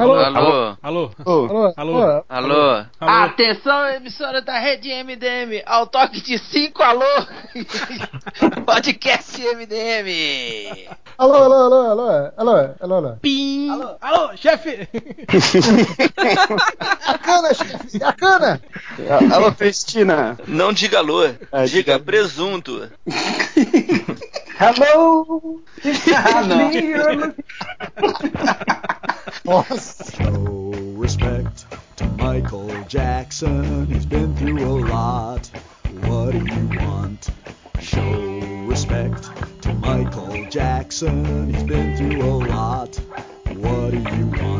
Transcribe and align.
Alô? 0.00 0.14
Alô? 0.14 0.76
Alô? 0.82 1.10
Alô? 1.26 1.72
Alô? 1.76 2.24
Alô? 2.26 2.26
Alô? 2.28 2.84
Atenção, 3.00 3.86
emissora 3.88 4.40
da 4.40 4.58
rede 4.58 4.88
MDM, 5.04 5.62
ao 5.66 5.86
toque 5.86 6.22
de 6.22 6.38
5, 6.38 6.82
alô? 6.82 7.04
Podcast 8.64 9.38
MDM. 9.38 10.88
Alô, 11.18 11.34
alô, 11.34 11.54
alô, 11.54 11.90
alô, 11.90 12.32
alô, 12.36 12.74
alô, 12.80 12.94
alô. 12.94 13.16
Pim! 13.20 13.68
Alô, 13.70 13.96
alô, 14.00 14.36
chefe! 14.38 14.88
A 17.06 17.18
cana, 17.18 17.52
chefe, 17.52 18.02
a 18.02 18.12
cana! 18.14 18.60
Alô, 19.34 19.52
Cristina. 19.52 20.38
Não 20.46 20.72
diga 20.72 20.98
alô, 21.00 21.26
diga 21.26 21.66
diga- 21.66 21.98
presunto. 21.98 22.88
Hello. 24.60 25.62
Ah, 26.14 26.42
não. 26.46 27.34
Nossa. 29.42 30.04
Show 30.12 30.72
respect 30.98 31.64
to 31.96 32.04
Michael 32.04 32.68
Jackson. 32.86 33.86
He's 33.86 34.04
been 34.04 34.36
through 34.36 34.62
a 34.62 34.84
lot. 34.84 35.46
What 36.02 36.32
do 36.32 36.40
you 36.40 36.78
want? 36.78 37.30
Show 37.80 38.66
respect 38.66 39.30
to 39.62 39.72
Michael 39.72 40.46
Jackson. 40.50 41.54
He's 41.54 41.62
been 41.62 41.96
through 41.96 42.20
a 42.20 42.36
lot. 42.44 42.94
What 43.64 43.92
do 43.92 43.96
you 43.96 44.26
want? 44.26 44.59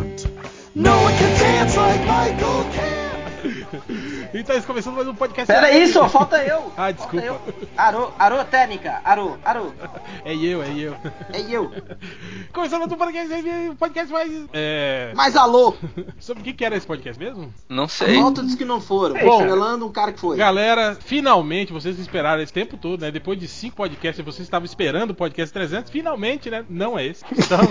Então, 4.33 4.57
estamos 4.57 4.67
começando 4.67 4.95
mais 4.95 5.09
um 5.09 5.15
podcast. 5.15 5.53
Pera 5.53 5.67
aí, 5.67 5.89
só 5.89 6.09
falta 6.09 6.37
eu. 6.45 6.71
Ah, 6.81 6.93
Falta 6.93 6.93
desculpa. 6.93 7.27
eu. 7.27 7.41
Arô, 7.77 8.11
arô, 8.17 8.45
técnica. 8.45 9.01
Arô, 9.05 9.37
arô. 9.45 9.73
É 10.25 10.35
eu, 10.37 10.63
é 10.63 10.69
eu. 10.77 10.97
É 11.33 11.41
eu. 11.51 11.73
Começando 12.53 12.81
mais 12.81 12.93
um 12.93 12.97
podcast, 12.97 13.35
um 13.71 13.75
podcast 13.77 14.13
mais. 14.13 14.31
É. 14.53 15.13
Mas 15.17 15.35
alô. 15.35 15.75
Sobre 16.19 16.43
o 16.43 16.45
que 16.45 16.53
que 16.53 16.65
era 16.65 16.77
esse 16.77 16.87
podcast 16.87 17.19
mesmo? 17.19 17.53
Não 17.69 17.89
sei. 17.89 18.21
Volta 18.21 18.43
dos 18.43 18.55
que 18.55 18.65
não 18.65 18.81
foram. 18.81 19.17
Bom. 19.19 19.39
Revelando 19.39 19.87
um 19.87 19.93
cara 19.93 20.13
que 20.13 20.21
foi. 20.21 20.37
Galera, 20.37 20.97
finalmente 21.01 21.73
vocês 21.73 21.99
esperaram 21.99 22.43
esse 22.43 22.53
tempo 22.53 22.77
todo, 22.77 23.01
né? 23.01 23.11
Depois 23.11 23.39
de 23.39 23.49
cinco 23.49 23.77
podcasts, 23.77 24.25
vocês 24.25 24.47
estavam 24.47 24.67
esperando 24.67 25.11
o 25.11 25.15
podcast 25.15 25.53
300. 25.53 25.91
Finalmente, 25.91 26.51
né? 26.51 26.65
Não 26.69 26.99
é 26.99 27.07
esse. 27.07 27.25
Estamos, 27.37 27.71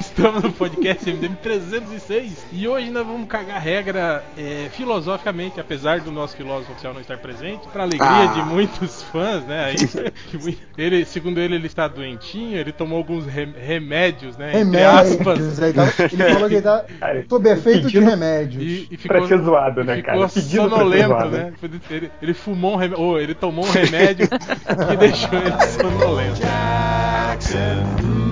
estamos 0.00 0.42
no 0.42 0.52
podcast 0.52 1.10
MDM 1.10 1.34
306 1.36 2.46
e 2.52 2.68
hoje 2.68 2.90
nós 2.90 3.06
vamos 3.06 3.26
cagar 3.26 3.60
regra 3.60 4.22
é, 4.36 4.68
filosoficamente, 4.72 5.58
apesar 5.64 6.00
do 6.00 6.12
nosso 6.12 6.36
filósofo 6.36 6.72
oficial 6.72 6.92
não 6.94 7.00
estar 7.00 7.16
presente, 7.18 7.66
para 7.72 7.82
alegria 7.84 8.06
Ah. 8.08 8.26
de 8.26 8.42
muitos 8.42 9.02
fãs, 9.04 9.44
né? 9.44 9.64
Aí, 9.64 9.76
que 10.30 10.38
muito- 10.38 10.60
ele, 10.76 11.04
segundo 11.04 11.38
ele, 11.40 11.54
ele 11.54 11.66
está 11.66 11.88
doentinho, 11.88 12.56
ele 12.58 12.70
tomou 12.72 12.98
alguns 12.98 13.26
rem- 13.26 13.54
remédios, 13.58 14.36
né? 14.36 14.60
Entre 14.60 14.82
aspas. 14.82 15.58
Remédios. 15.58 15.58
Ele, 15.58 15.72
tava- 15.72 15.92
ele 16.12 16.32
falou 16.34 16.48
que 16.48 16.54
ele 16.54 16.62
tá 16.62 16.84
sob 17.28 17.48
efeito 17.50 17.88
de 17.88 17.98
remédios. 17.98 18.62
E, 18.62 18.88
e 18.90 18.96
ficou, 18.96 19.18
Pra 19.18 19.26
ser 19.26 19.38
zoado, 19.42 19.82
né, 19.84 19.98
e 19.98 20.02
cara? 20.02 20.28
Ficou 20.28 20.42
sonolento, 20.68 21.24
né? 21.30 21.52
Ele, 21.90 22.10
ele 22.20 22.34
fumou 22.34 22.74
um 22.74 22.76
remédio, 22.76 23.02
ou 23.04 23.18
ele 23.20 23.34
tomou 23.34 23.64
um 23.64 23.70
remédio 23.70 24.28
que 24.28 24.96
deixou 24.98 25.38
ele 25.38 25.66
sonolento. 25.66 26.40
Esconde 27.38 28.23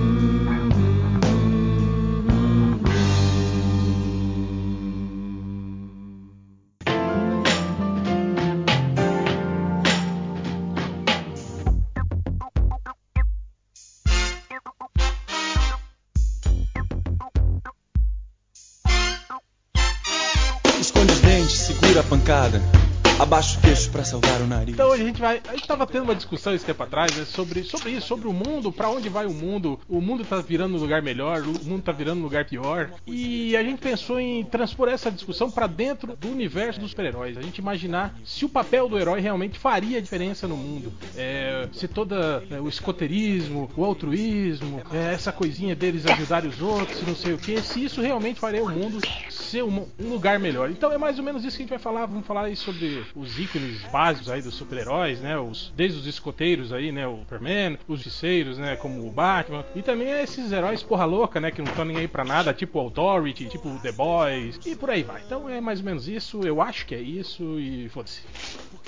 Abaixa 23.33 23.57
o 23.57 23.61
queixo 23.63 23.89
pra 23.89 24.03
salvar 24.03 24.41
o 24.41 24.45
nariz. 24.45 24.75
Então 24.75 24.91
a 24.91 24.97
gente 24.97 25.19
vai. 25.19 25.41
A 25.49 25.55
gente 25.55 25.67
tava 25.67 25.87
tendo 25.87 26.03
uma 26.03 26.13
discussão 26.13 26.53
esse 26.53 26.63
tempo 26.63 26.83
atrás, 26.83 27.17
né, 27.17 27.25
sobre, 27.25 27.63
sobre 27.63 27.89
isso, 27.89 28.05
sobre 28.05 28.27
o 28.27 28.31
mundo, 28.31 28.71
pra 28.71 28.87
onde 28.91 29.09
vai 29.09 29.25
o 29.25 29.33
mundo. 29.33 29.79
O 29.89 29.99
mundo 29.99 30.23
tá 30.23 30.39
virando 30.39 30.75
um 30.75 30.79
lugar 30.79 31.01
melhor, 31.01 31.41
o 31.41 31.65
mundo 31.65 31.81
tá 31.81 31.91
virando 31.91 32.19
um 32.19 32.23
lugar 32.23 32.45
pior. 32.45 32.91
E 33.07 33.57
a 33.57 33.63
gente 33.63 33.79
pensou 33.79 34.19
em 34.19 34.43
transpor 34.43 34.87
essa 34.87 35.09
discussão 35.09 35.49
pra 35.49 35.65
dentro 35.65 36.15
do 36.15 36.29
universo 36.29 36.79
dos 36.79 36.91
super-heróis. 36.91 37.35
A 37.35 37.41
gente 37.41 37.57
imaginar 37.57 38.15
se 38.23 38.45
o 38.45 38.49
papel 38.49 38.87
do 38.87 38.99
herói 38.99 39.19
realmente 39.19 39.57
faria 39.57 39.99
diferença 39.99 40.47
no 40.47 40.55
mundo. 40.55 40.93
É, 41.17 41.67
se 41.73 41.87
toda 41.87 42.43
é, 42.51 42.61
o 42.61 42.69
escoteirismo, 42.69 43.67
o 43.75 43.83
altruísmo, 43.83 44.83
é, 44.91 45.11
essa 45.11 45.31
coisinha 45.31 45.75
deles 45.75 46.05
ajudarem 46.05 46.51
os 46.51 46.61
outros, 46.61 47.01
não 47.01 47.15
sei 47.15 47.33
o 47.33 47.39
que, 47.39 47.59
se 47.63 47.83
isso 47.83 47.99
realmente 47.99 48.39
faria 48.39 48.63
o 48.63 48.69
mundo 48.69 48.99
ser 49.31 49.63
um, 49.63 49.87
um 49.99 50.09
lugar 50.09 50.37
melhor. 50.37 50.69
Então 50.69 50.91
é 50.91 50.99
mais 50.99 51.17
ou 51.17 51.25
menos 51.25 51.43
isso 51.43 51.57
que 51.57 51.63
a 51.63 51.65
gente 51.65 51.71
vai 51.71 51.79
falar. 51.79 52.05
Vamos 52.05 52.27
falar 52.27 52.43
aí 52.43 52.55
sobre 52.55 53.03
os 53.23 53.39
ícones 53.39 53.81
básicos 53.91 54.29
aí 54.29 54.41
dos 54.41 54.53
super-heróis, 54.55 55.19
né? 55.21 55.37
Os, 55.37 55.71
desde 55.75 55.99
os 55.99 56.05
escoteiros 56.07 56.71
aí, 56.73 56.91
né? 56.91 57.07
O 57.07 57.17
Superman, 57.19 57.77
os 57.87 57.97
justiceiros, 57.99 58.57
né? 58.57 58.75
Como 58.75 59.05
o 59.07 59.11
Batman. 59.11 59.63
E 59.75 59.81
também 59.81 60.09
esses 60.21 60.51
heróis 60.51 60.83
porra 60.83 61.05
louca, 61.05 61.39
né? 61.39 61.51
Que 61.51 61.61
não 61.61 61.69
estão 61.69 61.85
nem 61.85 61.97
aí 61.97 62.07
pra 62.07 62.23
nada, 62.23 62.53
tipo 62.53 62.77
o 62.77 62.81
Authority, 62.81 63.45
tipo 63.45 63.67
o 63.69 63.77
The 63.79 63.91
Boys. 63.91 64.59
E 64.65 64.75
por 64.75 64.89
aí 64.89 65.03
vai. 65.03 65.21
Então 65.25 65.49
é 65.49 65.59
mais 65.61 65.79
ou 65.79 65.85
menos 65.85 66.07
isso. 66.07 66.41
Eu 66.45 66.61
acho 66.61 66.85
que 66.85 66.93
é 66.95 66.99
isso 66.99 67.59
e 67.59 67.89
foda-se. 67.89 68.21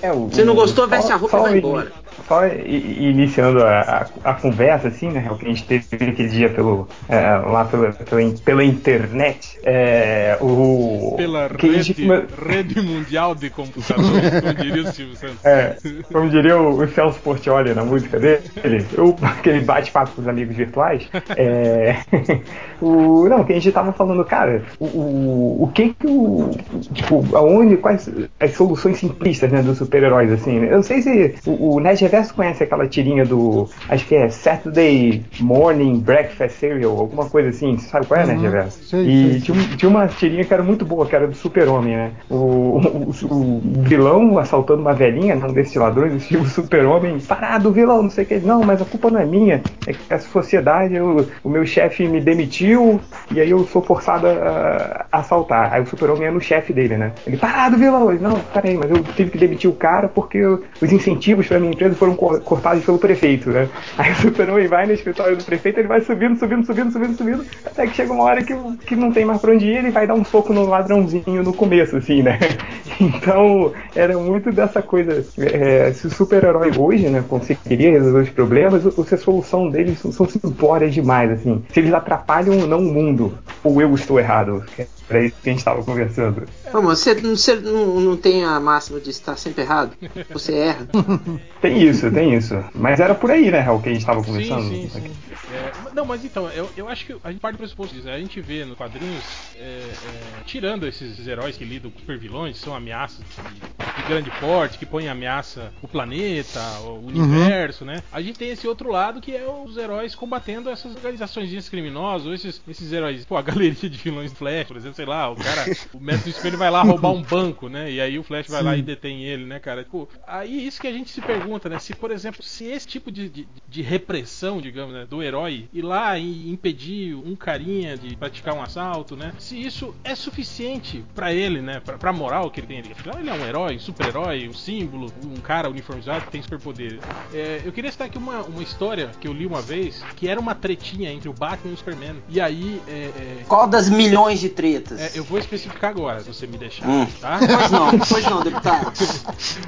É, 0.02 0.12
o- 0.12 0.28
Se 0.30 0.44
não 0.44 0.54
gostou, 0.54 0.86
veste 0.86 1.10
a 1.12 1.16
roupa 1.16 1.38
e 1.38 1.40
vai 1.40 1.58
embora. 1.58 1.92
Só 2.28 2.46
iniciando 2.46 3.62
a, 3.64 3.80
a, 4.24 4.30
a 4.30 4.34
conversa, 4.34 4.88
assim, 4.88 5.08
né? 5.10 5.26
O 5.30 5.36
que 5.38 5.46
a 5.46 5.48
gente 5.48 5.64
teve 5.64 5.86
aquele 5.92 6.28
dia 6.28 6.48
pelo, 6.50 6.88
é, 7.08 7.20
lá 7.36 7.64
pela, 7.64 7.92
pela, 7.92 8.30
pela 8.44 8.64
internet. 8.64 9.58
É, 9.62 10.36
o, 10.40 11.14
Pela 11.16 11.48
gente 11.48 11.92
rede, 11.92 12.06
come- 12.06 12.26
rede 12.52 12.80
mundial 12.80 13.34
de 13.34 13.48
computadores, 13.50 14.25
como 14.30 14.54
diria 14.54 14.82
o 14.82 14.92
Silvio 14.92 15.16
Santos. 15.16 15.44
É, 15.44 15.76
como 16.12 16.28
diria 16.28 16.56
o, 16.56 16.82
o 16.82 16.88
Celso 16.88 17.18
Portioli 17.20 17.74
na 17.74 17.84
música 17.84 18.18
dele, 18.18 18.86
eu, 18.96 19.16
aquele 19.22 19.60
bate-papo 19.60 20.12
com 20.12 20.22
os 20.22 20.28
amigos 20.28 20.56
virtuais, 20.56 21.08
é, 21.36 21.96
o, 22.80 23.28
não, 23.28 23.44
que 23.44 23.52
a 23.52 23.56
gente 23.56 23.72
tava 23.72 23.92
falando, 23.92 24.24
cara, 24.24 24.62
o, 24.78 24.86
o, 24.86 25.62
o 25.64 25.68
que 25.68 25.94
que 25.94 26.06
o, 26.06 26.50
tipo, 26.92 27.24
aonde, 27.36 27.76
quais 27.76 28.10
as 28.40 28.52
soluções 28.52 28.98
simplistas, 28.98 29.50
né, 29.50 29.62
dos 29.62 29.78
super-heróis, 29.78 30.30
assim, 30.32 30.58
né? 30.60 30.68
eu 30.68 30.76
não 30.76 30.82
sei 30.82 31.02
se 31.02 31.34
o, 31.46 31.76
o 31.76 31.80
Nerd 31.80 32.00
Reverso 32.02 32.34
conhece 32.34 32.62
aquela 32.62 32.86
tirinha 32.86 33.24
do, 33.24 33.68
acho 33.88 34.06
que 34.06 34.14
é 34.14 34.28
Saturday 34.28 35.24
Morning 35.40 35.98
Breakfast 35.98 36.58
Cereal, 36.58 36.98
alguma 36.98 37.28
coisa 37.28 37.50
assim, 37.50 37.76
você 37.76 37.88
sabe 37.88 38.06
qual 38.06 38.20
é, 38.20 38.26
Nerd 38.26 38.42
Reverso? 38.42 38.84
sei, 38.84 39.06
e 39.06 39.30
sei. 39.32 39.40
tinha, 39.40 39.76
tinha 39.76 39.88
uma 39.88 40.06
tirinha 40.06 40.44
que 40.44 40.52
era 40.52 40.62
muito 40.62 40.84
boa, 40.84 41.06
que 41.06 41.14
era 41.14 41.26
do 41.26 41.34
super-homem, 41.34 41.96
né, 41.96 42.12
o, 42.28 42.34
o, 42.36 43.10
o 43.30 43.82
vilão 43.82 44.05
assaltando 44.38 44.80
uma 44.82 44.92
velhinha, 44.94 45.34
não 45.34 45.52
desses 45.52 45.74
ladrões, 45.76 46.30
e 46.30 46.36
o 46.36 46.44
super-homem, 46.46 47.18
parado, 47.20 47.72
vilão, 47.72 48.02
não 48.02 48.10
sei 48.10 48.24
o 48.24 48.26
que, 48.26 48.38
não, 48.38 48.62
mas 48.62 48.80
a 48.80 48.84
culpa 48.84 49.10
não 49.10 49.20
é 49.20 49.24
minha, 49.24 49.62
é 49.86 49.92
que 49.92 50.14
a 50.14 50.18
sociedade, 50.18 50.94
eu- 50.94 51.26
o 51.42 51.48
meu 51.48 51.64
chefe 51.66 52.06
me 52.08 52.20
demitiu, 52.20 53.00
e 53.30 53.40
aí 53.40 53.50
eu 53.50 53.64
sou 53.66 53.82
forçado 53.82 54.26
a, 54.26 55.06
a 55.10 55.18
assaltar. 55.18 55.72
Aí 55.72 55.82
o 55.82 55.86
super-homem 55.86 56.28
é 56.28 56.30
no 56.30 56.40
chefe 56.40 56.72
dele, 56.72 56.96
né? 56.96 57.12
Ele, 57.26 57.36
parado, 57.36 57.76
vilão, 57.76 58.10
ele, 58.10 58.22
não, 58.22 58.38
peraí, 58.52 58.76
mas 58.76 58.90
eu 58.90 59.02
tive 59.14 59.30
que 59.30 59.38
demitir 59.38 59.68
o 59.68 59.72
cara 59.74 60.08
porque 60.08 60.40
os 60.44 60.92
incentivos 60.92 61.46
pra 61.46 61.58
minha 61.58 61.72
empresa 61.72 61.94
foram 61.94 62.14
cor- 62.14 62.40
cortados 62.40 62.84
pelo 62.84 62.98
prefeito, 62.98 63.50
né? 63.50 63.68
Aí 63.98 64.12
o 64.12 64.16
super-homem 64.16 64.66
vai 64.68 64.86
no 64.86 64.92
escritório 64.92 65.36
do 65.36 65.44
prefeito, 65.44 65.78
ele 65.80 65.88
vai 65.88 66.00
subindo, 66.00 66.38
subindo, 66.38 66.64
subindo, 66.64 66.92
subindo, 66.92 67.16
subindo, 67.16 67.44
até 67.64 67.86
que 67.86 67.94
chega 67.94 68.12
uma 68.12 68.24
hora 68.24 68.42
que, 68.42 68.54
que 68.86 68.94
não 68.96 69.10
tem 69.12 69.24
mais 69.24 69.40
pra 69.40 69.52
onde 69.52 69.66
ir, 69.66 69.76
ele 69.78 69.90
vai 69.90 70.06
dar 70.06 70.14
um 70.14 70.24
soco 70.24 70.52
no 70.52 70.66
ladrãozinho 70.66 71.42
no 71.42 71.52
começo, 71.52 71.96
assim, 71.96 72.22
né? 72.22 72.38
Então, 72.98 73.72
era 73.96 74.16
muito 74.18 74.52
dessa 74.52 74.82
coisa. 74.82 75.24
é, 75.38 75.92
se 75.92 76.06
o 76.06 76.10
super-herói 76.10 76.70
hoje, 76.76 77.08
né, 77.08 77.24
conseguiria 77.28 77.90
resolver 77.92 78.20
os 78.20 78.30
problemas, 78.30 78.84
ou 78.84 79.04
se 79.04 79.14
a 79.14 79.18
solução 79.18 79.70
deles 79.70 79.98
são, 79.98 80.12
são 80.12 80.28
simplórias 80.28 80.94
demais, 80.94 81.30
assim. 81.30 81.62
Se 81.72 81.80
eles 81.80 81.92
atrapalham 81.92 82.60
ou 82.60 82.66
não 82.66 82.78
o 82.78 82.92
mundo, 82.92 83.32
ou 83.64 83.80
eu 83.80 83.94
estou 83.94 84.20
errado. 84.20 84.64
Era 85.08 85.24
isso 85.24 85.36
que 85.42 85.48
a 85.48 85.52
gente 85.52 85.58
estava 85.60 85.82
conversando. 85.84 86.48
Ô, 86.72 86.82
mas 86.82 86.98
você, 86.98 87.14
você 87.14 87.54
não, 87.56 88.00
não 88.00 88.16
tem 88.16 88.44
a 88.44 88.58
máxima 88.58 89.00
de 89.00 89.10
estar 89.10 89.36
sempre 89.36 89.62
errado? 89.62 89.92
Você 90.30 90.54
erra. 90.54 90.88
Tem 91.60 91.82
isso, 91.82 92.10
tem 92.12 92.34
isso. 92.34 92.54
Mas 92.74 93.00
era 93.00 93.14
por 93.14 93.30
aí, 93.30 93.50
né, 93.50 93.60
Raul, 93.60 93.80
que 93.80 93.88
a 93.88 93.92
gente 93.92 94.02
estava 94.02 94.20
Sim, 94.20 94.26
conversando. 94.26 94.68
sim, 94.68 94.88
sim. 94.88 95.10
É, 95.52 95.94
não, 95.94 96.04
mas 96.04 96.24
então, 96.24 96.48
eu, 96.50 96.68
eu 96.76 96.88
acho 96.88 97.06
que 97.06 97.16
a 97.24 97.30
gente 97.30 97.40
parte 97.40 97.54
do 97.56 97.58
pressuposto 97.58 97.94
disso. 97.94 98.06
né? 98.06 98.14
A 98.14 98.18
gente 98.18 98.40
vê 98.40 98.64
nos 98.64 98.76
quadrinhos, 98.76 99.24
é, 99.56 99.60
é, 99.60 100.44
tirando 100.44 100.86
esses 100.86 101.26
heróis 101.26 101.56
que 101.56 101.64
lidam 101.64 101.90
com 101.90 101.98
super 101.98 102.18
vilões, 102.18 102.58
que 102.58 102.64
são 102.64 102.74
ameaças 102.74 103.18
de 103.18 103.76
de 103.96 104.02
grande 104.02 104.30
porte, 104.38 104.78
que 104.78 104.84
põe 104.84 105.04
em 105.04 105.08
ameaça 105.08 105.72
o 105.80 105.88
planeta, 105.88 106.60
o 106.80 107.06
universo, 107.06 107.84
né? 107.84 108.02
A 108.12 108.20
gente 108.20 108.38
tem 108.38 108.50
esse 108.50 108.66
outro 108.68 108.90
lado 108.90 109.20
que 109.20 109.34
é 109.34 109.46
os 109.48 109.76
heróis 109.76 110.14
combatendo 110.14 110.68
essas 110.68 110.94
organizações 110.94 111.68
criminosas, 111.68 112.26
ou 112.26 112.34
esses, 112.34 112.60
esses 112.68 112.92
heróis, 112.92 113.24
pô, 113.24 113.36
a 113.36 113.42
galeria 113.42 113.88
de 113.88 113.96
vilões 113.96 114.32
Flash, 114.32 114.66
por 114.68 114.76
exemplo, 114.76 114.95
sei 114.96 115.04
lá, 115.04 115.30
o 115.30 115.36
cara, 115.36 115.64
o 115.92 116.00
mestre 116.00 116.32
do 116.32 116.36
espelho 116.36 116.56
vai 116.56 116.70
lá 116.70 116.82
roubar 116.82 117.12
um 117.12 117.22
banco, 117.22 117.68
né? 117.68 117.90
E 117.92 118.00
aí 118.00 118.18
o 118.18 118.22
Flash 118.22 118.48
vai 118.48 118.62
lá 118.62 118.76
e 118.76 118.82
detém 118.82 119.24
ele, 119.24 119.44
né, 119.44 119.60
cara? 119.60 119.86
Pô, 119.90 120.08
aí 120.26 120.66
isso 120.66 120.80
que 120.80 120.86
a 120.86 120.92
gente 120.92 121.10
se 121.10 121.20
pergunta, 121.20 121.68
né? 121.68 121.78
Se, 121.78 121.94
por 121.94 122.10
exemplo, 122.10 122.42
se 122.42 122.64
esse 122.64 122.86
tipo 122.86 123.12
de, 123.12 123.28
de, 123.28 123.48
de 123.68 123.82
repressão, 123.82 124.60
digamos, 124.60 124.94
né, 124.94 125.06
do 125.08 125.22
herói 125.22 125.68
ir 125.72 125.82
lá 125.82 126.18
e 126.18 126.50
impedir 126.50 127.14
um 127.14 127.36
carinha 127.36 127.96
de 127.96 128.16
praticar 128.16 128.54
um 128.54 128.62
assalto, 128.62 129.16
né? 129.16 129.32
Se 129.38 129.60
isso 129.60 129.94
é 130.02 130.14
suficiente 130.14 131.04
pra 131.14 131.32
ele, 131.32 131.60
né? 131.60 131.80
Pra, 131.80 131.98
pra 131.98 132.12
moral 132.12 132.50
que 132.50 132.60
ele 132.60 132.66
tem 132.66 132.78
ali. 132.78 132.92
Afinal, 132.92 133.20
ele 133.20 133.28
é 133.28 133.34
um 133.34 133.46
herói, 133.46 133.76
um 133.76 133.80
super-herói, 133.80 134.48
um 134.48 134.54
símbolo, 134.54 135.12
um 135.24 135.40
cara 135.40 135.68
uniformizado 135.68 136.24
que 136.24 136.30
tem 136.30 136.40
superpoder. 136.40 136.98
É, 137.34 137.60
eu 137.64 137.72
queria 137.72 137.92
citar 137.92 138.06
aqui 138.06 138.16
uma, 138.16 138.40
uma 138.42 138.62
história 138.62 139.10
que 139.20 139.28
eu 139.28 139.32
li 139.32 139.46
uma 139.46 139.60
vez, 139.60 140.02
que 140.16 140.26
era 140.26 140.40
uma 140.40 140.54
tretinha 140.54 141.12
entre 141.12 141.28
o 141.28 141.34
Batman 141.34 141.72
e 141.72 141.74
o 141.74 141.76
Superman. 141.76 142.16
E 142.28 142.40
aí, 142.40 142.80
é, 142.88 142.92
é, 142.92 143.44
Qual 143.46 143.66
das 143.66 143.90
milhões 143.90 144.40
de 144.40 144.48
tretas? 144.48 144.85
É, 144.92 145.10
eu 145.14 145.24
vou 145.24 145.38
especificar 145.38 145.90
agora, 145.90 146.20
se 146.20 146.26
você 146.32 146.46
me 146.46 146.56
deixar, 146.58 146.86
Hum. 146.88 147.06
tá? 147.20 147.38
Pois 147.56 147.70
não, 147.70 147.98
pois 147.98 148.24
não, 148.24 148.42
deputado. 148.42 148.92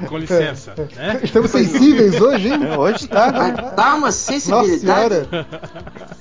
Com 0.07 0.17
licença, 0.17 0.75
né? 0.95 1.19
Estamos 1.23 1.51
sensíveis 1.51 2.19
hoje, 2.19 2.49
hein? 2.49 2.59
É, 2.63 2.77
hoje 2.77 3.07
tá. 3.07 3.31
Vai 3.31 3.51
dar 3.53 3.95
uma 3.95 4.07
Nossa 4.07 4.11
sensibilidade. 4.11 4.79
senhora. 5.29 5.47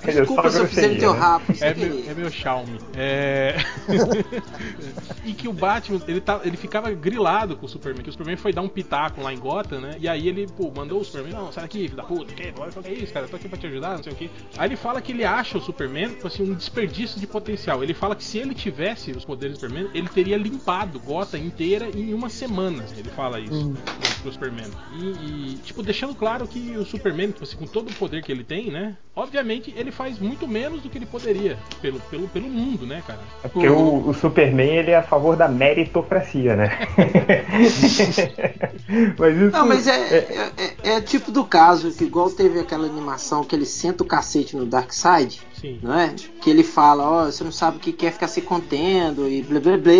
Desculpa 0.04 0.50
se 0.50 0.58
eu 0.58 0.66
fizer 0.68 0.88
no 0.88 0.98
teu 0.98 1.12
rabo. 1.12 1.54
sem 1.54 1.68
É 1.68 1.74
meu, 1.74 2.04
é 2.10 2.14
meu 2.14 2.30
Xiaomi. 2.30 2.78
É... 2.96 3.56
e 5.24 5.32
que 5.32 5.48
o 5.48 5.52
Batman, 5.52 6.00
ele, 6.06 6.20
tá, 6.20 6.40
ele 6.44 6.56
ficava 6.56 6.90
grilado 6.90 7.56
com 7.56 7.66
o 7.66 7.68
Superman. 7.68 8.02
Que 8.02 8.10
o 8.10 8.12
Superman 8.12 8.36
foi 8.36 8.52
dar 8.52 8.62
um 8.62 8.68
pitaco 8.68 9.20
lá 9.22 9.32
em 9.32 9.38
Gotham, 9.38 9.80
né? 9.80 9.96
E 10.00 10.08
aí 10.08 10.28
ele, 10.28 10.46
pô, 10.46 10.72
mandou 10.74 11.00
o 11.00 11.04
Superman, 11.04 11.32
não, 11.32 11.52
sai 11.52 11.64
daqui, 11.64 11.84
filho 11.84 11.96
da 11.96 12.02
puta, 12.02 12.32
que? 12.34 12.48
O 12.48 12.82
que 12.82 12.88
é 12.88 12.92
isso, 12.94 13.12
cara? 13.12 13.26
Eu 13.26 13.30
tô 13.30 13.36
aqui 13.36 13.48
pra 13.48 13.58
te 13.58 13.66
ajudar, 13.66 13.96
não 13.96 14.02
sei 14.02 14.12
o 14.12 14.16
que. 14.16 14.30
Aí 14.56 14.68
ele 14.68 14.76
fala 14.76 15.00
que 15.00 15.12
ele 15.12 15.24
acha 15.24 15.58
o 15.58 15.60
Superman, 15.60 16.10
tipo 16.10 16.26
assim, 16.26 16.42
um 16.42 16.54
desperdício 16.54 17.18
de 17.20 17.26
potencial. 17.26 17.82
Ele 17.82 17.94
fala 17.94 18.14
que 18.14 18.24
se 18.24 18.38
ele 18.38 18.54
tivesse 18.88 19.10
os 19.12 19.24
poderes 19.24 19.56
do 19.56 19.60
Superman, 19.60 19.88
ele 19.94 20.08
teria 20.08 20.36
limpado 20.36 20.98
Gotham 21.00 21.38
inteira 21.38 21.88
em 21.94 22.12
uma 22.14 22.28
semana. 22.28 22.84
Ele 22.96 23.08
fala 23.10 23.38
isso 23.40 23.68
Hum. 23.68 23.74
pro- 24.22 24.32
Superman. 24.32 24.66
E, 24.94 25.04
e, 25.54 25.58
tipo, 25.64 25.82
deixando 25.82 26.14
claro 26.14 26.46
que 26.46 26.76
o 26.76 26.84
Superman, 26.84 27.30
tipo 27.30 27.44
assim, 27.44 27.56
com 27.56 27.66
todo 27.66 27.88
o 27.90 27.94
poder 27.94 28.22
que 28.22 28.32
ele 28.32 28.42
tem, 28.44 28.70
né? 28.70 28.96
Obviamente, 29.14 29.72
ele 29.76 29.90
faz 29.92 30.18
muito 30.18 30.46
menos 30.46 30.82
do 30.82 30.88
que 30.90 30.98
ele 30.98 31.06
poderia 31.06 31.56
pelo, 31.80 31.98
pelo, 32.00 32.28
pelo 32.28 32.48
mundo, 32.48 32.86
né, 32.86 33.02
cara? 33.06 33.20
É 33.44 33.48
porque 33.48 33.68
o, 33.68 34.08
o 34.08 34.14
Superman 34.14 34.76
ele 34.76 34.90
é 34.90 34.96
a 34.96 35.02
favor 35.02 35.36
da 35.36 35.48
meritocracia, 35.48 36.56
né? 36.56 36.78
mas 39.18 39.36
isso, 39.36 39.50
Não, 39.52 39.66
mas 39.66 39.86
é, 39.86 40.18
é, 40.18 40.52
é- 40.82 40.90
é 40.96 41.00
tipo 41.00 41.30
do 41.30 41.44
caso, 41.44 41.90
que 41.92 42.04
igual 42.04 42.30
teve 42.30 42.58
aquela 42.60 42.86
animação 42.86 43.44
que 43.44 43.54
ele 43.54 43.66
senta 43.66 44.02
o 44.02 44.06
cacete 44.06 44.56
no 44.56 44.66
Darkseid, 44.66 45.40
Sim. 45.60 45.78
não 45.82 45.98
é? 45.98 46.14
Que 46.40 46.50
ele 46.50 46.62
fala, 46.62 47.02
ó, 47.08 47.24
você 47.26 47.42
não 47.44 47.52
sabe 47.52 47.76
o 47.76 47.80
que 47.80 47.92
quer 47.92 48.12
ficar 48.12 48.28
se 48.28 48.40
contendo 48.42 49.28
e 49.28 49.42
blá 49.42 49.60
blá 49.60 49.76
blá. 49.76 49.92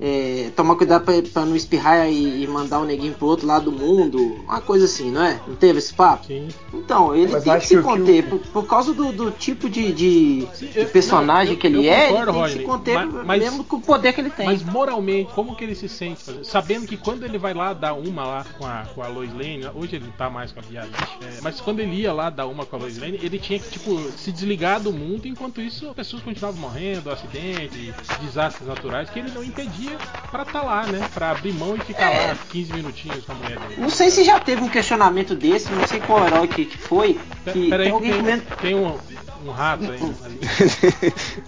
É, 0.00 0.50
tomar 0.56 0.76
cuidado 0.76 1.04
pra, 1.04 1.14
pra 1.22 1.44
não 1.44 1.56
espirrar 1.56 2.08
e, 2.10 2.42
e 2.42 2.46
mandar 2.46 2.80
o 2.80 2.84
neguinho 2.84 3.14
pro 3.14 3.26
outro 3.26 3.46
lado 3.46 3.70
do 3.70 3.72
mundo. 3.72 4.18
Uma 4.44 4.60
coisa 4.60 4.84
assim, 4.84 5.10
não 5.10 5.22
é? 5.24 5.40
Não 5.46 5.54
teve 5.56 5.78
esse 5.78 5.92
papo? 5.94 6.26
Sim. 6.26 6.48
Então, 6.72 7.14
ele 7.14 7.32
Mas 7.32 7.44
tem 7.44 7.58
que 7.58 7.66
se 7.66 7.76
que 7.76 7.82
conter. 7.82 8.28
Por, 8.28 8.38
por 8.40 8.66
causa 8.66 8.92
do, 8.92 9.12
do 9.12 9.30
tipo 9.30 9.68
de, 9.68 9.92
de, 9.92 10.48
Sim, 10.54 10.66
de 10.66 10.84
personagem 10.86 11.46
não, 11.48 11.52
eu- 11.54 11.58
que 11.58 11.66
ele 11.66 11.86
eu 11.86 11.92
é, 11.92 12.08
concordo, 12.08 12.30
ele 12.30 12.38
tem 12.38 12.44
que 12.54 12.58
se 12.60 12.64
conter 12.64 12.94
mas- 13.06 13.26
mas- 13.26 13.42
mesmo 13.42 13.64
com 13.64 13.76
o 13.76 13.80
poder 13.80 14.12
que 14.12 14.20
ele 14.20 14.30
tem. 14.30 14.46
Mas 14.46 14.62
moralmente, 14.62 15.32
como 15.32 15.54
que 15.56 15.64
ele 15.64 15.74
se 15.74 15.88
sente? 15.88 16.22
Sabendo 16.44 16.86
que 16.86 16.96
quando 16.96 17.24
ele 17.24 17.38
vai 17.38 17.54
lá 17.54 17.72
dar 17.72 17.94
uma 17.94 18.24
lá 18.24 18.46
com 18.58 18.66
a, 18.66 18.84
com 18.94 19.02
a 19.02 19.08
Lois 19.08 19.32
Lane, 19.32 19.66
hoje 19.74 19.96
ele 19.96 20.04
não 20.06 20.12
tá 20.12 20.28
mais 20.30 20.52
com 20.52 20.60
a 20.60 20.62
viagem, 20.62 20.90
é, 21.22 21.40
mas 21.42 21.60
quando 21.60 21.80
ele 21.80 21.94
ia 21.96 22.12
lá 22.12 22.30
dar 22.30 22.46
uma 22.46 22.64
com 22.66 22.76
a 22.76 22.78
Lois 22.78 22.98
Lane, 22.98 23.18
ele 23.22 23.38
tinha 23.38 23.58
que, 23.58 23.70
tipo, 23.70 23.98
se 24.16 24.30
desligar 24.32 24.80
do 24.80 24.91
mundo, 24.92 25.26
enquanto 25.26 25.60
isso 25.60 25.88
as 25.88 25.94
pessoas 25.94 26.22
continuavam 26.22 26.60
morrendo, 26.60 27.10
acidentes, 27.10 27.94
desastres 28.20 28.66
naturais, 28.68 29.10
que 29.10 29.18
ele 29.18 29.30
não 29.30 29.42
impedia 29.42 29.96
pra 30.30 30.44
tá 30.44 30.62
lá, 30.62 30.86
né? 30.86 31.08
Pra 31.14 31.30
abrir 31.30 31.52
mão 31.52 31.76
e 31.76 31.80
ficar 31.80 32.10
lá 32.10 32.36
15 32.50 32.72
minutinhos 32.72 33.24
com 33.24 33.32
a 33.32 33.34
mulher 33.34 33.58
dele. 33.58 33.80
Não 33.80 33.90
sei 33.90 34.10
se 34.10 34.24
já 34.24 34.38
teve 34.38 34.62
um 34.62 34.68
questionamento 34.68 35.34
desse, 35.34 35.70
não 35.72 35.86
sei 35.86 36.00
qual 36.00 36.26
herói 36.26 36.48
que, 36.48 36.64
que 36.64 36.78
foi. 36.78 37.18
Que 37.52 37.68
Peraí, 37.68 37.86
tem 37.86 37.92
alguém 37.92 38.10
tem, 38.12 38.20
comendo. 38.20 38.42
tem 38.60 38.74
um, 38.74 38.98
um 39.46 39.50
rato 39.50 39.84
aí. 39.90 39.98
ali. 40.24 40.40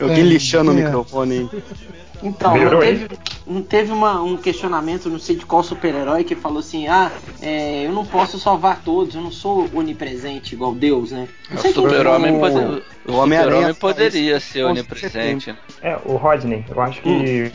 Alguém 0.01 0.21
É, 0.21 0.23
lixando 0.23 0.71
o 0.73 0.79
é? 0.79 0.83
microfone 0.85 1.51
aí. 1.53 1.63
Então, 2.23 2.57
não 2.57 2.81
teve, 2.81 3.09
não 3.47 3.63
teve 3.63 3.93
uma- 3.93 4.23
um 4.23 4.37
questionamento, 4.37 5.11
não 5.11 5.19
sei 5.19 5.37
de 5.37 5.45
qual 5.45 5.63
super-herói, 5.63 6.25
que 6.25 6.35
falou 6.35 6.59
assim: 6.61 6.89
ah, 6.89 7.11
é, 7.43 7.87
eu 7.87 7.93
não 7.93 8.05
posso 8.05 8.39
salvar 8.39 8.81
todos, 8.83 9.15
eu 9.15 9.21
não 9.21 9.31
sou 9.31 9.69
onipresente 9.75 10.55
igual 10.55 10.75
Deus, 10.75 11.11
né? 11.11 11.29
Não 11.51 11.59
O 11.59 11.61
sei 11.61 11.73
quem 11.73 11.83
super-homem 11.83 12.37
o- 12.37 12.41
pode- 12.41 12.57
o 12.57 13.13
o 13.13 13.23
super-homem 13.43 13.63
faz 13.75 13.79
poderia 13.79 14.41
ser 14.41 14.65
onipresente. 14.65 15.53
né? 15.53 15.59
É, 15.83 15.99
o 16.05 16.17
Rodney, 16.17 16.65
eu 16.69 16.81
acho 16.81 17.03
que. 17.03 17.53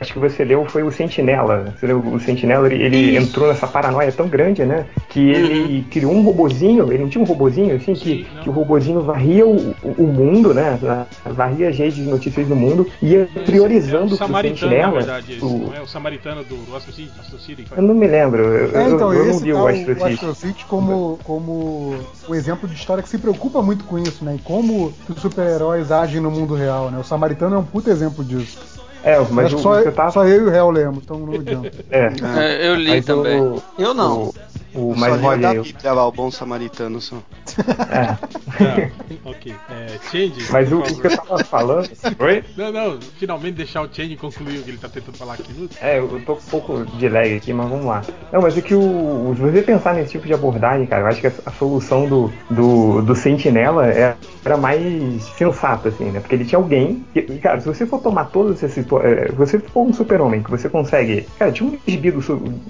Acho 0.00 0.14
que 0.14 0.18
você 0.18 0.44
leu 0.44 0.64
foi 0.64 0.82
o 0.82 0.90
Sentinela. 0.90 1.74
Você 1.78 1.86
leu, 1.86 1.98
o 2.00 2.18
Sentinela, 2.18 2.72
ele, 2.72 2.82
ele 2.82 3.16
entrou 3.18 3.48
nessa 3.48 3.66
paranoia 3.66 4.10
tão 4.10 4.26
grande, 4.28 4.64
né? 4.64 4.86
Que 5.10 5.20
ele 5.30 5.82
criou 5.90 6.12
um 6.12 6.22
robozinho, 6.22 6.90
ele 6.90 7.02
não 7.02 7.10
tinha 7.10 7.22
um 7.22 7.26
robozinho, 7.26 7.76
assim, 7.76 7.92
que, 7.92 8.26
que 8.42 8.48
o 8.48 8.52
robozinho 8.52 9.02
varria 9.02 9.46
o, 9.46 9.74
o- 9.82 9.94
o 9.98 10.06
mundo, 10.06 10.54
né? 10.54 10.78
Varria 11.26 11.68
as 11.68 11.76
redes 11.76 11.96
de 11.96 12.02
notícias 12.02 12.46
do 12.48 12.56
mundo 12.56 12.86
e 13.02 13.08
ia 13.12 13.28
é 13.36 13.40
priorizando 13.40 14.14
o 14.14 14.16
samaritano, 14.16 14.54
na 14.54 14.58
Sentinela. 14.70 14.96
verdade, 14.98 15.32
esse, 15.34 15.44
o- 15.44 15.58
não 15.68 15.74
é 15.74 15.80
o 15.82 15.86
samaritano 15.86 16.44
do, 16.44 16.56
do 16.56 16.74
Astro 16.76 16.92
City, 16.94 17.12
Astro 17.20 17.38
City 17.38 17.66
Eu 17.76 17.82
não 17.82 17.94
me 17.94 18.06
lembro, 18.06 18.42
eu, 18.42 18.80
É, 18.80 18.88
então, 18.88 19.12
eu 19.12 19.18
eu 19.20 19.26
ia 19.26 19.32
não 19.32 19.38
vi 19.38 19.46
citar 19.48 19.60
o 19.60 19.64
o 19.64 19.68
Astro 19.68 19.94
City. 19.94 20.02
Astro 20.14 20.34
City 20.34 20.64
como, 20.64 21.18
como 21.24 21.94
um 22.26 22.34
exemplo 22.34 22.66
de 22.66 22.74
história 22.74 23.02
que 23.02 23.08
se 23.08 23.18
preocupa 23.18 23.60
muito 23.60 23.84
com 23.84 23.98
isso, 23.98 24.24
né? 24.24 24.36
E 24.36 24.38
como 24.38 24.94
os 25.08 25.20
super-heróis 25.20 25.92
agem 25.92 26.20
no 26.22 26.30
mundo 26.30 26.54
real, 26.54 26.90
né? 26.90 26.98
O 26.98 27.04
Samaritano 27.04 27.56
é 27.56 27.58
um 27.58 27.64
puta 27.64 27.90
exemplo 27.90 28.24
disso. 28.24 28.79
É, 29.02 29.18
mas 29.30 29.46
Acho 29.46 29.54
o, 29.54 29.58
que 29.58 29.62
só, 29.62 29.72
o 29.72 29.78
eu 29.78 29.92
tava. 29.92 30.10
só 30.10 30.24
eu 30.26 30.44
e 30.44 30.46
o 30.46 30.50
Réu 30.50 30.70
lemos, 30.70 31.02
então 31.02 31.18
não 31.18 31.34
adianta. 31.34 31.70
É, 31.90 32.12
É, 32.38 32.68
eu 32.68 32.74
li 32.74 32.90
mas 32.90 33.04
também. 33.06 33.40
o, 33.40 33.62
Eu 33.78 33.94
não. 33.94 34.32
O, 34.74 34.90
o, 34.90 34.94
Só 34.94 35.00
mas 35.00 35.12
leu 35.14 35.20
da 35.22 35.28
olha, 35.28 35.54
eu, 35.54 35.62
Bíblia 35.64 35.92
lá, 35.92 36.06
o 36.06 36.12
bom 36.12 36.30
samaritano 36.30 37.00
só. 37.00 37.16
é. 37.90 38.06
Tá, 38.06 38.88
ok. 39.24 39.54
É, 39.68 39.98
Change, 40.10 40.46
Mas 40.52 40.70
o, 40.70 40.78
o 40.78 40.82
que 41.00 41.06
eu 41.06 41.16
tava 41.16 41.44
falando. 41.44 41.90
Oi? 42.20 42.44
Não, 42.56 42.70
não, 42.72 42.98
finalmente 43.18 43.54
deixar 43.54 43.82
o 43.82 43.88
Change 43.92 44.16
concluir 44.16 44.58
o 44.58 44.62
que 44.62 44.70
ele 44.70 44.78
tá 44.78 44.88
tentando 44.88 45.16
falar 45.16 45.34
aqui. 45.34 45.52
no- 45.52 45.68
É, 45.80 45.98
eu 45.98 46.08
tô 46.24 46.36
com 46.36 46.42
um 46.42 46.50
pouco 46.50 46.84
de 46.96 47.08
lag 47.08 47.34
aqui, 47.34 47.52
mas 47.52 47.68
vamos 47.68 47.86
lá. 47.86 48.02
Não, 48.32 48.42
mas 48.42 48.56
é 48.56 48.60
que 48.60 48.74
o. 48.74 49.32
Se 49.34 49.40
você 49.42 49.62
pensar 49.62 49.94
nesse 49.94 50.12
tipo 50.12 50.26
de 50.26 50.34
abordagem, 50.34 50.86
cara, 50.86 51.02
eu 51.02 51.06
acho 51.08 51.20
que 51.20 51.26
a, 51.26 51.32
a 51.46 51.50
solução 51.52 52.06
do, 52.06 52.30
do, 52.48 53.02
do 53.02 53.14
Sentinela 53.16 53.88
é, 53.88 54.14
era 54.44 54.56
mais 54.56 55.22
sensata, 55.36 55.88
assim, 55.88 56.04
né? 56.12 56.20
Porque 56.20 56.34
ele 56.36 56.44
tinha 56.44 56.58
alguém. 56.58 57.04
Que, 57.12 57.22
cara, 57.38 57.60
se 57.60 57.66
você 57.66 57.86
for 57.86 58.00
tomar 58.00 58.26
todas 58.26 58.62
essas 58.62 58.72
situações. 58.98 59.30
Se 59.30 59.36
você 59.36 59.58
for 59.58 59.82
um 59.86 59.92
super-homem 59.92 60.42
que 60.42 60.50
você 60.50 60.68
consegue. 60.68 61.26
Cara, 61.38 61.52
tinha 61.52 61.68
um 61.68 61.78
gibi 61.86 62.10
do. 62.10 62.20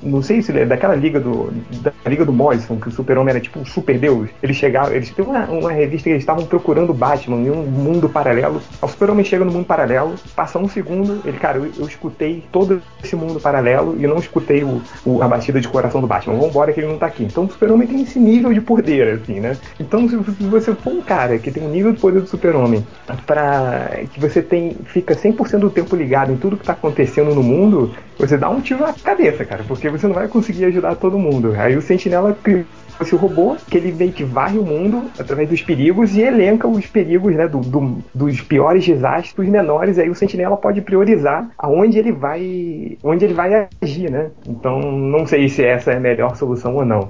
Não 0.03 0.23
sei 0.23 0.43
se 0.43 0.57
é 0.57 0.65
daquela 0.65 0.95
liga 0.95 1.19
do. 1.21 1.53
Da 1.83 1.93
liga 2.07 2.25
do 2.25 2.33
Morrison, 2.33 2.77
que 2.77 2.89
o 2.89 2.91
super-homem 2.91 3.31
era 3.31 3.41
tipo 3.41 3.59
um 3.59 3.65
super 3.65 3.99
deus. 3.99 4.29
Eles 4.43 4.57
chegavam. 4.57 4.93
Eles 4.93 5.11
têm 5.11 5.25
uma, 5.25 5.45
uma 5.47 5.73
revista 5.73 6.05
que 6.05 6.11
eles 6.11 6.23
estavam 6.23 6.45
procurando 6.47 6.93
Batman 6.93 7.37
em 7.39 7.51
um 7.51 7.63
mundo 7.63 8.09
paralelo. 8.09 8.61
O 8.83 8.89
super-homem 8.89 9.25
chega 9.25 9.45
no 9.45 9.53
mundo 9.53 9.65
paralelo, 9.67 10.15
passa 10.35 10.59
um 10.59 10.69
segundo, 10.69 11.21
ele, 11.25 11.39
cara, 11.39 11.59
eu, 11.59 11.71
eu 11.79 11.87
escutei 11.87 12.43
todo 12.53 12.83
esse 13.03 13.15
mundo 13.17 13.41
paralelo 13.41 13.97
e 13.99 14.07
não 14.07 14.19
escutei 14.19 14.63
o, 14.65 14.81
o- 15.05 15.23
a 15.23 15.29
batida 15.29 15.61
de 15.61 15.69
coração 15.69 16.01
do 16.01 16.07
Batman. 16.07 16.37
Vambora 16.39 16.73
que 16.73 16.81
ele 16.81 16.89
não 16.89 16.99
tá 16.99 17.07
aqui. 17.07 17.25
Então 17.25 17.45
o 17.45 17.51
super-homem 17.51 17.87
tem 17.89 18.03
esse 18.03 18.19
nível 18.19 18.53
de 18.53 18.61
poder, 18.61 19.21
assim, 19.23 19.41
né? 19.41 19.57
Então 19.79 20.09
se, 20.09 20.17
se 20.35 20.45
você 20.45 20.75
for 20.75 20.93
um 20.93 21.03
cara 21.03 21.39
que 21.39 21.51
tem 21.51 21.63
um 21.63 21.69
nível 21.71 21.93
de 21.93 22.01
poder 22.01 22.21
do 22.21 22.27
super-homem 22.27 22.85
para 23.27 24.01
que 24.13 24.21
você 24.21 24.43
tem 24.43 24.77
fica 24.87 25.15
100% 25.15 25.59
do 25.59 25.71
tempo 25.71 25.95
ligado 25.97 26.10
em 26.33 26.37
tudo 26.37 26.57
que 26.57 26.65
tá 26.65 26.73
acontecendo 26.73 27.35
no 27.35 27.43
mundo, 27.43 27.93
você 28.19 28.37
dá 28.37 28.49
um 28.51 28.61
tiro 28.61 28.81
na 28.81 28.93
cabeça, 28.93 29.45
cara, 29.45 29.65
porque 29.67 29.89
você 29.89 30.07
não 30.07 30.15
vai 30.15 30.29
conseguir 30.29 30.65
ajudar 30.67 30.95
todo 30.97 31.19
mundo. 31.19 31.55
Aí 31.57 31.77
o 31.77 31.83
Sentinela 31.83 32.37
criou 32.43 32.65
esse 33.01 33.17
robô 33.17 33.57
que 33.71 33.79
ele 33.79 33.93
meio 33.93 34.13
que 34.13 34.23
varre 34.23 34.59
o 34.59 34.63
mundo 34.63 35.05
através 35.19 35.49
dos 35.49 35.63
perigos 35.63 36.15
e 36.15 36.21
elenca 36.21 36.69
os 36.69 36.85
perigos 36.85 37.35
né, 37.35 37.49
do- 37.49 37.61
do- 37.61 38.05
dos 38.15 38.43
piores 38.43 38.85
desastres 38.85 39.39
os 39.39 39.49
menores. 39.51 39.99
Aí 39.99 40.11
o 40.11 40.15
sentinela 40.15 40.55
pode 40.55 40.83
priorizar 40.83 41.49
aonde 41.59 41.99
ele 41.99 42.13
vai 42.13 42.99
onde 43.03 43.25
ele 43.25 43.33
vai 43.33 43.69
agir, 43.81 44.11
né? 44.11 44.27
Então 44.47 44.79
não 44.83 45.27
sei 45.27 45.49
se 45.49 45.65
essa 45.65 45.93
é 45.93 45.97
a 45.97 46.01
melhor 46.01 46.37
solução 46.37 46.75
ou 46.77 46.85
não. 46.85 47.09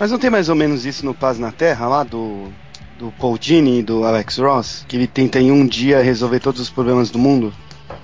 Mas 0.00 0.10
não 0.10 0.18
tem 0.18 0.30
mais 0.30 0.48
ou 0.48 0.54
menos 0.54 0.86
isso 0.86 1.04
no 1.04 1.12
Paz 1.12 1.38
na 1.38 1.52
Terra, 1.52 1.86
lá 1.88 2.04
do, 2.04 2.44
do 2.98 3.12
Paul 3.20 3.36
Dini 3.36 3.80
e 3.80 3.82
do 3.82 4.04
Alex 4.04 4.38
Ross? 4.38 4.82
Que 4.88 4.96
ele 4.96 5.06
tenta 5.06 5.38
em 5.38 5.52
um 5.52 5.66
dia 5.66 6.00
resolver 6.02 6.40
todos 6.40 6.58
os 6.62 6.70
problemas 6.70 7.10
do 7.10 7.18
mundo? 7.18 7.52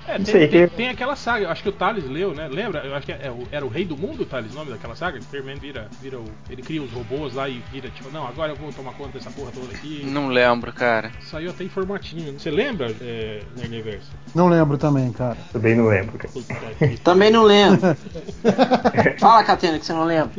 É, 0.08 0.14
tem, 0.16 0.24
sei, 0.24 0.48
tem, 0.48 0.68
que- 0.68 0.74
tem 0.76 0.88
aquela 0.88 1.14
saga, 1.14 1.44
eu 1.44 1.50
acho 1.50 1.62
que 1.62 1.68
o 1.68 1.72
Thales 1.72 2.04
leu, 2.08 2.32
né? 2.34 2.48
Lembra? 2.48 2.80
Eu 2.84 2.94
acho 2.94 3.04
que 3.06 3.12
é, 3.12 3.30
o- 3.30 3.46
era 3.52 3.64
o 3.64 3.68
Rei 3.68 3.84
do 3.84 3.96
Mundo, 3.96 4.24
Thales, 4.24 4.52
o 4.52 4.56
nome 4.56 4.70
daquela 4.70 4.96
saga? 4.96 5.20
Superman 5.20 5.56
vira, 5.56 5.86
vira 6.00 6.18
o. 6.18 6.24
Ele 6.48 6.62
cria 6.62 6.82
os 6.82 6.90
robôs 6.92 7.34
lá 7.34 7.48
e 7.48 7.62
vira, 7.70 7.88
tipo, 7.90 8.10
não, 8.10 8.26
agora 8.26 8.52
eu 8.52 8.56
vou 8.56 8.72
tomar 8.72 8.92
conta 8.92 9.18
dessa 9.18 9.30
porra 9.30 9.50
toda 9.52 9.72
aqui. 9.74 10.02
Não 10.06 10.28
lembro, 10.28 10.72
cara. 10.72 11.12
Saiu 11.20 11.50
até 11.50 11.64
em 11.64 11.68
formatinho. 11.68 12.32
Você 12.38 12.50
lembra, 12.50 12.90
é, 13.00 13.40
Nerdiverso? 13.56 14.10
Não 14.34 14.48
lembro 14.48 14.78
também, 14.78 15.12
cara. 15.12 15.36
Também 15.52 15.74
não 15.76 15.86
lembro, 15.88 16.16
cara. 16.18 16.32
Também 17.04 17.30
não 17.30 17.42
lembro. 17.42 17.96
Fala, 19.18 19.44
Catena, 19.44 19.78
que 19.78 19.86
você 19.86 19.92
não 19.92 20.04
lembra. 20.04 20.30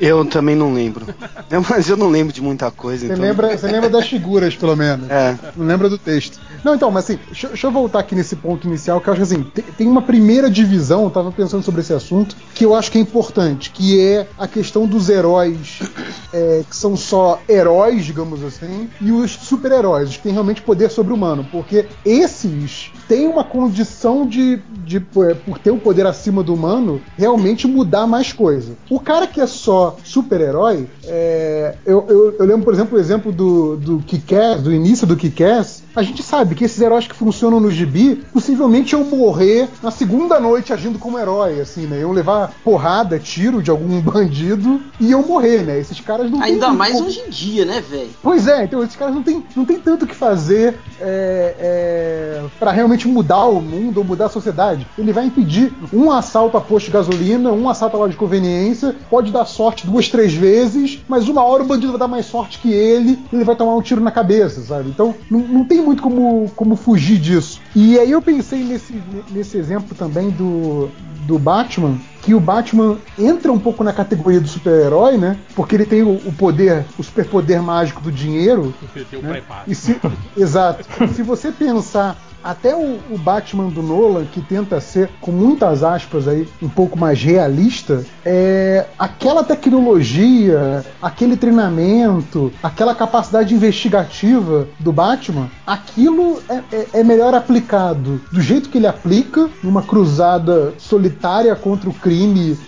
Eu 0.00 0.24
também 0.24 0.54
não 0.56 0.72
lembro. 0.72 1.06
É, 1.50 1.58
mas 1.68 1.88
eu 1.88 1.96
não 1.96 2.08
lembro 2.08 2.32
de 2.32 2.40
muita 2.40 2.70
coisa, 2.70 3.06
Você 3.06 3.12
então. 3.12 3.24
lembra, 3.24 3.56
você 3.56 3.66
lembra 3.66 3.88
das 3.90 4.08
figuras, 4.08 4.54
pelo 4.56 4.76
menos. 4.76 5.08
É. 5.10 5.36
Não 5.56 5.66
lembra 5.66 5.88
do 5.88 5.98
texto. 5.98 6.40
Não, 6.64 6.74
então, 6.74 6.90
mas 6.90 7.04
assim, 7.04 7.18
deixa, 7.26 7.48
deixa 7.48 7.66
eu 7.66 7.70
voltar 7.70 8.00
aqui 8.00 8.14
nesse 8.14 8.36
ponto 8.36 8.66
inicial, 8.66 9.00
que 9.00 9.08
eu 9.08 9.12
acho 9.22 9.34
que 9.34 9.34
assim, 9.34 9.44
tem, 9.76 9.88
uma 9.88 10.02
primeira 10.02 10.50
divisão, 10.50 11.04
eu 11.04 11.10
tava 11.10 11.32
pensando 11.32 11.62
sobre 11.62 11.80
esse 11.80 11.92
assunto, 11.92 12.36
que 12.54 12.64
eu 12.64 12.74
acho 12.74 12.90
que 12.90 12.98
é 12.98 13.00
importante, 13.00 13.70
que 13.70 14.00
é 14.00 14.26
a 14.38 14.46
questão 14.46 14.86
dos 14.86 15.08
heróis 15.08 15.80
é, 16.32 16.62
que 16.68 16.76
são 16.76 16.96
só 16.96 17.40
heróis, 17.48 18.04
digamos 18.04 18.42
assim, 18.42 18.88
e 19.00 19.10
os 19.10 19.32
super-heróis, 19.32 20.16
que 20.16 20.22
têm 20.22 20.32
realmente 20.32 20.62
poder 20.62 20.90
sobre-humano. 20.90 21.46
Porque 21.50 21.86
esses 22.04 22.90
têm 23.08 23.26
uma 23.26 23.44
condição 23.44 24.26
de, 24.26 24.60
de, 24.84 25.00
por 25.00 25.28
por 25.34 25.58
ter 25.58 25.70
o 25.70 25.78
poder 25.78 26.06
acima 26.06 26.42
do 26.42 26.54
humano, 26.54 27.00
realmente 27.16 27.66
mudar 27.66 28.06
mais 28.06 28.32
coisa. 28.32 28.72
O 28.90 29.00
cara 29.00 29.26
que 29.26 29.40
é 29.40 29.46
só 29.46 29.96
super-herói, 30.04 30.88
é, 31.04 31.74
eu, 31.86 32.04
eu, 32.08 32.36
eu 32.38 32.46
lembro, 32.46 32.64
por 32.64 32.74
exemplo, 32.74 32.96
o 32.96 33.00
exemplo 33.00 33.32
do, 33.32 33.76
do 33.76 33.98
Kick-Ass, 34.00 34.62
do 34.62 34.72
início 34.72 35.06
do 35.06 35.16
Kick-Ass, 35.16 35.82
a 35.94 36.02
gente 36.02 36.22
sabe 36.22 36.54
que 36.54 36.64
esses 36.64 36.80
heróis 36.80 37.06
que 37.06 37.14
funcionam 37.14 37.58
no 37.58 37.70
gibi 37.70 38.22
possivelmente 38.32 38.92
iam 38.92 39.04
morrer 39.16 39.68
na 39.82 39.90
segunda 39.90 40.38
noite 40.40 40.72
agindo 40.72 40.98
como 40.98 41.18
herói, 41.18 41.60
assim, 41.60 41.86
né? 41.86 42.00
Iam 42.00 42.12
levar 42.12 42.52
porrada, 42.64 43.18
tiro 43.18 43.62
de 43.62 43.70
algum 43.70 44.00
bandido 44.02 44.82
e 45.00 45.08
iam 45.08 45.22
morrer, 45.26 45.62
né? 45.64 45.78
Esses 45.78 46.00
caras 46.00 46.30
não 46.30 46.40
Ainda 46.42 46.70
mais 46.72 46.94
como- 46.94 47.06
hoje 47.06 47.20
em 47.26 47.30
dia, 47.30 47.64
né, 47.64 47.80
velho? 47.80 48.10
Pois 48.22 48.46
é, 48.46 48.64
então 48.64 48.82
esses 48.82 48.96
caras 48.96 49.14
não 49.14 49.22
tem, 49.22 49.44
não 49.56 49.64
tem 49.64 49.78
tanto 49.80 50.04
o 50.04 50.08
que 50.08 50.14
fazer 50.14 50.80
é, 51.00 51.54
é, 51.58 52.42
para 52.58 52.70
realmente 52.70 53.06
mudar 53.08 53.46
o 53.46 53.60
mundo 53.60 53.98
ou 53.98 54.04
mudar 54.04 54.26
a 54.26 54.30
sociedade. 54.30 54.86
Ele 54.98 55.12
vai 55.12 55.26
impedir 55.26 55.72
um 55.92 56.10
assalto 56.10 56.56
a 56.56 56.60
posto 56.60 56.86
de 56.86 56.92
gasolina, 56.92 57.52
um 57.52 57.68
assalto 57.68 57.96
a 57.96 58.00
loja 58.00 58.12
de 58.12 58.16
conveniência, 58.18 58.94
pode 59.10 59.30
dar 59.32 59.44
sorte 59.44 59.86
duas, 59.86 60.08
três 60.08 60.32
vezes, 60.34 61.02
mas 61.08 61.28
uma 61.28 61.42
hora 61.44 61.62
o 61.62 61.66
bandido 61.66 61.92
vai 61.92 61.98
dar 62.00 62.08
mais 62.08 62.26
sorte 62.26 62.58
que 62.58 62.72
ele 62.72 63.18
ele 63.32 63.44
vai 63.44 63.56
tomar 63.56 63.74
um 63.74 63.82
tiro 63.82 64.00
na 64.00 64.10
cabeça, 64.10 64.60
sabe? 64.62 64.90
Então 64.90 65.14
não, 65.30 65.40
não 65.40 65.64
tem 65.64 65.80
muito 65.80 66.02
como, 66.02 66.50
como 66.56 66.76
fugir 66.76 67.18
disso. 67.18 67.60
E 67.74 67.98
aí 67.98 68.10
eu 68.10 68.22
pensei 68.22 68.64
nesse, 68.64 69.02
nesse 69.30 69.56
exemplo 69.56 69.94
também 69.94 70.30
do, 70.30 70.90
do 70.98 71.38
Batman, 71.38 72.00
que 72.28 72.34
o 72.34 72.40
Batman 72.40 72.98
entra 73.18 73.50
um 73.50 73.58
pouco 73.58 73.82
na 73.82 73.90
categoria 73.90 74.38
do 74.38 74.46
super-herói, 74.46 75.16
né? 75.16 75.38
Porque 75.56 75.74
ele 75.74 75.86
tem 75.86 76.02
o, 76.02 76.10
o 76.10 76.30
poder, 76.30 76.84
o 76.98 77.02
superpoder 77.02 77.62
mágico 77.62 78.02
do 78.02 78.12
dinheiro. 78.12 78.74
Ele 78.94 79.06
tem 79.06 79.18
o 79.18 79.22
né? 79.22 79.30
pré-passo. 79.30 79.62
E 79.66 79.74
se, 79.74 79.98
exato. 80.36 80.84
Se 81.14 81.22
você 81.22 81.50
pensar 81.50 82.18
até 82.42 82.74
o, 82.74 82.98
o 83.10 83.18
Batman 83.18 83.68
do 83.68 83.82
Nolan, 83.82 84.24
que 84.24 84.40
tenta 84.40 84.80
ser, 84.80 85.10
com 85.20 85.32
muitas 85.32 85.82
aspas 85.82 86.28
aí, 86.28 86.48
um 86.62 86.68
pouco 86.68 86.98
mais 86.98 87.22
realista, 87.22 88.04
é 88.24 88.86
aquela 88.98 89.42
tecnologia, 89.42 90.84
aquele 91.02 91.36
treinamento, 91.36 92.52
aquela 92.62 92.94
capacidade 92.94 93.54
investigativa 93.54 94.68
do 94.78 94.92
Batman, 94.92 95.50
aquilo 95.66 96.40
é, 96.48 96.62
é- 96.72 96.86
é 97.00 97.04
melhor 97.04 97.34
aplicado 97.34 98.20
do 98.30 98.40
jeito 98.40 98.68
que 98.68 98.78
ele 98.78 98.86
aplica, 98.86 99.48
numa 99.62 99.82
cruzada 99.82 100.72
solitária 100.78 101.54
contra 101.56 101.90
o 101.90 101.94
crime, 101.94 102.17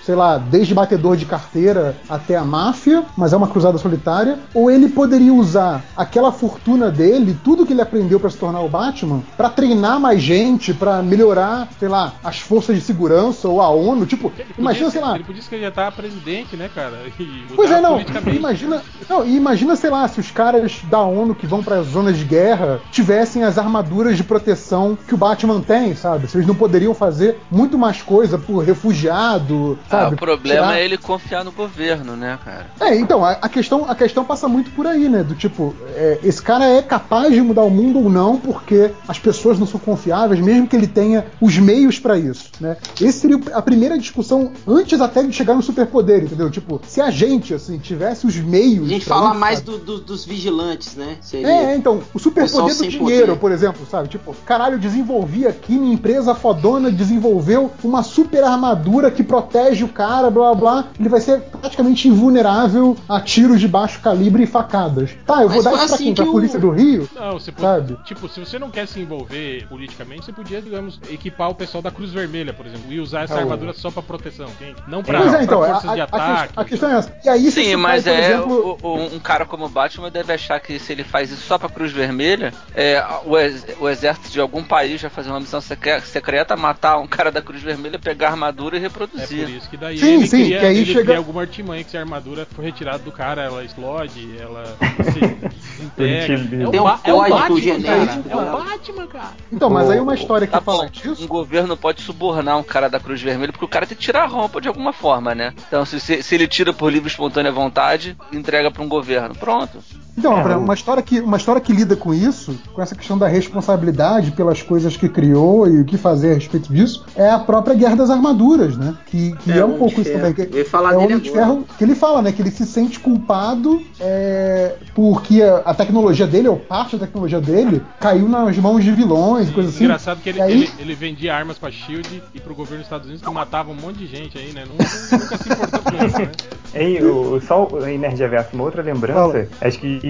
sei 0.05 0.15
lá, 0.15 0.39
desde 0.39 0.75
batedor 0.75 1.17
de 1.17 1.27
carteira 1.27 1.97
até 2.09 2.37
a 2.37 2.45
máfia, 2.45 3.05
mas 3.17 3.33
é 3.33 3.37
uma 3.37 3.49
cruzada 3.49 3.79
solitária, 3.79 4.39
ou 4.55 4.71
ele 4.71 4.89
poderia 4.89 5.33
usar 5.33 5.83
aquela 5.97 6.33
fortuna 6.33 6.91
dele, 6.91 7.37
tudo 7.43 7.67
que 7.67 7.73
ele 7.73 7.83
aprendeu 7.83 8.21
para 8.21 8.31
se 8.31 8.37
tornar 8.37 8.61
o 8.61 8.69
Batman, 8.69 9.23
para 9.37 9.49
treinar 9.49 10.01
mais 10.01 10.23
gente, 10.23 10.73
para 10.75 11.03
melhorar, 11.03 11.69
sei 11.79 11.89
lá, 11.89 12.15
as 12.23 12.41
forças 12.41 12.77
de 12.77 12.83
segurança 12.83 13.49
ou 13.49 13.61
a 13.61 13.69
ONU, 13.69 14.07
tipo, 14.07 14.33
Ele 14.39 14.49
imagina, 14.59 14.91
sei 14.91 15.01
lá, 15.01 15.15
Ele 15.15 15.25
podia 15.25 15.43
candidatar 15.43 15.89
a 15.89 15.93
presidente, 15.93 16.57
né, 16.57 16.71
cara? 16.75 17.01
Pois 17.55 17.71
é, 17.71 17.81
não. 17.81 18.01
Imagina, 18.35 18.83
não, 19.09 19.25
e 19.25 19.37
imagina, 19.37 19.77
sei 19.77 19.91
lá, 19.91 20.07
se 20.09 20.21
os 20.21 20.31
caras 20.31 20.81
da 20.85 21.01
ONU 21.01 21.35
que 21.35 21.47
vão 21.47 21.63
para 21.63 21.77
as 21.77 21.89
zonas 21.89 22.17
de 22.17 22.25
guerra 22.25 22.81
tivessem 22.91 23.45
as 23.45 23.59
armaduras 23.59 24.17
de 24.17 24.25
proteção 24.25 24.97
que 25.07 25.15
o 25.15 25.19
Batman 25.19 25.61
tem, 25.61 25.95
sabe? 25.95 26.29
Se 26.29 26.37
eles 26.37 26.47
não 26.47 26.55
poderiam 26.55 26.95
fazer 26.95 27.39
muito 27.51 27.77
mais 27.77 28.03
coisa 28.03 28.39
por 28.39 28.59
refugiado, 28.65 29.40
Ah, 29.87 29.91
sabe? 29.91 30.15
o 30.15 30.19
problema 30.19 30.67
Tirar- 30.67 30.79
é 30.79 30.85
ele 30.85 30.97
confiar 30.99 31.45
no 31.45 31.53
governo, 31.53 32.17
né, 32.17 32.39
cara? 32.45 32.67
É, 32.81 32.97
então, 32.97 33.25
a, 33.25 33.33
a 33.33 33.49
questão, 33.49 33.85
a 33.89 33.95
questão 33.95 34.25
passa 34.25 34.49
muito 34.49 34.71
por 34.73 34.87
aí, 34.87 35.09
né? 35.09 35.23
Do 35.23 35.35
tipo, 35.35 35.75
é, 35.95 36.19
esse 36.23 36.41
cara 36.43 36.65
é 36.65 36.83
capaz 36.83 37.33
de 37.33 37.41
mudar 37.41 37.63
o 37.63 37.71
mundo 37.71 37.99
ou 38.01 38.11
não, 38.11 38.37
porque 38.37 38.91
as 39.09 39.19
pessoas 39.19 39.59
não 39.59 39.67
são 39.67 39.81
confiáveis, 39.81 40.41
mesmo 40.41 40.67
que 40.67 40.77
ele 40.77 40.87
tenha 40.87 41.27
os 41.41 41.57
meios 41.59 41.99
pra 41.99 42.19
isso, 42.19 42.51
né? 42.61 42.77
Esse 43.01 43.21
seria 43.21 43.39
a 43.53 43.63
primeira 43.63 43.99
discussão 43.99 44.53
antes 44.67 45.01
até 45.01 45.23
de 45.23 45.33
chegar 45.33 45.55
no 45.55 45.63
superpoder, 45.63 46.25
entendeu? 46.25 46.51
Tipo, 46.51 46.81
se 46.87 47.01
a 47.01 47.11
gente, 47.11 47.55
assim, 47.55 47.79
tivesse 47.79 48.27
os 48.27 48.37
meios. 48.37 48.87
A 48.87 48.91
gente 48.91 49.05
fala 49.07 49.31
isso, 49.31 49.39
mais 49.41 49.61
do- 49.61 49.79
do- 49.79 50.01
dos 50.01 50.25
vigilantes, 50.25 50.95
né? 50.97 51.17
Seria. 51.21 51.47
É, 51.49 51.77
então, 51.77 52.01
o 52.15 52.19
superpoder 52.19 52.75
do 52.77 52.89
dinheiro, 52.89 53.27
poder. 53.29 53.39
por 53.41 53.53
exemplo, 53.53 53.87
sabe? 53.91 54.09
Tipo, 54.09 54.35
caralho, 54.45 54.75
eu 54.75 54.79
desenvolvi 54.79 55.47
aqui, 55.47 55.73
minha 55.79 55.95
empresa 55.95 56.35
fodona 56.35 56.91
desenvolveu 56.91 57.71
uma 57.83 58.03
super 58.03 58.43
armadura 58.45 59.11
que 59.11 59.20
protege 59.25 59.85
o 59.85 59.89
cara, 59.89 60.31
blá 60.31 60.55
blá 60.55 60.55
blá. 60.55 60.85
Ele 60.99 61.09
vai 61.09 61.21
ser 61.21 61.41
praticamente 61.41 62.09
invulnerável 62.09 62.97
a 63.09 63.21
tiros 63.21 63.61
de 63.61 63.69
baixo 63.69 64.01
calibre 64.01 64.43
e 64.45 64.47
facadas. 64.47 65.11
Tá, 65.27 65.43
eu 65.43 65.49
vou 65.49 65.63
Mas 65.63 65.65
dar 65.65 65.71
isso 65.75 65.87
pra 65.87 65.95
assim 65.95 66.05
quem? 66.05 66.15
Pra 66.15 66.25
que 66.25 66.29
o- 66.31 66.33
polícia 66.33 66.59
do 66.59 66.71
Rio? 66.71 67.09
Não, 67.15 67.33
você 67.33 67.51
pode, 67.53 67.63
Sabe? 67.89 67.97
tipo, 68.05 68.29
se 68.29 68.41
você 68.41 68.59
não 68.59 68.71
quer 68.71 68.87
se 68.87 69.01
envolver 69.01 69.67
politicamente, 69.69 70.25
você 70.25 70.33
podia, 70.33 70.61
digamos, 70.61 71.01
equipar 71.11 71.49
o 71.51 71.55
pessoal 71.55 71.83
da 71.83 71.91
Cruz 71.91 72.11
Vermelha, 72.13 72.53
por 72.53 72.67
exemplo, 72.67 72.91
e 72.93 73.01
usar 73.01 73.23
essa 73.23 73.35
É 73.35 73.37
o- 73.39 73.41
armadura 73.41 73.73
só 73.73 73.91
pra 73.91 74.03
proteção, 74.03 74.47
entende? 74.49 74.77
Não 74.87 75.03
pra, 75.03 75.19
Pois 75.21 75.33
é, 75.33 75.37
pra 75.37 75.45
então, 75.45 75.63
a, 75.63 75.67
forças 75.67 75.93
de 75.95 76.01
a- 76.01 76.05
a 76.05 76.07
ataque. 76.07 76.53
que- 76.55 76.61
a 76.61 76.65
questão 76.65 76.91
é 76.91 76.95
essa. 76.99 77.13
E 77.25 77.29
aí, 77.29 77.51
Sim, 77.51 77.77
mas 77.77 78.07
é 78.07 78.31
exemplo, 78.35 78.79
o- 78.83 78.87
o- 78.87 79.15
um 79.15 79.19
cara 79.19 79.45
como 79.45 79.67
o 79.67 79.69
Batman 79.69 80.11
deve 80.11 80.33
achar 80.33 80.59
que 80.61 80.79
se 80.79 80.93
ele 80.93 81.05
faz 81.05 81.31
isso 81.31 81.43
só 81.43 81.59
pra 81.59 81.69
Cruz 81.69 81.93
Vermelha, 81.93 82.53
é, 82.75 83.05
o, 83.25 83.37
ex- 83.39 83.67
o 83.81 83.89
exército 83.89 84.31
de 84.31 84.41
algum 84.41 84.63
país 84.63 85.01
vai 85.01 85.11
fazer 85.11 85.31
uma 85.31 85.41
missão 85.41 85.61
secre- 85.61 86.01
secreta, 86.03 86.57
matar 86.57 86.99
um 86.99 87.07
cara 87.07 87.31
da 87.31 87.43
Cruz 87.43 87.63
Vermelha, 87.63 87.99
pegar 87.99 88.29
a 88.29 88.31
armadura 88.33 88.77
e 88.77 88.81
É 89.17 89.27
por 89.27 89.35
isso 89.51 89.69
que 89.71 89.77
daí 89.77 89.99
Sim, 89.99 90.07
ele, 90.15 90.27
sim, 90.27 90.45
cria, 90.45 90.59
que 90.61 90.67
aí 90.67 90.77
ele 90.79 90.87
chega- 90.87 91.03
cria 91.05 91.19
alguma 91.19 91.41
artimanha 91.41 91.83
que 91.85 91.91
se 91.91 91.97
a 91.97 92.01
armadura 92.01 92.47
for 92.55 92.63
retirada 92.65 92.99
do 93.01 93.11
cara, 93.13 93.43
ela 93.43 93.65
explode, 93.65 94.31
ela 94.39 94.65
se 95.13 95.21
desintegra. 95.21 96.63
É 96.63 96.67
o, 96.67 96.81
um 96.81 96.85
Ba- 96.85 97.01
é 97.05 97.13
o 97.15 97.19
Batman, 97.29 97.83
cara. 97.83 98.23
É 98.29 98.37
o? 98.37 98.65
Batman, 98.65 99.07
cara. 99.07 99.31
então, 99.53 99.71
mas 99.71 99.91
aí 99.91 100.01
uma 100.01 100.15
história 100.15 100.47
que 100.47 100.53
Tá 100.53 100.61
fala 100.61 100.85
bom, 100.85 100.91
disso. 100.91 101.25
um 101.25 101.27
governo 101.29 101.77
pode 101.77 102.03
subornar 102.03 102.59
um 102.59 102.63
cara 102.63 102.89
da 102.89 102.99
Cruz 103.01 103.21
Vermelha 103.21 103.53
porque 103.53 103.65
o 103.65 103.69
cara 103.69 103.87
tem 103.87 103.97
que 103.97 104.03
tirar 104.03 104.25
a 104.25 104.27
roupa 104.27 104.61
de 104.61 104.69
alguma 104.69 104.93
forma, 104.93 105.35
né? 105.35 105.53
Então, 105.69 105.85
se, 105.85 105.99
se- 106.01 106.23
se 106.23 106.35
ele 106.35 106.47
tira 106.49 106.73
por 106.73 106.93
livre 106.93 107.09
e 107.09 107.11
espontânea 107.11 107.51
vontade, 107.53 108.17
entrega 108.33 108.71
pra 108.71 108.83
um 108.83 108.89
governo. 108.89 109.35
Pronto. 109.35 109.79
Então, 110.19 110.37
É, 110.39 110.57
uma 110.57 110.75
história, 110.75 111.03
que, 111.03 111.21
uma 111.21 111.37
história 111.39 111.61
que 111.63 111.73
lida 111.73 111.97
com 111.97 112.13
isso, 112.13 112.59
com 112.75 112.83
essa 112.83 112.95
questão 112.95 113.17
da 113.17 113.27
responsabilidade 113.27 114.33
pelas 114.33 114.61
coisas 114.61 114.97
que 114.97 115.09
criou 115.09 115.67
e 115.67 115.81
o 115.81 115.85
que 115.85 115.97
fazer 115.97 116.33
a 116.33 116.35
respeito 116.35 116.71
disso, 116.73 117.07
é 117.17 117.31
a 117.31 117.39
própria 117.39 117.75
Guerra 117.75 117.97
das 117.97 118.11
Armaduras, 118.11 118.77
né? 118.77 118.95
Que, 119.07 119.37
que 119.37 119.53
é, 119.53 119.59
É, 119.59 119.65
um 119.65 119.77
pouco 119.79 120.01
isso 120.01 120.13
também. 120.13 120.33
Que 120.33 120.57
ia 120.57 120.65
falar 120.65 120.93
é 120.93 120.97
o 120.97 121.01
dele 121.01 121.13
Homem 121.15 121.23
de. 121.25 121.31
Ferro 121.31 121.65
que 121.77 121.85
ele 121.85 121.95
fala, 121.95 122.23
né? 122.23 122.33
Que 122.33 122.43
ele 122.43 122.51
se 122.51 122.65
sente 122.67 122.99
culpado 123.01 123.83
é, 124.01 124.75
porque 124.95 125.43
a, 125.43 125.57
a 125.59 125.75
tecnologia 125.75 126.27
dele, 126.27 126.49
ou 126.49 126.57
parte 126.57 126.97
da 126.97 127.07
tecnologia 127.07 127.41
dele, 127.41 127.83
caiu 127.99 128.29
nas 128.29 128.57
mãos 128.59 128.85
de 128.85 128.91
vilões 128.93 129.49
e 129.49 129.53
coisas 129.53 129.75
assim. 129.75 129.85
Engraçado 129.85 130.21
que 130.21 130.29
ele, 130.29 130.41
aí- 130.41 130.53
ele, 130.53 130.71
ele 130.79 130.95
vendia 130.95 131.35
armas 131.35 131.59
pra 131.59 131.71
Shield 131.71 132.23
e 132.35 132.41
pro 132.41 132.55
governo 132.55 132.79
dos 132.79 132.87
Estados 132.87 133.07
Unidos 133.07 133.27
que 133.27 133.33
matava 133.33 133.71
um 133.71 133.75
monte 133.75 133.99
de 133.99 134.07
gente 134.07 134.39
aí, 134.39 134.53
né? 134.53 134.65
Nunca, 134.67 134.85
nunca 134.85 135.37
se 135.39 135.53
importou 135.53 135.81
com 135.81 136.07
isso, 136.07 136.19
né? 136.19 136.31
Hein, 136.73 137.03
o, 137.03 137.41
só 137.41 137.67
em 137.89 137.99
Nerd 137.99 138.17
Reverso, 138.17 138.51
uma 138.55 138.63
outra 138.63 138.81
lembrança, 138.81 139.49
acho 139.61 139.81
que. 139.81 140.01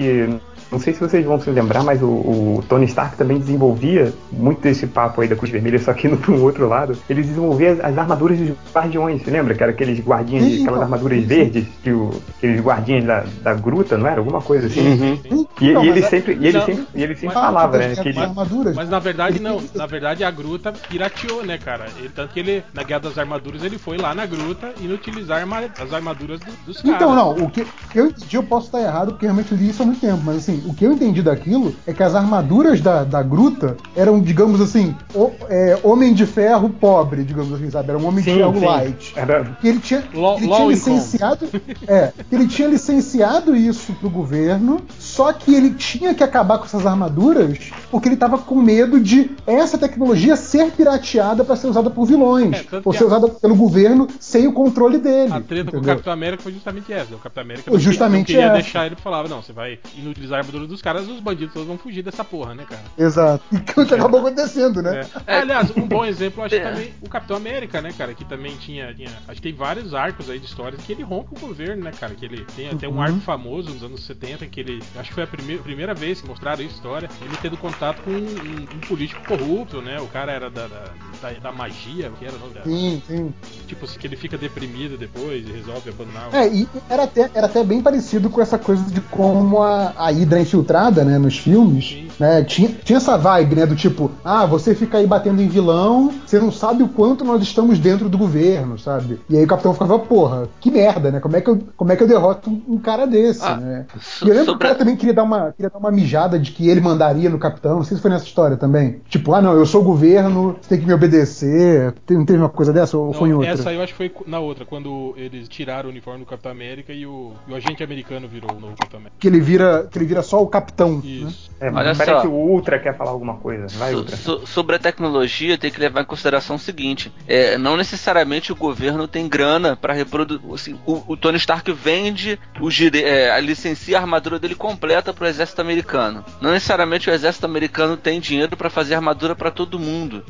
Não 0.71 0.79
sei 0.79 0.93
se 0.93 0.99
vocês 1.01 1.25
vão 1.25 1.39
se 1.39 1.49
lembrar, 1.49 1.83
mas 1.83 2.01
o, 2.01 2.05
o 2.07 2.63
Tony 2.69 2.85
Stark 2.85 3.17
também 3.17 3.37
desenvolvia 3.39 4.13
muito 4.31 4.61
desse 4.61 4.87
papo 4.87 5.21
aí 5.21 5.27
da 5.27 5.35
Cruz 5.35 5.51
Vermelha, 5.51 5.77
só 5.79 5.93
que 5.93 6.07
no 6.09 6.17
pro 6.17 6.41
outro 6.41 6.67
lado. 6.67 6.97
Ele 7.09 7.21
desenvolvia 7.21 7.73
as, 7.73 7.79
as 7.81 7.97
armaduras 7.97 8.37
dos 8.39 8.55
guardiões, 8.73 9.21
você 9.21 9.31
lembra? 9.31 9.53
Que 9.53 9.63
era 9.63 9.71
aqueles 9.71 9.99
guardinhas, 9.99 10.43
Sim, 10.45 10.51
aquelas 10.61 10.67
então. 10.71 10.83
armaduras 10.83 11.23
verdes, 11.25 11.67
que 11.83 11.91
o, 11.91 12.09
aqueles 12.37 12.61
guardinhas 12.61 13.03
da, 13.05 13.25
da 13.43 13.53
gruta, 13.53 13.97
não 13.97 14.07
era? 14.07 14.19
Alguma 14.19 14.41
coisa 14.41 14.67
assim. 14.67 14.81
Uhum. 14.81 15.45
E, 15.59 15.73
Não, 15.73 15.83
e 15.83 15.89
ele 15.89 15.99
é- 15.99 16.07
sempre, 16.09 16.33
e 16.39 16.47
ele 16.47 16.57
não, 16.57 16.65
sempre, 16.65 16.87
e 16.95 17.03
ele 17.03 17.13
sempre 17.15 17.35
mas- 17.35 17.45
falava, 17.45 17.77
das 17.77 17.97
né? 17.97 18.03
Que 18.03 18.09
ele, 18.09 18.19
Armaduras. 18.19 18.75
Mas 18.75 18.89
na 18.89 18.99
verdade 18.99 19.39
não, 19.41 19.61
na 19.75 19.85
verdade 19.85 20.23
a 20.23 20.31
gruta 20.31 20.71
pirateou, 20.89 21.43
né, 21.45 21.57
cara? 21.57 21.85
Ele, 21.99 22.09
tanto 22.09 22.33
que 22.33 22.39
ele, 22.39 22.63
na 22.73 22.83
Guerra 22.83 23.01
das 23.01 23.17
Armaduras, 23.17 23.63
ele 23.63 23.77
foi 23.77 23.97
lá 23.97 24.15
na 24.15 24.25
gruta 24.25 24.71
e 24.79 24.85
inutilizar 24.85 25.39
arma- 25.39 25.63
as 25.79 25.93
armaduras 25.93 26.39
do- 26.39 26.51
dos 26.65 26.81
caras. 26.81 26.95
Então, 26.95 27.13
não, 27.15 27.31
o 27.45 27.49
que 27.49 27.65
eu 27.93 28.07
entendi, 28.07 28.35
eu 28.35 28.43
posso 28.43 28.67
estar 28.67 28.81
errado, 28.81 29.11
porque 29.11 29.25
realmente 29.25 29.51
eu 29.51 29.57
li 29.57 29.69
isso 29.69 29.83
há 29.83 29.85
muito 29.85 29.99
tempo, 30.01 30.21
mas 30.25 30.37
assim, 30.37 30.60
assim, 30.61 30.69
o 30.69 30.73
que 30.73 30.85
eu 30.85 30.91
entendi 30.93 31.21
daquilo 31.21 31.73
é 31.85 31.93
que 31.93 32.03
as 32.03 32.15
armaduras 32.15 32.81
da, 32.81 33.03
da 33.03 33.21
gruta 33.21 33.77
eram, 33.95 34.19
digamos 34.21 34.61
assim, 34.61 34.95
o- 35.13 35.31
é, 35.49 35.77
homem 35.83 36.13
de 36.13 36.25
ferro 36.25 36.69
pobre, 36.69 37.23
digamos 37.23 37.53
assim, 37.53 37.69
sabe? 37.69 37.89
Era 37.89 37.97
um 37.99 38.05
homem 38.07 38.23
de 38.23 38.31
Sim, 38.31 38.37
ferro 38.37 38.59
sim. 38.59 38.65
light. 38.65 39.13
Era, 39.15 39.43
Que 39.61 39.67
ele 39.67 39.79
tinha, 39.79 40.03
Law- 40.13 40.37
ele 40.37 40.47
tinha 40.47 40.67
licenciado. 40.67 41.47
É, 41.87 42.11
que 42.29 42.35
ele 42.35 42.47
tinha 42.47 42.67
licenciado 42.67 43.55
isso 43.55 43.93
pro 43.93 44.09
governo, 44.09 44.81
só 44.99 45.33
que 45.33 45.53
ele 45.53 45.71
tinha 45.71 46.13
que 46.13 46.23
acabar 46.23 46.57
com 46.57 46.65
essas 46.65 46.85
armaduras 46.85 47.57
porque 47.89 48.07
ele 48.07 48.15
tava 48.15 48.37
com 48.37 48.55
medo 48.55 48.99
de 48.99 49.31
essa 49.47 49.77
tecnologia 49.77 50.35
ser 50.35 50.71
pirateada 50.71 51.43
para 51.43 51.55
ser 51.55 51.67
usada 51.67 51.89
por 51.89 52.05
vilões. 52.05 52.55
É, 52.71 52.81
ou 52.83 52.93
ser 52.93 53.03
a- 53.03 53.07
usada 53.07 53.27
pelo 53.29 53.55
governo 53.55 54.07
sem 54.19 54.47
o 54.47 54.53
controle 54.53 54.97
dele. 54.99 55.33
A 55.33 55.39
treta 55.41 55.71
com 55.71 55.77
o 55.77 55.79
entendeu? 55.79 55.95
Capitão 55.95 56.13
América 56.13 56.43
foi 56.43 56.51
justamente 56.53 56.91
essa. 56.93 57.13
O 57.15 57.19
Capitão 57.19 57.43
América 57.43 57.79
justamente 57.79 58.19
não 58.19 58.25
queria 58.25 58.43
essa. 58.45 58.53
deixar 58.53 58.85
ele 58.85 58.95
falava, 58.95 59.27
não, 59.27 59.41
você 59.41 59.51
vai 59.53 59.79
inutilizar 59.97 60.39
a 60.51 60.53
armadura 60.53 60.67
dos 60.67 60.81
caras, 60.81 61.07
os 61.07 61.19
bandidos 61.19 61.53
todos 61.53 61.67
vão 61.67 61.77
fugir 61.77 62.03
dessa 62.03 62.23
porra, 62.23 62.53
né, 62.53 62.65
cara? 62.67 62.81
Exato. 62.97 63.43
E 63.51 63.59
que 63.59 63.93
acabou 63.95 64.19
acontecendo, 64.19 64.81
né? 64.81 65.05
É. 65.25 65.37
Aliás, 65.39 65.71
um 65.75 65.87
bom 65.87 66.03
exemplo, 66.05 66.41
eu 66.41 66.45
acho 66.45 66.55
que 66.55 66.61
É. 66.61 66.69
também 66.69 66.93
o 67.01 67.09
Capitão 67.09 67.37
América, 67.37 67.81
né, 67.81 67.93
cara, 67.97 68.13
que 68.13 68.25
também 68.25 68.55
tinha, 68.57 68.93
tinha- 68.93 69.09
Acho 69.27 69.35
que 69.41 69.41
tem 69.41 69.53
vários 69.53 69.93
arcos 69.93 70.29
aí 70.29 70.39
de 70.39 70.45
histórias 70.45 70.81
que 70.83 70.91
ele 70.91 71.03
rompe 71.03 71.35
o 71.35 71.39
governo, 71.39 71.83
né, 71.83 71.91
cara? 71.97 72.13
Que 72.13 72.25
ele 72.25 72.45
tem 72.55 72.69
até 72.69 72.87
um 72.87 72.93
Uhum. 72.93 73.01
arco 73.01 73.19
famoso 73.21 73.69
nos 73.73 73.83
anos 73.83 74.03
70, 74.05 74.45
que 74.47 74.59
ele. 74.59 74.81
Acho 74.97 75.09
que 75.09 75.15
foi 75.15 75.23
a 75.23 75.27
primeira, 75.27 75.61
primeira 75.63 75.93
vez 75.93 76.19
que 76.21 76.27
mostraram 76.27 76.61
isso, 76.63 76.75
história. 76.75 77.09
Ele 77.21 77.35
tendo 77.41 77.57
contato 77.57 78.01
com 78.01 78.11
um, 78.11 78.67
um 78.75 78.79
político 78.87 79.21
corrupto, 79.25 79.81
né? 79.81 79.99
O 80.01 80.07
cara 80.07 80.31
era 80.31 80.49
da, 80.49 80.67
da, 80.67 80.83
da- 81.21 81.39
da 81.39 81.51
magia, 81.51 82.09
o 82.09 82.13
que 82.13 82.25
era 82.25 82.35
o 82.35 82.39
nome 82.39 82.53
da. 82.53 82.63
Sim, 82.63 83.01
sim. 83.07 83.33
Tipo 83.67 83.85
assim, 83.85 83.97
que 83.99 84.07
ele 84.07 84.15
fica 84.17 84.37
deprimido 84.37 84.97
depois 84.97 85.47
e 85.47 85.51
resolve 85.51 85.89
abandonar 85.89 86.29
o. 86.29 86.35
É, 86.35 86.47
e 86.47 86.67
era 86.89 87.03
até, 87.03 87.29
era 87.33 87.45
até 87.47 87.63
bem 87.63 87.81
parecido 87.81 88.29
com 88.29 88.41
essa 88.41 88.57
coisa 88.57 88.83
de 88.91 88.99
como 89.01 89.61
a, 89.61 89.93
a 89.97 90.09
Hydra 90.11 90.39
é 90.39 90.40
infiltrada, 90.41 91.03
né, 91.03 91.17
nos 91.17 91.37
filmes. 91.37 92.10
Né, 92.21 92.43
tinha, 92.43 92.69
tinha 92.83 92.97
essa 92.97 93.17
vibe, 93.17 93.55
né, 93.55 93.65
do 93.65 93.75
tipo, 93.75 94.11
ah, 94.23 94.45
você 94.45 94.75
fica 94.75 94.99
aí 94.99 95.07
batendo 95.07 95.41
em 95.41 95.47
vilão, 95.47 96.11
você 96.25 96.39
não 96.39 96.51
sabe 96.51 96.83
o 96.83 96.87
quanto 96.87 97.25
nós 97.25 97.41
estamos 97.41 97.79
dentro 97.79 98.07
do 98.07 98.17
governo, 98.17 98.77
sabe? 98.77 99.19
E 99.29 99.35
aí 99.35 99.43
o 99.43 99.47
Capitão 99.47 99.73
ficava, 99.73 99.97
porra, 99.97 100.47
que 100.59 100.69
merda, 100.69 101.11
né, 101.11 101.19
como 101.19 101.35
é 101.35 101.41
que 101.41 101.49
eu, 101.49 101.59
como 101.75 101.91
é 101.91 101.95
que 101.95 102.03
eu 102.03 102.07
derroto 102.07 102.49
um, 102.49 102.75
um 102.75 102.77
cara 102.77 103.05
desse, 103.07 103.43
Ah, 103.43 103.57
né? 103.57 103.85
so- 103.99 104.25
E 104.25 104.29
eu 104.29 104.35
lembro 104.35 104.45
que 104.45 104.51
o 104.51 104.53
sobre 104.53 104.67
cara 104.67 104.75
também 104.77 104.95
queria 104.95 105.13
dar, 105.13 105.23
uma, 105.23 105.51
queria 105.51 105.69
dar 105.69 105.79
uma 105.79 105.91
mijada 105.91 106.37
de 106.37 106.51
que 106.51 106.69
ele 106.69 106.79
mandaria 106.79 107.29
no 107.29 107.39
Capitão, 107.39 107.77
não 107.77 107.83
sei 107.83 107.97
se 107.97 108.01
foi 108.01 108.11
nessa 108.11 108.25
história 108.25 108.55
também. 108.55 109.01
Tipo, 109.09 109.33
ah, 109.33 109.41
não, 109.41 109.53
eu 109.53 109.65
sou 109.65 109.81
o 109.81 109.83
governo, 109.83 110.55
você 110.61 110.69
tem 110.69 110.79
que 110.79 110.85
me 110.85 110.93
obedecer. 110.93 111.93
Não 112.09 112.25
teve 112.25 112.39
uma 112.39 112.49
coisa 112.49 112.71
dessa 112.71 112.97
ou 112.97 113.07
Não, 113.07 113.13
foi 113.13 113.29
em 113.29 113.33
outra? 113.33 113.49
essa 113.49 113.69
aí 113.69 113.75
eu 113.77 113.81
acho 113.81 113.93
que 113.93 113.97
foi 113.97 114.11
na 114.27 114.39
outra, 114.39 114.65
quando 114.65 115.13
eles 115.17 115.47
tiraram 115.47 115.87
o 115.87 115.91
uniforme 115.91 116.19
do 116.19 116.25
Capitão 116.25 116.51
América 116.51 116.93
e 116.93 117.05
o, 117.05 117.31
e 117.47 117.51
o 117.51 117.55
agente 117.55 117.83
americano 117.83 118.27
virou 118.27 118.51
o 118.51 118.59
novo 118.59 118.75
Capitão 118.77 118.99
América. 118.99 119.15
Que 119.19 119.27
ele 119.27 119.39
vira, 119.39 119.87
que 119.89 119.97
ele 119.97 120.05
vira 120.05 120.21
só 120.21 120.41
o 120.41 120.47
capitão. 120.47 120.97
Né? 120.97 121.01
Isso. 121.05 121.49
é, 121.59 121.69
Olha 121.71 121.95
só. 122.15 122.21
que 122.21 122.27
o 122.27 122.31
Ultra 122.31 122.79
quer 122.79 122.97
falar 122.97 123.11
alguma 123.11 123.35
coisa. 123.37 123.67
Vai, 123.77 123.91
So- 123.91 123.97
Ultra. 123.97 124.17
so- 124.17 124.47
sobre 124.47 124.75
a 124.75 124.79
tecnologia, 124.79 125.57
tem 125.57 125.71
que 125.71 125.79
levar 125.79 126.01
em 126.01 126.05
consideração 126.05 126.55
o 126.55 126.59
seguinte: 126.59 127.11
é, 127.27 127.57
não 127.57 127.77
necessariamente 127.77 128.51
o 128.51 128.55
governo 128.55 129.07
tem 129.07 129.27
grana 129.27 129.75
para 129.75 129.93
reproduzir. 129.93 130.41
Assim, 130.53 130.79
o, 130.85 131.03
o 131.07 131.17
Tony 131.17 131.37
Stark 131.37 131.71
vende, 131.71 132.39
o 132.59 132.69
é, 133.03 133.31
a 133.31 133.39
licencia 133.39 133.97
a 133.97 134.01
armadura 134.01 134.39
dele 134.39 134.55
completa 134.55 135.13
para 135.13 135.25
o 135.25 135.27
exército 135.27 135.61
americano. 135.61 136.23
Não 136.41 136.51
necessariamente 136.51 137.09
o 137.09 137.13
exército 137.13 137.45
americano 137.45 137.97
tem 137.97 138.19
dinheiro 138.19 138.55
para 138.57 138.69
fazer 138.69 138.95
armadura 138.95 139.35
para 139.35 139.51
todo 139.51 139.79
mundo. 139.79 140.23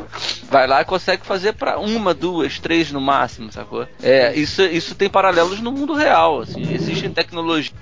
Vai 0.50 0.68
lá 0.68 0.82
e 0.82 0.86
consegue 0.86 1.26
fazer 1.26 1.54
para 1.54 1.80
uma, 1.80 2.14
duas, 2.14 2.60
três 2.60 2.92
no 2.92 3.00
máximo, 3.00 3.52
sacou? 3.52 3.88
É, 4.02 4.34
isso, 4.36 4.62
isso 4.64 4.96
tem 4.96 5.10
paralelos 5.10 5.60
no 5.62 5.72
mundo 5.72 5.94
real. 5.94 6.42
Assim, 6.42 6.62
existem 6.74 7.10
tecnologias. 7.12 7.74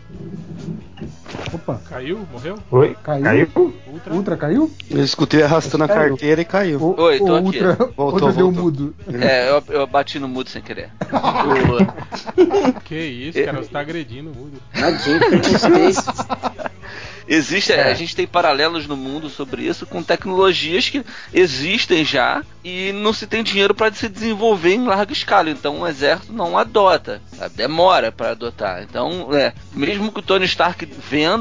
Opa, 1.53 1.81
Caiu? 1.89 2.27
Morreu? 2.31 2.57
Oi? 2.71 2.95
Caiu? 3.03 3.23
Caiu? 3.23 3.73
Ultra? 3.87 4.13
Ultra 4.13 4.37
caiu? 4.37 4.71
Eu 4.89 5.03
escutei 5.03 5.41
arrastando 5.43 5.83
a 5.83 5.87
Caiu. 5.87 6.09
carteira 6.09 6.41
e 6.41 6.45
caiu. 6.45 6.79
O, 6.81 7.01
Oi, 7.01 7.17
tô 7.17 7.25
o 7.25 7.35
aqui. 7.35 7.45
Ultra, 7.45 7.73
Voltou, 7.75 8.05
Ultra 8.05 8.31
deu 8.33 8.51
voltou. 8.51 8.63
mudo. 8.63 8.95
É, 9.21 9.49
eu, 9.49 9.63
eu 9.69 9.87
bati 9.87 10.19
no 10.19 10.27
mudo 10.27 10.49
sem 10.49 10.61
querer. 10.61 10.91
O- 11.11 12.79
Que 12.85 12.95
isso, 12.97 13.43
cara, 13.43 13.57
você 13.63 13.69
tá 13.69 13.79
agredindo 13.79 14.29
o. 14.31 14.51
Tadinho, 14.73 15.19
preconceito. 15.19 16.69
Existe, 17.31 17.71
É. 17.71 17.83
a 17.83 17.93
gente 17.93 18.15
tem 18.15 18.25
paralelos 18.25 18.87
no 18.87 18.97
mundo 18.97 19.29
sobre 19.29 19.61
isso 19.61 19.85
com 19.85 20.01
tecnologias 20.01 20.89
que 20.89 21.05
existem 21.31 22.03
já 22.03 22.41
e 22.63 22.91
não 22.91 23.13
se 23.13 23.27
tem 23.27 23.43
dinheiro 23.43 23.75
para 23.75 23.93
se 23.93 24.09
desenvolver 24.09 24.73
em 24.73 24.83
larga 24.87 25.13
escala. 25.13 25.47
Então 25.51 25.81
o 25.81 25.87
exército 25.87 26.33
não 26.33 26.57
adota, 26.57 27.21
sabe? 27.37 27.53
demora 27.55 28.11
para 28.11 28.31
adotar. 28.31 28.81
Então, 28.81 29.27
é, 29.31 29.53
mesmo 29.73 30.11
que 30.11 30.17
o 30.19 30.23
Tony 30.23 30.45
Stark 30.45 30.83
venda, 31.07 31.38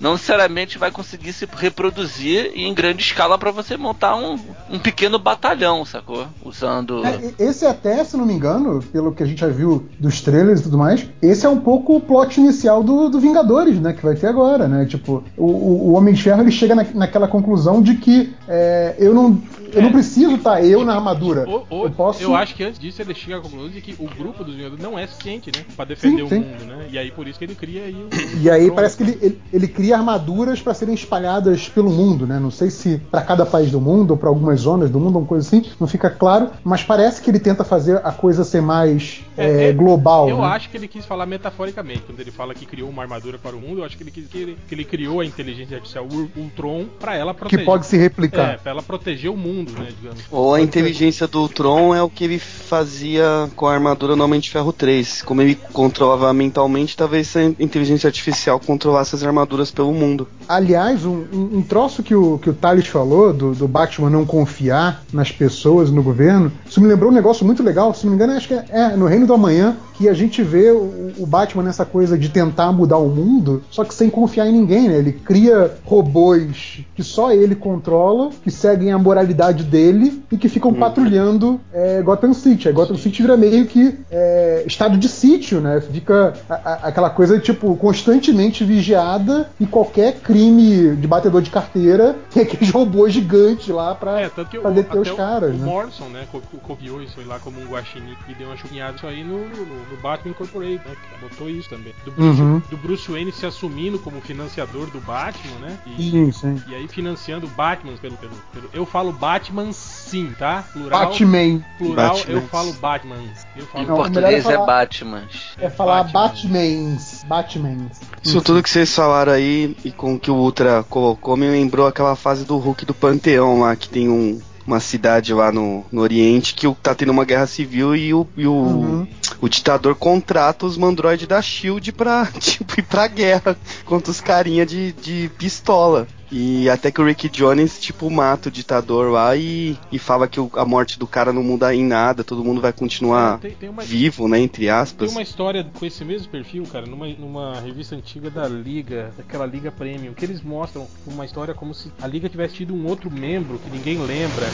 não 0.00 0.12
necessariamente 0.12 0.78
vai 0.78 0.90
conseguir 0.90 1.32
se 1.32 1.46
reproduzir 1.56 2.52
em 2.54 2.72
grande 2.74 3.02
escala 3.02 3.38
para 3.38 3.50
você 3.50 3.76
montar 3.76 4.16
um, 4.16 4.38
um 4.70 4.78
pequeno 4.78 5.18
batalhão, 5.18 5.84
sacou? 5.84 6.26
Usando. 6.44 7.04
É, 7.04 7.32
esse 7.38 7.64
até, 7.66 8.02
se 8.04 8.16
não 8.16 8.26
me 8.26 8.32
engano, 8.32 8.82
pelo 8.92 9.12
que 9.12 9.22
a 9.22 9.26
gente 9.26 9.40
já 9.40 9.48
viu 9.48 9.86
dos 9.98 10.20
trailers 10.20 10.60
e 10.60 10.62
tudo 10.64 10.78
mais, 10.78 11.06
esse 11.22 11.46
é 11.46 11.48
um 11.48 11.60
pouco 11.60 11.96
o 11.96 12.00
plot 12.00 12.40
inicial 12.40 12.82
do, 12.82 13.08
do 13.08 13.20
Vingadores, 13.20 13.80
né? 13.80 13.92
Que 13.92 14.02
vai 14.02 14.14
ter 14.14 14.26
agora, 14.26 14.66
né? 14.68 14.86
Tipo, 14.86 15.22
o, 15.36 15.44
o- 15.44 15.92
Homem 15.96 16.12
de 16.14 16.22
Ferro 16.22 16.42
ele 16.42 16.50
chega 16.50 16.74
na- 16.74 16.86
naquela 16.94 17.26
conclusão 17.28 17.80
de 17.82 17.94
que 17.96 18.34
é, 18.48 18.94
eu 18.98 19.14
não. 19.14 19.40
Eu 19.72 19.82
não 19.82 19.92
preciso 19.92 20.36
estar 20.36 20.64
eu 20.64 20.84
na 20.84 20.94
armadura. 20.94 21.44
Ou- 21.46 21.66
ou- 21.68 21.84
eu 21.84 21.90
posso. 21.90 22.22
eu 22.22 22.34
acho 22.34 22.54
que 22.54 22.62
antes 22.64 22.78
disso 22.78 23.02
ele 23.02 23.14
chega 23.14 23.36
à 23.38 23.40
conclusão 23.40 23.68
de 23.68 23.80
que 23.82 23.94
o 23.98 24.06
grupo 24.08 24.42
dos 24.44 24.54
Vingadores 24.54 24.82
não 24.82 24.98
é 24.98 25.06
suficiente, 25.06 25.50
né? 25.54 25.64
Pra 25.74 25.84
defender 25.84 26.18
Sim, 26.18 26.22
o 26.22 26.28
sim. 26.28 26.38
mundo, 26.40 26.64
né? 26.64 26.86
E 26.90 26.98
aí 26.98 27.10
por 27.10 27.26
isso 27.28 27.38
que 27.38 27.44
ele 27.44 27.54
cria 27.54 27.84
aí 27.84 27.92
o. 27.94 28.08
E 28.40 28.48
aí 28.50 28.70
parece 28.70 28.96
que 28.96 29.02
ele, 29.02 29.18
ele, 29.20 29.35
ele 29.52 29.68
cria 29.68 29.96
armaduras 29.96 30.60
para 30.60 30.74
serem 30.74 30.94
espalhadas 30.94 31.68
pelo 31.68 31.90
mundo, 31.90 32.26
né? 32.26 32.38
Não 32.38 32.50
sei 32.50 32.70
se 32.70 32.98
para 33.10 33.22
cada 33.22 33.44
país 33.46 33.70
do 33.70 33.80
mundo 33.80 34.12
ou 34.12 34.16
para 34.16 34.28
algumas 34.28 34.60
zonas 34.60 34.90
do 34.90 34.98
mundo, 35.00 35.18
uma 35.18 35.26
coisa 35.26 35.46
assim, 35.46 35.64
não 35.80 35.86
fica 35.86 36.10
claro, 36.10 36.50
mas 36.64 36.82
parece 36.82 37.20
que 37.22 37.30
ele 37.30 37.38
tenta 37.38 37.64
fazer 37.64 38.00
a 38.04 38.12
coisa 38.12 38.44
ser 38.44 38.60
mais 38.62 39.20
É, 39.36 39.46
é, 39.46 39.68
é, 39.68 39.72
global. 39.72 40.28
Eu 40.28 40.38
né? 40.38 40.44
acho 40.46 40.68
que 40.70 40.76
ele 40.76 40.88
quis 40.88 41.04
falar 41.04 41.26
metaforicamente. 41.26 42.00
Quando 42.06 42.20
ele 42.20 42.30
fala 42.30 42.54
que 42.54 42.64
criou 42.66 42.88
uma 42.88 43.02
armadura 43.02 43.38
para 43.38 43.54
o 43.56 43.60
mundo, 43.60 43.80
eu 43.80 43.84
acho 43.84 43.96
que 43.96 44.02
ele 44.02 44.10
quis 44.10 44.26
que 44.26 44.38
ele, 44.38 44.58
que 44.68 44.74
ele 44.74 44.84
criou 44.84 45.20
a 45.20 45.24
inteligência 45.26 45.76
artificial 45.76 46.06
Ul- 46.10 46.30
Ultron 46.36 46.86
pra 46.98 47.14
ela 47.16 47.32
que 47.34 47.40
proteger. 47.40 47.64
pode 47.64 47.86
se 47.86 47.96
replicar. 47.96 48.54
É, 48.54 48.56
pra 48.56 48.72
ela 48.72 48.82
proteger 48.82 49.30
o 49.30 49.36
mundo, 49.36 49.72
né? 49.72 49.88
Digamos. 50.00 50.20
Ou 50.30 50.54
a 50.54 50.60
inteligência 50.60 51.26
do 51.26 51.48
Tron 51.48 51.94
é 51.94 52.02
o 52.02 52.08
que 52.10 52.24
ele 52.24 52.38
fazia 52.38 53.48
com 53.56 53.66
a 53.66 53.74
armadura 53.74 54.14
no 54.16 54.24
Homem 54.24 54.40
de 54.40 54.50
Ferro 54.50 54.72
3. 54.72 55.22
Como 55.22 55.42
ele 55.42 55.54
controlava 55.72 56.32
mentalmente, 56.32 56.96
talvez 56.96 57.28
essa 57.28 57.42
inteligência 57.58 58.06
artificial 58.08 58.60
controlasse 58.60 59.14
as 59.14 59.22
armaduras 59.26 59.70
pelo 59.70 59.92
mundo. 59.92 60.26
Aliás, 60.48 61.04
um, 61.04 61.24
um- 61.32 61.62
troço 61.62 62.02
que 62.02 62.14
o, 62.14 62.38
que 62.38 62.48
o 62.48 62.54
Thales 62.54 62.86
falou 62.86 63.32
do, 63.32 63.52
do 63.52 63.66
Batman 63.66 64.08
não 64.10 64.24
confiar 64.24 65.02
nas 65.12 65.32
pessoas, 65.32 65.90
no 65.90 66.02
governo, 66.02 66.52
isso 66.68 66.80
me 66.80 66.86
lembrou 66.86 67.10
um 67.10 67.14
negócio 67.14 67.44
muito 67.44 67.62
legal. 67.62 67.92
Se 67.92 68.04
não 68.04 68.10
me 68.12 68.16
engano, 68.16 68.34
acho 68.36 68.46
que 68.48 68.54
é, 68.54 68.64
é 68.70 68.88
no 68.96 69.06
Reino 69.06 69.26
do 69.26 69.34
Amanhã 69.34 69.76
que 69.94 70.08
a 70.08 70.12
gente 70.14 70.42
vê 70.42 70.70
o, 70.70 71.12
o 71.18 71.26
Batman 71.26 71.62
nessa 71.64 71.84
coisa 71.84 72.16
de 72.18 72.28
tentar 72.28 72.70
mudar 72.70 72.98
o 72.98 73.08
mundo, 73.08 73.62
só 73.70 73.82
que 73.82 73.94
sem 73.94 74.10
confiar 74.10 74.46
em 74.46 74.52
ninguém, 74.52 74.88
né? 74.88 74.98
Ele 74.98 75.12
cria 75.12 75.72
robôs 75.84 76.80
que 76.94 77.02
só 77.02 77.32
ele 77.32 77.54
controla, 77.54 78.30
que 78.44 78.50
seguem 78.50 78.92
a 78.92 78.98
moralidade 78.98 79.64
dele 79.64 80.22
e 80.30 80.36
que 80.36 80.48
ficam 80.48 80.72
patrulhando 80.72 81.58
é, 81.72 82.02
Gotham 82.02 82.34
City. 82.34 82.68
A 82.68 82.72
Gotham 82.72 82.96
City 82.96 83.22
vira 83.22 83.36
meio 83.36 83.66
que 83.66 83.98
é, 84.10 84.64
estado 84.66 84.96
de 84.98 85.08
sítio, 85.08 85.60
né? 85.60 85.80
Fica 85.80 86.34
a- 86.48 86.54
a- 86.54 86.78
aquela 86.88 87.10
coisa, 87.10 87.38
tipo, 87.38 87.74
constantemente 87.76 88.64
vigiada 88.64 89.15
e 89.60 89.66
qualquer 89.66 90.20
crime 90.20 90.96
de 90.96 91.06
batedor 91.06 91.42
de 91.42 91.50
carteira 91.50 92.16
tem 92.32 92.42
aqueles 92.42 92.70
robôs 92.70 93.12
gigantes 93.12 93.68
lá 93.68 93.94
pra, 93.94 94.20
É, 94.20 94.28
tanto 94.28 94.50
que 94.50 94.58
pra 94.58 94.70
o, 94.70 94.74
deter 94.74 95.00
os 95.00 95.08
até 95.08 95.12
o- 95.12 95.16
caras, 95.16 95.50
o 95.54 95.58
né? 95.58 95.64
Morrison, 95.64 96.04
né, 96.08 96.26
co- 96.30 96.40
co- 96.40 96.58
copiou 96.58 97.02
isso 97.02 97.20
lá 97.26 97.38
como 97.38 97.60
um 97.60 97.66
guaxinim 97.66 98.16
e 98.28 98.34
deu 98.34 98.48
uma 98.48 98.56
chupinhada 98.56 98.96
isso 98.96 99.06
aí 99.06 99.22
no, 99.24 99.38
no- 99.48 99.66
no 99.90 99.96
Batman 100.02 100.30
Incorporated, 100.30 100.80
né, 100.86 100.94
que 100.94 101.20
botou 101.28 101.48
isso 101.50 101.68
também. 101.68 101.92
Do 102.04 102.10
Bruce, 102.12 102.40
Uhum. 102.40 102.62
do 102.70 102.76
Bruce 102.76 103.10
Wayne 103.10 103.32
se 103.32 103.46
assumindo 103.46 103.98
como 103.98 104.20
financiador 104.20 104.86
do 104.90 105.00
Batman, 105.00 105.58
né, 105.60 105.78
e, 105.98 106.10
Sim, 106.10 106.32
sim. 106.32 106.62
e 106.68 106.74
aí 106.74 106.88
financiando 106.88 107.46
o 107.46 107.50
Batman 107.50 107.92
pelo, 107.96 108.16
pelo, 108.16 108.32
pelo- 108.52 108.70
Eu 108.72 108.84
falo 108.86 109.12
Batman 109.12 109.72
sim, 109.72 110.32
tá? 110.38 110.64
Plural. 110.72 111.06
Batman. 111.08 111.62
Plural, 111.78 112.08
Batmans. 112.14 112.28
eu 112.28 112.48
falo 112.48 112.72
Batman. 112.74 113.16
Eu 113.56 113.66
Em 113.82 113.86
Não, 113.86 113.96
português 113.96 114.24
melhor 114.24 114.32
é 114.32 114.38
é 114.38 114.40
falar- 114.56 114.66
Batman. 114.66 115.22
É 115.58 115.70
falar 115.70 116.02
Batman. 116.04 116.26
Batmans. 116.60 117.24
Batmans. 117.26 118.00
Isso 118.22 118.40
tudo 118.42 118.62
que 118.62 118.68
vocês 118.70 118.88
falaram 119.06 119.32
aí 119.32 119.76
e 119.84 119.92
com 119.92 120.14
o 120.14 120.18
que 120.18 120.30
o 120.32 120.34
Ultra 120.34 120.82
colocou 120.90 121.36
me 121.36 121.48
lembrou 121.48 121.86
aquela 121.86 122.16
fase 122.16 122.44
do 122.44 122.56
Hulk 122.58 122.84
do 122.84 122.92
Panteão 122.92 123.60
lá, 123.60 123.76
que 123.76 123.88
tem 123.88 124.08
um- 124.08 124.40
uma 124.66 124.80
cidade 124.80 125.32
lá 125.32 125.52
no, 125.52 125.84
no 125.92 126.00
Oriente 126.02 126.52
que 126.52 126.66
tá 126.82 126.92
tendo 126.92 127.12
uma 127.12 127.24
guerra 127.24 127.46
civil 127.46 127.94
e 127.94 128.12
o, 128.12 128.26
e 128.36 128.48
o, 128.48 128.52
Uhum. 128.52 129.06
o 129.40 129.48
ditador 129.48 129.94
contrata 129.94 130.66
os 130.66 130.76
mandroides 130.76 131.28
da 131.28 131.40
Shield 131.40 131.92
pra, 131.92 132.26
tipo, 132.40 132.80
ir 132.80 132.82
pra 132.82 133.06
guerra 133.06 133.56
contra 133.84 134.10
os 134.10 134.20
carinha 134.20 134.66
de, 134.66 134.90
de 134.90 135.30
pistola. 135.38 136.08
E 136.30 136.68
até 136.68 136.90
que 136.90 137.00
o 137.00 137.04
Rick 137.04 137.28
Jones, 137.28 137.78
tipo, 137.80 138.10
mata 138.10 138.48
o 138.48 138.52
ditador 138.52 139.12
lá 139.12 139.36
e, 139.36 139.76
e 139.92 139.98
fala 139.98 140.26
que 140.26 140.40
o- 140.40 140.50
a 140.54 140.64
morte 140.64 140.98
do 140.98 141.06
cara 141.06 141.32
não 141.32 141.42
muda 141.42 141.74
em 141.74 141.84
nada, 141.84 142.24
todo 142.24 142.42
mundo 142.44 142.60
vai 142.60 142.72
continuar 142.72 143.38
Tem- 143.38 143.52
tem 143.52 143.68
uma- 143.68 143.82
vivo, 143.82 144.26
né? 144.26 144.38
Entre 144.40 144.62
Tem 144.62 144.70
aspas. 144.70 145.12
uma 145.12 145.22
história 145.22 145.64
com 145.78 145.86
esse 145.86 146.04
mesmo 146.04 146.28
perfil, 146.28 146.64
cara, 146.70 146.84
numa, 146.86 147.06
numa 147.08 147.60
revista 147.60 147.94
antiga 147.94 148.28
da 148.28 148.48
Liga, 148.48 149.10
daquela 149.16 149.46
Liga 149.46 149.70
Premium, 149.70 150.12
que 150.14 150.24
eles 150.24 150.42
mostram 150.42 150.86
uma 151.06 151.24
história 151.24 151.54
como 151.54 151.72
se 151.74 151.90
a 152.02 152.06
Liga 152.06 152.28
tivesse 152.28 152.54
tido 152.54 152.74
um 152.74 152.86
outro 152.86 153.10
membro 153.10 153.58
que 153.58 153.70
ninguém 153.70 153.98
lembra. 153.98 154.52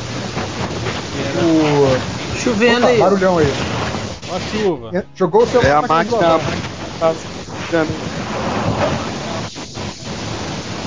Era 1.16 1.46
O... 1.46 1.98
Chovendo 2.36 2.80
Opa, 2.80 2.88
aí. 2.88 2.98
barulhão 2.98 3.38
aí. 3.38 3.52
uma 4.26 4.40
chuva. 4.40 4.90
É, 4.96 5.04
Jogou 5.14 5.42
o 5.42 5.46
seu 5.46 5.62
É 5.62 5.72
a 5.72 5.82
máquina. 5.82 6.40
Tá- 6.98 7.14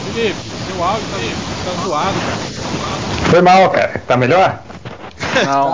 Felipe, 0.03 0.54
seu 0.65 0.83
áudio 0.83 1.07
tá, 1.09 1.17
tá 1.63 1.83
zoado, 1.83 2.13
cara. 2.19 3.29
Foi 3.29 3.41
mal, 3.41 3.69
cara. 3.69 3.99
Tá 4.07 4.17
melhor? 4.17 4.59
Não. 5.45 5.71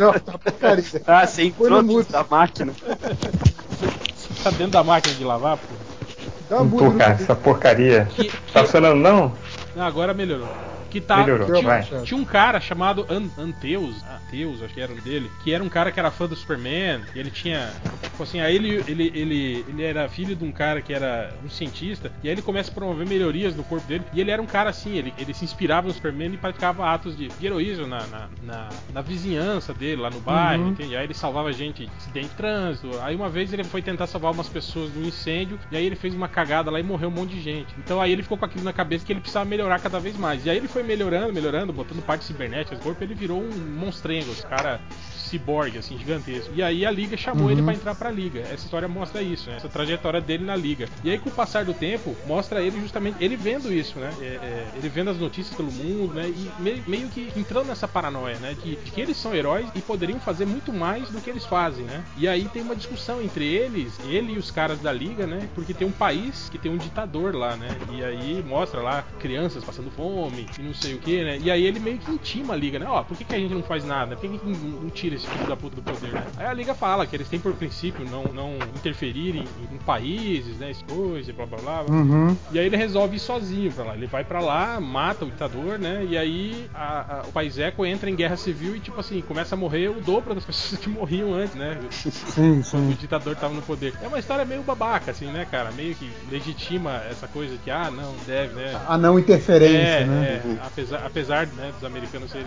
Não, 0.00 0.12
tá 0.20 0.38
porcaria. 0.38 1.02
Ah, 1.06 1.26
você 1.26 1.50
Foi 1.50 1.70
no 1.70 1.78
entrou 1.78 1.82
mudo. 1.82 2.10
da 2.10 2.24
máquina. 2.28 2.72
Você 2.72 4.42
tá 4.42 4.50
dentro 4.50 4.68
da 4.72 4.84
máquina 4.84 5.14
de 5.14 5.24
lavar, 5.24 5.56
pô? 5.58 5.62
Dá 6.48 6.56
tô, 6.58 6.64
no 6.64 6.94
cara. 6.98 7.12
Essa 7.14 7.34
porcaria. 7.34 8.06
Que, 8.14 8.24
Tá 8.52 8.60
que- 8.60 8.66
funcionando 8.66 8.96
não? 8.96 9.32
Não, 9.74 9.84
agora 9.84 10.14
melhorou. 10.14 10.48
Que 10.94 11.00
tá, 11.00 11.16
Melhorou, 11.16 11.46
tinha, 11.48 11.62
vai. 11.62 11.82
tinha 12.04 12.16
um 12.16 12.24
cara 12.24 12.60
chamado 12.60 13.04
An 13.10 13.24
Anteus, 13.36 13.96
Anteus, 14.28 14.62
acho 14.62 14.72
que 14.72 14.80
era 14.80 14.92
o 14.92 15.00
dele, 15.00 15.28
que 15.42 15.52
era 15.52 15.62
um 15.64 15.68
cara 15.68 15.90
que 15.90 15.98
era 15.98 16.08
fã 16.08 16.28
do 16.28 16.36
Superman, 16.36 17.00
e 17.12 17.18
ele 17.18 17.32
tinha, 17.32 17.72
tipo 18.04 18.22
assim, 18.22 18.40
aí 18.40 18.54
ele, 18.54 18.80
ele, 18.86 19.10
ele, 19.12 19.64
ele 19.68 19.82
era 19.82 20.08
filho 20.08 20.36
de 20.36 20.44
um 20.44 20.52
cara 20.52 20.80
que 20.80 20.92
era 20.94 21.34
um 21.44 21.50
cientista, 21.50 22.12
e 22.22 22.28
aí 22.28 22.34
ele 22.34 22.42
começa 22.42 22.70
a 22.70 22.74
promover 22.74 23.08
melhorias 23.08 23.56
no 23.56 23.64
corpo 23.64 23.84
dele, 23.88 24.04
e 24.12 24.20
ele 24.20 24.30
era 24.30 24.40
um 24.40 24.46
cara 24.46 24.70
assim, 24.70 24.96
ele, 24.96 25.12
ele 25.18 25.34
se 25.34 25.44
inspirava 25.44 25.88
no 25.88 25.92
Superman 25.92 26.32
e 26.32 26.36
praticava 26.36 26.86
atos 26.88 27.16
de, 27.16 27.26
de 27.26 27.44
heroísmo 27.44 27.88
na, 27.88 28.06
na, 28.06 28.28
na, 28.44 28.68
na 28.92 29.00
vizinhança 29.00 29.74
dele, 29.74 30.00
lá 30.00 30.10
no 30.10 30.20
bairro, 30.20 30.62
Uhum. 30.62 30.68
entende? 30.70 30.96
Aí 30.96 31.02
ele 31.06 31.14
salvava 31.14 31.52
gente 31.52 31.86
de 31.86 31.90
acidente 31.96 32.28
de 32.28 32.34
trânsito, 32.36 32.88
aí 33.02 33.16
uma 33.16 33.28
vez 33.28 33.52
ele 33.52 33.64
foi 33.64 33.82
tentar 33.82 34.06
salvar 34.06 34.30
umas 34.32 34.48
pessoas 34.48 34.90
do 34.92 35.04
incêndio, 35.04 35.58
e 35.72 35.76
aí 35.76 35.84
ele 35.84 35.96
fez 35.96 36.14
uma 36.14 36.28
cagada 36.28 36.70
lá 36.70 36.78
e 36.78 36.84
morreu 36.84 37.08
um 37.08 37.12
monte 37.12 37.30
de 37.34 37.40
gente. 37.40 37.74
Então 37.78 38.00
aí 38.00 38.12
ele 38.12 38.22
ficou 38.22 38.38
com 38.38 38.44
aquilo 38.44 38.62
na 38.64 38.72
cabeça 38.72 39.04
que 39.04 39.12
ele 39.12 39.18
precisava 39.20 39.44
melhorar 39.44 39.80
cada 39.80 39.98
vez 39.98 40.16
mais. 40.16 40.46
E 40.46 40.50
aí 40.50 40.56
ele 40.56 40.68
foi 40.68 40.83
melhorando, 40.84 41.32
melhorando, 41.32 41.72
botando 41.72 42.02
partes 42.04 42.26
cibernéticas 42.26 42.78
no 42.78 42.84
corpo, 42.84 43.02
ele 43.02 43.14
virou 43.14 43.40
um 43.42 43.50
monstrengo, 43.78 44.30
esse 44.32 44.46
cara 44.46 44.80
ciborgue, 45.16 45.78
assim, 45.78 45.98
gigantesco. 45.98 46.52
E 46.54 46.62
aí 46.62 46.84
a 46.86 46.90
liga 46.90 47.16
chamou 47.16 47.44
Uhum. 47.46 47.50
ele 47.50 47.62
pra 47.62 47.72
entrar 47.74 47.94
pra 47.94 48.10
liga. 48.10 48.40
Essa 48.40 48.64
história 48.66 48.86
mostra 48.86 49.22
isso, 49.22 49.50
né? 49.50 49.56
Essa 49.56 49.68
trajetória 49.68 50.20
dele 50.20 50.44
na 50.44 50.54
liga. 50.54 50.88
E 51.02 51.10
aí 51.10 51.18
com 51.18 51.28
o 51.28 51.32
passar 51.32 51.64
do 51.64 51.74
tempo, 51.74 52.14
mostra 52.26 52.60
ele 52.62 52.78
justamente, 52.80 53.16
ele 53.20 53.36
vendo 53.36 53.72
isso, 53.72 53.98
né? 53.98 54.10
É, 54.20 54.24
é, 54.24 54.66
ele 54.76 54.88
vendo 54.88 55.10
as 55.10 55.18
notícias 55.18 55.56
pelo 55.56 55.72
mundo, 55.72 56.14
né? 56.14 56.28
E 56.28 56.62
meio, 56.62 56.82
meio 56.86 57.08
que 57.08 57.32
entrando 57.36 57.66
nessa 57.66 57.88
paranoia, 57.88 58.36
né? 58.38 58.54
De, 58.62 58.76
de 58.76 58.90
que 58.90 59.00
eles 59.00 59.16
são 59.16 59.34
heróis 59.34 59.66
e 59.74 59.80
poderiam 59.80 60.20
fazer 60.20 60.44
muito 60.46 60.72
mais 60.72 61.08
do 61.08 61.20
que 61.20 61.30
eles 61.30 61.44
fazem, 61.46 61.84
né? 61.84 62.04
E 62.16 62.28
aí 62.28 62.44
tem 62.52 62.62
uma 62.62 62.76
discussão 62.76 63.20
entre 63.22 63.44
eles, 63.46 63.98
ele 64.06 64.34
e 64.34 64.38
os 64.38 64.50
caras 64.50 64.78
da 64.80 64.92
liga, 64.92 65.26
né? 65.26 65.48
Porque 65.54 65.72
tem 65.74 65.86
um 65.88 65.92
país 65.92 66.48
que 66.50 66.58
tem 66.58 66.70
um 66.70 66.76
ditador 66.76 67.34
lá, 67.34 67.56
né? 67.56 67.68
E 67.90 68.04
aí 68.04 68.44
mostra 68.46 68.80
lá 68.80 69.02
crianças 69.18 69.64
passando 69.64 69.90
fome 69.90 70.46
e 70.58 70.62
não 70.62 70.73
sei 70.74 70.94
o 70.94 70.98
que, 70.98 71.22
né? 71.22 71.38
E 71.42 71.50
aí 71.50 71.64
ele 71.64 71.78
meio 71.80 71.98
que 71.98 72.10
intima 72.10 72.54
a 72.54 72.56
liga, 72.56 72.78
né? 72.78 72.86
Ó, 72.88 73.02
por 73.02 73.16
que, 73.16 73.24
que 73.24 73.34
a 73.34 73.38
gente 73.38 73.54
não 73.54 73.62
faz 73.62 73.84
nada? 73.84 74.16
Por 74.16 74.28
que, 74.30 74.38
que 74.38 74.46
não, 74.46 74.54
não 74.82 74.90
tira 74.90 75.14
esse 75.16 75.26
filho 75.26 75.46
da 75.46 75.56
puta 75.56 75.76
do 75.76 75.82
poder, 75.82 76.12
né? 76.12 76.26
Aí 76.36 76.46
a 76.46 76.52
liga 76.52 76.74
fala 76.74 77.06
que 77.06 77.14
eles 77.16 77.28
têm 77.28 77.38
por 77.40 77.54
princípio 77.54 78.04
não, 78.10 78.32
não 78.32 78.54
interferir 78.74 79.36
em, 79.36 79.48
em 79.74 79.78
países, 79.84 80.56
né? 80.58 80.70
Esse 80.70 80.84
coisa, 80.84 81.32
blá 81.32 81.46
blá 81.46 81.58
blá. 81.58 81.82
Uhum. 81.88 82.36
E 82.52 82.58
aí 82.58 82.66
ele 82.66 82.76
resolve 82.76 83.16
ir 83.16 83.20
sozinho 83.20 83.72
pra 83.72 83.84
lá. 83.84 83.94
Ele 83.94 84.06
vai 84.06 84.24
pra 84.24 84.40
lá, 84.40 84.80
mata 84.80 85.24
o 85.24 85.30
ditador, 85.30 85.78
né? 85.78 86.06
E 86.08 86.16
aí 86.16 86.66
a- 86.74 87.20
a- 87.20 87.22
o 87.28 87.32
país 87.32 87.58
Eco 87.58 87.84
entra 87.86 88.08
em 88.10 88.14
guerra 88.16 88.36
civil 88.36 88.76
e, 88.76 88.80
tipo 88.80 88.98
assim, 88.98 89.20
começa 89.22 89.54
a 89.54 89.58
morrer 89.58 89.88
o 89.88 90.00
dobro 90.00 90.34
das 90.34 90.44
pessoas 90.44 90.80
que 90.80 90.88
morriam 90.88 91.32
antes, 91.34 91.54
né? 91.54 91.78
Sim, 91.90 92.62
Quando 92.70 92.88
o 92.88 92.90
sim. 92.92 92.96
ditador 93.00 93.34
tava 93.36 93.54
no 93.54 93.62
poder. 93.62 93.94
É 94.02 94.08
uma 94.08 94.18
história 94.18 94.44
meio 94.44 94.62
babaca, 94.62 95.10
assim, 95.10 95.26
né, 95.26 95.46
cara? 95.50 95.70
Meio 95.72 95.94
que 95.94 96.10
legitima 96.30 97.02
essa 97.10 97.26
coisa 97.28 97.56
que, 97.62 97.70
ah, 97.70 97.90
não, 97.90 98.14
deve, 98.26 98.54
né? 98.54 98.78
A 98.86 98.96
não 98.98 99.18
interferência, 99.18 99.74
É, 100.00 100.04
né? 100.04 100.42
é, 100.44 100.63
apesar, 100.66 101.02
apesar 101.04 101.46
né, 101.48 101.72
dos 101.72 101.84
americanos 101.84 102.30
serem 102.30 102.46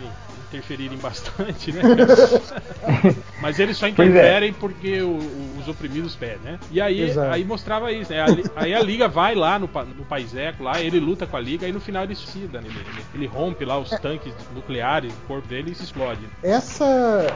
interferirem 0.49 0.97
bastante, 0.97 1.71
né? 1.73 1.81
Mas 3.41 3.59
eles 3.59 3.77
só 3.77 3.85
é. 3.87 3.89
interferem 3.89 4.53
porque 4.53 5.01
o- 5.01 5.09
o- 5.17 5.57
os 5.59 5.67
oprimidos 5.67 6.15
pedem, 6.15 6.37
né? 6.43 6.59
E 6.71 6.79
aí, 6.79 7.01
Exato. 7.01 7.33
aí 7.33 7.43
mostrava 7.43 7.91
isso, 7.91 8.11
né? 8.11 8.21
A 8.21 8.27
Aí 8.61 8.73
a 8.73 8.79
liga 8.81 9.07
vai 9.07 9.35
lá 9.35 9.59
no, 9.59 9.69
no 9.97 10.05
país 10.05 10.35
eco, 10.35 10.63
lá, 10.63 10.79
ele 10.81 10.99
luta 10.99 11.25
com 11.27 11.35
a 11.37 11.39
liga, 11.39 11.67
e 11.67 11.71
no 11.71 11.79
final 11.79 12.03
ele 12.03 12.15
suicida, 12.15 12.59
né? 12.61 12.67
ele, 12.69 12.85
ele, 13.13 13.27
rompe 13.27 13.65
lá 13.65 13.77
os 13.77 13.89
tanques 13.89 14.33
nucleares 14.55 15.11
do 15.13 15.27
corpo 15.27 15.47
dele 15.47 15.71
e 15.71 15.75
se 15.75 15.83
explode. 15.83 16.21
Essa, 16.41 17.27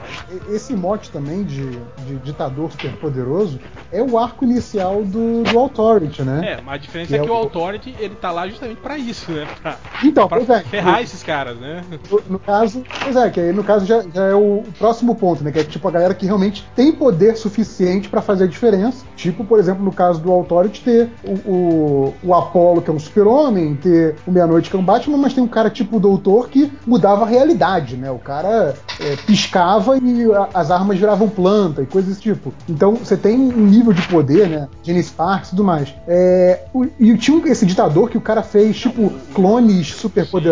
esse 0.50 0.74
mote 0.76 1.10
também 1.12 1.44
de, 1.44 1.70
de 2.06 2.16
ditador 2.24 2.72
superpoderoso 2.72 3.60
é 3.92 4.02
o 4.02 4.18
arco 4.18 4.46
inicial 4.46 5.04
do, 5.04 5.44
do 5.44 5.60
Authority, 5.60 6.24
né? 6.24 6.58
É, 6.58 6.62
mas 6.62 6.76
a 6.76 6.78
diferença 6.78 7.10
Que 7.10 7.16
é 7.16 7.20
é 7.20 7.24
que 7.24 7.30
o- 7.30 7.34
o 7.34 7.38
Authority, 7.38 7.96
ele 8.00 8.16
tá 8.16 8.32
lá 8.32 8.48
justamente 8.48 8.80
pra 8.80 8.98
isso, 8.98 9.32
né? 9.32 9.48
Pra, 9.62 9.78
Então, 10.04 10.28
pra 10.28 10.38
pois 10.38 10.50
é. 10.50 10.61
Ferrar 10.64 11.02
esses 11.02 11.24
caras, 11.24 11.58
né? 11.58 11.82
No, 12.10 12.22
no 12.32 12.40
caso, 12.40 12.84
pois 13.04 13.16
é, 13.16 13.30
que 13.30 13.40
aí 13.40 13.52
no 13.54 13.64
caso 13.64 13.86
já, 13.86 14.02
já 14.14 14.24
é 14.28 14.34
o 14.36 14.64
próximo 14.78 15.16
ponto, 15.16 15.44
né? 15.44 15.52
Que 15.52 15.60
é 15.60 15.64
tipo 15.64 15.88
a 15.88 15.92
galera 15.92 16.14
que 16.14 16.26
realmente 16.26 16.68
tem 16.76 16.92
poder 16.92 17.36
suficiente 17.38 18.10
pra 18.10 18.22
fazer 18.22 18.46
a 18.46 18.48
diferença. 18.48 19.06
Tipo, 19.16 19.44
por 19.44 19.60
exemplo, 19.60 19.84
no 19.84 19.92
caso 19.92 20.20
do 20.20 20.32
Authority, 20.32 20.82
ter 20.82 21.10
o, 21.24 21.52
o, 21.52 22.14
o 22.24 22.34
Apollo, 22.34 22.82
que 22.82 22.90
é 22.90 22.94
um 22.94 23.00
super-homem, 23.00 23.76
ter 23.76 24.16
o 24.26 24.32
Meia-Noite, 24.32 24.70
que 24.70 24.76
é 24.76 24.80
um 24.80 24.84
Batman, 24.84 25.18
mas 25.18 25.34
tem 25.34 25.44
um 25.44 25.48
cara 25.48 25.70
tipo 25.70 25.98
o 25.98 26.00
Doutor 26.00 26.50
que 26.50 26.72
mudava 26.86 27.24
a 27.24 27.28
realidade, 27.28 27.96
né? 27.98 28.10
O 28.12 28.18
cara 28.20 28.74
é, 29.00 29.16
piscava 29.26 29.98
e 29.98 30.32
a- 30.34 30.50
as 30.54 30.72
armas 30.72 30.98
viravam 30.98 31.30
planta 31.30 31.82
e 31.82 31.86
coisas 31.86 32.10
desse 32.10 32.22
tipo. 32.22 32.54
Então 32.68 32.96
você 32.96 33.16
tem 33.18 33.38
um 33.38 33.66
nível 33.66 33.94
de 33.94 34.02
poder, 34.08 34.48
né? 34.50 34.68
Gene 34.84 35.02
Sparks 35.04 35.50
e 35.50 35.52
tudo 35.52 35.64
mais. 35.64 35.94
É, 36.08 36.62
o- 36.74 36.86
e 37.00 37.18
tinha 37.18 37.42
esse 37.52 37.66
ditador 37.66 38.10
que 38.10 38.18
o 38.18 38.22
cara 38.22 38.42
fez, 38.44 38.78
tipo, 38.78 39.12
clones 39.34 39.88
super 39.94 40.28
poderosos. 40.30 40.51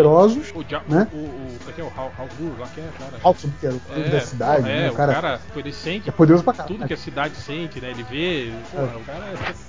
O, 0.54 0.64
ja, 0.68 0.82
Né? 0.88 1.06
o, 1.12 1.16
o, 1.16 1.56
como 1.58 1.70
é 1.70 1.72
que 1.72 1.80
é 1.80 1.84
o 1.84 1.92
Hal, 1.96 2.12
Hal 2.18 2.28
lá 2.58 2.66
que 2.74 2.80
é, 2.80 2.88
cara? 2.98 3.12
Alto, 3.22 3.52
que 3.60 3.66
era 3.66 3.74
o 3.74 3.80
clube 3.80 4.08
da 4.08 4.20
cidade, 4.20 4.68
é, 4.70 4.74
né? 4.82 4.90
o 4.90 4.94
cara, 4.94 5.40
ele 5.56 5.72
sente 5.72 6.08
é 6.08 6.12
poderoso 6.12 6.44
pra 6.44 6.52
caralho. 6.52 6.74
tudo 6.76 6.86
que 6.86 6.94
a 6.94 6.96
cidade 6.96 7.36
sente, 7.36 7.80
né? 7.80 7.90
Ele 7.90 8.02
vê, 8.04 8.52
porra, 8.70 8.96
o 8.96 9.04
cara 9.04 9.24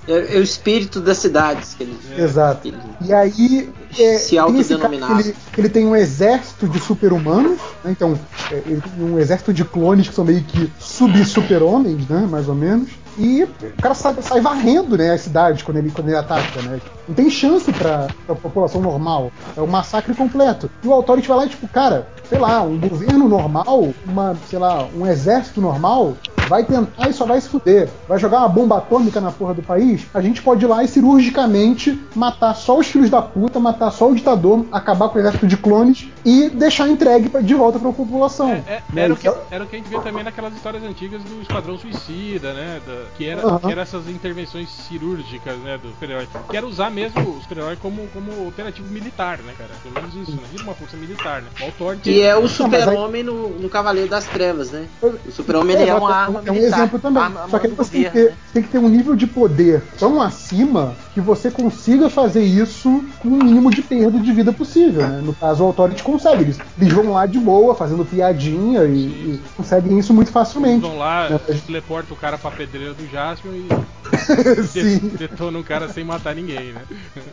é- 0.07 0.11
É, 0.11 0.35
é 0.37 0.39
o 0.39 0.43
espírito 0.43 0.99
das 1.01 1.17
cidades 1.17 1.73
que 1.73 1.83
ele, 1.83 1.99
Exato. 2.17 2.61
que 2.61 2.67
ele 2.69 2.77
E 3.01 3.13
aí 3.13 3.73
é, 3.99 4.17
se 4.17 4.35
cara 4.35 4.89
que 4.89 5.29
ele, 5.29 5.35
ele 5.57 5.69
tem 5.69 5.85
um 5.85 5.95
exército 5.95 6.67
de 6.67 6.79
super-humanos, 6.79 7.59
né? 7.83 7.91
Então, 7.91 8.19
é, 8.51 8.55
ele 8.65 8.81
tem 8.81 9.03
um 9.03 9.19
exército 9.19 9.53
de 9.53 9.63
clones 9.65 10.07
que 10.07 10.15
são 10.15 10.25
meio 10.25 10.43
que 10.43 10.71
sub-super-homens, 10.79 12.07
né? 12.07 12.27
Mais 12.29 12.47
ou 12.47 12.55
menos. 12.55 12.89
E 13.17 13.43
o 13.43 13.81
cara 13.81 13.93
sai, 13.93 14.15
sai 14.21 14.41
varrendo 14.41 14.97
né, 14.97 15.13
as 15.13 15.21
cidades 15.21 15.61
quando 15.63 15.77
ele, 15.77 15.91
quando 15.91 16.07
ele 16.07 16.17
ataca, 16.17 16.61
né? 16.61 16.79
Não 17.07 17.15
tem 17.15 17.29
chance 17.29 17.71
pra, 17.73 18.07
pra 18.25 18.35
população 18.35 18.81
normal. 18.81 19.31
É 19.55 19.61
um 19.61 19.67
massacre 19.67 20.13
completo. 20.13 20.69
E 20.83 20.87
o 20.87 20.93
Authority 20.93 21.27
vai 21.27 21.37
lá 21.37 21.45
e, 21.45 21.49
tipo, 21.49 21.67
cara, 21.67 22.07
sei 22.29 22.39
lá, 22.39 22.61
um 22.61 22.79
governo 22.79 23.27
normal, 23.27 23.93
uma, 24.05 24.35
sei 24.49 24.57
lá, 24.57 24.87
um 24.95 25.05
exército 25.05 25.59
normal, 25.59 26.15
vai 26.47 26.63
tentar 26.63 27.09
e 27.09 27.13
só 27.13 27.25
vai 27.25 27.39
se 27.39 27.49
fuder. 27.49 27.89
Vai 28.07 28.19
jogar 28.19 28.39
uma 28.39 28.49
bomba 28.49 28.77
atômica 28.77 29.19
na 29.21 29.31
porra 29.31 29.53
do 29.53 29.61
país, 29.63 30.05
a 30.13 30.21
gente 30.21 30.41
pode 30.41 30.63
ir 30.65 30.67
lá 30.67 30.83
e 30.83 30.87
cirurgicamente 30.87 31.99
matar 32.15 32.53
só 32.53 32.77
os 32.77 32.87
filhos 32.87 33.09
da 33.09 33.21
puta, 33.21 33.59
matar 33.59 33.91
só 33.91 34.09
o 34.09 34.15
ditador, 34.15 34.65
acabar 34.71 35.09
com 35.09 35.17
o 35.17 35.21
exército 35.21 35.47
de 35.47 35.57
clones 35.57 36.07
e 36.25 36.49
deixar 36.49 36.87
entregue 36.89 37.29
de 37.43 37.53
volta 37.55 37.79
pra 37.79 37.91
população. 37.91 38.51
É, 38.51 38.55
é, 38.67 38.83
Né? 38.93 39.03
era, 39.03 39.13
o 39.13 39.17
que, 39.17 39.27
era 39.49 39.63
o 39.63 39.67
que 39.67 39.75
a 39.75 39.79
gente 39.79 39.89
vê 39.89 39.99
também 39.99 40.23
naquelas 40.23 40.53
histórias 40.53 40.83
antigas 40.83 41.21
do 41.23 41.41
Esquadrão 41.41 41.77
Suicida, 41.77 42.53
né? 42.53 42.79
da- 42.85 43.01
que, 43.17 43.25
era, 43.27 43.59
que 43.59 43.71
era 43.71 43.81
essas 43.81 44.07
intervenções 44.09 44.69
cirúrgicas, 44.69 45.57
né? 45.59 45.77
Do 45.81 45.89
super-herói. 45.89 46.27
Que 46.49 46.57
era 46.57 46.65
usar 46.65 46.89
mesmo 46.89 47.21
o 47.21 47.41
super-herói 47.41 47.77
como, 47.81 48.07
como 48.13 48.47
operativo 48.47 48.87
militar, 48.91 49.37
né, 49.39 49.53
cara? 49.57 49.69
Pelo 49.83 49.95
menos 49.95 50.15
isso, 50.15 50.31
né? 50.37 50.43
Vira 50.51 50.63
uma 50.63 50.73
força 50.73 50.97
militar, 50.97 51.41
né? 51.41 51.47
O 51.61 51.65
Authority. 51.65 52.03
Que 52.03 52.21
é 52.21 52.35
o 52.35 52.47
super-homem 52.47 53.23
no, 53.23 53.49
no 53.49 53.69
Cavaleiro 53.69 54.09
das 54.09 54.25
Trevas, 54.25 54.71
né? 54.71 54.85
O 55.01 55.31
super-homem 55.31 55.75
ele 55.75 55.89
é 55.89 55.93
mas 55.93 56.01
uma 56.29 56.30
arma 56.37 56.47
é 56.47 56.51
um 56.51 56.55
militar. 56.55 56.79
exemplo 56.79 56.99
também. 56.99 57.23
Arma- 57.23 57.47
Só 57.49 57.59
que 57.59 57.67
você 57.69 57.91
tem 57.91 58.03
que, 58.03 58.09
ter, 58.11 58.33
tem 58.53 58.63
que 58.63 58.69
ter 58.69 58.77
um 58.79 58.89
nível 58.89 59.15
de 59.15 59.27
poder 59.27 59.81
tão 59.99 60.21
acima 60.21 60.95
que 61.13 61.21
você 61.21 61.49
consiga 61.51 62.09
fazer 62.09 62.41
isso 62.43 63.03
com 63.19 63.29
o 63.29 63.43
mínimo 63.43 63.69
de 63.69 63.81
perda 63.81 64.19
de 64.19 64.31
vida 64.31 64.51
possível. 64.53 65.07
Né? 65.07 65.21
No 65.23 65.33
caso, 65.33 65.63
o 65.63 65.67
Authority 65.67 66.03
consegue. 66.03 66.43
Eles, 66.43 66.59
eles 66.79 66.93
vão 66.93 67.11
lá 67.11 67.25
de 67.25 67.39
boa, 67.39 67.75
fazendo 67.75 68.05
piadinha 68.05 68.83
e, 68.85 68.97
e 69.35 69.41
conseguem 69.55 69.97
isso 69.99 70.13
muito 70.13 70.27
Eles 70.27 70.33
facilmente. 70.33 70.81
vão 70.81 70.97
lá, 70.97 71.29
Né, 71.29 71.39
teleporta 71.65 72.13
o 72.13 72.17
cara 72.17 72.37
pra 72.37 72.51
pedreira 72.51 72.93
do 72.93 73.07
Jaspion 73.11 73.51
e 73.53 73.67
Sim. 74.67 74.97
de- 75.09 75.17
detona 75.17 75.57
um 75.57 75.63
cara 75.63 75.87
sem 75.89 76.03
matar 76.03 76.35
ninguém, 76.35 76.73
né? 76.73 76.81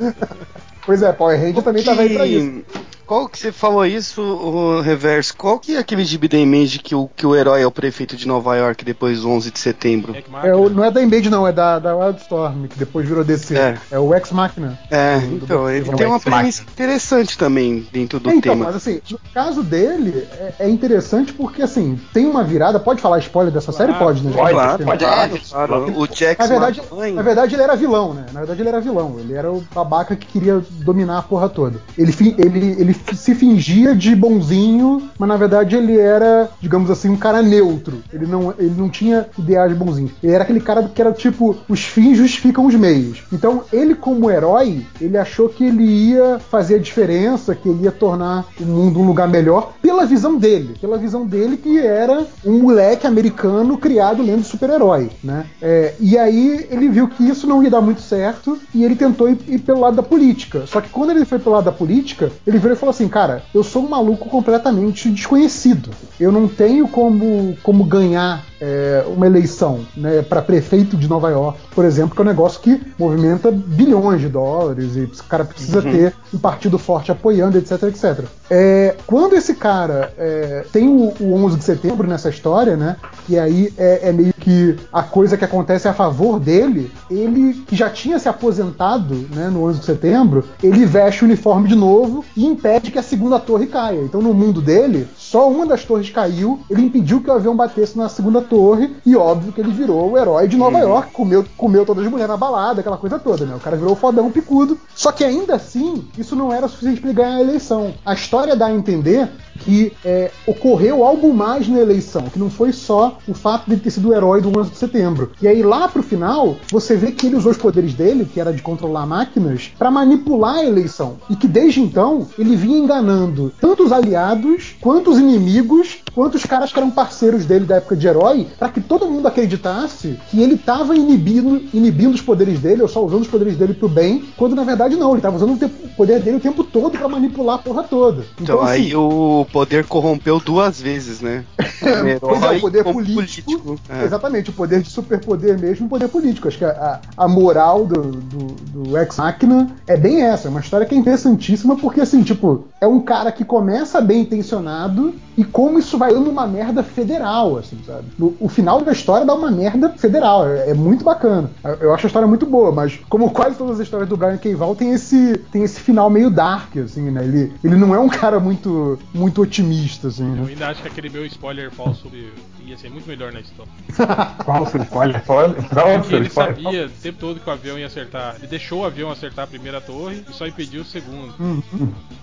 Pois 0.89 1.03
é, 1.03 1.13
Power 1.13 1.39
Ranger 1.39 1.63
também 1.63 1.85
tava 1.85 2.01
aí 2.01 2.15
pra 2.15 2.27
isso. 2.27 2.63
Qual 3.07 3.27
que 3.27 3.39
você 3.39 3.51
falou 3.51 3.87
isso, 3.87 4.21
o 4.21 4.83
reverso? 4.83 5.35
Qual 5.35 5.59
que 5.59 5.77
é 5.77 5.79
aquele 5.79 6.05
gibi 6.05 6.29
da 6.29 6.37
Image 6.37 6.79
que 6.81 6.95
o, 6.95 7.09
que 7.17 7.27
o 7.27 7.35
herói 7.35 7.63
é 7.63 7.67
o 7.67 7.71
prefeito 7.71 8.15
de 8.15 8.29
Nova 8.29 8.55
York 8.55 8.85
depois 8.85 9.23
do 9.23 9.31
11 9.31 9.51
de 9.51 9.59
setembro? 9.59 10.15
É, 10.43 10.55
o- 10.55 10.69
não 10.69 10.85
é 10.85 10.91
da 10.91 11.01
Image, 11.01 11.31
não, 11.31 11.47
é 11.49 11.53
da, 11.53 11.79
da 11.79 11.97
Wildstorm, 11.97 12.67
que 12.67 12.79
depois 12.79 13.09
virou 13.09 13.25
DC. 13.25 13.57
É. 13.57 13.79
É, 13.93 13.99
o 13.99 14.15
Ex 14.15 14.31
Machina. 14.31 14.79
É, 14.91 15.21
Do- 15.21 15.37
então, 15.37 15.63
do- 15.63 15.71
ele 15.71 15.91
tem 15.93 16.07
uma 16.07 16.21
premissa 16.21 16.63
interessante 16.65 17.39
também 17.39 17.87
dentro 17.91 18.21
do 18.21 18.29
É, 18.29 18.35
então, 18.35 18.53
tema. 18.53 18.67
mas 18.67 18.77
assim, 18.77 19.01
no 19.11 19.19
caso 19.33 19.63
dele, 19.63 20.29
é, 20.39 20.53
é 20.61 20.69
interessante 20.69 21.33
porque, 21.33 21.63
assim, 21.63 21.99
tem 22.13 22.27
uma 22.27 22.45
virada. 22.45 22.79
Pode 22.79 23.01
falar 23.01 23.19
spoiler 23.21 23.51
dessa 23.53 23.73
série? 23.73 23.93
Claro. 23.95 24.05
Pode, 24.05 24.23
né? 24.23 24.33
Pode, 24.37 24.53
Claro, 24.53 24.79
tempo. 24.79 24.91
pode. 24.91 25.05
claro, 25.05 25.39
claro. 25.49 25.99
O 25.99 26.07
Jax 26.15 26.39
Na 26.41 26.47
verdade, 26.47 26.83
na 27.15 27.23
verdade, 27.23 27.55
ele 27.55 27.63
era 27.63 27.75
vilão, 27.75 28.13
né? 28.13 28.27
Na 28.35 28.41
verdade, 28.41 28.61
ele 28.61 28.69
era 28.69 28.81
vilão. 28.83 29.17
Ele 29.19 29.33
era 29.33 29.51
o 29.51 29.63
babaca 29.75 30.15
que 30.15 30.27
queria 30.27 30.63
dominar 30.79 31.19
a 31.19 31.23
porra 31.23 31.49
toda. 31.49 31.81
Ele, 31.97 32.13
ele, 32.39 32.77
ele 32.79 32.97
se 33.15 33.35
fingia 33.35 33.95
de 33.95 34.15
bonzinho, 34.15 35.03
mas 35.19 35.29
na 35.29 35.37
verdade 35.37 35.77
ele 35.77 35.99
era, 35.99 36.49
digamos 36.61 36.91
assim, 36.91 37.09
um 37.09 37.17
cara 37.17 37.43
neutro. 37.43 38.03
Ele 38.13 38.27
não, 38.27 38.55
ele 38.59 38.75
não 38.77 38.89
tinha 38.89 39.27
ideais 39.39 39.73
bonzinhos. 39.77 40.13
Ele 40.23 40.33
era 40.33 40.45
aquele 40.45 40.61
cara 40.61 40.83
que 40.89 41.01
era 41.01 41.13
tipo, 41.13 41.57
os 41.69 41.85
fins 41.85 42.17
justificam 42.17 42.67
os 42.67 42.75
meios. 42.75 43.23
Então, 43.33 43.63
ele 43.73 43.95
como 43.95 44.31
herói, 44.31 44.87
ele 45.01 45.17
achou 45.17 45.49
que 45.49 45.65
ele 45.65 45.85
ia 45.85 46.39
fazer 46.39 46.77
a 46.77 46.79
diferença, 46.79 47.55
que 47.55 47.69
ele 47.69 47.85
ia 47.85 47.93
tornar 47.93 48.47
o 48.61 48.65
mundo 48.65 49.01
um 49.01 49.07
lugar 49.07 49.29
melhor 49.29 49.73
pela 49.81 50.05
visão 50.05 50.37
dele. 50.37 50.75
Pela 50.81 50.99
visão 50.99 51.27
dele 51.27 51.57
que 51.57 51.79
era 51.79 52.27
um 52.45 52.59
moleque 52.59 53.07
americano 53.07 53.77
criado 53.79 54.23
lendo 54.23 54.45
super-herói, 54.45 55.11
né? 55.23 55.47
É, 55.61 55.95
e 56.01 56.17
aí 56.19 56.67
ele 56.71 56.89
viu 56.89 57.09
que 57.09 57.29
isso 57.29 57.47
não 57.47 57.63
ia 57.63 57.71
dar 57.71 57.81
muito 57.81 58.01
certo 58.01 58.59
e 58.75 58.85
ele 58.85 58.97
tentou 58.97 59.29
ir, 59.29 59.39
ir 59.47 59.59
pelo 59.59 59.81
lado 59.81 59.97
da 59.97 60.03
política. 60.03 60.58
Só 60.67 60.81
que 60.81 60.89
quando 60.89 61.11
ele 61.11 61.25
foi 61.25 61.39
pelo 61.39 61.55
lado 61.55 61.65
da 61.65 61.73
política, 61.73 62.31
ele 62.47 62.59
virou 62.59 62.77
e 62.77 62.79
falou 62.79 62.91
assim, 62.91 63.09
cara, 63.09 63.43
eu 63.55 63.63
sou 63.63 63.85
um 63.85 63.89
maluco 63.89 64.29
completamente 64.29 65.11
desconhecido. 65.11 65.91
Eu 66.19 66.33
não 66.33 66.49
tenho 66.49 66.89
como, 66.89 67.57
como 67.63 67.85
ganhar 67.85 68.45
é, 68.61 69.05
uma 69.07 69.27
eleição 69.27 69.87
né, 69.97 70.23
para 70.23 70.43
prefeito 70.43 70.97
de 70.97 71.09
Nova 71.09 71.31
York, 71.31 71.59
por 71.75 71.85
exemplo, 71.85 72.15
que 72.15 72.21
é 72.21 72.25
um 72.25 72.29
negócio 72.29 72.61
que 72.61 72.81
movimenta 72.99 73.51
bilhões 73.51 74.21
de 74.21 74.29
dólares 74.29 74.97
e 74.97 75.03
o 75.03 75.25
cara 75.25 75.45
precisa 75.45 75.83
ter 75.83 76.15
um 76.33 76.39
partido 76.39 76.79
forte 76.79 77.13
apoiando, 77.13 77.59
etc, 77.59 77.83
etc. 77.85 78.25
É, 78.51 78.97
quando 79.07 79.35
esse 79.35 79.55
cara 79.55 80.13
é, 80.19 80.65
tem 80.73 80.89
o, 80.89 81.15
o 81.21 81.35
11 81.35 81.59
de 81.59 81.65
setembro 81.65 82.07
nessa 82.07 82.29
história, 82.29 82.77
né, 82.77 82.97
e 83.29 83.39
aí 83.39 83.73
é, 83.77 84.09
é 84.09 84.13
meio 84.13 84.33
que 84.39 84.77
a 84.93 85.03
coisa 85.03 85.37
que 85.37 85.45
acontece 85.45 85.89
a 85.89 85.95
favor 85.95 86.39
dele, 86.39 86.91
ele 87.11 87.55
que 87.67 87.77
já 87.77 87.91
tinha 87.91 88.19
se 88.19 88.29
aposentado 88.29 89.15
né, 89.35 89.49
no 89.49 89.65
11 89.65 89.81
de 89.81 89.85
setembro, 89.85 90.45
ele 90.63 90.87
veste 90.87 91.23
o 91.23 91.27
uniforme 91.27 91.69
de 91.69 91.75
novo 91.75 92.25
e 92.37 92.47
impede 92.47 92.91
que 92.91 92.99
a 92.99 93.03
segunda 93.03 93.39
torre 93.39 93.67
caia. 93.67 94.01
Então 94.01 94.23
no 94.23 94.33
mundo 94.33 94.61
dele, 94.61 95.07
só 95.31 95.47
uma 95.51 95.67
das 95.67 95.85
torres 95.85 96.09
caiu, 96.09 96.59
ele 96.71 96.83
impediu 96.83 97.21
que 97.21 97.29
o 97.29 97.33
avião 97.35 97.55
batesse 97.55 97.99
na 97.99 98.09
segunda 98.09 98.41
torre 98.41 98.97
e 99.05 99.15
óbvio 99.15 99.53
que 99.53 99.61
ele 99.61 99.71
virou 99.71 100.11
o 100.11 100.17
herói 100.17 100.49
de 100.49 100.57
Nova 100.57 100.79
York, 100.79 101.13
comeu, 101.13 101.45
comeu 101.55 101.85
todas 101.85 102.05
as 102.05 102.11
mulheres 102.11 102.31
na 102.31 102.37
balada, 102.37 102.81
aquela 102.81 102.97
coisa 102.97 103.19
toda, 103.19 103.45
né? 103.45 103.55
O 103.55 103.61
cara 103.61 103.77
virou 103.77 103.93
o 103.93 103.97
fodão 103.97 104.31
picudo. 104.31 104.79
Só 104.95 105.13
que 105.13 105.23
ainda 105.23 105.57
assim, 105.57 106.09
isso 106.17 106.35
não 106.35 106.51
era 106.51 106.67
suficiente 106.67 107.01
para 107.01 107.11
ele 107.11 107.19
ganhar 107.19 107.37
a 107.37 107.41
eleição. 107.43 107.93
A 108.07 108.15
história 108.15 108.57
dá 108.57 108.67
a 108.67 108.75
entender 108.75 109.29
que 109.59 109.93
é, 110.05 110.31
ocorreu 110.47 111.05
algo 111.05 111.35
mais 111.35 111.69
na 111.69 111.79
eleição, 111.79 112.23
que 112.23 112.39
não 112.39 112.49
foi 112.49 112.73
só 112.73 113.19
o 113.27 113.35
fato 113.35 113.67
de 113.67 113.73
ele 113.73 113.81
ter 113.81 113.91
sido 113.91 114.09
o 114.09 114.15
herói 114.15 114.41
do 114.41 114.57
11 114.57 114.71
de 114.71 114.77
setembro. 114.77 115.33
E 115.43 115.49
aí 115.49 115.63
lá 115.63 115.89
pro 115.89 116.03
final, 116.03 116.57
você 116.71 116.97
vê 116.97 117.13
que 117.13 117.27
ele 117.27 117.37
usou 117.37 117.53
os 117.53 117.59
poderes 117.59 117.93
dele, 117.93 118.25
que 118.25 118.41
era 118.41 118.53
de 118.53 118.63
controlar 118.63 119.07
máquinas, 119.07 119.73
para 119.79 119.91
manipular 119.91 120.57
a 120.57 120.65
eleição. 120.65 121.17
E 121.29 121.37
que 121.37 121.49
desde 121.49 121.81
então 121.81 122.27
ele 122.39 122.57
vinha 122.57 122.79
enganando 122.79 123.53
tanto 123.61 123.83
os 123.83 123.93
aliados, 123.93 124.77
quanto 124.81 125.11
os 125.11 125.18
inimigos, 125.19 125.99
quanto 126.15 126.37
os 126.37 126.45
caras 126.45 126.73
que 126.73 126.79
eram 126.79 126.91
parceiros 126.91 127.45
dele 127.45 127.65
da 127.65 127.77
época 127.77 127.97
de 127.97 128.07
herói, 128.07 128.47
para 128.59 128.69
que 128.69 128.81
todo 128.81 129.07
mundo 129.07 129.27
acreditasse 129.29 130.19
que 130.31 130.41
ele 130.41 130.57
tava 130.57 130.97
inibindo, 130.97 131.63
inibindo 131.73 132.15
os 132.15 132.21
poderes 132.23 132.61
dele, 132.61 132.83
ou 132.83 132.89
só 132.89 133.05
usando 133.05 133.23
os 133.23 133.29
poderes 133.29 133.57
dele 133.57 133.75
pro 133.75 133.89
bem, 133.89 134.25
quando 134.37 134.55
na 134.55 134.65
verdade 134.65 134.97
não, 134.97 135.13
ele 135.13 135.21
tava 135.21 135.37
usando 135.37 135.55
o, 135.55 135.57
te- 135.59 135.65
o 135.67 135.89
poder 135.97 136.21
dele 136.21 136.37
o 136.37 136.41
tempo 136.41 136.63
todo 136.65 136.97
para 136.99 137.09
manipular 137.09 137.57
a 137.57 137.59
porra 137.59 137.83
toda. 137.83 138.25
Então, 138.41 138.61
assim, 138.63 138.73
aí 138.73 138.95
o 138.97 139.47
poder 139.53 139.85
corrompeu 139.87 140.39
duas 140.41 140.81
vezes, 140.81 141.21
né? 141.21 141.45
Pois 142.21 142.43
é, 142.43 142.51
o 142.57 142.61
poder 142.61 142.85
como 142.85 143.03
político. 143.03 143.79
É. 143.89 144.05
Exatamente, 144.05 144.51
o 144.51 144.53
poder 144.53 144.83
de 144.83 144.91
superpoder 144.91 145.59
mesmo, 145.59 145.87
o 145.87 145.89
poder 145.89 146.09
político. 146.09 146.49
Acho 146.49 146.59
que 146.59 146.65
a, 146.65 147.01
a, 147.17 147.25
a 147.25 147.29
moral 147.29 147.87
do, 147.87 148.03
do, 148.03 148.47
do 148.85 148.99
Ex 148.99 149.17
Machina 149.17 149.69
é 149.87 149.97
bem 149.97 150.23
essa. 150.23 150.49
É 150.49 150.51
uma 150.51 150.61
história 150.61 150.87
que 150.87 150.95
é 150.95 150.99
interessantíssima, 150.99 151.77
porque, 151.77 152.01
assim, 152.01 152.23
tipo, 152.23 152.65
é 152.81 152.87
um 152.87 153.01
cara 153.01 153.31
que 153.33 153.45
começa 153.45 154.01
bem 154.01 154.23
intencionado 154.23 155.15
e 155.37 155.45
como 155.45 155.79
isso 155.79 155.98
vai 155.99 156.13
dando 156.13 156.31
uma 156.31 156.47
merda 156.47 156.83
federal, 156.83 157.57
assim, 157.59 157.79
sabe? 157.87 158.05
No- 158.19 158.35
o 158.41 158.49
final 158.49 158.81
da 158.81 158.93
história 158.93 159.27
dá 159.27 159.35
uma 159.35 159.51
merda 159.51 159.91
federal. 159.91 160.47
É, 160.49 160.71
é 160.71 160.75
muito 160.75 161.05
bacana. 161.05 161.51
Eu- 161.65 161.89
Eu 161.89 161.95
acho 161.95 162.07
a 162.07 162.09
história 162.09 162.29
muito 162.29 162.47
boa, 162.47 162.71
mas 162.73 162.99
como 163.09 163.31
quase 163.31 163.57
todas 163.57 163.75
as 163.81 163.87
histórias 163.87 164.09
do 164.09 164.17
Brian 164.17 164.37
K. 164.37 164.55
Vaughan, 164.55 164.75
tem 164.75 164.93
esse, 164.93 165.39
tem 165.51 165.63
esse 165.63 165.81
final 165.81 166.09
meio 166.11 166.31
dark, 166.31 166.77
assim, 166.77 167.11
né? 167.11 167.25
Ele, 167.25 167.53
ele 167.65 167.77
não 167.77 167.95
é 167.95 167.99
um 167.99 168.09
cara 168.09 168.39
muito, 168.39 168.99
muito 169.15 169.43
otimista, 169.43 170.09
assim, 170.09 170.25
Eu 170.29 170.45
né? 170.45 170.47
ainda 170.51 170.69
acho 170.69 170.83
que 170.83 170.89
aquele 170.89 171.09
meu 171.09 171.25
spoiler 171.27 171.71
falso 171.71 172.09
ia 172.65 172.77
ser 172.77 172.91
muito 172.91 173.09
melhor 173.09 173.33
na 173.33 173.41
história. 173.41 173.73
Falso 174.45 174.77
spoiler, 174.79 175.23
falso, 175.25 175.55
Porque 175.55 175.75
falso 175.75 176.15
ele 176.15 176.27
spoiler. 176.27 176.55
sabia 176.63 176.87
o 176.87 176.91
tempo 176.91 177.19
todo 177.19 177.41
que 177.41 177.49
o 177.49 177.53
avião 177.53 177.79
ia 177.79 177.87
acertar. 177.87 178.37
Ele 178.39 178.47
deixou 178.47 178.81
o 178.83 178.85
avião 178.85 179.11
acertar 179.11 179.45
a 179.45 179.49
primeira 179.49 179.81
torre 179.81 180.23
e 180.29 180.33
só 180.35 180.47
impediu 180.47 180.83
o 180.83 180.85
segundo. 180.85 181.33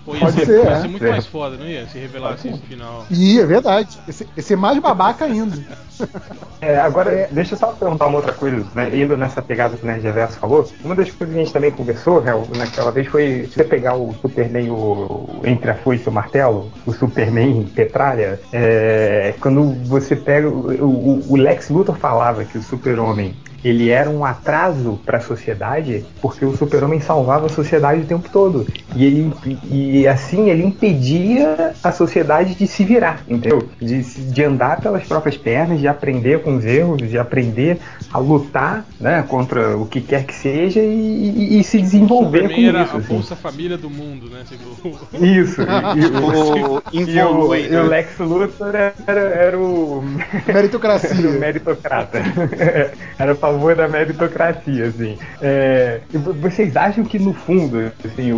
Pô, 0.04 0.14
ia 0.14 0.20
Pode 0.20 0.32
ser, 0.32 0.46
ser, 0.46 0.64
ia 0.64 0.70
é. 0.70 0.80
ser 0.82 0.88
muito 0.88 1.04
É. 1.04 1.10
mais 1.10 1.26
foda, 1.26 1.56
não 1.56 1.66
ia? 1.66 1.86
Se 1.88 1.98
revelasse 1.98 2.48
isso 2.48 2.58
no 2.58 2.62
final. 2.66 3.06
E 3.10 3.40
é 3.40 3.44
verdade. 3.46 3.65
Esse, 4.08 4.26
esse 4.36 4.52
é 4.52 4.56
mais 4.56 4.78
babaca 4.78 5.24
ainda. 5.24 5.56
É, 6.60 6.78
agora, 6.78 7.28
deixa 7.30 7.54
eu 7.54 7.58
só 7.58 7.68
perguntar 7.68 8.06
uma 8.06 8.18
outra 8.18 8.32
coisa, 8.32 8.64
né, 8.74 8.90
indo 8.94 9.16
nessa 9.16 9.40
pegada 9.40 9.76
que 9.76 9.82
o 9.82 9.86
Nerd 9.86 10.02
Reverso 10.02 10.38
falou. 10.38 10.68
Uma 10.84 10.94
das 10.94 11.10
coisas 11.10 11.34
que 11.34 11.40
a 11.40 11.44
gente 11.44 11.52
também 11.52 11.70
conversou, 11.70 12.20
né, 12.20 12.32
naquela 12.56 12.90
vez, 12.90 13.06
foi 13.08 13.46
você 13.50 13.64
pegar 13.64 13.94
o 13.94 14.14
Superman 14.20 14.70
o- 14.70 15.40
entre 15.44 15.70
a 15.70 15.74
foice 15.74 16.04
e 16.04 16.08
o 16.08 16.12
martelo, 16.12 16.70
o 16.84 16.92
Superman 16.92 17.64
Petralha, 17.74 18.38
é, 18.52 19.34
quando 19.40 19.72
você 19.86 20.14
pega. 20.14 20.48
O, 20.48 20.84
o- 20.84 21.24
o 21.30 21.36
Lex 21.36 21.70
Luthor 21.70 21.96
falava 21.96 22.44
que 22.44 22.58
o 22.58 22.62
Super-Homem 22.62 23.34
ele 23.68 23.90
era 23.90 24.08
um 24.10 24.24
atraso 24.24 24.98
para 25.04 25.18
a 25.18 25.20
sociedade 25.20 26.04
porque 26.20 26.44
o 26.44 26.56
super-homem 26.56 27.00
salvava 27.00 27.46
a 27.46 27.48
sociedade 27.48 28.00
o 28.02 28.04
tempo 28.06 28.28
todo 28.32 28.66
e 28.94 29.04
ele 29.04 29.32
e 29.70 30.06
assim 30.06 30.50
ele 30.50 30.64
impedia 30.64 31.72
a 31.82 31.92
sociedade 31.92 32.54
de 32.54 32.66
se 32.66 32.84
virar 32.84 33.20
entendeu 33.28 33.68
de, 33.80 34.02
de 34.02 34.44
andar 34.44 34.80
pelas 34.80 35.04
próprias 35.04 35.36
pernas 35.36 35.80
de 35.80 35.88
aprender 35.88 36.42
com 36.42 36.56
os 36.56 36.64
erros 36.64 36.98
de 36.98 37.18
aprender 37.18 37.78
a 38.12 38.18
lutar 38.18 38.84
né 39.00 39.24
contra 39.28 39.76
o 39.76 39.86
que 39.86 40.00
quer 40.00 40.24
que 40.24 40.34
seja 40.34 40.80
e, 40.80 40.86
e- 41.56 41.60
e 41.60 41.64
se 41.64 41.80
desenvolver 41.80 42.42
Superman 42.42 42.56
com 42.62 42.68
era 42.68 42.82
isso 42.84 42.96
a 42.96 42.98
assim. 42.98 43.14
Bolsa 43.14 43.36
Família 43.36 43.76
do 43.78 43.90
mundo, 43.90 44.28
né? 44.30 44.44
Segundo 44.48 44.76
o- 44.84 45.16
isso 45.24 45.62
e, 45.62 46.00
e 46.00 46.06
o- 46.06 46.76
O 46.86 46.92
e 46.92 47.20
o, 47.20 47.82
o? 47.84 47.86
Lex 47.88 48.18
Luthor 48.18 48.74
era, 48.74 48.94
era 49.06 49.58
o 49.58 50.02
Era 50.46 50.50
o 50.50 50.52
Meritocracia. 50.54 51.30
meritocrata. 51.38 52.18
Era 53.18 53.32
a 53.32 53.34
favor 53.56 53.74
da 53.74 53.88
meritocracia, 53.88 54.86
assim. 54.86 55.16
É, 55.40 56.00
vo- 56.12 56.32
vocês 56.34 56.76
acham 56.76 57.04
que, 57.04 57.18
no 57.18 57.32
fundo, 57.32 57.90
assim, 58.04 58.32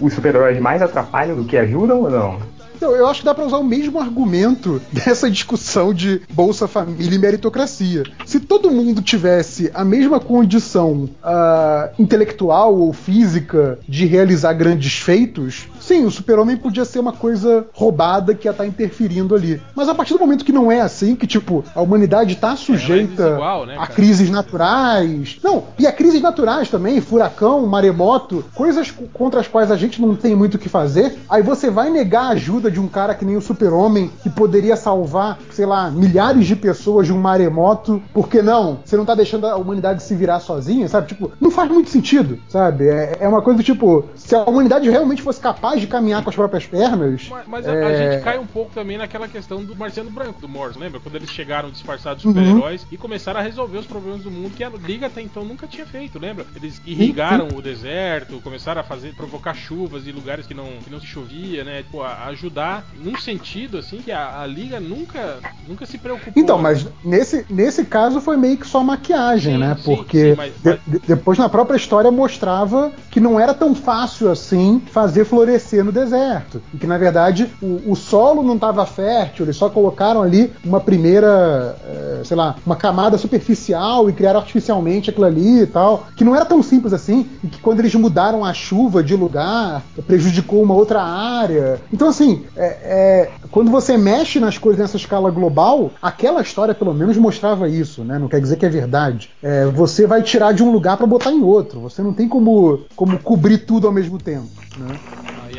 os 0.00 0.12
super-heróis 0.12 0.58
mais 0.60 0.82
atrapalham 0.82 1.36
do 1.36 1.44
que 1.44 1.56
ajudam 1.56 2.02
ou 2.02 2.10
não? 2.10 2.54
Então, 2.76 2.90
eu 2.94 3.06
acho 3.06 3.20
que 3.20 3.26
dá 3.26 3.32
pra 3.32 3.44
usar 3.44 3.58
o 3.58 3.64
mesmo 3.64 4.00
argumento 4.00 4.82
dessa 4.92 5.30
discussão 5.30 5.94
de 5.94 6.20
Bolsa 6.32 6.66
Família 6.66 7.14
e 7.14 7.18
meritocracia. 7.18 8.02
Se 8.26 8.40
todo 8.40 8.70
mundo 8.70 9.00
tivesse 9.00 9.70
a 9.72 9.84
mesma 9.84 10.18
condição 10.18 11.08
ah, 11.22 11.90
intelectual 11.98 12.74
ou 12.74 12.92
física 12.92 13.78
de 13.88 14.06
realizar 14.06 14.52
grandes 14.54 14.98
feitos, 14.98 15.68
sim, 15.84 16.04
o 16.04 16.10
super-homem 16.10 16.56
podia 16.56 16.84
ser 16.84 16.98
uma 16.98 17.12
coisa 17.12 17.66
roubada 17.72 18.34
que 18.34 18.48
ia 18.48 18.52
estar 18.52 18.66
interferindo 18.66 19.34
ali. 19.34 19.60
Mas 19.74 19.88
a 19.88 19.94
partir 19.94 20.14
do 20.14 20.20
momento 20.20 20.44
que 20.44 20.52
não 20.52 20.70
é 20.72 20.80
assim, 20.80 21.14
que 21.14 21.26
tipo, 21.26 21.64
a 21.74 21.80
humanidade 21.82 22.36
tá 22.36 22.56
sujeita 22.56 23.24
desigual, 23.24 23.66
né, 23.66 23.76
a 23.78 23.86
crises 23.86 24.30
naturais. 24.30 25.38
Não, 25.42 25.64
e 25.78 25.86
a 25.86 25.92
crises 25.92 26.20
naturais 26.20 26.68
também, 26.70 27.00
furacão, 27.00 27.66
maremoto, 27.66 28.44
coisas 28.54 28.90
co- 28.90 29.04
contra 29.12 29.40
as 29.40 29.48
quais 29.48 29.70
a 29.70 29.76
gente 29.76 30.00
não 30.00 30.14
tem 30.16 30.34
muito 30.34 30.54
o 30.54 30.58
que 30.58 30.68
fazer. 30.68 31.18
Aí 31.28 31.42
você 31.42 31.70
vai 31.70 31.90
negar 31.90 32.24
a 32.26 32.28
ajuda 32.30 32.70
de 32.70 32.80
um 32.80 32.88
cara 32.88 33.14
que 33.14 33.24
nem 33.24 33.36
o 33.36 33.40
Super-Homem, 33.40 34.10
que 34.22 34.30
poderia 34.30 34.76
salvar, 34.76 35.38
sei 35.52 35.66
lá, 35.66 35.90
milhares 35.90 36.46
de 36.46 36.56
pessoas 36.56 37.06
de 37.06 37.12
um 37.12 37.18
maremoto. 37.20 38.02
Por 38.12 38.28
que 38.28 38.40
não? 38.42 38.78
Você 38.84 38.96
não 38.96 39.04
tá 39.04 39.14
deixando 39.14 39.46
a 39.46 39.56
humanidade 39.56 40.02
se 40.02 40.14
virar 40.14 40.40
sozinha, 40.40 40.88
sabe? 40.88 41.08
Tipo, 41.08 41.30
não 41.40 41.50
faz 41.50 41.70
muito 41.70 41.90
sentido, 41.90 42.38
sabe? 42.48 42.88
É, 42.88 43.18
é 43.20 43.28
uma 43.28 43.42
coisa 43.42 43.58
do 43.58 43.62
tipo, 43.64 44.04
se 44.16 44.34
a 44.34 44.42
humanidade 44.44 44.88
realmente 44.88 45.22
fosse 45.22 45.40
capaz 45.40 45.73
capaz 45.74 45.80
de 45.80 45.86
caminhar 45.86 46.22
com 46.22 46.30
as 46.30 46.36
próprias 46.36 46.66
pernas. 46.66 47.26
Mas, 47.28 47.46
mas 47.46 47.68
a, 47.68 47.72
a 47.72 47.74
é, 47.90 48.12
gente 48.12 48.22
cai 48.22 48.38
um 48.38 48.46
pouco 48.46 48.72
também 48.72 48.96
naquela 48.96 49.28
questão 49.28 49.62
do 49.64 49.74
Marciano 49.76 50.10
Branco, 50.10 50.40
do 50.40 50.48
Morse, 50.48 50.78
lembra? 50.78 51.00
Quando 51.00 51.16
eles 51.16 51.30
chegaram 51.30 51.70
disfarçados 51.70 52.22
de 52.22 52.28
Uhum. 52.28 52.34
super-heróis 52.34 52.86
e 52.90 52.96
começaram 52.96 53.40
a 53.40 53.42
resolver 53.42 53.78
os 53.78 53.86
problemas 53.86 54.22
do 54.22 54.30
mundo 54.30 54.54
que 54.54 54.62
a 54.64 54.70
Liga 54.70 55.06
até 55.06 55.20
então 55.20 55.44
nunca 55.44 55.66
tinha 55.66 55.86
feito, 55.86 56.18
lembra? 56.18 56.46
Eles 56.54 56.80
irrigaram 56.86 57.48
o 57.54 57.60
deserto, 57.62 58.40
começaram 58.40 58.80
a 58.80 58.84
fazer, 58.84 59.12
provocar 59.14 59.54
chuvas 59.54 60.06
em 60.06 60.12
lugares 60.12 60.46
que 60.46 60.54
não, 60.54 60.66
que 60.82 60.90
não 60.90 61.00
se 61.00 61.06
chovia, 61.06 61.64
né? 61.64 61.82
Tipo, 61.82 62.02
a- 62.02 62.26
ajudar 62.26 62.84
num 62.96 63.16
sentido, 63.16 63.78
assim, 63.78 63.98
que 63.98 64.12
a, 64.12 64.40
a 64.40 64.46
Liga 64.46 64.80
nunca, 64.80 65.38
nunca 65.68 65.86
se 65.86 65.98
preocupou. 65.98 66.32
Então, 66.36 66.58
mas 66.58 66.86
nesse, 67.04 67.44
nesse 67.50 67.84
caso 67.84 68.20
foi 68.20 68.36
meio 68.36 68.56
que 68.56 68.66
só 68.66 68.82
maquiagem, 68.82 69.54
Sim, 69.54 69.60
né? 69.60 69.76
sim, 69.78 69.82
Porque 69.96 70.30
sim, 70.30 70.34
mas- 70.36 70.52
de- 70.54 70.70
mas- 70.70 70.80
de- 70.86 70.98
depois 71.06 71.38
na 71.38 71.48
própria 71.48 71.76
história 71.76 72.10
mostrava 72.10 72.92
que 73.10 73.20
não 73.20 73.38
era 73.38 73.52
tão 73.54 73.74
fácil 73.74 74.30
assim 74.30 74.80
fazer 74.86 75.24
florescer 75.24 75.63
no 75.82 75.92
deserto. 75.92 76.60
E 76.72 76.78
que 76.78 76.86
na 76.86 76.98
verdade 76.98 77.50
o, 77.62 77.92
o 77.92 77.96
solo 77.96 78.42
não 78.42 78.54
estava 78.54 78.84
fértil, 78.86 79.44
eles 79.44 79.56
só 79.56 79.68
colocaram 79.68 80.22
ali 80.22 80.52
uma 80.64 80.80
primeira, 80.80 81.76
eh, 81.86 82.22
sei 82.24 82.36
lá, 82.36 82.56
uma 82.64 82.76
camada 82.76 83.16
superficial 83.18 84.08
e 84.08 84.12
criaram 84.12 84.40
artificialmente 84.40 85.10
aquilo 85.10 85.26
ali 85.26 85.62
e 85.62 85.66
tal. 85.66 86.06
Que 86.16 86.24
não 86.24 86.34
era 86.34 86.44
tão 86.44 86.62
simples 86.62 86.92
assim. 86.92 87.26
E 87.42 87.48
que 87.48 87.60
quando 87.60 87.80
eles 87.80 87.94
mudaram 87.94 88.44
a 88.44 88.52
chuva 88.52 89.02
de 89.02 89.14
lugar, 89.16 89.82
prejudicou 90.06 90.62
uma 90.62 90.74
outra 90.74 91.02
área. 91.02 91.80
Então, 91.92 92.08
assim, 92.08 92.44
é- 92.56 92.78
é, 92.82 93.30
quando 93.50 93.70
você 93.70 93.96
mexe 93.96 94.38
nas 94.40 94.58
coisas 94.58 94.80
nessa 94.80 94.96
escala 94.96 95.30
global, 95.30 95.90
aquela 96.02 96.40
história 96.42 96.74
pelo 96.74 96.94
menos 96.94 97.16
mostrava 97.16 97.68
isso, 97.68 98.02
né? 98.04 98.18
Não 98.18 98.28
quer 98.28 98.40
dizer 98.40 98.56
que 98.56 98.66
é 98.66 98.68
verdade. 98.68 99.30
É, 99.42 99.66
você 99.66 100.06
vai 100.06 100.22
tirar 100.22 100.52
de 100.52 100.62
um 100.62 100.70
lugar 100.70 100.96
para 100.96 101.06
botar 101.06 101.30
em 101.32 101.42
outro. 101.42 101.80
Você 101.80 102.02
não 102.02 102.12
tem 102.12 102.28
como, 102.28 102.80
como 102.96 103.18
cobrir 103.18 103.58
tudo 103.58 103.86
ao 103.86 103.92
mesmo 103.92 104.18
tempo. 104.18 104.48
Né? 104.76 104.96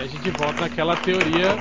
A 0.06 0.08
gente 0.08 0.30
volta 0.30 0.62
naquela 0.62 0.96
teoria 0.96 1.58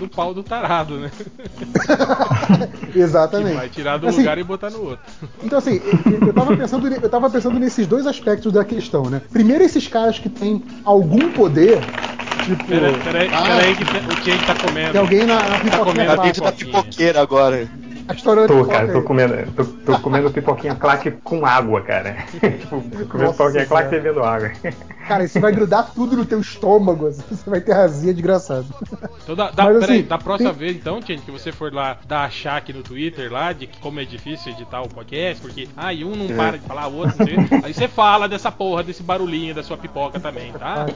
do 0.00 0.08
pau 0.08 0.34
do 0.34 0.42
tarado, 0.42 0.98
né? 0.98 1.12
Que 2.92 2.98
Exatamente. 2.98 3.54
vai 3.54 3.68
tirar 3.68 3.98
do 3.98 4.08
Assim, 4.08 4.18
lugar 4.18 4.36
e 4.36 4.42
botar 4.42 4.68
no 4.70 4.82
outro. 4.82 4.98
Então, 5.44 5.58
assim, 5.58 5.80
eu, 6.06 6.26
eu, 6.26 6.32
tava 6.32 6.56
pensando, 6.56 6.88
eu 6.88 7.08
tava 7.08 7.30
pensando 7.30 7.58
nesses 7.58 7.86
dois 7.86 8.04
aspectos 8.06 8.52
da 8.52 8.64
questão, 8.64 9.08
né? 9.08 9.22
Primeiro, 9.32 9.62
esses 9.62 9.86
caras 9.86 10.18
que 10.18 10.28
têm 10.28 10.60
algum 10.84 11.30
poder, 11.30 11.80
tipo. 12.44 12.64
Peraí, 12.64 13.00
peraí, 13.02 13.30
ah, 13.32 13.42
peraí 13.46 13.74
que 13.76 13.84
tem- 13.84 14.02
o 14.08 14.16
Tien 14.16 14.38
tá 14.38 14.54
comendo. 14.54 14.92
tem 14.92 15.00
alguém 15.00 15.26
na, 15.26 15.48
na 15.48 15.58
comendo 15.84 16.16
Tá 16.16 16.22
a 16.22 16.24
dentro 16.24 16.42
da 16.42 16.52
claque. 16.52 16.64
pipoqueira 16.64 17.20
agora. 17.20 17.68
A 18.08 18.12
história 18.12 18.46
Tô, 18.46 18.64
cara, 18.66 18.92
tô 18.92 19.02
comendo, 19.02 19.34
tô, 19.52 19.64
tô 19.64 19.98
comendo 20.00 20.30
pipoquinha 20.30 20.74
claque 20.74 21.10
com 21.10 21.46
água, 21.46 21.80
cara. 21.80 22.16
tipo, 22.32 22.82
comendo 23.08 23.08
Nossa 23.14 23.32
pipoquinha 23.38 23.66
claque 23.66 23.90
bebendo 23.90 24.22
água. 24.22 24.52
Cara, 25.08 25.24
isso 25.24 25.40
vai 25.40 25.52
grudar 25.56 25.90
tudo 25.94 26.16
no 26.16 26.24
teu 26.26 26.38
estômago. 26.40 27.06
assim, 27.06 27.22
Você 27.30 27.48
vai 27.48 27.60
ter 27.60 27.72
razia 27.72 28.12
desgraçado. 28.12 28.66
Então, 29.22 29.34
da, 29.34 29.50
da, 29.50 29.64
Mas, 29.64 29.78
peraí, 29.80 29.98
assim, 30.00 30.08
da 30.08 30.18
próxima 30.18 30.50
tem- 30.50 30.58
vez, 30.58 30.76
então, 30.76 31.00
Tien, 31.00 31.18
que 31.18 31.30
você 31.30 31.50
for 31.50 31.72
lá 31.72 31.96
dar 32.06 32.24
achar 32.24 32.56
aqui 32.58 32.72
no 32.72 32.82
Twitter 32.82 33.32
lá 33.32 33.52
de 33.52 33.66
que 33.66 33.78
como 33.80 33.98
é 34.00 34.04
difícil 34.04 34.52
editar 34.52 34.82
o 34.82 34.88
podcast, 34.88 35.40
porque 35.40 35.68
ah, 35.76 35.92
e 35.92 36.04
um 36.04 36.14
não 36.14 36.28
para 36.36 36.58
de 36.58 36.66
falar, 36.66 36.88
o 36.88 36.96
outro 36.96 37.16
não 37.18 37.26
sei. 37.26 37.36
Aí 37.62 37.72
você 37.72 37.88
fala 37.88 38.28
dessa 38.28 38.52
porra, 38.52 38.82
desse 38.82 39.02
barulhinho 39.02 39.54
da 39.54 39.62
sua 39.62 39.78
pipoca 39.78 40.20
também, 40.20 40.52
tá? 40.52 40.86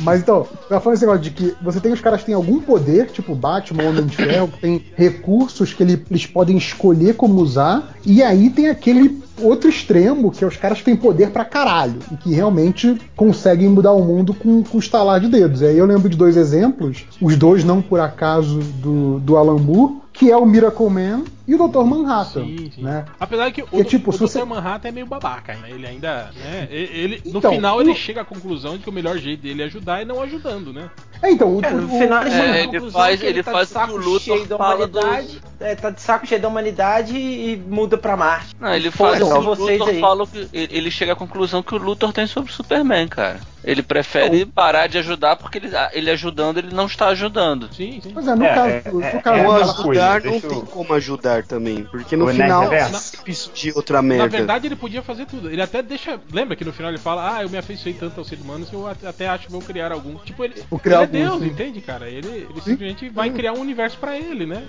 Mas 0.00 0.20
então, 0.20 0.48
eu 0.50 0.68
tava 0.68 0.80
falando 0.80 0.96
esse 0.96 1.04
negócio 1.06 1.22
de 1.22 1.30
que 1.30 1.54
você 1.62 1.80
tem 1.80 1.92
os 1.92 2.00
caras 2.00 2.20
que 2.20 2.26
têm 2.26 2.34
algum 2.34 2.60
poder, 2.60 3.10
tipo 3.10 3.34
Batman, 3.34 3.84
Homem 3.84 4.06
de 4.06 4.16
Ferro, 4.16 4.48
tem 4.62 4.82
recursos 4.96 5.74
que 5.74 5.82
ele- 5.82 6.02
eles 6.08 6.24
podem 6.24 6.56
escolher 6.56 7.16
como 7.16 7.40
usar, 7.42 7.94
e 8.06 8.22
aí 8.22 8.48
tem 8.48 8.68
aquele 8.68 9.20
outro 9.40 9.68
extremo, 9.68 10.30
que 10.30 10.44
é 10.44 10.46
os 10.46 10.56
caras 10.56 10.78
que 10.78 10.84
têm 10.84 10.94
poder 10.96 11.30
pra 11.30 11.44
caralho, 11.44 11.98
e 12.12 12.16
que 12.16 12.32
realmente 12.32 12.96
conseguem 13.16 13.68
mudar 13.68 13.92
o 13.92 14.04
mundo 14.04 14.32
com, 14.32 14.62
com 14.62 14.78
estalar 14.78 15.18
de 15.20 15.26
dedos. 15.28 15.60
E 15.62 15.66
aí 15.66 15.76
eu 15.78 15.84
lembro 15.86 16.08
de 16.08 16.16
dois 16.16 16.36
exemplos, 16.36 17.04
os 17.20 17.36
dois 17.36 17.64
não 17.64 17.82
por 17.82 17.98
acaso 17.98 18.60
do, 18.80 19.18
do 19.18 19.36
Alan 19.36 19.58
Moore, 19.58 20.00
que 20.12 20.30
é 20.30 20.36
o 20.36 20.44
Miracle 20.46 20.88
Man 20.90 21.24
e 21.48 21.54
o 21.54 21.68
Dr. 21.68 21.84
Manhattan. 21.84 22.44
Sim, 22.44 22.70
sim. 22.74 22.82
Né? 22.82 23.04
Apesar 23.18 23.50
que 23.50 23.62
o, 23.62 23.66
Porque, 23.66 23.84
tipo, 23.84 24.10
o 24.10 24.12
Dr. 24.12 24.18
você- 24.20 24.44
Manhattan 24.44 24.88
é 24.88 24.92
meio 24.92 25.06
babaca, 25.06 25.54
né? 25.54 25.70
Ele 25.70 25.86
ainda. 25.86 26.30
Né? 26.36 26.68
Ele, 26.70 27.20
no 27.24 27.38
Então, 27.38 27.50
final 27.50 27.78
o- 27.78 27.80
ele 27.80 27.94
chega 27.94 28.20
à 28.20 28.24
conclusão 28.24 28.76
de 28.76 28.84
que 28.84 28.90
o 28.90 28.92
melhor 28.92 29.16
jeito 29.16 29.42
dele 29.42 29.62
é 29.62 29.64
ajudar 29.64 30.02
e 30.02 30.04
não 30.04 30.20
ajudando, 30.22 30.70
né? 30.72 30.90
É, 31.22 31.30
então, 31.30 31.56
o, 31.56 31.64
É, 31.64 31.70
no 31.70 31.86
o- 31.86 31.98
final 32.00 32.26
ele 32.26 32.34
É, 32.34 32.64
ele 32.64 32.90
faz- 32.90 33.20
que 33.20 33.26
ele 33.26 33.42
tá 33.42 33.52
faz 33.52 33.68
de 33.68 33.74
o 33.74 33.78
saco 33.78 33.92
o 33.92 33.96
Luthor 33.96 34.20
cheio 34.20 34.46
da 34.46 34.56
fala 34.58 34.74
humanidade, 34.86 35.42
é, 35.60 35.74
tá 35.76 35.90
de 35.90 36.00
saco 36.00 36.26
cheio 36.26 36.40
da 36.40 36.48
humanidade 36.48 37.16
e 37.16 37.56
muda 37.68 37.96
pra 37.96 38.16
Marte. 38.16 38.54
Não, 38.58 38.74
ele 38.74 38.90
faz 38.90 39.20
o 39.22 39.26
o 39.26 39.40
vocês 39.42 39.78
Luthor 39.78 39.94
aí. 39.94 40.00
fala 40.00 40.26
que 40.26 40.48
ele 40.52 40.68
ele 40.82 40.90
chega 40.90 41.12
à 41.12 41.16
conclusão 41.16 41.62
que 41.62 41.74
o 41.74 41.78
Luthor 41.78 42.12
tem 42.12 42.26
sobre 42.26 42.50
o 42.50 42.54
Superman, 42.54 43.06
cara. 43.06 43.38
Ele 43.64 43.80
prefere 43.80 44.44
parar 44.44 44.88
de 44.88 44.98
ajudar 44.98 45.36
porque 45.36 45.58
ele, 45.58 45.70
ele 45.92 46.10
ajudando 46.10 46.58
ele 46.58 46.74
não 46.74 46.86
está 46.86 47.06
ajudando. 47.08 47.68
Sim, 47.72 48.00
sim. 48.02 48.10
Pois 48.12 48.26
é, 48.26 48.34
no 48.34 48.44
É, 48.44 48.54
caso, 48.54 48.68
é, 48.68 48.82
no 48.90 49.02
é, 49.04 49.10
caso 49.20 49.38
é 49.38 49.44
coisa, 49.84 50.04
ajudar 50.14 50.24
não 50.24 50.34
eu- 50.34 50.40
tem 50.40 50.60
como 50.62 50.92
ajudar 50.94 51.44
também. 51.44 51.84
Porque 51.84 52.16
no 52.16 52.24
O 52.24 52.28
final 52.28 52.62
Nerd 52.68 52.72
Reverso. 52.72 53.22
isso 53.24 53.52
de 53.54 53.70
outra 53.72 53.98
Na 53.98 54.02
merda. 54.02 54.26
verdade, 54.36 54.66
ele 54.66 54.74
podia 54.74 55.00
fazer 55.00 55.26
tudo. 55.26 55.48
Ele 55.48 55.62
até 55.62 55.80
deixa. 55.80 56.18
Lembra 56.32 56.56
que 56.56 56.64
no 56.64 56.72
final 56.72 56.90
ele 56.90 56.98
fala: 56.98 57.36
Ah, 57.36 57.42
eu 57.44 57.48
me 57.48 57.56
afeiçoei 57.56 57.94
tanto 57.94 58.18
aos 58.18 58.26
seres 58.26 58.42
humanos 58.44 58.68
que 58.68 58.74
eu 58.74 58.84
at- 58.88 59.04
até 59.04 59.28
acho 59.28 59.46
que 59.46 59.52
vou 59.52 59.62
criar 59.62 59.92
algum. 59.92 60.16
Tipo, 60.16 60.42
ele, 60.42 60.54
Vou 60.68 60.80
criar 60.80 61.04
ele 61.04 61.04
é 61.04 61.11
Deus, 61.12 61.40
sim. 61.40 61.46
entende, 61.46 61.80
cara? 61.80 62.08
Ele, 62.08 62.28
ele 62.28 62.60
simplesmente 62.62 63.08
vai 63.08 63.30
criar 63.30 63.52
um 63.52 63.60
universo 63.60 63.96
pra 63.98 64.16
ele, 64.18 64.46
né? 64.46 64.64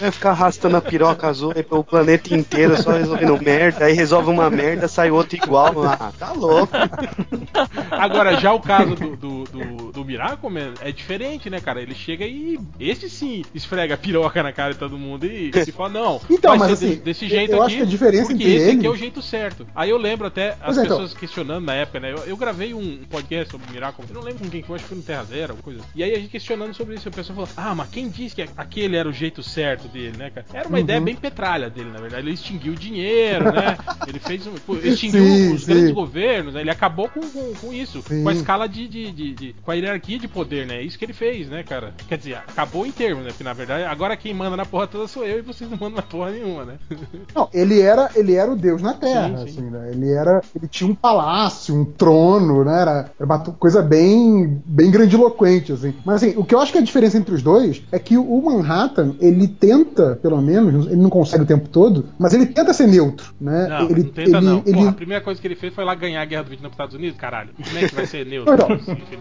Vai 0.00 0.10
ficar 0.10 0.30
arrastando 0.30 0.76
a 0.76 0.80
piroca 0.80 1.26
azul 1.28 1.52
aí 1.54 1.62
pelo 1.62 1.84
planeta 1.84 2.34
inteiro, 2.34 2.80
só 2.80 2.92
resolvendo 2.92 3.40
merda, 3.42 3.84
aí 3.86 3.92
resolve 3.92 4.30
uma 4.30 4.48
merda, 4.50 4.88
sai 4.88 5.10
outro 5.10 5.36
igual. 5.36 5.82
Ah, 5.84 6.12
tá 6.18 6.32
louco. 6.32 6.72
Agora, 7.90 8.36
já 8.40 8.52
o 8.52 8.60
caso 8.60 8.94
do, 8.94 9.16
do, 9.16 9.44
do, 9.44 9.92
do 9.92 10.04
Miracle 10.04 10.50
Man 10.50 10.74
é 10.80 10.92
diferente, 10.92 11.48
né, 11.50 11.60
cara? 11.60 11.80
Ele 11.80 11.94
chega 11.94 12.24
e. 12.26 12.58
Esse 12.78 13.08
sim 13.08 13.44
esfrega 13.54 13.94
a 13.94 13.98
piroca 13.98 14.42
na 14.42 14.52
cara 14.52 14.72
de 14.72 14.78
todo 14.78 14.98
mundo 14.98 15.26
e, 15.26 15.50
e 15.66 15.72
fala: 15.72 15.88
Não, 15.90 16.20
Então, 16.30 16.56
mas 16.56 16.72
assim, 16.72 16.96
desse, 16.96 17.28
jeito 17.28 17.52
eu 17.52 17.62
aqui. 17.62 17.66
acho 17.66 17.76
que 17.76 17.82
a 17.82 17.86
diferença 17.86 18.26
porque 18.28 18.44
entre 18.44 18.56
esse 18.56 18.70
aqui 18.76 18.86
é 18.86 18.90
o 18.90 18.96
jeito 18.96 19.22
certo. 19.22 19.66
Aí 19.74 19.90
eu 19.90 19.98
lembro 19.98 20.26
até 20.26 20.50
as 20.52 20.58
Pois 20.64 20.78
é, 20.78 20.84
então. 20.84 20.96
pessoas 20.98 21.14
questionando 21.14 21.64
na 21.64 21.74
época, 21.74 22.00
né? 22.00 22.12
Eu, 22.12 22.18
eu 22.24 22.36
gravei 22.36 22.74
um 22.74 22.98
podcast 23.10 23.50
sobre 23.50 23.68
o 23.68 23.72
Miracle 23.72 24.04
Man, 24.04 24.10
eu 24.10 24.14
não 24.14 24.22
lembro 24.22 24.44
com 24.44 24.50
quem 24.50 24.62
foi, 24.62 24.76
acho 24.76 24.84
que 24.84 24.88
foi 24.88 24.98
no 24.98 25.04
Terra 25.04 25.24
Zero, 25.24 25.52
alguma 25.52 25.62
coisa 25.62 25.80
assim. 25.80 25.87
E 25.94 26.02
aí 26.02 26.12
a 26.14 26.18
gente 26.18 26.28
questionando 26.30 26.74
sobre 26.74 26.94
isso, 26.94 27.08
a 27.08 27.12
pessoa 27.12 27.34
falou: 27.34 27.50
Ah, 27.56 27.74
mas 27.74 27.88
quem 27.88 28.08
disse 28.08 28.34
que 28.34 28.42
aquele 28.56 28.96
era 28.96 29.08
o 29.08 29.12
jeito 29.12 29.42
certo 29.42 29.88
dele, 29.88 30.16
né, 30.16 30.30
cara? 30.30 30.46
Era 30.52 30.68
uma 30.68 30.76
Uhum. 30.78 30.84
ideia 30.84 31.00
bem 31.00 31.14
petralha 31.16 31.68
dele, 31.70 31.90
na 31.90 31.98
verdade. 32.00 32.22
Ele 32.26 32.34
extinguiu 32.34 32.72
o 32.74 32.76
dinheiro, 32.76 33.50
né? 33.52 33.76
Ele 34.06 34.18
fez 34.20 34.46
um. 34.46 34.52
pô, 34.54 34.76
extinguiu 34.76 35.24
Sim, 35.24 35.54
os 35.54 35.62
sim. 35.62 35.66
grandes 35.66 35.90
governos, 35.92 36.54
né? 36.54 36.60
Ele 36.60 36.70
acabou 36.70 37.08
com, 37.08 37.20
com, 37.20 37.52
com 37.54 37.72
isso, 37.72 38.02
Sim. 38.02 38.22
com 38.22 38.28
a 38.28 38.32
escala 38.32 38.68
de, 38.68 38.86
de, 38.88 39.10
de- 39.12 39.34
de- 39.34 39.54
com 39.62 39.70
a 39.70 39.74
hierarquia 39.74 40.18
de 40.18 40.28
poder, 40.28 40.66
né? 40.66 40.76
É 40.76 40.82
Isso 40.82 40.98
que 40.98 41.04
ele 41.04 41.12
fez, 41.12 41.48
né, 41.48 41.62
cara? 41.62 41.94
Quer 42.08 42.18
dizer, 42.18 42.34
acabou 42.36 42.86
em 42.86 42.92
termos, 42.92 43.24
né? 43.24 43.30
Porque 43.30 43.44
na 43.44 43.52
verdade, 43.52 43.84
agora 43.84 44.16
quem 44.16 44.32
manda 44.34 44.56
na 44.56 44.64
porra 44.66 44.86
toda 44.86 45.06
sou 45.08 45.24
eu 45.24 45.38
e 45.38 45.42
vocês 45.42 45.68
não 45.70 45.76
mandam 45.78 45.96
na 45.96 46.02
porra 46.02 46.30
nenhuma, 46.30 46.64
né? 46.64 46.78
Não, 47.34 47.48
ele 47.52 47.80
era, 47.80 48.10
ele 48.14 48.34
era 48.34 48.50
o 48.50 48.56
deus 48.56 48.80
na 48.82 48.94
Terra, 48.94 49.28
Sim, 49.28 49.36
sim. 49.36 49.58
assim, 49.60 49.70
né? 49.70 49.90
Ele 49.92 50.10
era, 50.12 50.42
ele 50.54 50.66
tinha 50.68 50.88
um 50.90 50.94
palácio, 50.94 51.74
um 51.74 51.84
trono, 51.84 52.64
né? 52.64 52.80
Era, 52.80 53.10
era 53.18 53.26
uma 53.26 53.38
coisa 53.40 53.82
bem, 53.82 54.60
bem 54.66 54.90
grandiloquente, 54.90 55.72
assim. 55.78 55.94
Mas 56.04 56.16
assim, 56.22 56.34
o 56.36 56.44
que 56.44 56.54
eu 56.54 56.60
acho 56.60 56.72
que 56.72 56.78
a 56.78 56.82
diferença 56.82 57.16
entre 57.18 57.34
os 57.34 57.42
dois 57.42 57.82
é 57.92 57.98
que 57.98 58.16
o 58.16 58.42
Manhattan, 58.42 59.14
ele 59.20 59.48
tenta, 59.48 60.18
pelo 60.22 60.40
menos, 60.42 60.86
ele 60.86 60.96
não 60.96 61.10
consegue 61.10 61.42
o 61.42 61.46
tempo 61.46 61.68
todo, 61.68 62.06
mas 62.18 62.34
ele 62.34 62.46
tenta 62.46 62.72
ser 62.72 62.86
neutro, 62.86 63.32
né? 63.40 63.66
Não, 63.68 63.90
ele, 63.90 64.02
não 64.02 64.10
tenta 64.10 64.30
ele, 64.38 64.40
não. 64.46 64.62
ele, 64.66 64.74
Porra, 64.74 64.88
a 64.90 64.92
primeira 64.92 65.24
coisa 65.24 65.40
que 65.40 65.46
ele 65.46 65.54
fez 65.56 65.74
foi 65.74 65.84
lá 65.84 65.94
ganhar 65.94 66.22
a 66.22 66.24
guerra 66.24 66.42
do 66.42 66.48
Vietnã 66.50 66.68
pros 66.68 66.74
Estados 66.74 66.94
Unidos, 66.94 67.16
caralho. 67.18 67.50
Como 67.62 67.78
é 67.78 67.88
que 67.88 67.94
vai 67.94 68.06
ser 68.06 68.26
neutro? 68.26 68.54
Não, 68.58 68.68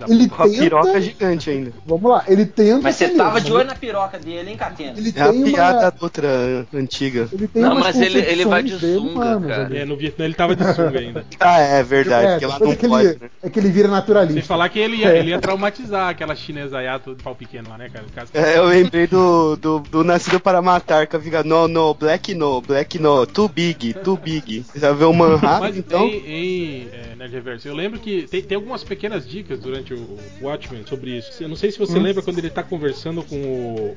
da 0.08 0.14
ele 0.14 0.28
puta? 0.28 0.36
Com 0.38 0.44
a 0.44 0.48
piroca 0.50 0.88
tenta, 0.88 1.02
gigante 1.02 1.50
ainda. 1.50 1.72
vamos 1.86 2.10
lá, 2.12 2.24
ele 2.28 2.46
tenta 2.46 2.82
Mas 2.82 2.96
você 2.96 3.08
ser 3.08 3.16
tava 3.18 3.40
neutro, 3.40 3.46
de 3.46 3.52
né? 3.52 3.58
olho 3.60 3.68
na 3.68 3.76
piroca 3.76 4.20
dele, 4.20 4.50
hein, 4.52 4.58
Catena? 4.58 4.94
Ele 4.98 5.14
É 5.16 5.22
a 5.22 5.32
tem 5.32 5.44
piada 5.44 5.80
uma, 5.90 5.94
outra 6.02 6.68
antiga. 6.74 7.28
ele 7.32 7.48
tem 7.48 7.62
Não, 7.62 7.72
umas 7.74 7.84
mas 7.84 8.02
ele- 8.02 8.20
ele 8.20 8.46
vai 8.46 8.64
de 8.64 8.78
dele 8.78 8.98
sunga, 8.98 9.12
humanas 9.12 9.48
cara. 9.58 9.78
É, 9.78 9.86
no 9.86 9.98
Vietnã 9.98 10.26
ele 10.26 10.34
tava 10.34 10.56
de 10.56 10.64
sunga 10.74 11.00
ainda. 11.00 11.26
Ah, 11.40 11.60
é 11.60 11.84
verdade, 11.84 12.26
É, 12.28 12.32
porque 12.32 12.46
lá 12.46 12.54
depois 12.54 12.68
não 12.70 12.74
é 12.74 12.76
que 12.76 12.88
pode, 12.88 13.08
ele, 13.10 13.18
né? 13.22 13.30
é 13.44 13.50
que 13.50 13.60
ele 13.60 13.70
vira 13.70 13.88
naturalista. 13.88 14.34
Sem 14.34 14.48
falar 14.48 14.70
que 14.70 14.80
ele 14.80 14.98
ia, 14.98 15.16
ele 15.16 15.30
ia 15.30 15.40
traumatizar 15.40 16.10
aquela 16.10 16.36
chinesaiata 16.38 17.14
de 17.16 17.22
pau 17.24 17.36
pequeno 17.36 17.70
lá, 17.70 17.78
né, 17.78 17.90
cara? 17.90 18.06
Caso- 18.14 18.32
É, 18.34 18.58
eu 18.58 18.66
lembrei 18.66 19.08
do, 19.08 19.56
do, 19.58 19.80
do 19.80 20.04
Nascido 20.04 20.40
para 20.40 20.62
Matar, 20.62 21.08
que 21.08 21.20
fica 21.20 21.44
no, 21.44 21.68
no, 21.68 21.94
black 21.94 22.34
no, 22.34 22.62
black 22.62 23.00
no, 23.00 23.26
too 23.26 23.48
big, 23.50 23.94
too 23.96 24.18
big. 24.18 24.64
Você 24.64 24.80
já 24.80 24.92
viu 24.94 25.10
o 25.10 25.14
Manhattan, 25.14 25.60
Mas 25.60 25.78
então? 25.78 26.06
em, 26.08 26.26
em 26.28 26.88
é, 26.92 27.16
Nerd 27.16 27.34
Reverso, 27.34 27.68
eu 27.68 27.76
lembro 27.76 28.00
que 28.00 28.28
tem, 28.28 28.42
tem 28.42 28.56
algumas 28.56 28.84
pequenas 28.84 29.28
dicas 29.28 29.60
durante 29.60 29.94
o, 29.94 29.98
o 30.42 30.46
Watchmen 30.46 30.84
sobre 30.88 31.18
isso. 31.18 31.42
Eu 31.42 31.50
não 31.50 31.56
sei 31.56 31.72
se 31.72 31.80
você 31.80 31.98
lembra 32.00 32.22
quando 32.22 32.38
ele 32.40 32.50
tá 32.50 32.64
conversando 32.64 33.24
com 33.24 33.36
o, 33.36 33.96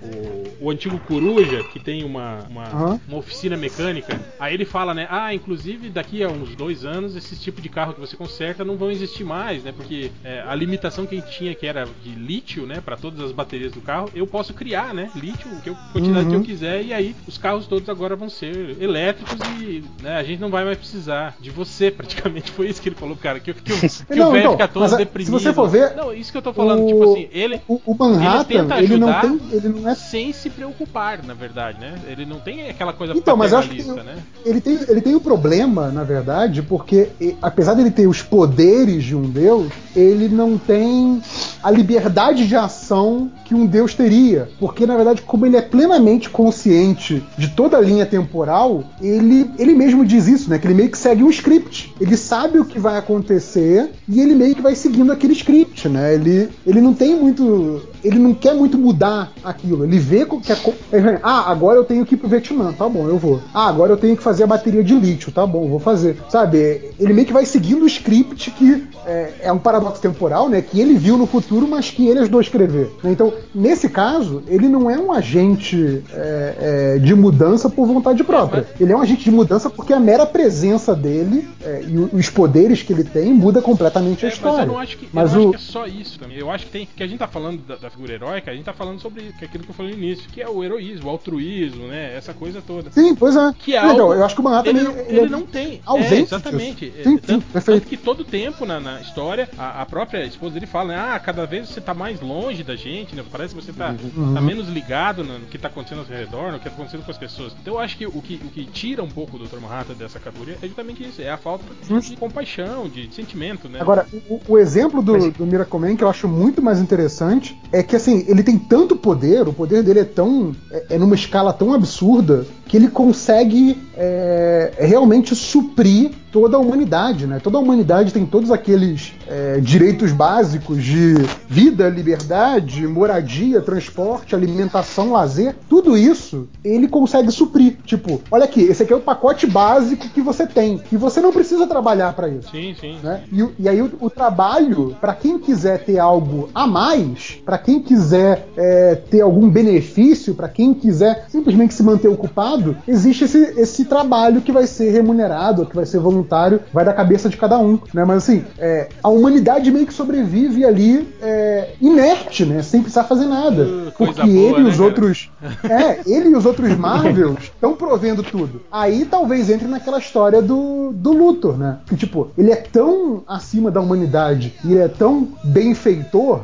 o, 0.60 0.66
o 0.66 0.70
antigo 0.70 0.98
Coruja, 1.00 1.62
que 1.72 1.78
tem 1.78 2.04
uma, 2.04 2.40
uma, 2.48 2.64
Aham. 2.64 3.00
uma 3.08 3.18
oficina 3.18 3.56
mecânica. 3.56 4.18
Aí 4.38 4.54
ele 4.54 4.64
fala, 4.64 4.94
né? 4.94 5.06
Ah, 5.10 5.34
inclusive 5.34 5.88
daqui 5.90 6.22
a 6.22 6.28
uns 6.28 6.54
dois 6.54 6.84
anos, 6.84 7.16
esses 7.16 7.40
tipos 7.42 7.62
de 7.62 7.68
carro 7.68 7.94
que 7.94 8.00
você 8.00 8.16
conserta 8.16 8.64
não 8.64 8.76
vão 8.76 8.90
existir 8.90 9.24
mais, 9.24 9.62
né? 9.64 9.72
Porque 9.72 10.10
é, 10.24 10.42
a 10.46 10.54
limitação 10.54 11.06
que 11.06 11.14
a 11.16 11.18
gente 11.20 11.30
tinha, 11.30 11.54
que 11.54 11.66
era 11.66 11.86
de 12.02 12.10
lítio, 12.30 12.64
né? 12.66 12.80
Para 12.84 12.96
todas 12.96 13.20
as 13.20 13.32
baterias 13.32 13.72
do 13.72 13.80
carro, 13.80 14.08
eu 14.14 14.24
posso 14.26 14.54
criar, 14.54 14.94
né? 14.94 15.10
Lítio, 15.16 15.50
que 15.62 15.68
eu, 15.70 15.76
quantidade 15.92 16.26
que 16.28 16.34
eu 16.34 16.38
Uhum. 16.38 16.44
quiser, 16.44 16.84
e 16.84 16.92
aí 16.92 17.14
os 17.26 17.36
carros 17.36 17.66
todos 17.66 17.88
agora 17.88 18.14
vão 18.14 18.28
ser 18.30 18.76
elétricos 18.80 19.36
e 19.58 19.82
né, 20.02 20.16
a 20.16 20.22
gente 20.22 20.38
não 20.40 20.48
vai 20.50 20.64
mais 20.64 20.78
precisar 20.78 21.36
de 21.40 21.50
você, 21.50 21.90
praticamente 21.90 22.50
foi 22.52 22.68
isso 22.68 22.80
que 22.80 22.88
ele 22.88 22.96
falou. 22.96 23.16
cara, 23.16 23.40
que, 23.40 23.52
que, 23.52 23.72
o- 23.72 23.80
que 23.80 24.14
Não, 24.18 24.28
o 24.28 24.32
velho 24.32 24.40
então, 24.42 24.52
fica 24.52 24.68
todo 24.68 24.82
mas, 24.82 24.96
deprimido. 24.96 25.26
se 25.38 25.44
você 25.44 25.52
for 25.52 25.68
ver, 25.68 25.94
Não, 25.96 26.14
isso 26.14 26.30
que 26.30 26.38
eu 26.38 26.42
tô 26.42 26.52
falando, 26.52 26.84
o- 26.84 26.86
tipo 26.86 27.02
assim, 27.10 27.28
ele. 27.32 27.60
O, 27.66 27.80
o 27.84 27.94
Manhattan, 27.98 28.44
tenta 28.44 28.78
ele, 28.82 28.96
não 28.96 29.08
ajudar. 29.08 29.20
tem. 29.22 29.40
Ele 29.56 29.68
não 29.68 29.88
é. 29.88 29.94
Sem 29.96 30.32
se 30.32 30.48
preocupar, 30.50 31.22
na 31.24 31.34
verdade, 31.34 31.80
né? 31.80 31.94
Ele 32.06 32.24
não 32.24 32.38
tem 32.38 32.68
aquela 32.68 32.92
coisa 32.92 33.12
Então, 33.14 33.36
mas 33.36 33.52
acho 33.52 33.68
que 33.70 33.82
paternalista, 33.82 34.04
né? 34.16 34.22
ele 34.44 34.60
tem, 34.60 34.78
ele 34.88 35.00
tem 35.00 35.14
o 35.16 35.20
problema, 35.20 35.88
na 35.88 36.04
verdade, 36.04 36.62
porque 36.62 37.10
apesar 37.42 37.74
dele 37.74 37.90
ter 37.90 38.06
os 38.06 38.22
poderes 38.22 39.02
de 39.04 39.16
um 39.16 39.22
deus, 39.22 39.72
ele 39.96 40.28
não 40.28 40.56
tem 40.58 41.20
a 41.62 41.70
liberdade 41.70 42.19
de 42.28 42.54
ação 42.54 43.30
que 43.44 43.54
um 43.54 43.66
deus 43.66 43.94
teria. 43.94 44.48
Porque, 44.60 44.86
na 44.86 44.94
verdade, 44.96 45.22
como 45.22 45.46
ele 45.46 45.56
é 45.56 45.62
plenamente 45.62 46.28
consciente 46.28 47.22
de 47.38 47.48
toda 47.48 47.76
a 47.76 47.80
linha 47.80 48.04
temporal, 48.06 48.84
ele, 49.00 49.50
ele 49.58 49.74
mesmo 49.74 50.04
diz 50.04 50.26
isso, 50.28 50.50
né? 50.50 50.58
Que 50.58 50.66
ele 50.66 50.74
meio 50.74 50.90
que 50.90 50.98
segue 50.98 51.22
um 51.24 51.30
script. 51.30 51.94
Ele 52.00 52.16
sabe 52.16 52.58
o 52.58 52.64
que 52.64 52.78
vai 52.78 52.96
acontecer 52.98 53.90
e 54.08 54.20
ele 54.20 54.34
meio 54.34 54.54
que 54.54 54.62
vai 54.62 54.74
seguindo 54.74 55.10
aquele 55.12 55.32
script, 55.32 55.88
né? 55.88 56.14
Ele, 56.14 56.48
ele 56.66 56.80
não 56.80 56.92
tem 56.94 57.16
muito. 57.18 57.82
Ele 58.04 58.18
não 58.18 58.34
quer 58.34 58.54
muito 58.54 58.78
mudar 58.78 59.32
aquilo. 59.42 59.84
Ele 59.84 59.98
vê 59.98 60.24
que 60.24 60.54
co- 60.56 60.74
Ah, 61.22 61.50
agora 61.50 61.78
eu 61.78 61.84
tenho 61.84 62.04
que 62.04 62.14
ir 62.14 62.18
pro 62.18 62.28
Vietnã, 62.28 62.72
tá 62.72 62.88
bom, 62.88 63.08
eu 63.08 63.18
vou. 63.18 63.40
Ah, 63.54 63.68
agora 63.68 63.92
eu 63.92 63.96
tenho 63.96 64.16
que 64.16 64.22
fazer 64.22 64.44
a 64.44 64.46
bateria 64.46 64.82
de 64.84 64.94
lítio, 64.94 65.32
tá 65.32 65.46
bom, 65.46 65.68
vou 65.68 65.78
fazer. 65.80 66.16
Sabe? 66.28 66.90
Ele 66.98 67.12
meio 67.12 67.26
que 67.26 67.32
vai 67.32 67.44
seguindo 67.46 67.82
o 67.82 67.86
script 67.86 68.50
que 68.52 68.84
é, 69.06 69.32
é 69.44 69.52
um 69.52 69.58
paradoxo 69.58 70.00
temporal, 70.00 70.48
né? 70.48 70.60
Que 70.62 70.80
ele 70.80 70.94
viu 70.94 71.16
no 71.16 71.26
futuro, 71.26 71.66
mas 71.68 71.90
que 71.90 72.06
ele 72.10 72.20
ajudou 72.20 72.38
a 72.38 72.42
escrever. 72.42 72.90
né? 73.02 73.10
Então, 73.12 73.32
nesse 73.54 73.88
caso, 73.88 74.42
ele 74.48 74.68
não 74.68 74.90
é 74.90 74.98
um 74.98 75.12
agente 75.12 76.02
é, 76.12 76.94
é, 76.96 76.98
de 76.98 77.14
mudança 77.14 77.68
por 77.70 77.86
vontade 77.86 78.22
própria. 78.24 78.66
Ele 78.80 78.92
é 78.92 78.96
um 78.96 79.00
agente 79.00 79.24
de 79.24 79.30
mudança 79.30 79.68
porque 79.70 79.92
a 79.92 80.00
mera 80.00 80.26
presença 80.26 80.94
dele 80.94 81.48
é, 81.62 81.82
e 81.86 81.96
os 81.98 82.28
poderes 82.30 82.82
que 82.82 82.92
ele 82.92 83.04
tem 83.04 83.32
muda 83.32 83.60
completamente 83.62 84.24
a 84.24 84.28
É, 84.28 84.30
mas 84.30 84.34
história. 84.36 84.62
eu 84.62 84.66
não 84.66 84.78
acho 84.78 84.96
que, 84.96 85.08
Mas 85.12 85.34
o- 85.34 85.38
acho 85.38 85.50
que 85.50 85.56
é 85.56 85.58
só 85.58 85.86
isso 85.86 86.18
também. 86.18 86.36
Eu 86.38 86.50
acho 86.50 86.66
que 86.66 86.70
tem. 86.72 86.88
Que 86.96 87.02
a 87.02 87.06
gente 87.06 87.18
tá 87.18 87.28
falando 87.28 87.60
da, 87.66 87.76
da 87.76 87.90
figura 87.90 88.12
heróica, 88.14 88.50
a 88.50 88.54
gente 88.54 88.64
tá 88.64 88.72
falando 88.72 89.00
sobre 89.00 89.32
que 89.38 89.44
é 89.44 89.48
aquilo 89.48 89.64
que 89.64 89.70
eu 89.70 89.74
falei 89.74 89.92
no 89.92 89.98
início, 89.98 90.28
que 90.30 90.40
é 90.42 90.48
o 90.48 90.62
heroísmo, 90.64 91.06
o 91.06 91.10
altruísmo, 91.10 91.86
né? 91.86 92.14
Essa 92.16 92.32
coisa 92.34 92.62
toda. 92.66 92.90
Sim, 92.90 93.14
pois 93.14 93.36
é. 93.36 93.52
Que 93.58 93.76
é 93.76 93.92
Então, 93.92 94.12
eu 94.12 94.24
acho 94.24 94.34
que 94.34 94.40
o 94.40 94.44
Manhattan 94.44 94.70
ele, 94.70 94.80
ele, 94.80 94.88
não, 94.88 94.98
ele 94.98 95.20
é 95.20 95.28
não 95.28 95.42
tem. 95.42 95.80
ausente 95.86 96.14
É, 96.14 96.20
exatamente. 96.20 96.92
É, 96.98 97.02
Sim, 97.02 97.10
sim, 97.10 97.18
tanto, 97.18 97.46
perfeito. 97.46 97.80
tanto 97.80 97.88
que 97.88 97.96
todo 97.96 98.24
tempo 98.24 98.64
na, 98.66 98.80
na 98.80 99.00
história, 99.00 99.48
a, 99.58 99.82
a 99.82 99.86
própria 99.86 100.24
esposa 100.24 100.54
dele 100.54 100.66
fala, 100.66 100.88
né? 100.88 100.96
Ah, 100.98 101.18
cada 101.18 101.46
vez 101.46 101.68
você 101.68 101.80
tá 101.80 101.94
mais 102.00 102.20
longe 102.20 102.64
da 102.64 102.74
gente, 102.74 103.14
né? 103.14 103.22
Parece 103.30 103.54
que 103.54 103.62
você 103.62 103.72
tá, 103.72 103.94
Uhum. 104.16 104.32
tá 104.34 104.40
menos 104.40 104.68
ligado 104.68 105.22
no, 105.22 105.40
que 105.40 105.58
tá 105.58 105.68
acontecendo 105.68 105.98
ao 105.98 106.06
seu 106.06 106.16
redor, 106.16 106.50
no 106.50 106.58
que 106.58 106.64
tá 106.64 106.70
acontecendo 106.70 107.04
com 107.04 107.10
as 107.10 107.18
pessoas. 107.18 107.54
Então 107.60 107.74
eu 107.74 107.80
acho 107.80 107.96
que 107.98 108.06
o 108.06 108.22
que, 108.22 108.34
o 108.42 108.48
que 108.48 108.64
tira 108.64 109.02
um 109.02 109.08
pouco 109.08 109.36
do 109.38 109.44
Dr. 109.46 109.60
Manhattan 109.60 109.94
dessa 109.94 110.18
categoria 110.18 110.56
é 110.62 110.66
justamente 110.66 111.02
isso, 111.06 111.20
é 111.20 111.30
a 111.30 111.36
falta 111.36 111.64
de, 111.86 112.00
de 112.10 112.16
compaixão, 112.16 112.88
de 112.88 113.14
sentimento, 113.14 113.68
né? 113.68 113.78
Agora, 113.80 114.06
o, 114.30 114.40
o 114.48 114.58
exemplo 114.58 115.02
do, 115.02 115.12
Mas- 115.12 115.32
do 115.34 115.46
Miracle 115.46 115.78
Man 115.78 115.94
que 115.96 116.02
eu 116.04 116.08
acho 116.08 116.26
muito 116.26 116.62
mais 116.62 116.80
interessante 116.80 117.56
é 117.70 117.82
que 117.82 117.94
assim, 117.94 118.24
ele 118.26 118.42
tem 118.42 118.58
tanto 118.58 118.96
poder, 118.96 119.46
o 119.46 119.52
poder 119.52 119.82
dele 119.82 120.00
é 120.00 120.04
tão. 120.04 120.56
é, 120.70 120.94
é 120.94 120.98
numa 120.98 121.14
escala 121.14 121.52
tão 121.52 121.74
absurda 121.74 122.46
que 122.66 122.76
ele 122.76 122.88
consegue 122.88 123.76
é, 123.96 124.72
realmente 124.78 125.34
suprir 125.34 126.12
toda 126.32 126.56
a 126.56 126.60
humanidade, 126.60 127.26
né? 127.26 127.40
Toda 127.42 127.58
a 127.58 127.60
humanidade 127.60 128.12
tem 128.12 128.24
todos 128.24 128.50
aqueles 128.50 129.12
é, 129.26 129.60
direitos 129.60 130.12
básicos 130.12 130.82
de 130.82 131.14
vida, 131.48 131.88
liberdade, 131.88 132.86
moradia, 132.86 133.60
transporte, 133.60 134.34
alimentação, 134.34 135.12
lazer, 135.12 135.54
tudo 135.68 135.96
isso 135.96 136.48
ele 136.64 136.88
consegue 136.88 137.30
suprir. 137.30 137.76
Tipo, 137.84 138.20
olha 138.30 138.44
aqui, 138.44 138.62
esse 138.62 138.82
aqui 138.82 138.92
é 138.92 138.96
o 138.96 139.00
pacote 139.00 139.46
básico 139.46 140.08
que 140.08 140.20
você 140.20 140.46
tem 140.46 140.80
e 140.90 140.96
você 140.96 141.20
não 141.20 141.32
precisa 141.32 141.66
trabalhar 141.66 142.12
para 142.14 142.28
isso 142.28 142.50
Sim, 142.50 142.74
sim. 142.78 142.98
né? 143.02 143.22
E, 143.32 143.46
e 143.58 143.68
aí 143.68 143.80
o, 143.82 143.90
o 144.00 144.10
trabalho, 144.10 144.96
para 145.00 145.14
quem 145.14 145.38
quiser 145.38 145.84
ter 145.84 145.98
algo 145.98 146.48
a 146.54 146.66
mais, 146.66 147.40
para 147.44 147.58
quem 147.58 147.80
quiser 147.80 148.46
é, 148.56 148.94
ter 148.94 149.20
algum 149.20 149.48
benefício, 149.48 150.34
para 150.34 150.48
quem 150.48 150.74
quiser 150.74 151.26
simplesmente 151.28 151.74
se 151.74 151.82
manter 151.82 152.08
ocupado, 152.08 152.76
existe 152.86 153.24
esse, 153.24 153.38
esse 153.60 153.84
trabalho 153.84 154.40
que 154.40 154.52
vai 154.52 154.66
ser 154.66 154.90
remunerado, 154.90 155.66
que 155.66 155.76
vai 155.76 155.86
ser 155.86 155.98
voluntário, 156.20 156.60
vai 156.72 156.84
da 156.84 156.92
cabeça 156.92 157.28
de 157.28 157.36
cada 157.36 157.58
um, 157.58 157.78
né? 157.92 158.04
Mas 158.04 158.18
assim, 158.18 158.44
é, 158.58 158.88
a 159.02 159.08
humanidade 159.08 159.70
meio 159.70 159.86
que 159.86 159.94
sobrevive 159.94 160.64
ali 160.64 161.08
é, 161.20 161.70
inerte, 161.80 162.44
né? 162.44 162.62
Sem 162.62 162.82
precisar 162.82 163.04
fazer 163.04 163.26
nada. 163.26 163.64
Uh, 163.64 163.92
Porque 163.96 164.22
boa, 164.22 164.30
ele 164.30 164.60
e 164.60 164.62
né, 164.64 164.70
os 164.70 164.76
cara? 164.76 164.84
outros 164.84 165.30
é, 165.64 166.00
ele 166.06 166.28
e 166.28 166.36
os 166.36 166.46
outros 166.46 166.74
Marvels 166.76 167.44
estão 167.44 167.74
provendo 167.74 168.22
tudo. 168.22 168.62
Aí 168.70 169.04
talvez 169.04 169.50
entre 169.50 169.66
naquela 169.66 169.98
história 169.98 170.42
do, 170.42 170.92
do 170.92 171.12
Luthor, 171.12 171.56
né? 171.56 171.78
Que 171.86 171.96
tipo, 171.96 172.30
ele 172.36 172.50
é 172.50 172.56
tão 172.56 173.22
acima 173.26 173.70
da 173.70 173.80
humanidade 173.80 174.54
e 174.64 174.72
ele 174.72 174.80
é 174.80 174.88
tão 174.88 175.28
benfeitor, 175.42 176.42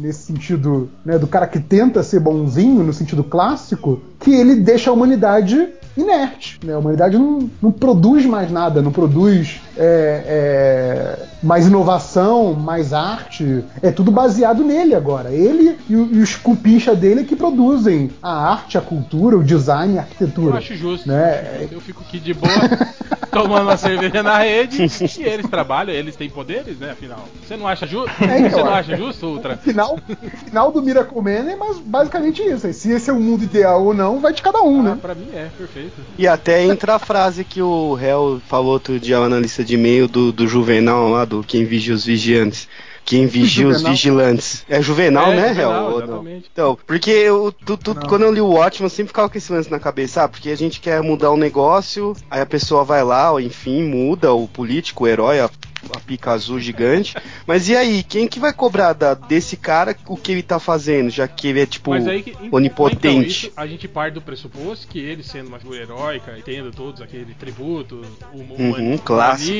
nesse 0.00 0.20
sentido, 0.20 0.88
né, 1.04 1.18
do 1.18 1.26
cara 1.26 1.46
que 1.46 1.58
tenta 1.58 2.02
ser 2.02 2.20
bonzinho, 2.20 2.84
no 2.84 2.92
sentido 2.92 3.24
clássico, 3.24 4.00
que 4.26 4.34
ele 4.34 4.56
deixa 4.56 4.90
a 4.90 4.92
humanidade 4.92 5.68
inerte. 5.96 6.58
Né? 6.64 6.74
A 6.74 6.78
humanidade 6.80 7.16
não, 7.16 7.48
não 7.62 7.70
produz 7.70 8.26
mais 8.26 8.50
nada, 8.50 8.82
não 8.82 8.90
produz 8.90 9.60
é, 9.76 10.22
é, 10.26 11.26
mais 11.42 11.66
inovação, 11.66 12.54
mais 12.54 12.92
arte. 12.92 13.64
É 13.82 13.90
tudo 13.90 14.10
baseado 14.10 14.64
nele 14.64 14.94
agora. 14.94 15.30
Ele 15.32 15.76
e, 15.88 15.96
o- 15.96 16.08
e 16.14 16.18
os 16.20 16.34
cupincha 16.36 16.94
dele 16.94 17.24
que 17.24 17.36
produzem 17.36 18.10
a 18.22 18.50
arte, 18.50 18.78
a 18.78 18.80
cultura, 18.80 19.36
o 19.36 19.44
design, 19.44 19.94
a 19.94 19.96
Eu 19.96 20.00
arquitetura. 20.00 20.58
acho 20.58 20.74
justo. 20.76 21.08
Né? 21.08 21.68
Eu 21.70 21.80
fico 21.80 22.02
aqui 22.06 22.18
de 22.18 22.32
boa, 22.34 22.50
tomando 23.30 23.62
uma 23.64 23.76
cerveja 23.76 24.22
na 24.22 24.38
rede, 24.38 24.82
e 25.18 25.22
eles 25.22 25.46
trabalham, 25.48 25.94
eles 25.94 26.16
têm 26.16 26.30
poderes, 26.30 26.78
né? 26.78 26.90
Afinal. 26.92 27.24
Você 27.46 27.56
não 27.56 27.68
acha 27.68 27.86
justo? 27.86 28.10
É, 28.24 28.38
então, 28.40 28.50
Você 28.58 28.64
não 28.64 28.72
acha 28.74 28.96
justo, 28.96 29.26
Ultra? 29.26 29.54
O 29.54 29.58
final, 29.62 29.98
o 30.08 30.36
final 30.46 30.72
do 30.72 30.82
Miracle 30.82 31.20
Man 31.22 31.50
é 31.50 31.56
mas 31.56 31.78
basicamente 31.78 32.42
isso. 32.42 32.72
Se 32.72 32.90
esse 32.92 33.10
é 33.10 33.12
o 33.12 33.20
mundo 33.20 33.44
ideal 33.44 33.84
ou 33.84 33.92
não, 33.94 34.20
vai 34.20 34.32
de 34.32 34.42
cada 34.42 34.62
um, 34.62 34.80
Ah, 34.80 34.82
né? 34.82 34.98
pra 35.00 35.14
mim 35.14 35.28
é, 35.34 35.48
perfeito. 35.56 35.92
E 36.18 36.26
até 36.26 36.64
entra 36.64 36.94
a 36.94 36.98
frase 36.98 37.44
que 37.44 37.60
o 37.62 37.98
Hell 37.98 38.40
falou 38.48 38.72
outro 38.72 38.98
dia 38.98 39.18
lá 39.18 39.28
na 39.28 39.38
lista 39.38 39.62
de 39.66 39.74
e-mail 39.74 40.08
do, 40.08 40.32
do 40.32 40.46
Juvenal 40.46 41.08
lá, 41.10 41.24
do 41.24 41.42
Quem 41.42 41.64
Vigia 41.64 41.94
os 41.94 42.04
Vigiantes. 42.04 42.68
Quem 43.04 43.26
vigia 43.28 43.68
os 43.68 43.82
vigilantes. 43.82 44.64
É 44.68 44.82
Juvenal, 44.82 45.32
É, 45.32 45.36
né, 45.36 45.50
exatamente. 45.52 46.50
Então, 46.52 46.76
porque 46.86 47.10
eu, 47.10 47.54
tu- 47.64 47.76
tu- 47.76 47.94
quando 48.08 48.22
eu 48.22 48.32
li 48.32 48.40
o 48.40 48.48
Watchmen, 48.48 48.86
eu 48.86 48.90
sempre 48.90 49.08
ficava 49.08 49.28
com 49.28 49.38
esse 49.38 49.52
lance 49.52 49.70
na 49.70 49.78
cabeça, 49.78 50.24
ah, 50.24 50.28
porque 50.28 50.50
a 50.50 50.56
gente 50.56 50.80
quer 50.80 51.00
mudar 51.02 51.30
um 51.30 51.36
negócio, 51.36 52.16
aí 52.28 52.40
a 52.40 52.46
pessoa 52.46 52.82
vai 52.82 53.04
lá, 53.04 53.30
ou 53.30 53.40
enfim, 53.40 53.84
muda 53.84 54.32
o 54.32 54.48
político, 54.48 55.04
o 55.04 55.06
herói, 55.06 55.38
a, 55.38 55.48
a 55.94 56.00
pica 56.00 56.32
azul 56.32 56.58
gigante. 56.58 57.14
Mas 57.46 57.68
e 57.68 57.76
aí, 57.76 58.02
quem 58.02 58.26
que 58.26 58.38
vai 58.40 58.52
cobrar 58.52 58.92
da- 58.92 59.14
desse 59.14 59.56
cara 59.56 59.96
o 60.06 60.16
que 60.16 60.32
ele 60.32 60.42
tá 60.42 60.58
fazendo, 60.58 61.10
já 61.10 61.26
que 61.28 61.48
ele 61.48 61.60
é 61.60 61.66
tipo 61.66 61.90
Mas 61.90 62.06
aí 62.06 62.22
que, 62.22 62.30
então, 62.30 62.50
onipotente? 62.52 63.46
isso, 63.46 63.52
a 63.56 63.66
gente 63.66 63.86
parte 63.88 64.14
do 64.14 64.22
pressuposto 64.22 64.86
que 64.88 64.98
ele, 64.98 65.22
sendo 65.22 65.48
uma 65.48 65.58
figura 65.58 65.80
heróica 65.82 66.36
e 66.38 66.42
tendo 66.42 66.70
todos 66.70 67.00
aquele 67.00 67.34
tributo, 67.34 68.04
o 68.32 68.56
Uhum, 68.56 68.96
clássico. 68.98 69.56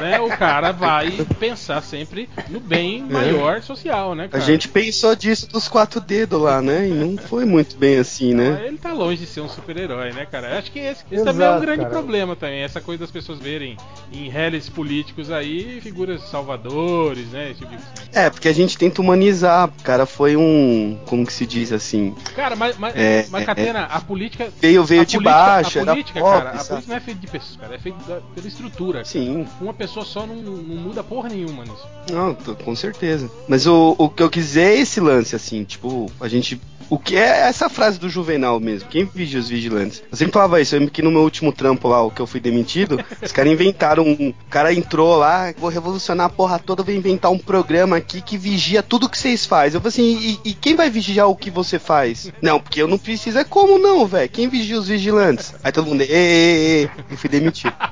né? 0.00 0.20
O 0.20 0.30
cara 0.36 0.72
vai 0.72 1.10
pensar 1.38 1.80
sempre 1.82 2.28
no 2.50 2.60
bem 2.60 3.02
maior 3.02 3.62
social, 3.62 4.14
né, 4.14 4.24
A 4.24 4.28
cara? 4.28 4.44
gente 4.44 4.68
pensou 4.68 5.14
disso 5.16 5.48
dos 5.48 5.68
quatro 5.68 6.00
dedos 6.00 6.40
lá, 6.40 6.60
né? 6.60 6.88
E 6.88 6.92
não 6.92 7.16
foi 7.16 7.44
muito 7.44 7.76
bem 7.76 7.98
assim, 7.98 8.34
né? 8.34 8.64
Ele 8.66 8.78
tá 8.78 8.92
longe 8.92 9.20
de 9.20 9.26
ser 9.26 9.40
um 9.40 9.48
super-herói, 9.48 10.12
né, 10.12 10.26
cara? 10.26 10.58
Acho 10.58 10.70
que 10.70 10.78
esse, 10.78 11.04
esse 11.10 11.24
também 11.24 11.46
é 11.46 11.50
um 11.50 11.54
Exato, 11.54 11.60
grande 11.60 11.78
cara. 11.82 11.90
problema 11.90 12.36
também, 12.36 12.60
essa 12.60 12.80
coisa 12.80 13.00
das 13.00 13.10
pessoas 13.10 13.38
verem 13.38 13.76
em 14.12 14.28
reles 14.28 14.68
políticos 14.68 15.30
aí 15.30 15.63
figuras 15.80 16.22
salvadores, 16.30 17.26
né? 17.28 17.50
Esse 17.50 17.60
tipo 17.60 17.70
de 17.70 17.76
coisa. 17.76 18.04
É, 18.12 18.30
porque 18.30 18.48
a 18.48 18.52
gente 18.52 18.76
tenta 18.78 19.00
humanizar. 19.00 19.68
O 19.68 19.82
cara 19.82 20.06
foi 20.06 20.36
um. 20.36 20.98
Como 21.06 21.26
que 21.26 21.32
se 21.32 21.46
diz 21.46 21.72
assim? 21.72 22.14
Cara, 22.34 22.54
mas, 22.56 22.76
mas, 22.78 22.94
É, 22.96 23.26
mas 23.30 23.42
é, 23.42 23.46
Catena, 23.46 23.82
a 23.84 24.00
política. 24.00 24.48
Veio, 24.60 24.84
veio 24.84 25.02
a 25.02 25.04
de 25.04 25.16
política- 25.16 25.34
baixo, 25.36 25.78
a 25.78 25.82
era 25.82 25.90
política, 25.92 26.20
pobre, 26.20 26.38
cara, 26.38 26.50
a 26.50 26.58
sabe? 26.58 26.68
política 26.68 26.90
não 26.90 26.96
é 26.96 27.00
feita 27.00 27.20
de 27.20 27.26
pessoas, 27.26 27.56
cara, 27.56 27.74
é 27.74 27.78
feita 27.78 27.98
da- 28.06 28.20
pela 28.34 28.46
estrutura. 28.48 29.04
Sim, 29.04 29.46
Uma 29.60 29.74
pessoa 29.74 30.04
só 30.04 30.26
não, 30.26 30.36
não 30.36 30.76
muda 30.76 31.02
porra 31.02 31.28
nenhuma 31.28 31.64
nisso. 31.64 31.86
não, 32.10 32.34
tô- 32.34 32.54
com 32.54 32.74
certeza. 32.76 33.30
Mas 33.48 33.66
o, 33.66 33.94
o 33.98 34.08
que 34.08 34.22
eu 34.22 34.30
quis 34.30 34.44
dizer 34.46 34.62
é 34.62 34.74
esse 34.80 35.00
lance, 35.00 35.34
assim, 35.34 35.64
tipo, 35.64 36.10
a 36.20 36.28
gente. 36.28 36.60
O 36.90 36.98
que 36.98 37.16
é 37.16 37.40
essa 37.48 37.68
frase 37.68 37.98
do 37.98 38.08
Juvenal 38.08 38.60
mesmo? 38.60 38.88
Quem 38.88 39.04
vigia 39.04 39.40
os 39.40 39.48
vigilantes? 39.48 40.02
Eu 40.10 40.16
sempre 40.16 40.32
falava 40.32 40.60
isso, 40.60 40.74
eu 40.74 40.80
lembro 40.80 40.92
que 40.94 41.02
no 41.02 41.10
meu 41.10 41.22
último 41.22 41.52
trampo 41.52 41.88
lá, 41.88 42.02
o 42.02 42.10
que 42.10 42.20
eu 42.20 42.26
fui 42.26 42.40
demitido, 42.40 43.02
os 43.22 43.32
caras 43.32 43.52
inventaram 43.52 44.04
um. 44.04 44.30
O 44.30 44.50
cara 44.50 44.72
entrou 44.72 45.16
lá, 45.16 45.52
vou 45.56 45.70
revolucionar 45.70 46.26
a 46.26 46.30
porra 46.30 46.58
toda, 46.58 46.82
vou 46.82 46.94
inventar 46.94 47.30
um 47.30 47.38
programa 47.38 47.96
aqui 47.96 48.20
que 48.20 48.36
vigia 48.36 48.82
tudo 48.82 49.08
que 49.08 49.18
vocês 49.18 49.46
fazem. 49.46 49.76
Eu 49.76 49.80
falei 49.80 49.88
assim, 49.88 50.38
e, 50.44 50.50
e 50.50 50.54
quem 50.54 50.74
vai 50.74 50.90
vigiar 50.90 51.28
o 51.28 51.36
que 51.36 51.50
você 51.50 51.78
faz? 51.78 52.30
Não, 52.42 52.60
porque 52.60 52.82
eu 52.82 52.88
não 52.88 52.98
preciso, 52.98 53.38
é 53.38 53.44
como 53.44 53.78
não, 53.78 54.06
velho? 54.06 54.28
Quem 54.28 54.48
vigia 54.48 54.78
os 54.78 54.88
vigilantes? 54.88 55.54
Aí 55.62 55.72
todo 55.72 55.86
mundo, 55.88 56.02
ê, 56.02 56.06
ê, 56.08 56.82
ê, 56.84 56.90
eu 57.10 57.16
fui 57.16 57.30
demitido. 57.30 57.74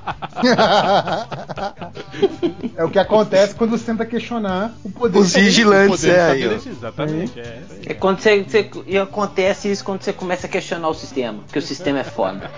é 2.77 2.85
o 2.85 2.91
que 2.91 2.99
acontece 2.99 3.55
quando 3.55 3.71
você 3.71 3.85
tenta 3.85 4.05
questionar 4.07 4.75
o 4.85 4.91
poder. 4.91 5.19
Os 5.19 5.35
vigilantes, 5.35 6.01
Poder 6.01 6.13
é 6.17 6.23
aí, 6.23 6.39
estabelecido, 6.41 6.77
Exatamente, 6.77 7.41
é. 7.41 7.63
É 7.87 7.95
quando 7.95 8.21
você, 8.21 8.43
você- 8.43 8.71
e 8.87 8.99
acontece 8.99 9.71
isso 9.71 9.85
quando 9.85 10.03
você 10.03 10.13
começa 10.13 10.47
a 10.47 10.51
questionar 10.51 10.89
o 10.89 10.95
sistema, 10.95 11.41
porque 11.45 11.59
o 11.59 11.63
sistema 11.63 12.01
é 12.01 12.05
foda. 12.05 12.51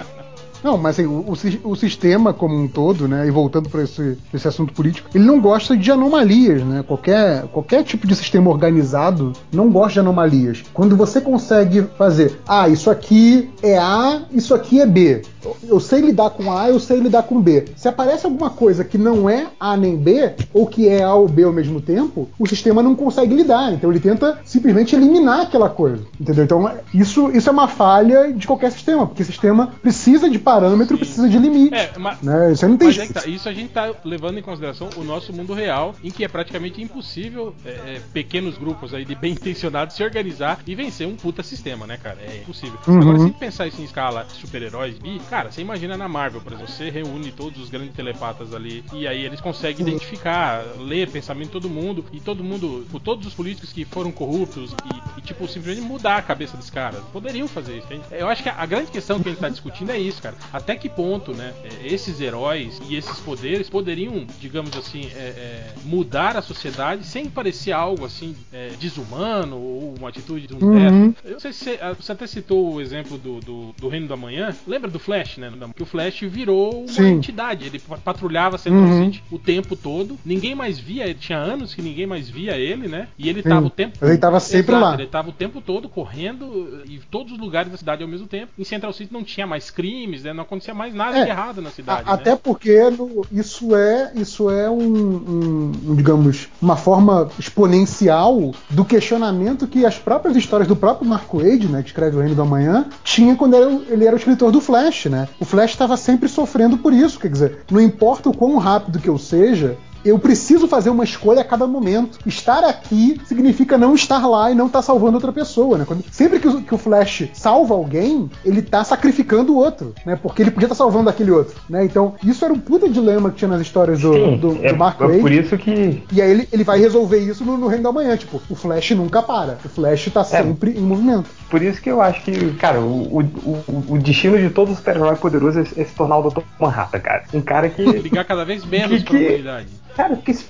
Não, 0.64 0.78
mas 0.78 0.98
assim, 0.98 1.06
o, 1.06 1.20
o 1.28 1.72
o 1.72 1.76
sistema 1.76 2.32
como 2.32 2.56
um 2.58 2.66
todo, 2.66 3.06
né, 3.06 3.26
e 3.26 3.30
voltando 3.30 3.68
para 3.68 3.82
esse, 3.82 4.16
esse 4.32 4.48
assunto 4.48 4.72
político, 4.72 5.10
ele 5.14 5.24
não 5.24 5.38
gosta 5.38 5.76
de 5.76 5.90
anomalias, 5.92 6.62
né? 6.62 6.82
Qualquer, 6.82 7.42
qualquer 7.48 7.84
tipo 7.84 8.06
de 8.06 8.16
sistema 8.16 8.50
organizado 8.50 9.34
não 9.52 9.70
gosta 9.70 9.92
de 9.92 10.00
anomalias. 10.00 10.64
Quando 10.72 10.96
você 10.96 11.20
consegue 11.20 11.82
fazer, 11.98 12.40
ah, 12.48 12.66
isso 12.66 12.90
aqui 12.90 13.50
é 13.62 13.76
A, 13.76 14.22
isso 14.32 14.54
aqui 14.54 14.80
é 14.80 14.86
B. 14.86 15.20
Eu- 15.62 15.80
sei 15.80 16.00
lidar 16.00 16.30
com 16.30 16.50
A, 16.56 16.68
eu 16.68 16.80
sei 16.80 16.98
lidar 16.98 17.24
com 17.24 17.40
B. 17.40 17.66
Se 17.76 17.88
aparece 17.88 18.24
alguma 18.26 18.50
coisa 18.50 18.84
que 18.84 18.96
não 18.96 19.28
é 19.28 19.46
A 19.60 19.76
nem 19.76 19.96
B, 19.96 20.32
ou 20.52 20.66
que 20.66 20.88
é 20.88 21.02
A 21.02 21.14
ou 21.14 21.28
B 21.28 21.44
ao 21.44 21.52
mesmo 21.52 21.80
tempo, 21.80 22.28
o 22.38 22.46
sistema 22.46 22.82
não 22.82 22.94
consegue 22.94 23.34
lidar. 23.34 23.72
Então 23.72 23.90
ele 23.90 24.00
tenta 24.00 24.38
simplesmente 24.44 24.94
eliminar 24.96 25.42
aquela 25.42 25.68
coisa. 25.68 26.04
Entendeu? 26.18 26.44
Então 26.44 26.70
isso, 26.92 27.30
isso 27.30 27.48
é 27.48 27.52
uma 27.52 27.68
falha 27.68 28.32
de 28.32 28.46
qualquer 28.46 28.72
sistema, 28.72 29.06
porque 29.06 29.22
o 29.22 29.26
sistema 29.26 29.74
precisa 29.82 30.28
de 30.30 30.38
parâmetro, 30.38 30.96
precisa 30.96 31.28
de 31.28 31.38
limite. 31.38 31.74
É, 31.74 31.92
mas, 31.98 32.20
Né? 32.22 32.52
Isso 32.52 32.66
não 32.68 32.76
tem 32.76 32.88
mas 32.88 32.98
é 32.98 33.06
tá, 33.06 33.26
isso 33.26 33.48
a 33.48 33.52
gente 33.52 33.70
tá 33.70 33.92
levando 34.04 34.38
em 34.38 34.42
consideração 34.42 34.88
o 34.96 35.04
nosso 35.04 35.32
mundo 35.32 35.52
real, 35.52 35.94
em 36.02 36.10
que 36.10 36.24
é 36.24 36.28
praticamente 36.28 36.80
impossível 36.82 37.54
é, 37.64 37.70
é, 37.70 38.00
pequenos 38.12 38.56
grupos 38.56 38.94
aí 38.94 39.04
de 39.04 39.14
bem 39.14 39.32
intencionados 39.32 39.96
se 39.96 40.02
organizar 40.02 40.60
e 40.66 40.74
vencer 40.74 41.06
um 41.06 41.16
puta 41.16 41.42
sistema, 41.42 41.86
né, 41.86 41.98
cara? 42.02 42.18
É 42.26 42.38
impossível. 42.38 42.78
Uhum. 42.86 43.00
Agora, 43.00 43.18
se 43.18 43.30
pensar 43.32 43.66
isso 43.66 43.80
em 43.80 43.84
escala 43.84 44.26
super-heróis, 44.28 44.98
bi, 44.98 45.20
cara, 45.34 45.50
você 45.50 45.60
imagina 45.62 45.96
na 45.96 46.08
Marvel, 46.08 46.40
por 46.40 46.52
exemplo, 46.52 46.70
você 46.70 46.90
reúne 46.90 47.32
todos 47.32 47.60
os 47.60 47.68
grandes 47.68 47.92
telepatas 47.92 48.54
ali 48.54 48.84
e 48.92 49.04
aí 49.04 49.24
eles 49.24 49.40
conseguem 49.40 49.84
identificar, 49.84 50.64
ler 50.78 51.10
pensamento 51.10 51.46
de 51.46 51.52
todo 51.54 51.68
mundo 51.68 52.04
e 52.12 52.20
todo 52.20 52.44
mundo, 52.44 52.86
por 52.88 53.00
todos 53.00 53.26
os 53.26 53.34
políticos 53.34 53.72
que 53.72 53.84
foram 53.84 54.12
corruptos 54.12 54.72
e, 54.84 55.18
e, 55.18 55.22
tipo, 55.22 55.48
simplesmente 55.48 55.80
mudar 55.84 56.18
a 56.18 56.22
cabeça 56.22 56.56
dos 56.56 56.70
caras. 56.70 57.00
Poderiam 57.12 57.48
fazer 57.48 57.78
isso, 57.78 57.86
entende? 57.92 58.04
Eu 58.12 58.28
acho 58.28 58.44
que 58.44 58.48
a, 58.48 58.54
a 58.56 58.64
grande 58.64 58.92
questão 58.92 59.18
que 59.18 59.28
a 59.28 59.32
gente 59.32 59.40
tá 59.40 59.48
discutindo 59.48 59.90
é 59.90 59.98
isso, 59.98 60.22
cara. 60.22 60.36
Até 60.52 60.76
que 60.76 60.88
ponto, 60.88 61.32
né, 61.34 61.52
é, 61.64 61.92
esses 61.92 62.20
heróis 62.20 62.80
e 62.88 62.94
esses 62.94 63.18
poderes 63.18 63.68
poderiam, 63.68 64.24
digamos 64.38 64.76
assim, 64.76 65.10
é, 65.16 65.18
é, 65.18 65.72
mudar 65.84 66.36
a 66.36 66.42
sociedade 66.42 67.04
sem 67.04 67.28
parecer 67.28 67.72
algo 67.72 68.04
assim 68.04 68.36
é, 68.52 68.68
desumano 68.78 69.56
ou 69.56 69.94
uma 69.98 70.10
atitude 70.10 70.46
de 70.46 70.54
um 70.54 70.64
Uhum. 70.64 71.10
teto. 71.12 71.24
Eu 71.24 71.32
não 71.32 71.40
sei 71.40 71.52
se 71.52 71.64
você, 71.64 71.78
ah, 71.82 71.92
você 71.92 72.12
até 72.12 72.26
citou 72.28 72.74
o 72.74 72.80
exemplo 72.80 73.18
do, 73.18 73.40
do, 73.40 73.74
do 73.76 73.88
Reino 73.88 74.06
do 74.06 74.14
Amanhã. 74.14 74.54
Lembra 74.66 74.88
do 74.90 74.98
Flash, 74.98 75.23
né? 75.38 75.50
Que 75.74 75.82
o 75.82 75.86
Flash 75.86 76.20
virou 76.22 76.80
uma 76.80 76.88
Sim. 76.88 77.14
entidade. 77.14 77.66
Ele 77.66 77.78
pa- 77.78 77.96
patrulhava 77.98 78.58
Central 78.58 78.84
Uhum. 78.84 79.04
City 79.06 79.22
o 79.30 79.38
tempo 79.38 79.74
todo. 79.76 80.18
Ninguém 80.24 80.54
mais 80.54 80.78
via, 80.78 81.04
ele 81.04 81.14
tinha 81.14 81.38
anos 81.38 81.74
que 81.74 81.82
ninguém 81.82 82.06
mais 82.06 82.28
via 82.28 82.56
ele, 82.56 82.88
né? 82.88 83.08
E 83.18 83.28
ele 83.28 83.42
Sim. 83.42 83.48
tava 83.48 83.66
o 83.66 83.70
tempo 83.70 83.98
Ele 84.04 84.18
tava 84.18 84.40
sempre 84.40 84.72
Exato, 84.74 84.84
lá. 84.90 84.94
Ele 84.94 85.06
tava 85.06 85.28
o 85.30 85.32
tempo 85.32 85.60
todo 85.60 85.88
correndo 85.88 86.82
e 86.86 86.98
todos 87.10 87.32
os 87.32 87.38
lugares 87.38 87.70
da 87.70 87.76
cidade 87.78 88.02
ao 88.02 88.08
mesmo 88.08 88.26
tempo. 88.26 88.52
Em 88.58 88.64
Central 88.64 88.92
City 88.92 89.12
não 89.12 89.22
tinha 89.24 89.46
mais 89.46 89.70
crimes, 89.70 90.22
né? 90.24 90.32
Não 90.32 90.42
acontecia 90.42 90.74
mais 90.74 90.94
nada 90.94 91.18
É, 91.18 91.24
de 91.24 91.30
errado 91.30 91.60
na 91.62 91.70
cidade. 91.70 92.02
A- 92.06 92.14
Até 92.14 92.30
né? 92.32 92.38
porque 92.42 92.90
no- 92.90 93.24
isso 93.32 93.74
é, 93.74 94.12
isso 94.14 94.50
é 94.50 94.68
um, 94.70 95.72
um- 95.88 95.94
digamos, 95.96 96.48
uma 96.60 96.76
forma 96.76 97.28
exponencial 97.38 98.52
do 98.70 98.84
questionamento 98.84 99.66
que 99.66 99.84
as 99.84 99.98
próprias 99.98 100.36
histórias 100.36 100.68
do 100.68 100.76
próprio 100.76 101.08
Mark 101.08 101.32
Wade, 101.32 101.66
né, 101.68 101.82
que 101.82 101.88
escreve 101.88 102.16
o 102.16 102.20
Reino 102.20 102.34
do 102.34 102.42
Amanhã, 102.42 102.86
tinha 103.02 103.34
quando 103.36 103.54
o- 103.54 103.84
ele 103.88 104.04
era 104.06 104.14
o 104.14 104.18
escritor 104.18 104.52
do 104.52 104.60
Flash, 104.60 105.06
né? 105.06 105.13
O 105.40 105.44
Flash 105.44 105.70
estava 105.70 105.96
sempre 105.96 106.28
sofrendo 106.28 106.78
por 106.78 106.92
isso, 106.92 107.18
quer 107.18 107.30
dizer, 107.30 107.58
não 107.70 107.80
importa 107.80 108.28
o 108.28 108.36
quão 108.36 108.58
rápido 108.58 108.98
que 108.98 109.08
eu 109.08 109.18
seja, 109.18 109.76
eu 110.04 110.18
preciso 110.18 110.66
fazer 110.68 110.90
uma 110.90 111.04
escolha 111.04 111.40
a 111.40 111.44
cada 111.44 111.66
momento. 111.66 112.18
Estar 112.26 112.64
aqui 112.64 113.20
significa 113.26 113.78
não 113.78 113.94
estar 113.94 114.26
lá 114.26 114.50
e 114.50 114.54
não 114.54 114.66
estar 114.66 114.82
salvando 114.82 115.14
outra 115.16 115.32
pessoa, 115.32 115.78
né? 115.78 115.84
Quando- 115.86 116.04
sempre 116.10 116.38
que 116.38 116.48
o, 116.48 116.62
que 116.62 116.74
o 116.74 116.78
Flash 116.78 117.28
salva 117.32 117.74
alguém, 117.74 118.30
ele 118.44 118.62
tá 118.62 118.82
sacrificando 118.84 119.52
o 119.52 119.56
outro, 119.56 119.94
né? 120.04 120.18
Porque 120.20 120.42
ele 120.42 120.50
podia 120.50 120.66
estar 120.66 120.74
salvando 120.74 121.10
aquele 121.10 121.30
outro, 121.30 121.54
né? 121.68 121.84
Então, 121.84 122.14
isso 122.24 122.44
era 122.44 122.52
um 122.52 122.58
puta 122.58 122.88
dilema 122.88 123.30
que 123.30 123.36
tinha 123.36 123.48
nas 123.48 123.60
histórias 123.60 124.00
do, 124.00 124.12
Sim, 124.12 124.36
do, 124.36 124.54
do 124.54 124.64
é, 124.66 124.72
Mark 124.72 125.00
é 125.00 125.06
Waid. 125.06 125.20
por 125.20 125.32
isso 125.32 125.56
que 125.58 126.02
E 126.12 126.20
aí 126.22 126.30
ele, 126.30 126.48
ele 126.52 126.64
vai 126.64 126.78
resolver 126.78 127.18
isso 127.18 127.44
no, 127.44 127.56
no 127.56 127.66
Reino 127.68 127.84
da 127.84 127.92
Manhã. 127.92 128.16
Tipo, 128.16 128.40
o 128.50 128.54
Flash 128.54 128.90
nunca 128.92 129.22
para. 129.22 129.58
O 129.64 129.68
Flash 129.68 130.10
tá 130.12 130.22
sempre 130.24 130.72
em 130.78 130.80
movimento. 130.82 131.28
Por 131.50 131.62
isso 131.62 131.80
que 131.80 131.90
eu 131.90 132.00
acho 132.00 132.22
que, 132.24 132.52
cara, 132.54 132.80
o, 132.80 133.20
o, 133.20 133.64
o, 133.90 133.98
destino 133.98 134.36
de 134.38 134.50
todo 134.50 134.74
super-herói 134.74 135.16
poderoso 135.16 135.60
é, 135.60 135.62
é 135.62 135.84
se 135.84 135.94
tornar 135.94 136.18
o 136.18 136.30
Dr. 136.30 136.40
Manhattan, 136.60 136.98
cara. 137.00 137.24
Um 137.32 137.40
cara 137.40 137.68
que. 137.68 137.82
Ligar 137.82 138.24
cada 138.24 138.44
vez 138.44 138.64
menos 138.64 139.02
Que- 139.02 139.10
pra 139.10 139.18
que- 139.18 139.26
humanidade. 139.26 139.66
Cara, 139.96 140.16
se 140.24 140.46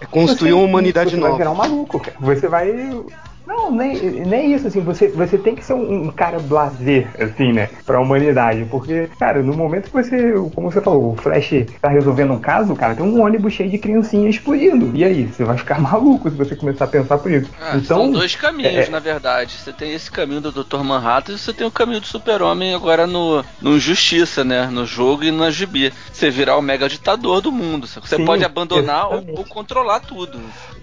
É 0.00 0.06
construir 0.06 0.50
você- 0.50 0.52
uma 0.54 0.64
humanidade 0.64 1.10
você 1.10 1.16
nova. 1.16 1.30
vai 1.30 1.38
virar 1.38 1.50
um 1.50 1.54
maluco, 1.54 2.00
cara. 2.00 2.16
Você 2.20 2.48
vai. 2.48 2.70
Não, 3.46 3.70
nem, 3.70 3.96
nem 4.26 4.54
isso, 4.54 4.66
assim, 4.66 4.80
você, 4.80 5.08
você 5.08 5.38
tem 5.38 5.54
que 5.54 5.64
ser 5.64 5.74
um, 5.74 6.04
um 6.04 6.12
cara 6.12 6.38
blazer, 6.38 7.08
assim, 7.18 7.52
né, 7.52 7.68
pra 7.84 8.00
humanidade, 8.00 8.64
porque, 8.70 9.08
cara, 9.18 9.42
no 9.42 9.56
momento 9.56 9.86
que 9.86 9.92
você, 9.92 10.32
como 10.54 10.70
você 10.70 10.80
falou, 10.80 11.12
o 11.12 11.16
Flash 11.16 11.66
tá 11.80 11.88
resolvendo 11.88 12.32
um 12.32 12.38
caso, 12.38 12.74
cara, 12.76 12.94
tem 12.94 13.04
um 13.04 13.22
ônibus 13.22 13.52
cheio 13.52 13.70
de 13.70 13.78
criancinhas 13.78 14.34
explodindo, 14.36 14.90
e 14.94 15.04
aí, 15.04 15.26
você 15.26 15.44
vai 15.44 15.56
ficar 15.56 15.80
maluco 15.80 16.30
se 16.30 16.36
você 16.36 16.54
começar 16.54 16.84
a 16.84 16.88
pensar 16.88 17.18
por 17.18 17.30
isso. 17.30 17.50
Ah, 17.60 17.76
então, 17.76 18.04
são 18.04 18.12
dois 18.12 18.34
caminhos, 18.34 18.86
é- 18.86 18.90
na 18.90 18.98
verdade. 18.98 19.52
Você 19.52 19.72
tem 19.72 19.92
esse 19.92 20.10
caminho 20.10 20.40
do 20.40 20.52
Dr. 20.52 20.82
Manhattan 20.82 21.32
e 21.32 21.38
você 21.38 21.52
tem 21.52 21.66
o 21.66 21.70
caminho 21.70 22.00
do 22.00 22.06
Super-Homem 22.06 22.74
agora 22.74 23.06
no, 23.06 23.44
no 23.60 23.78
Justiça, 23.78 24.44
né? 24.44 24.66
No 24.66 24.84
jogo 24.86 25.24
e 25.24 25.30
na 25.30 25.50
GB. 25.50 25.92
Você 26.12 26.30
virar 26.30 26.56
o 26.56 26.62
mega 26.62 26.88
ditador 26.88 27.40
do 27.40 27.52
mundo. 27.52 27.86
Você 27.86 28.00
Sim, 28.16 28.24
pode 28.24 28.44
abandonar 28.44 29.08
ou, 29.08 29.24
ou 29.38 29.44
controlar 29.44 30.00
tudo. 30.00 30.38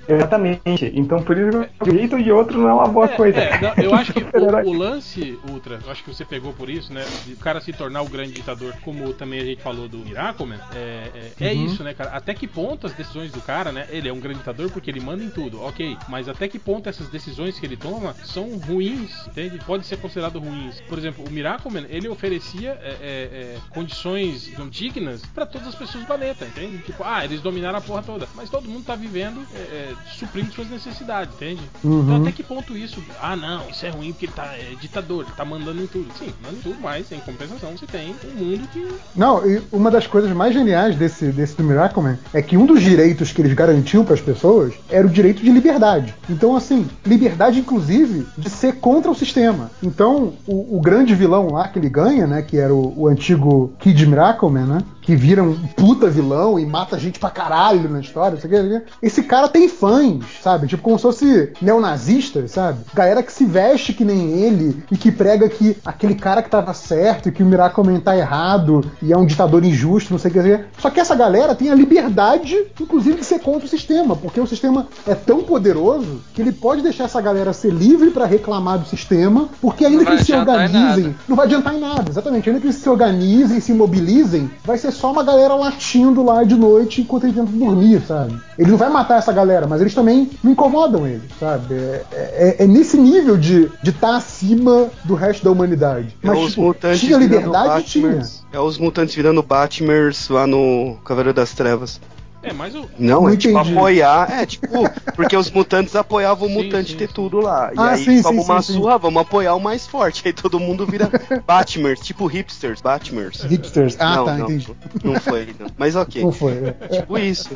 Exatamente, 0.08 0.90
então 0.96 1.22
por 1.22 1.38
isso, 1.38 1.66
de 1.84 1.92
um 1.92 1.94
jeito 1.94 2.16
ou 2.16 2.24
de 2.24 2.32
outro, 2.32 2.57
não 2.58 2.70
é 2.70 2.74
uma 2.74 2.88
boa 2.88 3.06
É, 3.06 3.16
coisa. 3.16 3.38
é, 3.40 3.62
não, 3.62 3.74
eu 3.84 3.94
acho 3.94 4.14
que 4.14 4.24
o, 4.38 4.70
o 4.70 4.74
lance, 4.74 5.40
Ultra, 5.50 5.80
eu 5.86 5.92
acho 5.92 6.04
que 6.04 6.14
você 6.14 6.26
pegou 6.26 6.54
por 6.54 6.70
isso, 6.70 6.94
né? 6.94 7.06
De 7.26 7.34
o 7.34 7.38
cara 7.38 7.60
se 7.62 7.72
tornar 7.74 8.02
o 8.02 8.10
grande 8.10 8.34
ditador, 8.34 8.74
como 8.84 9.14
também 9.14 9.40
a 9.40 9.46
gente 9.46 9.62
falou 9.62 9.88
do 9.88 9.98
Miracleman, 10.00 10.60
é, 10.76 11.32
é, 11.40 11.50
é 11.50 11.54
Uhum. 11.54 11.66
isso, 11.66 11.84
né, 11.84 11.94
cara? 11.94 12.12
Até 12.12 12.34
que 12.34 12.48
ponto 12.48 12.86
as 12.88 12.94
decisões 12.94 13.32
do 13.32 13.42
cara, 13.42 13.72
né? 13.72 13.88
Ele 13.90 14.10
é 14.10 14.14
um 14.14 14.20
grande 14.20 14.40
ditador 14.40 14.70
porque 14.72 14.90
ele 14.90 15.00
manda 15.00 15.24
em 15.24 15.30
tudo, 15.30 15.62
ok. 15.62 15.98
Mas 16.10 16.28
até 16.30 16.48
que 16.48 16.60
ponto 16.60 16.90
essas 16.90 17.08
decisões 17.10 17.60
que 17.60 17.66
ele 17.66 17.78
toma 17.78 18.14
são 18.26 18.58
ruins, 18.58 19.28
entende? 19.28 19.60
Pode 19.66 19.86
ser 19.86 19.98
considerado 19.98 20.40
ruins. 20.40 20.82
Por 20.82 20.98
exemplo, 20.98 21.24
o 21.28 21.32
Miracleman, 21.32 21.86
ele 21.90 22.08
oferecia 22.10 22.72
é, 22.82 22.90
é, 22.90 22.96
é, 23.02 23.58
condições 23.70 24.52
dignas 24.70 25.22
pra 25.34 25.46
todas 25.46 25.68
as 25.68 25.76
pessoas 25.76 26.04
do 26.04 26.08
planeta, 26.08 26.46
entende? 26.46 26.80
Tipo, 26.80 27.04
ah, 27.04 27.24
eles 27.24 27.42
dominaram 27.42 27.78
a 27.78 27.82
porra 27.82 28.04
toda. 28.04 28.28
Mas 28.36 28.50
todo 28.50 28.68
mundo 28.68 28.86
tá 28.86 28.96
vivendo 28.96 29.46
é, 29.54 29.58
é, 29.58 29.94
suprindo 30.12 30.52
suas 30.54 30.70
necessidades, 30.70 31.34
entende? 31.36 31.62
Uhum. 31.84 32.02
Então 32.04 32.16
até 32.22 32.32
que 32.32 32.37
ponto 32.44 32.78
isso? 32.78 33.04
Ah, 33.22 33.36
não, 33.36 33.70
isso 33.70 33.86
é 33.86 33.90
ruim 33.90 34.12
porque 34.12 34.26
ele 34.26 34.34
tá 34.34 34.46
é, 34.46 34.76
ditador, 34.80 35.24
ele 35.26 35.36
tá 35.36 35.46
mandando 35.46 35.82
em 35.82 35.88
tudo. 35.88 36.08
Sim, 36.18 36.34
mandando 36.42 36.60
em 36.60 36.62
tudo, 36.62 36.78
mas 36.82 37.12
em 37.12 37.20
compensação 37.20 37.72
você 37.72 37.86
tem 37.86 38.16
um 38.26 38.46
mundo 38.46 38.68
que. 38.72 38.88
Não, 39.16 39.46
e 39.50 39.62
uma 39.72 39.92
das 39.92 40.08
coisas 40.08 40.32
mais 40.32 40.54
geniais 40.54 40.96
desse, 40.96 41.28
desse 41.32 41.56
do 41.56 41.64
Miracleman 41.64 42.18
é 42.34 42.42
que 42.42 42.58
um 42.58 42.66
dos 42.66 42.82
direitos 42.82 43.32
que 43.32 43.42
eles 43.42 43.54
garantiam 43.54 44.04
para 44.04 44.14
as 44.14 44.22
pessoas 44.22 44.74
era 44.90 45.06
o 45.06 45.10
direito 45.10 45.44
de 45.44 45.52
liberdade. 45.52 46.16
Então, 46.30 46.56
assim, 46.56 46.88
liberdade, 47.06 47.60
inclusive, 47.60 48.28
de 48.38 48.50
ser 48.50 48.76
contra 48.76 49.12
o 49.12 49.16
sistema. 49.16 49.72
Então, 49.82 50.34
o, 50.46 50.78
o 50.78 50.82
grande 50.82 51.16
vilão 51.16 51.52
lá 51.52 51.68
que 51.68 51.80
ele 51.80 51.90
ganha, 51.90 52.28
né, 52.28 52.42
que 52.42 52.58
era 52.58 52.74
o, 52.74 52.94
o 52.96 53.08
antigo 53.08 53.74
Kid 53.80 54.06
Miracleman, 54.06 54.66
né, 54.66 54.78
que 55.08 55.16
vira 55.16 55.42
um 55.42 55.56
puta 55.56 56.10
vilão 56.10 56.60
e 56.60 56.66
mata 56.66 57.00
gente 57.00 57.18
pra 57.18 57.30
caralho 57.30 57.90
na 57.90 58.02
história, 58.02 58.32
não 58.32 58.42
sei 58.42 58.50
o 58.50 58.54
que, 58.54 58.62
não 58.62 58.70
sei 58.70 58.78
o 58.78 58.82
que. 58.82 58.88
esse 59.02 59.24
cara 59.24 59.48
tem 59.48 59.70
fãs, 59.70 60.26
sabe? 60.44 60.68
Tipo, 60.68 60.84
como 60.84 60.98
se 60.98 61.04
fosse 61.04 61.54
neonazista, 61.62 62.46
sabe? 62.50 62.80
Galera 62.94 63.24
que 63.24 63.32
se 63.32 63.46
veste 63.46 63.94
que 63.94 64.04
nem 64.04 64.32
ele 64.32 64.84
e 64.92 64.98
que 64.98 65.10
prega 65.10 65.48
que 65.48 65.78
aquele 65.86 66.14
cara 66.14 66.44
que 66.44 66.50
tava 66.50 66.74
certo 66.74 67.30
e 67.30 67.32
que 67.32 67.42
o 67.42 67.46
Miracleman 67.46 68.02
tá 68.02 68.18
errado 68.18 68.84
e 69.02 69.14
é 69.14 69.18
um 69.18 69.26
ditador 69.26 69.64
injusto, 69.64 70.12
não 70.12 70.20
sei 70.20 70.30
o 70.30 70.34
que 70.34 70.42
dizer. 70.42 70.66
Só 70.78 70.90
que 70.90 71.00
essa 71.00 71.16
galera 71.16 71.56
tem 71.56 71.70
a 71.70 71.76
liberdade, 71.76 72.58
inclusive, 72.78 73.20
de 73.20 73.26
ser 73.26 73.40
contra 73.40 73.66
o 73.66 73.70
sistema, 73.70 74.14
porque 74.14 74.42
o 74.42 74.46
sistema 74.46 74.88
é 75.08 75.16
tão 75.16 75.42
poderoso 75.42 76.20
que 76.34 76.42
ele 76.42 76.52
pode 76.52 76.82
deixar 76.82 77.06
essa 77.06 77.22
galera 77.22 77.54
ser 77.54 77.72
livre 77.72 78.12
pra 78.12 78.26
reclamar 78.26 78.80
do 78.80 78.86
sistema, 78.86 79.48
porque 79.62 79.86
ainda 79.86 80.04
que 80.04 80.12
eles 80.12 80.26
se 80.26 80.34
organizem, 80.34 81.16
não 81.30 81.38
vai 81.38 81.46
adiantar 81.46 81.74
em 81.74 81.80
nada, 81.80 82.10
exatamente. 82.10 82.50
Ainda 82.50 82.60
que 82.60 82.68
eles 82.68 82.76
se 82.76 82.90
organizem, 82.90 83.62
se 83.62 83.72
mobilizem, 83.72 84.52
vai 84.66 84.78
ser 84.78 84.97
só 84.98 85.12
uma 85.12 85.24
galera 85.24 85.56
latindo 85.56 86.24
lá 86.24 86.44
de 86.44 86.56
noite 86.56 87.02
enquanto 87.02 87.24
eles 87.26 87.36
tentam 87.36 87.54
dormir, 87.58 88.02
sabe? 88.08 88.38
Ele 88.58 88.72
não 88.72 88.78
vai 88.78 88.90
matar 88.90 89.18
essa 89.20 89.32
galera, 89.32 89.68
mas 89.68 89.80
eles 89.82 89.94
também 89.94 90.30
não 90.44 90.52
incomodam 90.52 91.08
ele, 91.08 91.24
sabe? 91.40 91.76
É, 91.76 92.06
é- 92.12 92.56
é 92.64 92.68
nesse 92.68 92.98
nível 92.98 93.38
de 93.38 93.70
estar 93.84 94.16
acima 94.16 94.90
do 95.04 95.14
resto 95.16 95.44
da 95.44 95.52
humanidade. 95.52 96.16
É 96.24 96.28
Mas 96.28 96.40
os 96.40 96.50
tipo, 96.50 96.62
mutantes 96.62 97.00
tinha 97.00 97.18
liberdade? 97.18 97.86
Tinha. 97.86 98.22
É 98.52 98.60
os 98.60 98.78
mutantes 98.78 99.16
virando 99.16 99.44
Batmers 99.44 100.30
lá 100.30 100.48
no 100.48 100.98
Cavaleiro 101.06 101.36
das 101.36 101.54
Trevas. 101.54 102.00
É, 102.44 102.54
mas 102.54 102.74
o. 102.76 102.82
Não, 103.00 103.24
Não 103.24 103.30
é 103.30 103.36
tipo 103.36 103.58
entendi. 103.58 103.74
apoiar. 103.76 104.32
É, 104.32 104.46
tipo, 104.46 104.68
porque 105.16 105.36
os 105.36 105.50
mutantes 105.52 105.96
apoiavam 105.96 106.48
o 106.48 106.52
Sim, 106.52 106.64
mutante 106.64 106.92
sim, 106.92 106.98
ter 106.98 107.08
sim. 107.08 107.14
tudo 107.14 107.40
lá. 107.40 107.72
E 107.74 107.80
Ah, 107.80 107.92
aí 107.92 108.04
sim, 108.06 108.22
sim, 108.22 108.30
uma 108.40 108.62
sim, 108.62 108.74
surra, 108.74 108.98
vamos 108.98 109.22
apoiar 109.22 109.56
o 109.56 109.60
mais 109.60 109.88
forte. 109.88 110.22
Aí 110.28 110.34
todo 110.34 110.60
mundo 110.60 110.86
vira 110.86 111.10
Batmers, 111.46 112.00
tipo 112.00 112.26
hipsters, 112.28 112.80
Batmers. 112.82 113.42
Hipsters. 113.44 113.98
Ah, 114.00 114.16
não, 114.18 114.26
tá, 114.26 114.38
não, 114.38 114.46
entendi. 114.46 114.68
Não 115.04 115.20
foi, 115.20 115.56
não. 115.60 115.68
Mas 115.78 115.96
ok. 115.96 116.22
Não 116.24 116.32
foi. 116.32 116.54
é. 116.54 116.72
Tipo 117.00 117.18
isso. 117.18 117.50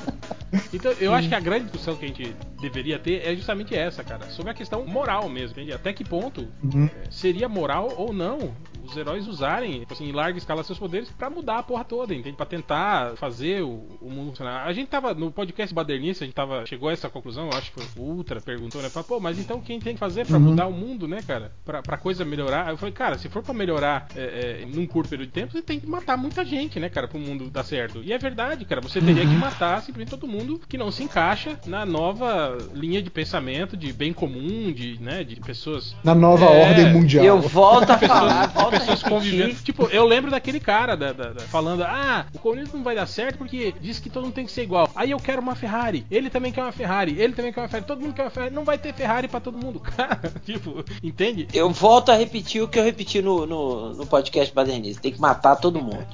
Então, 0.74 0.92
eu 1.00 1.14
acho 1.14 1.30
que 1.30 1.36
a 1.36 1.40
grande 1.40 1.66
discussão 1.66 1.96
que 1.96 2.06
a 2.06 2.08
gente 2.08 2.36
deveria 2.60 2.98
ter 3.00 3.22
é 3.26 3.36
justamente 3.36 3.76
essa, 3.76 4.04
cara. 4.04 4.30
Sobre 4.30 4.52
a 4.52 4.54
questão 4.54 4.86
moral 4.86 5.30
mesmo, 5.30 5.52
entende? 5.52 5.74
Até 5.74 5.94
que 5.94 6.04
ponto 6.04 6.48
Uhum. 6.64 6.86
é, 6.86 7.10
seria 7.12 7.48
moral 7.48 7.94
ou 7.98 8.12
não 8.14 8.52
os 8.84 8.96
heróis 8.96 9.28
usarem, 9.28 9.80
tipo 9.80 9.94
assim, 9.94 10.10
em 10.10 10.12
larga 10.12 10.38
escala 10.38 10.64
seus 10.64 10.80
poderes 10.80 11.10
pra 11.12 11.30
mudar 11.30 11.60
a 11.60 11.64
porra 11.64 11.84
toda, 11.84 12.14
entende? 12.14 12.36
Pra 12.36 12.46
tentar 12.46 13.16
fazer 13.16 13.64
o, 13.64 13.88
o 14.02 14.10
mundo 14.10 14.30
funcionar. 14.30 14.66
A 14.66 14.74
gente 14.74 14.88
tava 14.88 15.14
no 15.14 15.32
podcast 15.32 15.74
Badernista, 15.74 16.24
a 16.24 16.28
gente 16.28 16.36
tava 16.36 16.66
chegou 16.66 16.90
a 16.90 16.94
essa 16.94 17.10
conclusão, 17.10 17.50
eu 17.50 17.58
acho 17.58 17.72
que 17.72 17.82
foi 17.82 18.04
o 18.04 18.08
Ultra 18.08 18.42
perguntou, 18.42 18.82
né? 18.82 18.90
Falou, 18.90 19.08
pô, 19.08 19.20
mas 19.20 19.40
então 19.40 19.62
quem 19.62 19.80
tem 19.80 19.94
que 19.94 20.00
fazer 20.00 20.26
pra 20.26 20.40
mudar 20.40 20.68
o 20.68 20.72
mundo, 20.72 21.08
né, 21.08 21.22
cara? 21.26 21.52
Pra, 21.64 21.82
pra 21.82 21.98
coisa 21.98 22.26
melhorar. 22.26 22.70
Eu 22.70 22.78
falei, 22.78 22.94
cara, 22.94 23.18
se 23.18 23.30
for 23.30 23.44
pra 23.44 23.54
melhorar 23.54 24.08
é, 24.16 24.64
é, 24.64 24.66
num 24.66 24.86
curto 24.86 25.10
período 25.10 25.28
de 25.28 25.34
tempo, 25.34 25.52
você 25.52 25.62
tem 25.62 25.80
que 25.80 25.88
matar 25.88 26.18
muita 26.18 26.44
gente, 26.44 26.80
né, 26.80 26.90
cara, 26.90 27.08
pro 27.08 27.20
mundo 27.20 27.50
dar 27.50 27.64
certo. 27.64 28.02
E 28.04 28.12
é 28.12 28.18
verdade, 28.18 28.66
cara, 28.66 28.82
você 28.82 29.00
teria 29.00 29.26
que 29.26 29.36
matar 29.36 29.82
simplesmente 29.82 30.10
todo 30.10 30.28
mundo 30.28 30.60
que 30.68 30.78
não 30.78 30.92
se 30.92 31.04
encaixa 31.04 31.60
na 31.66 31.86
nova 31.86 32.58
linha 32.74 33.02
de 33.02 33.10
pensamento, 33.10 33.78
de 33.78 33.94
bem 33.94 34.14
comum, 34.14 34.72
de, 34.72 35.00
né, 35.02 35.24
de 35.24 35.36
pessoas. 35.38 35.96
Na 36.04 36.16
nova 36.16 36.46
É, 36.46 36.70
ordem 36.70 36.94
mundial. 36.94 37.26
Eu 37.26 37.42
volto 37.42 37.90
a 37.90 37.98
pessoas, 37.98 38.20
falar, 38.20 38.71
pessoas 38.72 39.04
convivendo. 39.04 39.56
Tipo, 39.64 39.86
eu 39.88 40.06
lembro 40.06 40.32
daquele 40.32 40.60
cara 40.60 40.96
da, 40.96 41.12
da- 41.14 41.30
da- 41.34 41.42
falando: 41.42 41.84
Ah, 41.84 42.26
o 42.34 42.40
comunismo 42.40 42.78
não 42.78 42.84
vai 42.84 42.96
dar 42.96 43.06
certo 43.08 43.38
porque 43.38 43.74
diz 43.82 44.00
que 44.00 44.10
todo 44.10 44.24
mundo 44.24 44.34
tem 44.34 44.46
que 44.46 44.52
ser 44.52 44.64
igual. 44.64 44.90
Aí 44.96 45.12
eu 45.12 45.20
quero 45.20 45.42
uma 45.42 45.56
Ferrari. 45.56 46.06
Ele 46.10 46.30
também 46.30 46.52
quer 46.52 46.64
uma 46.64 46.72
Ferrari. 46.72 47.16
Ele 47.20 47.34
também 47.34 47.52
quer 47.54 47.62
uma 47.62 47.68
Ferrari. 47.68 47.86
Todo 47.86 48.02
mundo 48.02 48.14
quer 48.14 48.24
uma 48.24 48.30
Ferrari. 48.32 48.54
Não 48.54 48.64
vai 48.64 48.78
ter 48.78 48.94
Ferrari 48.94 49.28
pra 49.28 49.40
todo 49.40 49.58
mundo. 49.58 49.80
Cara, 49.96 50.20
tipo, 50.46 50.84
entende? 51.04 51.48
Eu 51.54 51.70
volto 51.72 52.12
a 52.12 52.16
repetir 52.16 52.62
o 52.64 52.68
que 52.68 52.80
eu 52.80 52.84
repeti 52.84 53.22
no, 53.22 53.46
no, 53.46 53.94
no 53.94 54.06
podcast 54.06 54.54
Badernista. 54.54 55.02
Tem 55.02 55.12
que 55.12 55.20
matar 55.22 55.56
todo 55.58 55.80
mundo. 55.82 56.06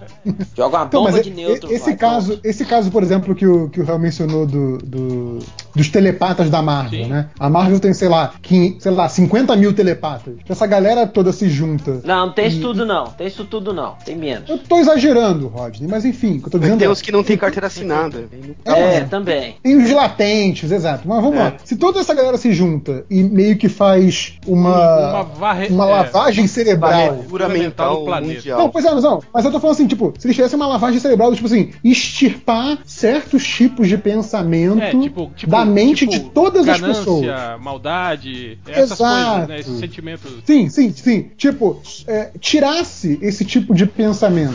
Joga 0.55 0.77
uma 0.77 0.85
Então, 0.85 1.03
bomba 1.03 1.21
de 1.21 1.29
neutro. 1.29 1.71
esse 1.71 1.95
caso, 1.95 2.39
esse 2.43 2.65
caso, 2.65 2.91
por 2.91 3.03
exemplo, 3.03 3.35
que 3.35 3.45
o, 3.45 3.69
que 3.69 3.79
o 3.79 3.85
Real 3.85 3.99
mencionou 3.99 4.45
do, 4.45 4.77
do- 4.79 5.39
dos 5.75 5.89
telepatas 5.89 6.49
da 6.49 6.61
Marvel, 6.61 7.03
Sim. 7.03 7.09
né? 7.09 7.29
A 7.39 7.49
Marvel 7.49 7.79
tem, 7.79 7.93
sei 7.93 8.07
lá, 8.09 8.33
sei 8.79 8.91
lá, 8.91 9.07
50 9.07 9.55
mil 9.55 9.73
telepatas. 9.73 10.35
Essa 10.47 10.65
galera 10.65 11.05
toda 11.05 11.31
se 11.31 11.49
junta. 11.49 12.01
Não, 12.03 12.27
não 12.27 12.33
tem 12.33 12.46
isso 12.47 12.57
E- 12.59 12.61
tudo 12.61 12.85
não. 12.85 13.05
Tem 13.07 13.27
isso 13.27 13.45
tudo 13.45 13.73
não. 13.73 13.95
Tem 14.05 14.15
menos. 14.15 14.49
Eu 14.49 14.57
tô 14.57 14.77
exagerando, 14.79 15.47
Rodney, 15.47 15.87
mas 15.89 16.05
enfim, 16.05 16.37
o 16.37 16.41
que 16.41 16.47
eu 16.47 16.51
tô 16.51 16.59
dizendo 16.59 16.77
Tem 16.79 16.87
é, 16.87 16.89
uns 16.91 17.01
que 17.01 17.11
não 17.11 17.23
tem 17.23 17.37
carteira 17.37 17.67
assinada. 17.67 18.29
É, 18.65 18.95
é. 18.97 19.01
também. 19.01 19.55
Tem 19.63 19.75
os 19.77 19.91
latentes, 19.91 20.71
exato. 20.71 21.07
Mas 21.07 21.21
vamos 21.21 21.37
É. 21.39 21.43
lá. 21.43 21.53
Se 21.63 21.75
toda 21.75 21.99
essa 21.99 22.13
galera 22.13 22.37
se 22.37 22.51
junta 22.53 23.05
e 23.09 23.23
meio 23.23 23.57
que 23.57 23.69
faz 23.69 24.33
uma, 24.45 25.09
Uma 25.11 25.23
varre- 25.23 25.67
uma 25.69 25.85
é, 25.87 25.91
lavagem 25.91 26.47
cerebral. 26.47 27.15
Cultura 27.17 27.49
mental 27.49 27.99
do 27.99 28.05
planeta. 28.05 28.33
mundial. 28.35 28.59
Não, 28.59 28.69
pois 28.69 28.85
é, 28.85 28.91
mas 28.93 29.03
não. 29.03 29.21
Mas 29.33 29.45
eu 29.45 29.51
tô 29.51 29.59
falando 29.59 29.75
assim, 29.75 29.87
tipo, 29.87 30.13
se 30.17 30.27
eles 30.27 30.35
tivessem 30.35 30.55
uma 30.57 30.67
lavagem 30.67 30.99
cerebral, 30.99 31.33
tipo 31.33 31.47
assim, 31.47 31.71
extirpar 31.83 32.79
certos 32.85 33.45
tipos 33.45 33.87
de 33.87 33.97
pensamento 33.97 34.81
É, 34.81 34.91
tipo, 34.91 35.31
tipo, 35.35 35.51
da 35.51 35.65
mente 35.65 36.07
tipo, 36.07 36.11
de 36.11 36.19
todas 36.31 36.67
as 36.67 36.79
ganância, 36.79 37.01
pessoas. 37.03 37.61
maldade, 37.61 38.57
essas 38.67 38.91
Exato. 38.91 39.29
coisas, 39.31 39.47
né? 39.47 39.59
Esses 39.59 39.79
sentimentos. 39.79 40.31
Sim, 40.45 40.69
sim, 40.69 40.91
sim. 40.93 41.31
Tipo, 41.37 41.81
é, 42.07 42.31
tirasse 42.39 43.19
esse 43.21 43.43
tipo 43.45 43.73
de 43.73 43.85
pensamento. 43.85 44.53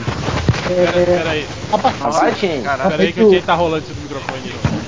Pera, 0.68 0.92
pera 0.92 1.30
aí. 1.30 1.46
A 1.72 1.78
partir 1.78 2.00
Vai, 2.02 2.34
gente. 2.34 2.66
a 2.66 2.76
Pera 2.76 3.02
aí 3.02 3.12
que 3.12 3.22
o 3.22 3.30
Jay 3.30 3.42
tá 3.42 3.54
rolando 3.54 3.84
esse 3.84 4.00
microfone 4.00 4.40
de 4.42 4.48
novo. 4.50 4.82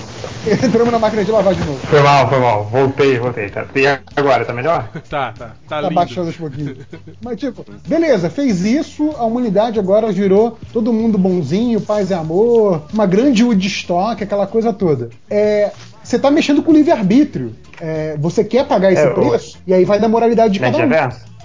Entramos 0.46 0.92
na 0.92 0.98
máquina 0.98 1.24
de 1.24 1.30
lavar 1.32 1.54
de 1.54 1.64
novo. 1.64 1.78
Foi 1.86 2.00
mal, 2.02 2.28
foi 2.28 2.38
mal. 2.38 2.64
Voltei, 2.66 3.18
voltei. 3.18 3.48
Tá. 3.48 3.64
E 3.74 3.86
agora, 4.14 4.44
tá 4.44 4.52
melhor? 4.52 4.88
Tá, 5.08 5.32
tá. 5.32 5.46
Tá 5.46 5.52
Tá 5.68 5.80
lindo. 5.80 5.94
baixando 5.94 6.26
aos 6.28 6.36
pouquinhos. 6.36 6.76
Mas, 7.22 7.38
tipo, 7.40 7.64
beleza, 7.88 8.28
fez 8.28 8.62
isso, 8.62 9.10
a 9.18 9.24
humanidade 9.24 9.78
agora 9.78 10.12
virou 10.12 10.58
todo 10.72 10.92
mundo 10.92 11.16
bonzinho, 11.16 11.80
paz 11.80 12.10
e 12.10 12.14
amor, 12.14 12.82
uma 12.92 13.06
grande 13.06 13.42
Woodstock, 13.42 14.22
aquela 14.22 14.46
coisa 14.46 14.70
toda. 14.72 15.08
É. 15.30 15.72
Você 16.02 16.18
tá 16.18 16.30
mexendo 16.30 16.62
com 16.62 16.70
o 16.70 16.74
livre-arbítrio. 16.74 17.54
É, 17.80 18.14
você 18.20 18.44
quer 18.44 18.66
pagar 18.66 18.92
esse 18.92 19.02
É, 19.02 19.08
o- 19.08 19.14
preço? 19.14 19.56
E 19.66 19.72
aí 19.72 19.86
vai 19.86 19.98
da 19.98 20.08
moralidade 20.08 20.52
de 20.52 20.60
cada 20.60 20.76
um. 20.76 20.80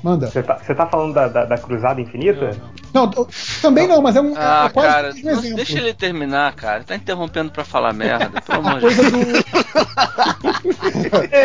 Manda. 0.03 0.27
Você 0.27 0.41
tá, 0.41 0.57
você 0.57 0.73
tá 0.73 0.85
falando 0.87 1.13
da, 1.13 1.27
da, 1.27 1.45
da 1.45 1.57
Cruzada 1.57 1.99
Infinita? 1.99 2.51
Não, 2.93 3.09
t- 3.09 3.25
também 3.61 3.87
não, 3.87 4.01
mas 4.01 4.15
é 4.15 4.21
um. 4.21 4.31
é 4.31 4.37
Ah, 4.39 4.69
quase 4.73 4.87
cara, 4.87 5.09
um 5.13 5.21
não- 5.23 5.31
exemplo. 5.33 5.55
deixa 5.57 5.77
ele 5.77 5.93
terminar, 5.93 6.53
cara. 6.53 6.83
Tá 6.83 6.95
interrompendo 6.95 7.51
pra 7.51 7.63
falar 7.65 7.93
merda, 7.93 8.41
pelo 8.41 8.59
amor 8.67 8.79
de 8.79 8.85
coisa 8.95 9.11
Deus. 9.11 9.43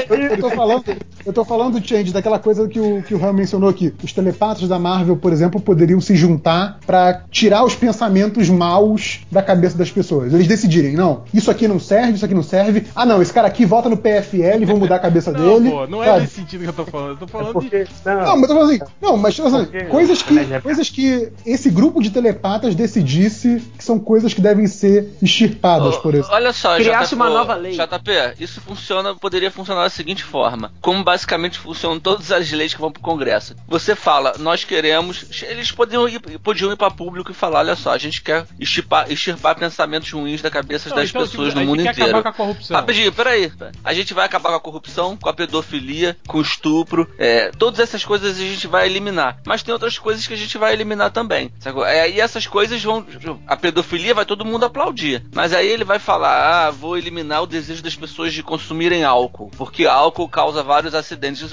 do. 0.09 0.15
eu 0.15 0.39
tô 0.41 0.51
falando, 0.51 0.85
eu 1.27 1.33
tô 1.33 1.45
falando, 1.45 1.83
Change, 1.87 2.12
daquela 2.12 2.39
coisa 2.39 2.68
que 2.68 2.79
o, 2.81 3.03
que 3.03 3.14
o 3.14 3.18
Ram 3.18 3.33
mencionou 3.33 3.68
aqui. 3.68 3.95
Os 4.03 4.12
telepatas 4.12 4.68
da 4.68 4.79
Marvel, 4.79 5.16
por 5.16 5.33
exemplo, 5.33 5.61
poderiam 5.61 6.01
se 6.01 6.14
juntar 6.16 6.79
pra 6.87 7.22
tirar 7.31 7.64
os 7.64 7.75
pensamentos 7.75 8.49
maus 8.49 9.20
da 9.31 9.43
cabeça 9.43 9.77
das 9.77 9.91
pessoas. 9.91 10.33
Eles 10.33 10.47
decidirem, 10.47 10.95
não, 10.95 11.22
isso 11.33 11.51
aqui 11.51 11.66
não 11.68 11.79
serve, 11.81 12.12
isso 12.12 12.25
aqui 12.25 12.35
não 12.35 12.43
serve. 12.43 12.87
Ah, 12.95 13.05
não, 13.07 13.20
esse 13.22 13.33
cara 13.33 13.49
aqui 13.49 13.64
vota 13.64 13.89
no 13.89 13.97
PFL, 13.97 14.64
vão 14.66 14.77
mudar 14.77 14.97
a 14.97 15.01
cabeça 15.01 15.33
Não, 15.33 15.59
dele. 15.61 15.70
pô, 15.70 15.87
não 15.87 16.03
é 16.03 16.07
sabe? 16.07 16.20
nesse 16.22 16.35
sentido 16.35 16.62
que 16.62 16.68
eu 16.68 16.72
tô 16.72 16.85
falando. 16.87 17.11
Eu 17.11 17.16
tô 17.16 17.27
falando 17.27 17.61
de. 17.61 17.68
Porque. 17.70 17.87
Não, 18.05 18.14
Não, 18.14 18.37
mas 18.37 18.43
eu 18.43 18.49
tô 18.49 18.55
falando 18.55 18.70
assim, 18.70 18.81
não, 19.01 19.16
mas 19.16 19.35
tipo 19.35 19.49
assim, 19.49 19.64
Porque- 19.64 19.85
coisas 19.85 20.22
que, 20.22 20.35
Né, 20.35 20.61
coisas 20.61 20.91
que 20.91 21.29
esse 21.47 21.70
grupo 21.70 22.03
de 22.03 22.11
telepatas 22.11 22.75
decidisse 22.75 23.62
que 23.79 23.85
são 23.85 23.99
coisas 23.99 24.33
que 24.35 24.41
devem 24.41 24.66
ser 24.66 25.11
extirpadas, 25.22 25.97
Ô, 25.97 26.01
por 26.01 26.14
exemplo. 26.14 26.31
Olha 26.33 26.53
só, 26.53 26.77
Criasse 26.77 27.11
JP, 27.11 27.14
uma 27.16 27.31
nova 27.31 27.55
lei. 27.55 27.72
JP, 27.72 28.35
isso 28.41 28.61
funciona, 28.61 29.14
poderia 29.14 29.51
funcionar 29.51 29.83
da 29.85 29.91
seguinte 29.91 30.22
forma: 30.25 30.72
como 30.81 31.03
basicamente 31.15 31.61
funcionam 31.61 32.01
todas 32.01 32.33
as 32.33 32.51
leis 32.51 32.75
que 32.75 32.81
vão 32.81 32.91
pro 32.91 33.01
Congresso. 33.01 33.55
Você 33.69 33.95
fala, 33.95 34.35
nós 34.39 34.65
queremos. 34.65 35.25
Eles 35.43 35.71
podiam 35.71 36.09
ir, 36.09 36.19
podiam 36.41 36.73
ir 36.73 36.77
para 36.77 36.91
público 36.91 37.31
e 37.31 37.35
falar: 37.35 37.61
olha 37.61 37.77
só, 37.77 37.93
a 37.93 37.99
gente 37.99 38.21
quer 38.21 38.45
extirpar, 38.59 39.11
extirpar 39.11 39.55
pensamentos 39.57 40.11
ruins 40.11 40.43
da 40.43 40.51
cabeça 40.51 40.89
Não, 40.89 40.97
das 40.97 41.11
então, 41.11 41.23
pessoas 41.23 41.51
tipo, 41.51 41.61
a 41.61 41.62
no 41.62 41.67
gente 41.67 41.69
mundo 41.69 41.89
inteiro. 41.89 42.03
acabar 42.11 42.23
com 42.23 42.29
a 42.29 42.33
corrupção. 42.33 42.77
Rapidinho, 42.77 43.12
peraí. 43.12 43.53
A 43.85 43.95
gente 43.95 44.12
vai 44.12 44.27
acabar 44.27 44.51
com 44.51 44.57
a 44.57 44.61
corrupção, 44.61 45.17
com 45.17 45.29
a 45.29 45.33
pedofilia, 45.33 46.17
com 46.27 46.39
o 46.39 46.43
estupro. 46.43 47.09
é, 47.17 47.51
todas 47.57 47.79
essas 47.79 48.05
coisas 48.05 48.37
a 48.37 48.41
gente 48.41 48.67
vai 48.67 48.87
eliminar. 48.87 49.39
Mas 49.47 49.62
tem 49.62 49.73
outras 49.73 49.97
coisas 49.99 50.27
que 50.27 50.35
a 50.35 50.37
gente 50.37 50.59
vai 50.59 50.73
eliminar 50.73 51.12
também. 51.12 51.53
É, 51.87 52.11
e 52.11 52.21
essas 52.21 52.47
coisas 52.47 52.83
vão. 52.83 53.07
A 53.47 53.57
pedofilia 53.57 54.15
vai 54.15 54.25
todo 54.25 54.45
mundo 54.45 54.65
aplaudir. 54.65 55.25
Mas 55.33 55.53
aí 55.53 55.69
ele 55.69 55.85
vai 55.85 56.01
falar: 56.01 56.67
ah, 56.67 56.71
vou 56.73 56.99
eliminar 56.99 57.43
o 57.43 57.47
desejo 57.47 57.83
das 57.83 57.95
pessoas 57.95 58.33
de 58.33 58.43
consumirem 58.43 59.05
álcool. 59.05 59.51
Porque 59.57 59.87
álcool 59.87 60.29
causa 60.29 60.62
vários 60.62 60.93
acidentes. 60.93 61.04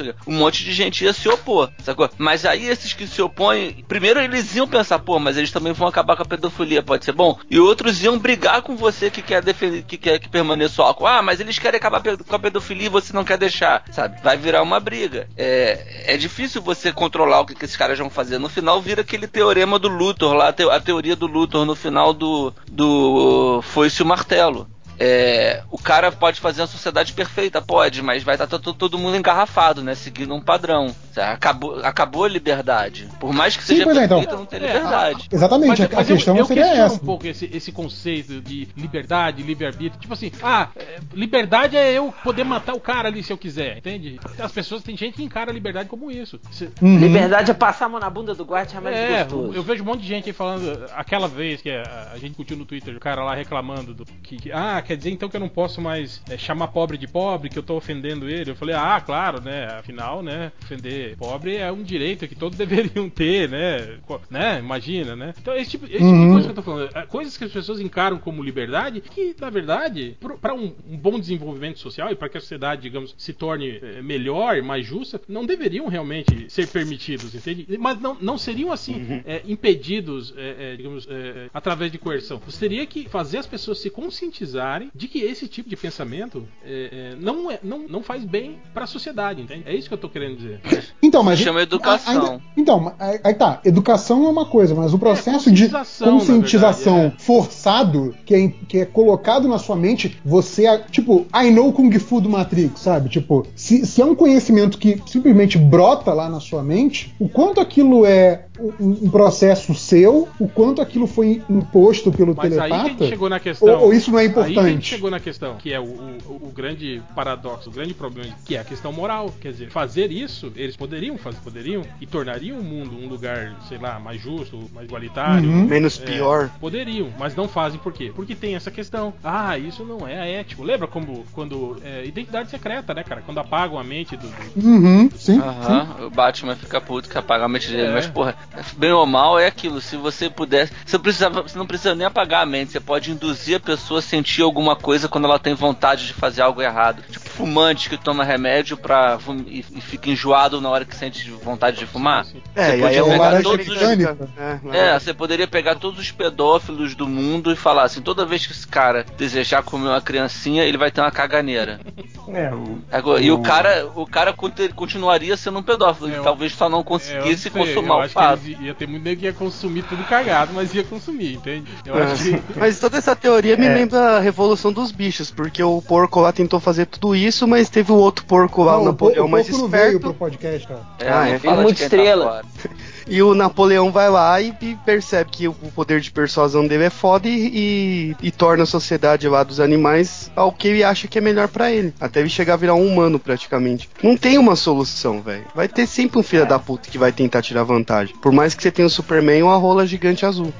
Quê. 0.03 0.15
Um 0.27 0.37
monte 0.37 0.63
de 0.63 0.73
gente 0.73 1.03
ia 1.03 1.13
se 1.13 1.27
opor. 1.29 1.71
Sacou? 1.83 2.09
Mas 2.17 2.45
aí 2.45 2.67
esses 2.67 2.93
que 2.93 3.07
se 3.07 3.21
opõem. 3.21 3.83
Primeiro 3.87 4.19
eles 4.19 4.55
iam 4.55 4.67
pensar: 4.67 4.99
pô, 4.99 5.19
mas 5.19 5.37
eles 5.37 5.51
também 5.51 5.73
vão 5.73 5.87
acabar 5.87 6.15
com 6.15 6.23
a 6.23 6.25
pedofilia, 6.25 6.83
pode 6.83 7.05
ser 7.05 7.11
bom? 7.11 7.37
E 7.49 7.59
outros 7.59 8.01
iam 8.03 8.17
brigar 8.17 8.61
com 8.61 8.75
você 8.75 9.09
que 9.09 9.21
quer 9.21 9.43
defender, 9.43 9.83
que 9.83 9.97
quer 9.97 10.19
que 10.19 10.29
permaneça 10.29 10.81
o 10.81 10.85
álcool. 10.85 11.07
Ah, 11.07 11.21
mas 11.21 11.39
eles 11.39 11.59
querem 11.59 11.77
acabar 11.77 12.01
com 12.01 12.35
a 12.35 12.39
pedofilia 12.39 12.87
e 12.87 12.89
você 12.89 13.13
não 13.13 13.23
quer 13.23 13.37
deixar, 13.37 13.83
sabe? 13.91 14.21
Vai 14.21 14.37
virar 14.37 14.61
uma 14.61 14.79
briga. 14.79 15.27
É, 15.37 16.13
é 16.13 16.17
difícil 16.17 16.61
você 16.61 16.91
controlar 16.91 17.41
o 17.41 17.45
que, 17.45 17.55
que 17.55 17.65
esses 17.65 17.77
caras 17.77 17.97
vão 17.97 18.09
fazer. 18.09 18.37
No 18.37 18.49
final 18.49 18.81
vira 18.81 19.01
aquele 19.01 19.27
teorema 19.27 19.77
do 19.77 19.87
Luthor 19.87 20.33
lá, 20.33 20.49
a 20.49 20.79
teoria 20.79 21.15
do 21.15 21.27
Luthor 21.27 21.65
no 21.65 21.75
final 21.75 22.13
do, 22.13 22.53
do 22.69 23.61
Foi-se 23.63 24.01
o 24.01 24.05
Martelo. 24.05 24.67
É, 25.03 25.63
o 25.71 25.79
cara 25.79 26.11
pode 26.11 26.39
fazer 26.39 26.61
uma 26.61 26.67
sociedade 26.67 27.11
perfeita, 27.13 27.59
pode, 27.59 28.03
mas 28.03 28.21
vai 28.23 28.35
estar 28.35 28.45
todo, 28.45 28.71
todo 28.71 28.99
mundo 28.99 29.17
engarrafado, 29.17 29.81
né? 29.81 29.95
Seguindo 29.95 30.31
um 30.35 30.39
padrão. 30.39 30.95
Acabou, 31.17 31.79
acabou 31.83 32.25
a 32.25 32.29
liberdade. 32.29 33.09
Por 33.19 33.33
mais 33.33 33.57
que 33.57 33.63
Sim, 33.63 33.77
seja 33.77 33.89
é, 33.89 34.05
então. 34.05 34.19
perfeita, 34.19 34.35
não 34.35 34.45
tem 34.45 34.59
É, 34.59 34.67
liberdade. 34.67 35.27
Exatamente, 35.31 35.67
Mas, 35.69 35.79
a, 35.81 35.85
a 35.85 35.95
mas 35.95 36.09
eu, 36.09 36.15
questão 36.15 36.37
eu 36.37 36.45
seria 36.45 36.63
questiono 36.65 36.85
essa. 36.85 36.95
um 36.95 36.99
pouco 36.99 37.25
esse, 37.25 37.49
esse 37.51 37.71
conceito 37.71 38.39
de 38.41 38.67
liberdade, 38.77 39.41
livre-arbítrio. 39.41 39.99
Tipo 39.99 40.13
assim, 40.13 40.31
ah, 40.43 40.67
é, 40.75 40.99
liberdade 41.13 41.75
é 41.75 41.91
eu 41.91 42.13
poder 42.23 42.43
matar 42.43 42.73
o 42.75 42.79
cara 42.79 43.07
ali 43.09 43.23
se 43.23 43.33
eu 43.33 43.37
quiser, 43.39 43.79
entende? 43.79 44.19
As 44.37 44.51
pessoas, 44.51 44.83
tem 44.83 44.95
gente 44.95 45.15
que 45.15 45.23
encara 45.23 45.49
a 45.49 45.53
liberdade 45.53 45.89
como 45.89 46.11
isso. 46.11 46.39
Se- 46.51 46.69
Uhum. 46.81 46.99
Liberdade 46.99 47.49
é 47.49 47.53
passar 47.53 47.85
a 47.85 47.89
mão 47.89 47.99
na 47.99 48.09
bunda 48.09 48.35
do 48.35 48.45
guarda 48.45 48.69
e 48.69 48.73
chamar 48.73 48.91
é, 48.93 49.23
gostoso. 49.23 49.53
eu 49.53 49.63
vejo 49.63 49.81
um 49.83 49.85
monte 49.87 50.01
de 50.01 50.07
gente 50.07 50.27
aí 50.27 50.33
falando, 50.33 50.85
aquela 50.95 51.27
vez 51.27 51.59
que 51.61 51.69
a, 51.71 52.09
a 52.13 52.17
gente 52.17 52.29
discutiu 52.29 52.55
no 52.55 52.65
Twitter, 52.65 52.95
o 52.95 52.99
cara 52.99 53.23
lá 53.23 53.33
reclamando 53.33 53.93
do 53.93 54.05
que, 54.05 54.37
que- 54.37 54.51
ah, 54.51 54.81
quer 54.91 54.97
dizer 54.97 55.11
então 55.11 55.29
que 55.29 55.37
eu 55.37 55.39
não 55.41 55.47
posso 55.47 55.79
mais 55.79 56.21
é, 56.29 56.37
chamar 56.37 56.67
pobre 56.67 56.97
de 56.97 57.07
pobre, 57.07 57.49
que 57.49 57.57
eu 57.57 57.63
tô 57.63 57.77
ofendendo 57.77 58.29
ele. 58.29 58.51
Eu 58.51 58.55
falei, 58.55 58.75
ah, 58.75 58.99
claro, 58.99 59.41
né? 59.41 59.65
Afinal, 59.79 60.21
né, 60.21 60.51
ofender 60.61 61.15
pobre 61.15 61.55
é 61.55 61.71
um 61.71 61.81
direito 61.81 62.27
que 62.27 62.35
todos 62.35 62.57
deveriam 62.59 63.09
ter, 63.09 63.47
né? 63.47 63.97
Né? 64.29 64.59
Imagina, 64.59 65.15
né? 65.15 65.33
Então, 65.39 65.55
esse 65.55 65.71
tipo, 65.71 65.85
esse 65.85 65.97
tipo 65.97 66.09
de 66.09 66.21
Uhum. 66.21 66.31
coisa 66.33 66.45
que 66.47 66.51
eu 66.51 66.55
tô 66.55 66.61
falando, 66.61 66.89
é, 66.93 67.05
coisas 67.05 67.37
que 67.37 67.43
as 67.45 67.51
pessoas 67.51 67.79
encaram 67.79 68.17
como 68.17 68.43
liberdade, 68.43 68.99
que 69.01 69.33
na 69.39 69.49
verdade, 69.49 70.17
para 70.41 70.53
um, 70.53 70.73
um 70.89 70.97
bom 70.97 71.17
desenvolvimento 71.19 71.79
social 71.79 72.11
e 72.11 72.15
para 72.15 72.27
que 72.27 72.37
a 72.37 72.41
sociedade, 72.41 72.81
digamos, 72.81 73.15
se 73.17 73.31
torne 73.33 73.79
é, 73.81 74.01
melhor, 74.01 74.61
mais 74.61 74.85
justa, 74.85 75.21
não 75.27 75.45
deveriam 75.45 75.87
realmente 75.87 76.45
ser 76.49 76.67
permitidos, 76.67 77.33
entende? 77.33 77.65
Mas 77.79 77.99
não, 78.01 78.17
não 78.19 78.37
seriam 78.37 78.71
assim 78.71 79.21
é, 79.25 79.41
impedidos, 79.47 80.33
é, 80.35 80.73
é, 80.73 80.75
digamos, 80.75 81.07
através 81.53 81.91
de 81.91 81.97
coerção. 81.97 82.41
Você 82.45 82.59
teria 82.59 82.85
que 82.85 83.07
fazer 83.07 83.37
as 83.37 83.47
pessoas 83.47 83.79
se 83.79 83.89
conscientizarem 83.89 84.80
de 84.95 85.07
que 85.07 85.19
esse 85.19 85.47
tipo 85.47 85.69
de 85.69 85.75
pensamento 85.75 86.45
é, 86.65 87.13
é, 87.13 87.15
não, 87.19 87.51
é, 87.51 87.59
não, 87.63 87.79
não 87.87 88.01
faz 88.03 88.23
bem 88.23 88.57
para 88.73 88.83
a 88.85 88.87
sociedade, 88.87 89.41
entende? 89.41 89.63
É 89.65 89.75
isso 89.75 89.87
que 89.87 89.93
eu 89.93 89.97
tô 89.97 90.09
querendo 90.09 90.37
dizer. 90.37 90.59
Então, 91.01 91.23
mas. 91.23 91.39
Chama 91.39 91.61
educação. 91.61 92.13
ainda- 92.23 92.41
então, 92.57 92.93
aí, 93.23 93.33
tá. 93.33 93.59
Educação 93.65 94.25
é 94.25 94.29
uma 94.29 94.45
coisa, 94.45 94.73
mas 94.75 94.93
o 94.93 94.99
processo 94.99 95.51
de 95.51 95.69
conscientização, 96.15 96.93
verdade, 96.95 97.15
é. 97.17 97.23
forçado, 97.23 98.15
que 98.25 98.33
é, 98.35 98.47
que 98.67 98.77
é 98.79 98.85
colocado 98.85 99.47
na 99.47 99.57
sua 99.57 99.75
mente, 99.75 100.17
você. 100.23 100.65
a- 100.67 100.79
Tipo, 100.79 101.25
I 101.35 101.51
know 101.51 101.71
Kung 101.71 101.91
Fu 101.99 102.19
do 102.21 102.29
Matrix, 102.29 102.79
sabe? 102.81 103.09
Tipo, 103.09 103.45
se, 103.55 103.85
se 103.85 104.01
é 104.01 104.05
um 104.05 104.15
conhecimento 104.15 104.77
que 104.77 105.01
simplesmente 105.05 105.57
brota 105.57 106.13
lá 106.13 106.29
na 106.29 106.39
sua 106.39 106.63
mente, 106.63 107.13
o 107.19 107.27
quanto 107.29 107.59
aquilo 107.59 108.05
é 108.05 108.45
um, 108.79 109.05
um 109.05 109.09
processo 109.09 109.73
seu, 109.73 110.27
o 110.39 110.47
quanto 110.47 110.81
aquilo 110.81 111.07
foi 111.07 111.41
imposto 111.49 112.11
pelo 112.11 112.35
Mas 112.35 112.45
aí 112.45 112.51
que 112.51 112.57
a 112.57 112.67
telepata. 112.67 112.89
gente 112.89 113.09
chegou 113.09 113.29
na 113.29 113.39
questão. 113.39 113.69
Ou, 113.75 113.85
ou 113.85 113.93
isso 113.93 114.11
não 114.11 114.19
é 114.19 114.23
Aí 114.23 114.29
a 114.67 114.69
gente 114.69 114.87
chegou 114.87 115.09
na 115.09 115.19
questão, 115.19 115.55
que 115.57 115.73
é 115.73 115.79
o, 115.79 115.83
o- 115.83 116.39
o 116.47 116.51
grande 116.55 117.01
paradoxo, 117.15 117.69
o 117.69 117.73
grande 117.73 117.93
problema, 117.93 118.33
que 118.45 118.55
é 118.55 118.59
a 118.59 118.63
questão 118.63 118.91
moral. 118.91 119.33
Quer 119.41 119.51
dizer, 119.51 119.69
fazer 119.69 120.11
isso, 120.11 120.51
eles 120.55 120.75
poderiam 120.75 121.17
fazer, 121.17 121.39
poderiam, 121.43 121.83
e 121.99 122.05
tornariam 122.05 122.59
o 122.59 122.63
mundo 122.63 122.95
um 122.97 123.07
lugar, 123.07 123.55
sei 123.67 123.77
lá, 123.77 123.99
mais 123.99 124.21
justo, 124.21 124.69
mais 124.73 124.87
igualitário. 124.87 125.49
Uhum. 125.49 125.65
Menos 125.65 125.99
É, 126.01 126.05
pior. 126.05 126.49
Poderiam, 126.59 127.09
mas 127.17 127.35
não 127.35 127.47
fazem 127.47 127.79
por 127.79 127.93
quê? 127.93 128.11
Porque 128.15 128.35
tem 128.35 128.55
essa 128.55 128.69
questão. 128.71 129.13
Ah, 129.23 129.57
isso 129.57 129.83
não 129.83 130.07
é 130.07 130.31
ético. 130.39 130.63
Lembra 130.63 130.87
como 130.87 131.25
quando. 131.33 131.77
é, 131.83 132.05
identidade 132.05 132.49
secreta, 132.49 132.93
né, 132.93 133.03
cara? 133.03 133.21
Quando 133.21 133.39
apagam 133.39 133.77
a 133.79 133.83
mente 133.83 134.15
do. 134.17 134.27
do- 134.27 134.67
Uhum, 134.67 135.09
sim. 135.11 135.35
sim. 135.35 135.39
Aham, 135.39 136.05
o 136.05 136.09
Batman 136.09 136.55
fica 136.55 136.79
puto 136.81 137.09
que 137.09 137.17
apaga 137.17 137.45
a 137.45 137.49
mente 137.49 137.69
dele. 137.69 137.83
É. 137.87 137.91
Mas, 137.93 138.07
porra, 138.07 138.35
bem 138.77 138.91
ou 138.91 139.05
mal 139.05 139.39
é 139.39 139.47
aquilo. 139.47 139.81
Se 139.81 139.95
você 139.97 140.29
pudesse. 140.29 140.71
Você, 140.85 140.97
precisava, 140.99 141.41
você 141.41 141.57
não 141.57 141.65
precisa 141.65 141.95
nem 141.95 142.05
apagar 142.05 142.43
a 142.43 142.45
mente. 142.45 142.71
Você 142.71 142.79
pode 142.79 143.11
induzir 143.11 143.57
a 143.57 143.59
pessoa 143.59 143.99
a 143.99 144.03
sentir 144.03 144.41
alguma 144.51 144.75
coisa 144.75 145.07
quando 145.07 145.25
ela 145.25 145.39
tem 145.39 145.53
vontade 145.53 146.05
de 146.07 146.13
fazer 146.13 146.41
algo 146.41 146.61
errado. 146.61 147.01
Tipo 147.09 147.29
fumante 147.31 147.89
que 147.89 147.97
toma 147.97 148.23
remédio 148.23 148.75
pra, 148.77 149.17
fum- 149.17 149.43
e, 149.47 149.65
e 149.73 149.81
fica 149.81 150.09
enjoado 150.09 150.59
na 150.61 150.69
hora 150.69 150.85
que 150.85 150.95
sente 150.95 151.29
vontade 151.31 151.77
de 151.77 151.85
fumar. 151.87 152.25
É, 152.55 152.77
e 152.77 152.81
pode 152.81 152.93
aí 152.93 152.97
é 152.99 153.03
pegar 153.03 153.41
todos 153.41 153.67
os-. 153.67 153.81
É, 153.81 153.93
É, 153.93 154.59
laranja- 154.63 154.99
você 154.99 155.13
poderia 155.13 155.47
pegar 155.47 155.75
todos 155.75 155.99
os 155.99 156.11
pedófilos 156.11 156.93
do 156.93 157.07
mundo 157.07 157.51
e 157.51 157.55
falar 157.55 157.83
assim: 157.83 158.01
toda 158.01 158.25
vez 158.25 158.45
que 158.45 158.51
esse 158.53 158.67
cara 158.67 159.05
desejar 159.17 159.63
comer 159.63 159.87
uma 159.87 160.01
criancinha, 160.01 160.63
ele 160.63 160.77
vai 160.77 160.91
ter 160.91 161.01
uma 161.01 161.09
caganeira. 161.11 161.79
É, 162.27 162.53
o, 162.53 162.79
Agora, 162.91 163.21
E 163.21 163.31
o 163.31 163.39
cara, 163.41 163.89
o 163.95 164.05
cara 164.05 164.33
continuaria 164.75 165.35
sendo 165.37 165.59
um 165.59 165.63
pedófilo. 165.63 166.09
É, 166.09 166.13
ele 166.13 166.23
talvez 166.23 166.53
só 166.53 166.69
não 166.69 166.81
É, 166.81 166.83
conseguisse 166.83 167.43
sei, 167.43 167.51
consumar 167.51 167.95
eu 167.95 167.99
o 167.99 168.01
acho 168.03 168.13
fato. 168.13 168.41
ia 168.47 168.73
ter 168.73 168.87
muito 168.87 169.03
nego 169.03 169.19
que 169.21 169.25
ia 169.25 169.33
consumir 169.33 169.83
tudo 169.83 170.03
cagado, 170.03 170.51
mas 170.53 170.73
ia 170.73 170.83
consumir, 170.83 171.33
entende? 171.35 171.71
Eu 171.85 171.97
É. 171.97 172.03
acho 172.03 172.23
que. 172.23 172.59
Mas 172.59 172.79
toda 172.79 172.97
essa 172.97 173.15
teoria 173.15 173.55
me 173.57 173.65
É. 173.65 173.73
lembra 173.73 174.17
a 174.17 174.19
Revolução 174.19 174.40
dos 174.73 174.91
Bichos, 174.91 175.31
porque 175.31 175.61
o 175.63 175.81
porco 175.81 176.19
lá 176.19 176.31
tentou 176.31 176.59
fazer 176.59 176.85
tudo 176.85 177.15
isso, 177.15 177.47
mas 177.47 177.69
teve 177.69 177.91
o 177.91 177.95
outro 177.95 178.25
porco 178.25 178.63
lá, 178.63 178.73
Não, 178.73 178.81
o 178.81 178.85
Napoleão 178.85 179.25
o 179.25 179.29
mais 179.29 179.47
Porco 179.47 179.61
não 179.61 179.67
veio 179.69 179.83
esperto. 179.83 179.99
pro 180.01 180.13
podcast, 180.13 180.67
cara. 180.67 180.81
É, 180.99 181.09
Ah, 181.09 181.29
é. 181.29 181.35
é 181.35 181.39
tá 181.39 181.83
estrela. 181.83 182.25
fora. 182.25 182.45
E 183.07 183.21
o 183.21 183.33
Napoleão 183.33 183.91
vai 183.91 184.09
lá 184.09 184.39
e, 184.41 184.53
e 184.61 184.75
percebe 184.85 185.29
que 185.31 185.47
o 185.47 185.53
poder 185.53 185.99
de 186.01 186.11
persuasão 186.11 186.65
dele 186.67 186.85
é 186.85 186.89
foda 186.89 187.27
e, 187.27 187.51
e- 187.53 188.15
e 188.27 188.31
torna 188.31 188.63
a 188.63 188.65
sociedade 188.67 189.27
lá 189.27 189.43
dos 189.43 189.59
animais 189.59 190.31
ao 190.35 190.51
que 190.51 190.67
ele 190.67 190.83
acha 190.83 191.07
que 191.07 191.17
é 191.17 191.21
melhor 191.21 191.47
pra 191.47 191.71
ele. 191.71 191.93
Até 191.99 192.19
ele 192.19 192.29
chegar 192.29 192.53
a 192.53 192.57
virar 192.57 192.75
um 192.75 192.85
humano 192.87 193.19
praticamente. 193.19 193.89
Não 194.03 194.15
tem 194.17 194.37
uma 194.37 194.55
solução, 194.55 195.21
velho. 195.21 195.45
Vai 195.55 195.67
ter 195.67 195.85
sempre 195.87 196.19
um 196.19 196.23
filho 196.23 196.45
da 196.47 196.59
puta 196.59 196.89
que 196.89 196.97
vai 196.97 197.11
tentar 197.11 197.41
tirar 197.41 197.63
vantagem. 197.63 198.15
Por 198.17 198.31
mais 198.31 198.53
que 198.53 198.61
você 198.63 198.71
tenha 198.71 198.85
o 198.85 198.89
Superman 198.89 199.39
e 199.39 199.43
uma 199.43 199.57
rola 199.57 199.85
gigante 199.85 200.25
azul. 200.25 200.53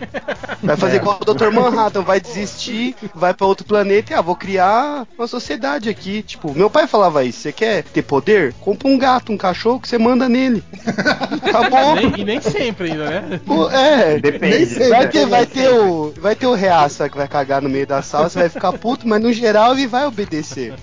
Vai 0.64 0.76
fazer 0.78 0.94
É. 0.98 1.00
igual 1.00 1.20
o 1.22 1.34
Dr. 1.34 1.52
Manhattan, 1.52 2.02
vai 2.02 2.20
desistir, 2.20 2.96
vai 3.16 3.34
pra 3.34 3.48
outro 3.48 3.66
planeta 3.66 4.14
e 4.14 4.16
ah, 4.16 4.22
vou 4.22 4.36
criar 4.36 5.06
uma 5.18 5.28
sociedade 5.28 5.90
aqui. 5.90 6.22
Tipo, 6.24 6.54
meu 6.54 6.70
pai 6.70 6.88
falava 6.88 7.24
isso: 7.24 7.40
você 7.40 7.52
quer 7.52 7.84
ter 7.84 8.02
poder? 8.02 8.54
Compra 8.60 8.88
um 8.88 8.98
gato, 8.98 9.32
um 9.32 9.38
cachorro 9.38 9.80
que 9.80 9.88
você 9.88 9.98
manda 9.98 10.28
nele. 10.30 10.64
Acabou. 11.44 11.96
Nem- 11.96 12.14
e 12.18 12.26
nem 12.26 12.41
sempre 12.42 12.92
ainda, 12.92 13.06
né? 13.10 13.42
Pô, 13.46 13.70
é, 13.70 14.20
Depende. 14.20 14.66
Vai 14.90 14.90
né? 15.06 15.08
ter, 15.08 15.26
vai 15.26 15.46
ter 15.46 15.70
o. 15.70 16.14
Vai 16.20 16.36
ter 16.36 16.48
o 16.48 16.54
reaça 16.54 17.10
que 17.10 17.18
vai 17.18 17.28
cagar 17.28 17.62
no 17.62 17.70
meio 17.70 17.88
da 17.88 18.02
sala, 18.02 18.30
você 18.30 18.40
vai 18.40 18.50
ficar 18.50 18.74
puto, 18.74 19.08
mas 19.08 19.22
no 19.22 19.32
geral 19.34 19.74
ele 19.74 19.88
vai 19.88 20.06
obedecer. 20.06 20.74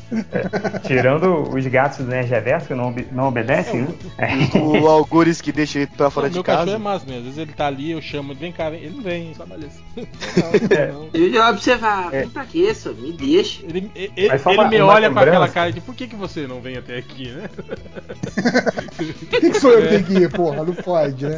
tirando 0.86 1.48
os 1.54 1.66
gatos 1.66 1.98
do 1.98 2.04
Nerd 2.04 2.28
Reverso 2.28 2.66
que 2.68 2.74
não, 2.74 2.94
não 3.12 3.28
obedecem, 3.28 3.82
né? 3.82 3.88
É. 4.18 4.58
O 4.58 4.86
Algures 4.88 5.40
que 5.40 5.52
deixa 5.52 5.78
ele 5.78 5.86
pra 5.88 6.10
fora 6.10 6.26
Não, 6.26 6.30
de 6.30 6.36
meu 6.36 6.44
cachorro 6.44 6.62
é 6.68 6.72
casa. 6.72 6.78
massa 6.78 7.04
mesmo. 7.06 7.18
Às 7.20 7.24
vezes 7.24 7.38
ele 7.38 7.52
tá 7.52 7.66
ali, 7.66 7.90
eu 7.92 8.00
chamo, 8.02 8.34
vem 8.34 8.52
cá, 8.52 8.70
vem. 8.70 8.80
ele 8.80 8.96
não 8.96 9.02
vem, 9.02 9.34
só 9.34 9.42
aparece. 9.44 9.78
É. 10.70 10.86
Não, 10.92 11.00
não. 11.02 11.08
Eu 11.14 11.32
já 11.32 11.50
observar, 11.50 12.12
É. 12.14 12.20
vem 12.20 12.28
pra 12.30 12.44
quê, 12.44 12.74
só? 12.74 12.90
Me 12.92 13.12
deixa. 13.12 13.62
Ele, 13.64 13.90
ele, 13.94 14.12
ele 14.16 14.28
uma- 14.46 14.68
me 14.68 14.80
uma 14.80 14.92
olha 14.92 15.10
com 15.10 15.18
aquela 15.18 15.48
cara 15.48 15.72
de 15.72 15.80
por 15.80 15.94
que, 15.94 16.06
que 16.06 16.16
você 16.16 16.46
não 16.46 16.60
vem 16.60 16.76
até 16.76 16.96
aqui, 16.96 17.28
né? 17.30 17.48
Por 18.96 19.28
que, 19.28 19.40
que 19.50 19.60
sou 19.60 19.70
eu 19.72 19.82
que 19.82 19.88
tenho 19.88 20.04
que 20.04 20.12
ir, 20.14 20.30
porra? 20.30 20.64
Não 20.64 20.74
pode, 20.74 21.24
né? 21.26 21.37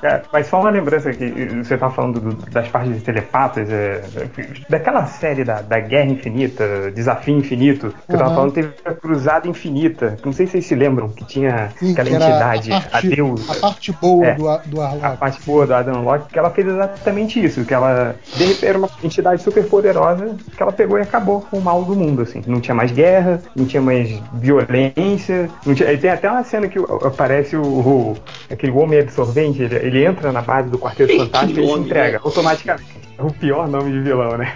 Cara, 0.00 0.22
mas 0.32 0.46
só 0.46 0.60
uma 0.60 0.70
lembrança 0.70 1.12
que 1.12 1.28
você 1.62 1.76
tá 1.76 1.90
falando 1.90 2.20
do- 2.20 2.50
das 2.50 2.68
partes 2.68 2.94
de 2.94 3.00
telepatas, 3.00 3.68
é, 3.70 4.00
daquela 4.68 5.06
série 5.06 5.44
da, 5.44 5.60
da 5.60 5.78
Guerra 5.80 6.10
Infinita, 6.10 6.90
Desafio 6.94 7.36
Infinito, 7.36 7.94
que 8.08 8.14
eu 8.14 8.18
tava 8.18 8.34
falando, 8.34 8.52
teve 8.52 8.70
a 8.84 8.94
Cruzada 8.94 9.46
Infinita. 9.48 10.16
Não 10.24 10.32
sei 10.32 10.46
se 10.46 10.52
vocês 10.52 10.66
se 10.66 10.74
lembram, 10.74 11.08
que 11.10 11.24
tinha 11.24 11.70
Sim, 11.78 11.92
aquela 11.92 12.08
que 12.08 12.14
entidade, 12.14 12.72
a 12.72 12.76
a, 12.78 12.80
parte, 12.80 13.08
Deus. 13.08 13.50
a 13.50 13.54
parte 13.54 13.92
boa 13.92 14.26
É. 14.26 14.34
do, 14.34 14.58
do 14.66 14.80
A 14.80 14.86
Arlock. 14.88 15.16
parte 15.18 15.42
boa 15.46 15.66
do 15.66 15.74
Adam 15.74 16.02
Locke, 16.02 16.32
que 16.32 16.38
ela 16.38 16.50
fez 16.50 16.66
exatamente 16.66 17.44
isso, 17.44 17.64
que 17.64 17.74
ela 17.74 18.14
de 18.36 18.44
repente 18.44 18.66
era 18.66 18.78
uma 18.78 18.88
entidade 19.02 19.42
super 19.42 19.64
poderosa, 19.66 20.34
que 20.56 20.62
ela 20.62 20.72
pegou 20.72 20.98
e 20.98 21.02
acabou 21.02 21.40
com 21.42 21.58
o 21.58 21.62
mal 21.62 21.84
do 21.84 21.94
mundo, 21.94 22.22
assim. 22.22 22.42
Não 22.46 22.60
tinha 22.60 22.74
mais 22.74 22.90
guerra, 22.90 23.40
não 23.54 23.66
tinha 23.66 23.82
mais 23.82 24.08
violência, 24.32 25.48
não 25.64 25.74
tinha... 25.74 25.96
tem 25.98 26.10
até 26.10 26.30
uma 26.30 26.44
cena 26.44 26.68
que 26.68 26.78
aparece 27.04 27.56
o, 27.56 27.62
o- 27.62 28.16
aquele 28.50 28.72
homem 28.72 29.00
absorvente, 29.00 29.62
ele, 29.62 29.74
ele 29.90 30.04
entra 30.04 30.32
na 30.32 30.40
base 30.40 30.70
do 30.70 30.78
Quarteto 30.78 31.16
Fantástico 31.16 31.60
e 31.60 31.62
ele 31.62 31.72
se 31.72 31.78
entrega 31.78 32.20
automaticamente. 32.22 32.99
É 33.20 33.22
o 33.22 33.30
pior 33.32 33.68
nome 33.68 33.92
de 33.92 34.00
vilão, 34.00 34.36
né? 34.38 34.50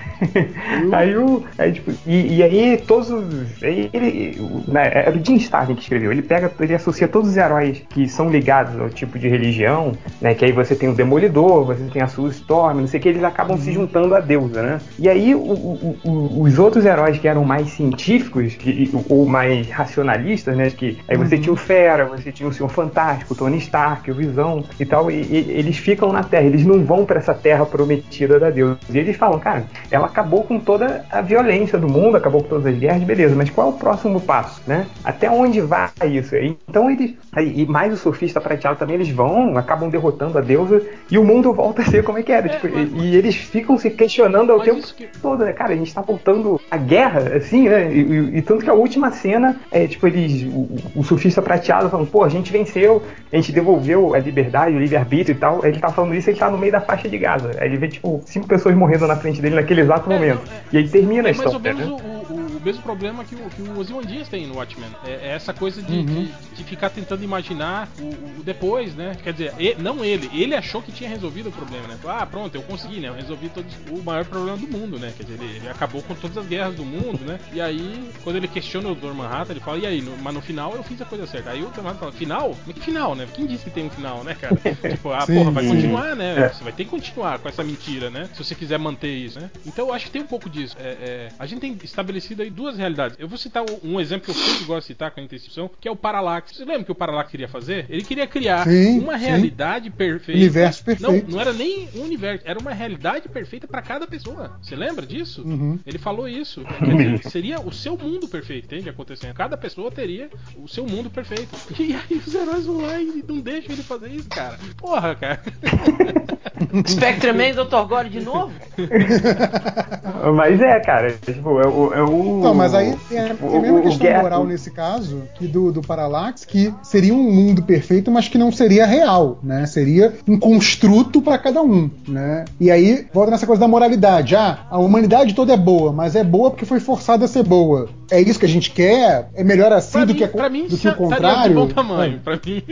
aí 0.93 1.17
o. 1.17 1.43
Aí, 1.59 1.73
tipo, 1.73 1.93
e, 2.07 2.37
e 2.37 2.43
aí 2.43 2.79
todos 2.87 3.11
os. 3.11 3.63
Aí 3.63 3.91
ele, 3.93 4.41
né, 4.67 4.91
era 4.95 5.11
o 5.17 5.23
Jim 5.25 5.35
Starlin 5.37 5.75
que 5.75 5.83
escreveu. 5.83 6.11
Ele 6.11 6.23
pega, 6.23 6.51
ele 6.59 6.75
associa 6.75 7.07
todos 7.07 7.29
os 7.31 7.37
heróis 7.37 7.83
que 7.91 8.09
são 8.09 8.31
ligados 8.31 8.81
ao 8.81 8.89
tipo 8.89 9.19
de 9.19 9.29
religião, 9.29 9.93
né? 10.21 10.35
Que 10.35 10.47
aí 10.47 10.53
você 10.53 10.75
tem 10.75 10.89
o 10.89 10.95
Demolidor, 10.95 11.65
você 11.67 11.85
tem 11.93 12.01
a 12.01 12.07
Sue 12.07 12.31
Storm, 12.31 12.81
não 12.81 12.87
sei 12.87 13.01
o 13.01 13.03
que, 13.03 13.09
eles 13.11 13.23
acabam 13.25 13.59
se 13.59 13.71
juntando 13.71 14.15
à 14.15 14.21
deusa, 14.21 14.63
né? 14.63 14.81
E 14.99 15.09
aí 15.09 15.35
o- 15.35 15.39
o- 15.41 15.97
o- 16.05 16.43
os 16.43 16.59
outros 16.59 16.85
heróis 16.87 17.19
que 17.19 17.29
eram 17.29 17.45
mais 17.45 17.69
científicos 17.71 18.55
que- 18.55 18.91
ou 19.09 19.27
mais 19.27 19.69
racionalistas, 19.69 20.57
né? 20.57 20.71
Que 20.71 20.99
aí 21.09 21.17
você 21.19 21.37
tinha 21.37 21.53
o 21.53 21.57
Fera, 21.57 22.07
você 22.07 22.33
tinha 22.33 22.49
o 22.49 22.53
Senhor 22.53 22.69
Fantástico, 22.69 23.35
o 23.35 23.37
Tony 23.37 23.59
Stark, 23.59 24.11
o 24.11 24.15
Visão 24.15 24.65
e 24.81 24.87
tal, 24.87 25.11
e, 25.11 25.15
e 25.23 25.37
eles 25.51 25.77
ficam 25.77 26.13
na 26.13 26.23
Terra, 26.23 26.47
eles 26.47 26.65
não 26.65 26.83
vão 26.85 27.05
pra 27.05 27.19
essa 27.19 27.35
Terra 27.35 27.67
prometida 27.67 28.39
da 28.41 28.51
deusa. 28.55 28.79
E 28.91 28.99
eles 28.99 29.17
falam, 29.17 29.39
cara, 29.39 29.65
ela 29.91 30.07
acabou 30.07 30.43
com 30.45 30.59
toda 30.59 31.05
a 31.11 31.21
violência 31.21 31.79
do 31.79 31.89
mundo, 31.89 32.17
acabou 32.17 32.43
com 32.43 32.49
todas 32.49 32.67
as 32.67 32.79
guerras, 32.79 33.03
beleza, 33.03 33.35
mas 33.35 33.51
qual 33.51 33.69
é 33.69 33.71
o 33.71 33.75
próximo 33.75 34.21
passo, 34.21 34.61
né? 34.67 34.87
Até 35.05 35.31
onde 35.31 35.61
vai 35.61 35.89
isso? 36.11 36.35
Então 36.69 36.91
eles, 36.91 37.15
e 37.39 37.67
mais 37.67 37.93
o 37.93 37.97
surfista 37.97 38.41
prateado 38.41 38.79
também, 38.79 38.95
eles 38.97 39.11
vão, 39.11 39.57
acabam 39.59 39.89
derrotando 39.91 40.39
a 40.39 40.41
deusa 40.41 40.83
e 41.11 41.19
o 41.19 41.25
mundo 41.25 41.53
volta 41.53 41.83
a 41.83 41.85
ser 41.85 42.03
como 42.05 42.19
é 42.19 42.23
que 42.23 42.33
era. 42.33 42.47
É, 42.47 42.49
tipo, 42.51 42.69
mas- 42.75 42.91
e, 42.93 43.17
eles 43.17 43.35
ficam 43.35 43.77
se 43.79 43.91
questionando 43.91 44.53
ao 44.53 44.61
tempo 44.61 44.81
que- 44.95 45.09
todo, 45.21 45.45
né? 45.45 45.53
Cara, 45.53 45.73
a 45.73 45.77
gente 45.77 45.93
tá 45.95 46.01
voltando 46.01 46.61
à 46.71 46.77
guerra, 46.77 47.37
assim, 47.37 47.69
né? 47.69 47.93
E, 47.93 48.01
e- 48.01 48.39
e 48.39 48.43
tanto 48.43 48.65
que 48.65 48.71
a 48.71 48.75
última 48.75 49.11
cena 49.11 49.57
é, 49.71 49.87
tipo, 49.87 50.07
eles. 50.07 50.43
O, 50.45 50.69
o 50.97 51.03
surfista 51.05 51.43
prateado 51.43 51.89
falando, 51.91 52.07
pô, 52.09 52.23
a 52.25 52.29
gente 52.29 52.53
venceu, 52.53 53.03
a 53.33 53.37
gente 53.37 53.53
devolveu 53.53 54.15
a 54.15 54.19
liberdade, 54.19 54.77
o 54.77 54.79
livre-arbítrio 54.79 55.35
e 55.35 55.39
tal. 55.39 55.65
Ele 55.65 55.79
tá 55.79 55.89
falando 55.91 56.15
isso, 56.15 56.31
ele 56.31 56.39
tá 56.39 56.51
no 56.51 56.59
meio 56.59 56.73
da 56.73 56.81
faixa 56.81 57.09
de 57.09 57.19
Gaza. 57.19 57.51
Aí 57.59 57.69
ele 57.69 57.77
vê, 57.77 57.89
tipo, 57.89 58.23
cinco 58.45 58.49
pessoas 58.49 58.75
morrendo 58.77 59.07
na 59.07 59.17
frente 59.17 59.41
dele 59.41 59.55
naquele 59.57 59.81
exato 59.81 60.11
É, 60.11 60.15
momento. 60.15 60.45
não, 60.47 60.53
é- 60.53 60.65
E 60.73 60.77
aí 60.79 60.89
termina 60.89 61.29
a 61.29 61.31
É 61.31 61.35
mais 61.35 61.41
ou 61.41 61.57
história. 61.57 61.75
menos 61.75 61.87
né? 61.89 61.93
o, 61.93 62.33
o- 62.33 62.57
o 62.57 62.61
mesmo 62.65 62.83
problema 62.83 63.25
que 63.25 63.35
o, 63.35 63.39
que 63.51 63.63
o 63.63 63.79
Ozymandias 63.79 64.29
tem 64.29 64.47
no 64.47 64.57
Watchmen. 64.57 64.89
É, 65.07 65.11
é 65.13 65.29
essa 65.35 65.53
coisa 65.53 65.83
de, 65.83 65.93
Uhum. 65.93 66.05
de, 66.05 66.33
de 66.57 66.65
ficar 66.65 66.91
tentando 66.91 67.23
imaginar 67.23 67.89
o, 67.99 68.41
o 68.41 68.43
depois, 68.43 68.95
né? 68.95 69.17
Quer 69.23 69.33
dizer, 69.33 69.53
e- 69.59 69.75
não 69.79 70.05
ele. 70.05 70.31
Ele 70.33 70.55
achou 70.55 70.83
que 70.83 70.91
tinha 70.93 71.09
resolvido 71.09 71.49
o 71.49 71.53
problema, 71.53 71.87
né? 71.89 71.97
Ah, 72.07 72.25
pronto, 72.27 72.55
eu 72.55 72.63
consegui, 72.63 73.01
né? 73.01 73.09
Eu 73.09 73.15
resolvi 73.15 73.49
todos, 73.49 73.73
o 73.91 74.03
maior 74.03 74.25
problema 74.25 74.57
do 74.57 74.67
mundo, 74.67 74.99
né? 74.99 75.13
Quer 75.17 75.25
dizer, 75.25 75.43
ele, 75.43 75.57
ele 75.57 75.69
acabou 75.69 76.03
com 76.03 76.15
todas 76.15 76.37
as 76.39 76.47
guerras 76.47 76.75
do 76.75 76.85
mundo, 76.85 77.25
né? 77.25 77.39
E 77.53 77.61
aí, 77.61 78.09
quando 78.23 78.37
ele 78.37 78.49
questiona 78.49 78.89
o 78.89 78.95
Dr. 78.95 79.13
Manhattan, 79.15 79.53
ele 79.53 79.61
fala, 79.61 79.79
e 79.79 79.87
aí, 79.87 80.01
no- 80.03 80.17
mas 80.23 80.35
no 80.35 80.41
final 80.41 80.75
eu 80.75 80.83
fiz 80.83 81.01
a 81.01 81.05
coisa 81.05 81.27
certa. 81.27 81.51
Aí 81.51 81.63
o 81.63 81.67
Dr. 81.67 81.79
Manhattan 81.83 81.99
fala, 82.01 82.13
final? 82.13 82.57
Mas 82.67 82.75
que 82.75 82.81
final, 82.83 83.15
né? 83.15 83.27
Quem 83.35 83.47
disse 83.47 83.65
que 83.65 83.71
tem 83.71 83.87
um 83.87 83.91
final, 83.91 84.25
né, 84.25 84.35
cara? 84.35 84.57
tipo, 84.91 85.13
ah, 85.13 85.21
Sim, 85.27 85.35
porra, 85.35 85.51
vai 85.51 85.65
sim. 85.65 85.71
continuar, 85.71 86.17
né? 86.17 86.35
É. 86.41 86.49
Você 86.49 86.65
vai 86.65 86.73
ter 86.73 86.85
que 86.85 86.91
continuar 86.91 87.39
com 87.39 87.49
essa 87.49 87.63
mentira, 87.63 88.11
né? 88.11 88.24
Se 88.33 88.43
você 88.45 88.55
quiser 88.55 88.79
manter 88.79 89.13
isso, 89.15 89.39
né? 89.41 89.51
Então 89.67 89.89
eu 89.89 89.95
acho 89.95 90.07
que 90.07 90.11
tem 90.13 90.23
um 90.23 90.27
pouco 90.27 90.49
disso. 90.49 90.77
É, 90.79 90.89
é, 90.89 91.29
a 91.39 91.47
gente 91.47 91.61
tem 91.61 91.77
estabelecido 91.83 92.43
aí 92.43 92.51
duas 92.51 92.77
realidades. 92.77 93.17
Eu 93.19 93.29
vou 93.29 93.39
citar 93.39 93.65
um- 93.83 94.01
exemplo 94.01 94.25
que 94.25 94.31
eu 94.31 94.35
sempre 94.35 94.65
gosto 94.65 94.81
de 94.81 94.87
citar 94.89 95.11
com 95.11 95.21
a 95.21 95.23
intercepção, 95.23 95.71
que 95.81 95.89
é 95.89 95.91
o 95.91 95.97
Parallax. 95.97 96.57
Você 96.57 96.65
lembra 96.65 96.85
que 96.85 96.93
o 96.93 96.95
Parallax 96.95 97.31
queria 97.31 97.49
fazer? 97.49 97.87
Ele 97.89 98.03
queria 98.05 98.27
criar 98.27 98.65
Sim, 98.65 99.01
uma 99.01 99.19
sim. 99.19 99.25
realidade 99.25 99.91
perfeita. 99.91 100.39
Universo 100.41 100.85
perfeito. 100.85 101.25
Não, 101.27 101.31
não 101.35 101.41
era 101.41 101.53
nem 101.53 101.89
um 101.95 102.03
universo, 102.03 102.43
era 102.47 102.59
uma 102.59 102.73
realidade 102.73 103.29
perfeita 103.29 103.67
pra 103.67 103.81
cada 103.81 104.07
pessoa. 104.07 104.59
Você 104.61 104.77
lembra 104.77 105.07
disso? 105.07 105.43
Uhum. 105.43 105.79
Ele 105.87 105.99
falou 105.99 106.29
isso. 106.29 106.63
Quer 106.79 106.97
dizer, 106.97 107.31
seria 107.31 107.61
o 107.61 107.73
seu 107.73 107.97
mundo 107.97 108.29
perfeito, 108.29 108.67
entende? 108.67 108.89
Acontecendo. 108.89 109.33
Cada 109.35 109.57
pessoa 109.57 109.91
teria 109.91 110.29
o 110.59 110.69
seu 110.69 110.87
mundo 110.87 111.09
perfeito. 111.11 111.49
E 111.85 111.93
aí 111.95 112.17
os 112.27 112.35
heróis 112.35 112.65
vão 112.67 112.81
lá 112.81 113.01
e 113.01 113.23
não 113.27 113.41
deixam 113.41 113.73
ele 113.73 113.83
fazer 113.83 114.09
isso, 114.11 114.29
cara. 114.29 114.59
Porra, 114.77 115.15
cara. 115.15 115.43
Spectreman 116.87 117.53
Dr. 117.55 117.87
Gore 117.89 118.09
de 118.19 118.25
novo? 118.25 118.51
Mas 120.35 120.61
é, 120.61 120.81
cara, 120.81 121.13
tipo, 121.13 121.61
é 121.61 121.67
o. 121.67 121.93
É 121.95 122.03
o 122.03 122.41
Não, 122.43 122.55
mas 122.55 122.75
aí 122.75 122.97
tem 123.09 123.19
a, 123.19 123.35
tem 123.35 123.47
a 123.49 123.51
o- 123.51 123.61
mesma 123.61 123.79
o 123.79 123.83
questão 123.83 123.99
Guerra- 124.07 124.23
moral 124.23 124.47
nesse 124.47 124.71
caso 124.71 125.23
que 125.35 125.47
do, 125.47 125.71
do 125.71 125.83
Parallax, 125.83 126.45
que 126.45 126.73
seria 126.83 127.13
um 127.15 127.23
mundo 127.31 127.63
perfeito, 127.63 128.11
mas 128.11 128.29
que 128.29 128.39
não 128.39 128.51
seria 128.51 128.87
real, 128.87 129.39
né? 129.43 129.67
Seria 129.67 130.15
um 130.27 130.39
construto 130.39 131.21
para 131.21 131.37
cada 131.39 131.63
um, 131.63 131.91
né? 132.09 132.45
E 132.59 132.71
aí 132.71 133.07
volta 133.13 133.33
nessa 133.33 133.47
coisa 133.47 133.61
da 133.61 133.69
moralidade. 133.69 134.35
Ah, 134.35 134.61
a 134.71 134.79
humanidade 134.79 135.35
toda 135.35 135.53
é 135.53 135.57
boa, 135.57 135.93
mas 135.93 136.15
é 136.17 136.25
boa 136.25 136.51
porque 136.51 136.65
foi 136.65 136.81
forçada 136.81 137.27
a 137.27 137.29
ser 137.29 137.43
boa. 137.43 137.89
É 138.15 138.21
isso 138.21 138.39
que 138.39 138.47
a 138.47 138.49
gente 138.49 138.71
quer? 138.71 139.29
É 139.35 139.43
melhor 139.43 139.73
assim 139.73 139.91
Pra 139.99 140.05
do 140.05 140.13
mim, 140.13 140.19
que, 140.19 140.25
a- 140.25 140.29
pra 140.29 140.49
mim 140.49 140.69
do 140.69 140.71
que 140.71 140.75
o 140.75 140.77
estaria 140.77 140.93
de 140.93 140.97
contrário? 140.97 141.55
bom 141.57 141.67
tamanho. 141.67 142.21
Pra 142.21 142.39
mim. 142.47 142.63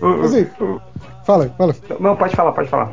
o- 0.00 0.80
Fala, 1.24 1.48
fala. 1.58 1.74
Não, 2.00 2.16
pode 2.16 2.34
falar, 2.34 2.52
pode 2.52 2.68
falar. 2.70 2.90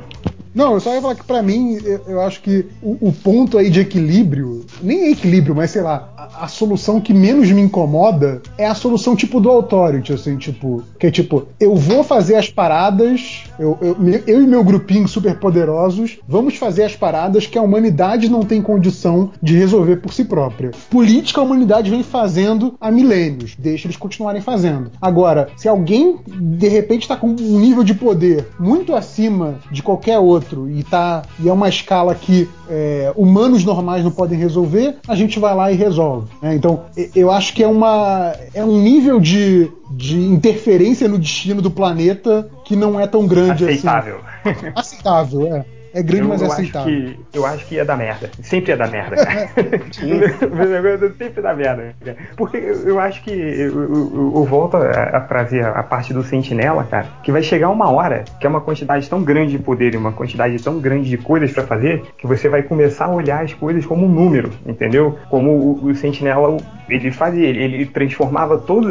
Não, 0.56 0.74
eu 0.74 0.80
só 0.80 0.94
ia 0.94 1.02
falar 1.02 1.16
que 1.16 1.26
pra 1.26 1.44
mim, 1.44 1.78
eu, 1.84 2.02
eu 2.08 2.22
acho 2.22 2.42
que 2.42 2.66
o, 2.82 3.10
o 3.10 3.12
ponto 3.12 3.58
aí 3.58 3.70
de 3.70 3.82
equilíbrio, 3.82 4.66
nem 4.82 5.02
é 5.02 5.12
equilíbrio, 5.12 5.54
mas 5.54 5.72
sei 5.72 5.82
lá, 5.82 6.10
a, 6.18 6.46
a 6.46 6.48
solução 6.48 7.02
que 7.02 7.14
menos 7.14 7.52
me 7.52 7.62
incomoda 7.62 8.42
é 8.58 8.66
a 8.66 8.74
solução 8.74 9.18
tipo 9.18 9.42
do 9.42 9.50
Authority, 9.50 10.14
assim, 10.14 10.38
tipo, 10.38 10.82
que 10.98 11.08
é 11.08 11.12
tipo, 11.12 11.46
eu 11.60 11.76
vou 11.76 12.06
fazer 12.06 12.36
as 12.36 12.50
paradas, 12.50 13.44
eu, 13.60 13.78
eu, 13.82 13.98
eu 14.26 14.42
e 14.42 14.48
meu 14.48 14.64
grupinho 14.64 15.10
super 15.10 15.38
poderosos, 15.38 16.20
vamos 16.26 16.56
fazer 16.56 16.84
as 16.84 16.96
paradas 16.96 17.46
que 17.46 17.58
a 17.58 17.62
humanidade 17.62 18.30
não 18.30 18.44
tem 18.44 18.62
condição 18.62 19.32
de 19.42 19.58
resolver 19.58 19.98
por 19.98 20.14
si 20.14 20.24
própria. 20.24 20.72
Política 20.90 21.42
a 21.42 21.44
humanidade 21.44 21.92
vem 21.92 22.02
fazendo 22.02 22.76
há 22.80 22.90
milênios, 22.90 23.56
deixa 23.60 23.88
eles 23.88 23.98
continuarem 23.98 24.42
fazendo. 24.42 24.90
Agora, 25.02 25.50
se 25.58 25.68
alguém 25.68 26.18
de 26.26 26.70
repente 26.70 27.02
está 27.02 27.18
com 27.18 27.28
um 27.28 27.60
nível 27.60 27.84
de 27.84 27.94
poder 27.94 28.48
muito 28.58 28.96
acima 28.96 29.60
de 29.70 29.84
qualquer 29.84 30.18
outro 30.18 30.45
e 30.70 30.84
tá 30.84 31.24
e 31.40 31.50
é 31.50 31.54
uma 31.54 31.70
escala 31.70 32.14
que 32.16 32.50
é, 32.70 33.12
humanos 33.16 33.64
normais 33.64 34.04
não 34.04 34.12
podem 34.12 34.38
resolver, 34.38 34.98
a 35.08 35.16
gente 35.16 35.40
vai 35.40 35.56
lá 35.56 35.72
e 35.72 35.76
resolve. 35.76 36.28
né? 36.42 36.56
Então, 36.56 36.86
eu 37.16 37.32
acho 37.32 37.54
que 37.54 37.64
é 37.64 37.68
uma 37.68 38.34
é 38.54 38.64
um 38.64 38.80
nível 38.80 39.20
de, 39.20 39.72
de 39.92 40.18
interferência 40.20 41.08
no 41.08 41.18
destino 41.18 41.62
do 41.62 41.72
planeta 41.72 42.50
que 42.64 42.76
não 42.76 43.00
é 43.00 43.08
tão 43.08 43.28
grande 43.28 43.66
Aceitável. 43.66 44.20
assim. 44.44 44.72
Aceitável, 44.76 45.56
é. 45.56 45.66
É 45.98 46.04
grande, 46.04 46.24
Eu, 46.24 46.28
mas 46.28 46.42
é 46.42 46.46
eu 46.46 46.52
acho 46.52 46.62
aceitável. 46.62 46.94
que, 46.94 47.20
eu 47.34 47.46
acho 47.46 47.66
que 47.66 47.76
ia 47.76 47.86
dar 47.86 47.96
merda. 47.96 48.30
Sempre 48.42 48.72
ia 48.72 48.78
dar 48.78 48.90
merda, 48.92 49.16
cara. 49.16 49.50
sempre 51.18 51.42
dá 51.42 51.54
merda. 51.56 51.96
cara. 52.04 52.18
Porque 52.36 52.58
eu, 52.58 53.00
acho 53.00 53.24
que 53.24 53.32
eu, 53.32 53.82
eu- 53.84 54.32
eu 54.36 54.44
volto 54.44 54.76
a, 54.78 54.90
a 54.90 55.22
trazer 55.22 55.66
a 55.66 55.82
parte 55.84 56.14
do 56.14 56.22
sentinela, 56.22 56.84
cara, 56.84 57.08
que 57.24 57.32
vai 57.32 57.42
chegar 57.42 57.70
uma 57.70 57.90
hora 57.90 58.26
que 58.40 58.46
é 58.46 58.50
uma 58.50 58.60
quantidade 58.62 59.10
tão 59.10 59.24
grande 59.24 59.52
de 59.54 59.60
poder 59.60 59.94
e 59.94 59.98
uma 59.98 60.12
quantidade 60.12 60.62
tão 60.62 60.80
grande 60.80 61.10
de 61.10 61.18
coisas 61.18 61.52
pra 61.52 61.64
fazer 61.64 62.04
que 62.18 62.28
você 62.28 62.50
vai 62.50 62.62
começar 62.62 63.06
a 63.06 63.14
olhar 63.14 63.44
as 63.44 63.54
coisas 63.54 63.86
como 63.86 64.06
um 64.06 64.10
número, 64.10 64.50
entendeu? 64.66 65.18
Como 65.30 65.52
o, 65.52 65.86
o 65.86 65.96
sentinela 65.96 66.58
ele 66.90 67.12
fazia, 67.12 67.46
ele, 67.48 67.86
transformava 67.86 68.58
todo, 68.58 68.90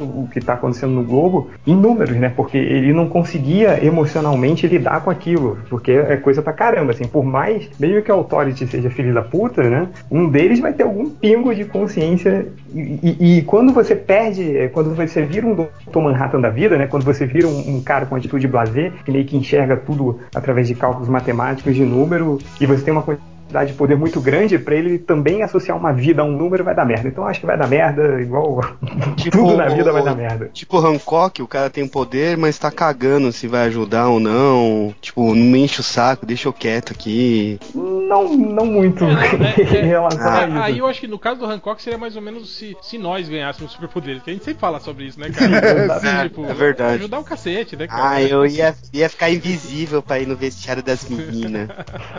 o 0.00 0.28
que 0.28 0.40
tá 0.40 0.54
acontecendo 0.54 0.92
no 0.92 1.04
globo 1.04 1.50
em 1.66 1.74
números, 1.74 2.16
né? 2.16 2.32
Porque 2.34 2.56
ele 2.56 2.92
não 2.92 3.08
conseguia 3.08 3.84
emocionalmente 3.84 4.66
lidar 4.66 5.00
com 5.02 5.10
aquilo, 5.10 5.58
porque 5.68 5.92
é 5.92 6.16
coisa 6.16 6.42
pra 6.42 6.52
caramba, 6.52 6.92
assim, 6.92 7.06
por 7.06 7.24
mais, 7.24 7.68
mesmo 7.78 8.02
que 8.02 8.10
a 8.10 8.14
Authority 8.14 8.66
seja 8.66 8.90
filho 8.90 9.12
da 9.14 9.22
puta, 9.22 9.62
né? 9.62 9.88
Um 10.10 10.28
deles 10.28 10.60
vai 10.60 10.72
ter 10.72 10.82
algum 10.84 11.08
pingo 11.10 11.54
de 11.54 11.64
consciência 11.64 12.46
e, 12.74 12.98
e- 13.20 13.38
e 13.38 13.42
quando 13.42 13.72
você 13.72 13.94
perde, 13.94 14.56
é, 14.56 14.68
quando 14.68 14.94
você 14.94 15.22
vira 15.22 15.46
um 15.46 15.54
Dr. 15.54 15.98
Manhattan 16.00 16.40
da 16.40 16.50
vida, 16.50 16.76
né? 16.76 16.86
Quando 16.86 17.04
você 17.04 17.26
vira 17.26 17.46
um, 17.46 17.76
um 17.76 17.82
cara 17.82 18.06
com 18.06 18.16
atitude 18.16 18.46
blazer, 18.48 18.92
que 19.04 19.10
meio 19.10 19.24
que 19.24 19.36
enxerga 19.36 19.76
tudo 19.76 20.18
através 20.34 20.68
de 20.68 20.74
cálculos 20.74 21.08
matemáticos 21.08 21.74
de 21.74 21.84
número, 21.84 22.38
e 22.60 22.66
você 22.66 22.82
tem 22.84 22.92
uma 22.92 23.02
quantidade 23.56 23.72
de 23.72 23.78
poder 23.78 23.96
muito 23.96 24.20
grande, 24.20 24.58
pra 24.58 24.74
ele 24.74 24.98
também 24.98 25.42
associar 25.42 25.76
uma 25.76 25.92
vida 25.92 26.20
a 26.20 26.24
um 26.24 26.36
número 26.36 26.62
vai 26.62 26.74
dar 26.74 26.84
merda. 26.84 27.08
Então 27.08 27.24
eu 27.24 27.30
acho 27.30 27.40
que 27.40 27.46
vai 27.46 27.56
dar 27.56 27.66
merda, 27.66 28.20
igual 28.20 28.60
tudo 29.30 29.56
na 29.56 29.68
vida 29.68 29.92
vai 29.92 30.02
dar 30.02 30.14
merda. 30.14 30.50
Tipo 30.52 30.78
Hancock, 30.78 31.42
o 31.42 31.48
cara 31.48 31.70
tem 31.70 31.88
poder, 31.88 32.36
mas 32.36 32.58
tá 32.58 32.70
cagando 32.70 33.32
se 33.32 33.48
vai 33.48 33.66
ajudar 33.66 34.08
ou 34.08 34.20
não. 34.20 34.94
Tipo, 35.00 35.34
não 35.34 35.44
me 35.44 35.60
enche 35.64 35.80
o 35.80 35.84
saco, 35.84 36.26
deixa 36.26 36.48
eu 36.48 36.52
quieto 36.52 36.92
aqui. 36.92 37.58
Não, 37.74 38.36
não 38.36 38.66
muito 38.66 39.04
É, 39.04 39.62
é, 39.76 39.84
em 39.84 39.86
relação 39.86 40.34
é, 40.34 40.44
a 40.44 40.48
isso. 40.48 40.58
aí 40.58 40.78
eu 40.78 40.86
acho 40.86 41.00
que 41.00 41.06
no 41.06 41.18
caso 41.18 41.40
do 41.40 41.46
Hancock 41.46 41.82
seria 41.82 41.98
mais 41.98 42.16
ou 42.16 42.22
menos 42.22 42.56
se, 42.56 42.76
se 42.82 42.98
nós 42.98 43.28
ganhássemos 43.28 43.72
superpoderes. 43.72 44.22
Que 44.22 44.30
a 44.30 44.32
gente 44.32 44.44
sempre 44.44 44.60
fala 44.60 44.80
sobre 44.80 45.04
isso, 45.06 45.18
né, 45.18 45.30
cara? 45.30 45.46
É, 46.06 46.28
tipo, 46.28 46.44
é 46.44 46.54
verdade. 46.54 46.94
Ajudar 46.96 47.18
o 47.18 47.24
cacete, 47.24 47.76
né, 47.76 47.86
cara? 47.86 48.10
Ah, 48.10 48.22
eu 48.22 48.46
ia, 48.46 48.74
ia 48.92 49.08
ficar 49.08 49.30
invisível 49.30 50.02
pra 50.02 50.18
ir 50.18 50.26
no 50.26 50.36
vestiário 50.36 50.82
das 50.82 51.08
meninas. 51.08 51.68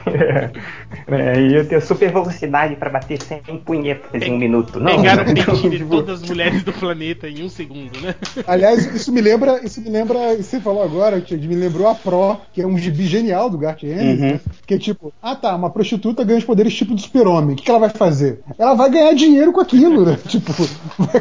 É, 0.05 0.51
e 1.35 1.55
eu 1.55 1.67
tenho 1.67 1.81
super 1.81 2.11
velocidade 2.11 2.75
pra 2.75 2.89
bater 2.89 3.21
100 3.21 3.41
punhetas 3.65 4.21
em 4.21 4.31
um 4.33 4.37
minuto. 4.37 4.79
Não, 4.79 4.97
Pegar 4.97 5.21
o 5.21 5.25
pente 5.25 5.69
de 5.69 5.77
tipo, 5.77 5.89
todas 5.89 6.21
as 6.21 6.29
mulheres 6.29 6.63
do 6.63 6.73
planeta 6.73 7.27
em 7.27 7.43
um 7.43 7.49
segundo, 7.49 7.99
né? 7.99 8.15
Aliás, 8.45 8.85
isso 8.93 9.11
me 9.11 9.21
lembra, 9.21 9.59
isso 9.63 9.81
me 9.81 9.89
lembra, 9.89 10.35
você 10.37 10.59
falou 10.59 10.83
agora, 10.83 11.23
me 11.29 11.55
lembrou 11.55 11.87
a 11.87 11.95
Pro, 11.95 12.37
que 12.53 12.61
é 12.61 12.67
um 12.67 12.77
gibi 12.77 13.05
genial 13.05 13.49
do 13.49 13.57
Garth 13.57 13.83
Ennis, 13.83 14.19
Uhum. 14.19 14.27
né? 14.33 14.39
Que 14.65 14.75
é 14.75 14.77
tipo, 14.77 15.13
ah 15.21 15.35
tá, 15.35 15.55
uma 15.55 15.69
prostituta 15.69 16.23
ganha 16.23 16.39
os 16.39 16.45
poderes 16.45 16.73
tipo 16.75 16.93
do 16.93 17.01
super-homem. 17.01 17.53
O 17.53 17.55
que, 17.55 17.63
que 17.63 17.69
ela 17.71 17.79
vai 17.79 17.89
fazer? 17.89 18.41
Ela 18.57 18.73
vai 18.73 18.89
ganhar 18.89 19.13
dinheiro 19.13 19.51
com 19.51 19.61
aquilo, 19.61 20.05
né? 20.05 20.17
Tipo, 20.27 20.51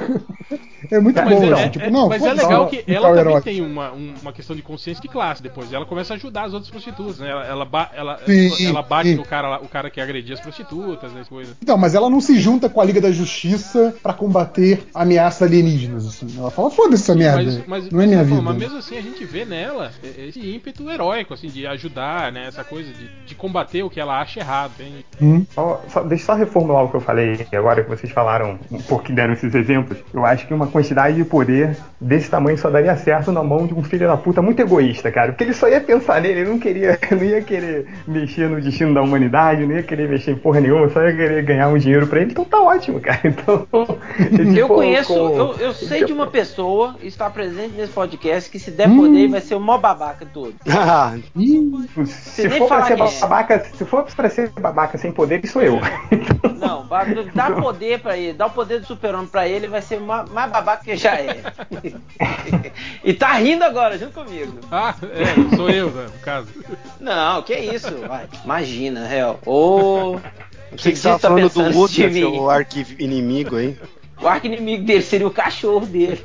é 0.91 0.99
muito 1.01 1.17
Mas, 1.17 1.29
bom, 1.29 1.45
é, 1.45 1.53
assim, 1.53 1.63
é- 1.63 1.69
tipo, 1.69 1.91
não, 1.91 2.09
mas 2.09 2.23
é 2.25 2.33
legal 2.33 2.51
ela- 2.53 2.67
que 2.69 2.85
ela 2.87 3.09
também 3.09 3.21
herói. 3.21 3.41
tem 3.43 3.61
uma, 3.63 3.93
um- 3.93 4.15
uma 4.23 4.33
questão 4.33 4.55
de 4.55 4.63
consciência 4.63 5.03
de 5.03 5.09
classe 5.09 5.43
depois. 5.43 5.73
Ela 5.73 5.85
começa 5.87 6.15
a 6.15 6.17
ajudar 6.17 6.45
as 6.45 6.53
outras 6.53 6.71
prostitutas, 6.71 7.19
né? 7.19 7.29
Ela, 7.31 7.45
ela, 7.47 7.91
ela, 7.95 8.19
Sim, 8.27 8.67
ela 8.69 8.83
bate 8.83 9.11
sim. 9.11 9.15
no 9.17 9.25
cara, 9.25 9.49
lá- 9.49 9.61
o 9.61 9.69
cara 9.69 9.86
que 9.91 10.01
agredia 10.01 10.35
as 10.35 10.41
prostitutas, 10.41 11.13
né? 11.13 11.23
Coisa. 11.29 11.57
Então, 11.63 11.77
mas 11.77 11.95
ela 11.95 12.09
não 12.11 12.21
se 12.21 12.39
junta 12.39 12.69
com 12.69 12.81
a 12.81 12.85
Liga 12.85 13.01
da 13.01 13.11
Justiça 13.11 13.95
pra 14.03 14.13
combater 14.13 14.87
ameaças 14.95 15.43
alienígenas, 15.43 16.07
assim. 16.07 16.27
Ela 16.39 16.51
fala, 16.51 16.71
foda-se 16.71 17.03
essa 17.03 17.15
merda. 17.15 17.43
Mas, 17.45 17.67
mas, 17.67 17.91
não 17.91 18.01
é 18.01 18.07
minha 18.07 18.25
vida. 18.25 18.43
mas 18.43 18.57
mesmo 18.57 18.79
assim 18.79 18.97
a 18.97 19.03
gente 19.03 19.25
vê 19.25 19.45
nela 19.45 19.91
esse 20.19 20.41
ímpeto 20.55 20.89
heróico, 20.91 21.35
assim, 21.35 21.49
de 21.49 21.67
ajudar, 21.67 22.31
né? 22.33 22.47
Essa 22.47 22.65
coisa 22.65 22.91
de, 22.93 23.09
de 23.27 23.35
combater 23.35 23.83
o 23.83 23.91
que 23.91 24.01
ela 24.01 24.21
acha 24.21 24.41
errado. 24.41 24.73
Tem, 24.77 25.05
Hum. 25.21 25.45
Só- 25.55 25.83
só- 25.89 26.03
deixa 26.03 26.23
eu 26.23 26.27
só 26.27 26.35
reformular 26.35 26.85
o 26.85 26.91
que 26.91 26.97
eu 26.97 27.01
falei 27.01 27.47
agora 27.53 27.83
que 27.83 27.89
vocês 27.89 28.13
falaram, 28.13 28.59
um 28.71 28.81
pouco 28.83 29.05
que 29.05 29.13
deram 29.13 29.33
esses 29.33 29.55
exemplos. 29.55 29.99
Eu 30.13 30.25
acho 30.25 30.47
que 30.47 30.55
uma 30.55 30.67
quantidade 30.67 31.17
de 31.17 31.25
poder 31.25 31.77
desse 32.01 32.29
tamanho 32.31 32.59
só 32.59 32.69
daria 32.71 32.95
certo 32.97 33.33
na 33.33 33.43
mão 33.43 33.67
de 33.67 33.75
um 33.75 33.83
filho 33.83 34.07
da 34.07 34.17
puta 34.17 34.43
muito 34.43 34.61
egoísta, 34.61 35.11
cara. 35.11 35.33
Porque 35.33 35.45
ele 35.45 35.55
só 35.55 35.69
ia 35.69 35.81
pensar 35.81 36.21
nele, 36.21 36.41
ele 36.41 36.51
não 36.51 36.59
queria, 36.59 36.99
não 37.11 37.23
ia 37.25 37.41
querer 37.43 37.87
mexer 38.07 38.49
no 38.49 38.61
destino 38.61 38.93
da 38.95 39.03
humanidade, 39.03 39.67
não 39.67 39.75
ia 39.77 39.83
querer 39.83 40.09
mexer 40.09 40.33
em 40.33 40.37
porra 40.37 40.61
nenhuma, 40.61 40.89
só 40.91 41.03
ia 41.03 41.15
querer 41.17 41.43
ganhar 41.43 41.69
um 41.69 41.79
dinheiro 41.79 42.07
pra 42.07 42.21
ele. 42.21 42.31
Então 42.33 42.45
tá 42.45 42.61
ótimo, 42.61 43.01
cara. 43.01 43.21
Então, 43.27 43.67
Eu 44.57 44.69
conheço, 44.69 45.13
com- 45.15 45.37
eu, 45.37 45.55
eu 45.59 45.73
sei 45.75 46.05
de 46.05 46.13
uma 46.13 46.27
pessoa, 46.27 46.97
está 47.03 47.29
presente 47.31 47.75
nesse 47.77 47.93
podcast, 47.93 48.51
que 48.51 48.59
se 48.59 48.71
der 48.71 48.89
Hum. 48.89 48.97
poder 48.97 49.29
vai 49.29 49.41
ser 49.41 49.55
o 49.55 49.61
maior 49.61 49.79
babaca 49.79 50.27
todo. 50.27 50.55
Ah, 50.69 51.15
Se 52.07 52.49
for 52.51 52.69
pra 52.69 52.85
ser 52.85 52.93
é. 52.95 52.97
babaca, 53.21 53.65
se 53.75 53.85
for 53.85 54.05
pra 54.15 54.31
ser 54.31 54.51
babaca 54.51 54.99
sem 54.99 55.11
poder, 55.13 55.47
sou 55.47 55.63
eu. 55.63 55.79
Não, 56.59 56.87
dá 57.35 57.51
poder 57.51 58.01
pra 58.01 58.17
ele, 58.17 58.33
dá 58.33 58.47
o 58.47 58.51
poder 58.51 58.81
do 58.81 58.87
super-homem 58.87 59.27
pra 59.27 59.49
ele, 59.49 59.67
vai 59.67 59.83
ser 59.83 60.01
ma- 60.01 60.25
mais 60.33 60.51
babaca 60.51 60.85
que 60.85 60.97
já 60.97 61.15
é. 61.17 61.41
E 63.05 63.13
tá 63.15 63.33
rindo 63.35 63.65
agora, 63.65 63.99
junto 63.99 64.13
comigo. 64.13 64.59
Ah, 64.71 64.95
é, 65.03 65.57
sou 65.57 65.71
eu, 65.71 65.91
né, 65.91 66.07
no 66.13 66.21
caso. 66.21 66.49
Não, 67.01 67.43
que 67.43 67.55
isso, 67.55 67.95
vai. 68.07 68.29
Imagina, 68.45 69.07
real. 69.07 69.41
Ô. 69.45 70.19
você 70.77 70.93
que 70.93 71.01
tava 71.01 71.19
tá 71.19 71.29
falando 71.29 71.53
do 71.53 71.65
mim? 71.65 71.89
seu 71.89 72.51
arquivo 72.51 72.95
inimigo 72.99 73.57
aí. 73.57 73.79
O 74.21 74.27
arco 74.27 74.47
inimigo 74.47 74.85
dele 74.85 75.03
seria 75.03 75.27
o 75.27 75.31
cachorro 75.31 75.85
dele. 75.85 76.23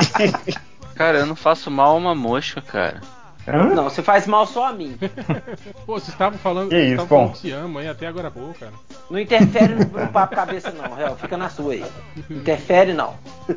Cara, 0.94 1.18
eu 1.18 1.26
não 1.26 1.36
faço 1.36 1.70
mal 1.70 1.92
a 1.92 1.98
uma 1.98 2.14
mosca, 2.14 2.62
cara. 2.62 3.02
Hã? 3.48 3.74
Não, 3.74 3.84
você 3.84 4.02
faz 4.02 4.26
mal 4.26 4.46
só 4.46 4.66
a 4.68 4.72
mim. 4.72 4.96
Pô, 5.86 5.94
vocês 5.94 6.08
estavam 6.08 6.38
falando, 6.38 6.70
Que 6.70 6.80
isso, 6.80 7.06
falando 7.06 7.28
bom. 7.28 7.34
se 7.34 7.50
amam 7.52 7.78
aí 7.80 7.88
até 7.88 8.06
agora 8.06 8.28
há 8.28 8.30
pouco, 8.30 8.54
cara. 8.58 8.72
Não 9.10 9.18
interfere 9.20 9.74
no, 9.74 9.84
no 9.84 10.08
papo 10.08 10.34
cabeça, 10.34 10.72
não, 10.72 10.94
real. 10.94 11.16
Fica 11.16 11.36
na 11.36 11.48
sua 11.48 11.74
aí. 11.74 11.84
Interfere, 12.30 12.92
não. 12.92 13.14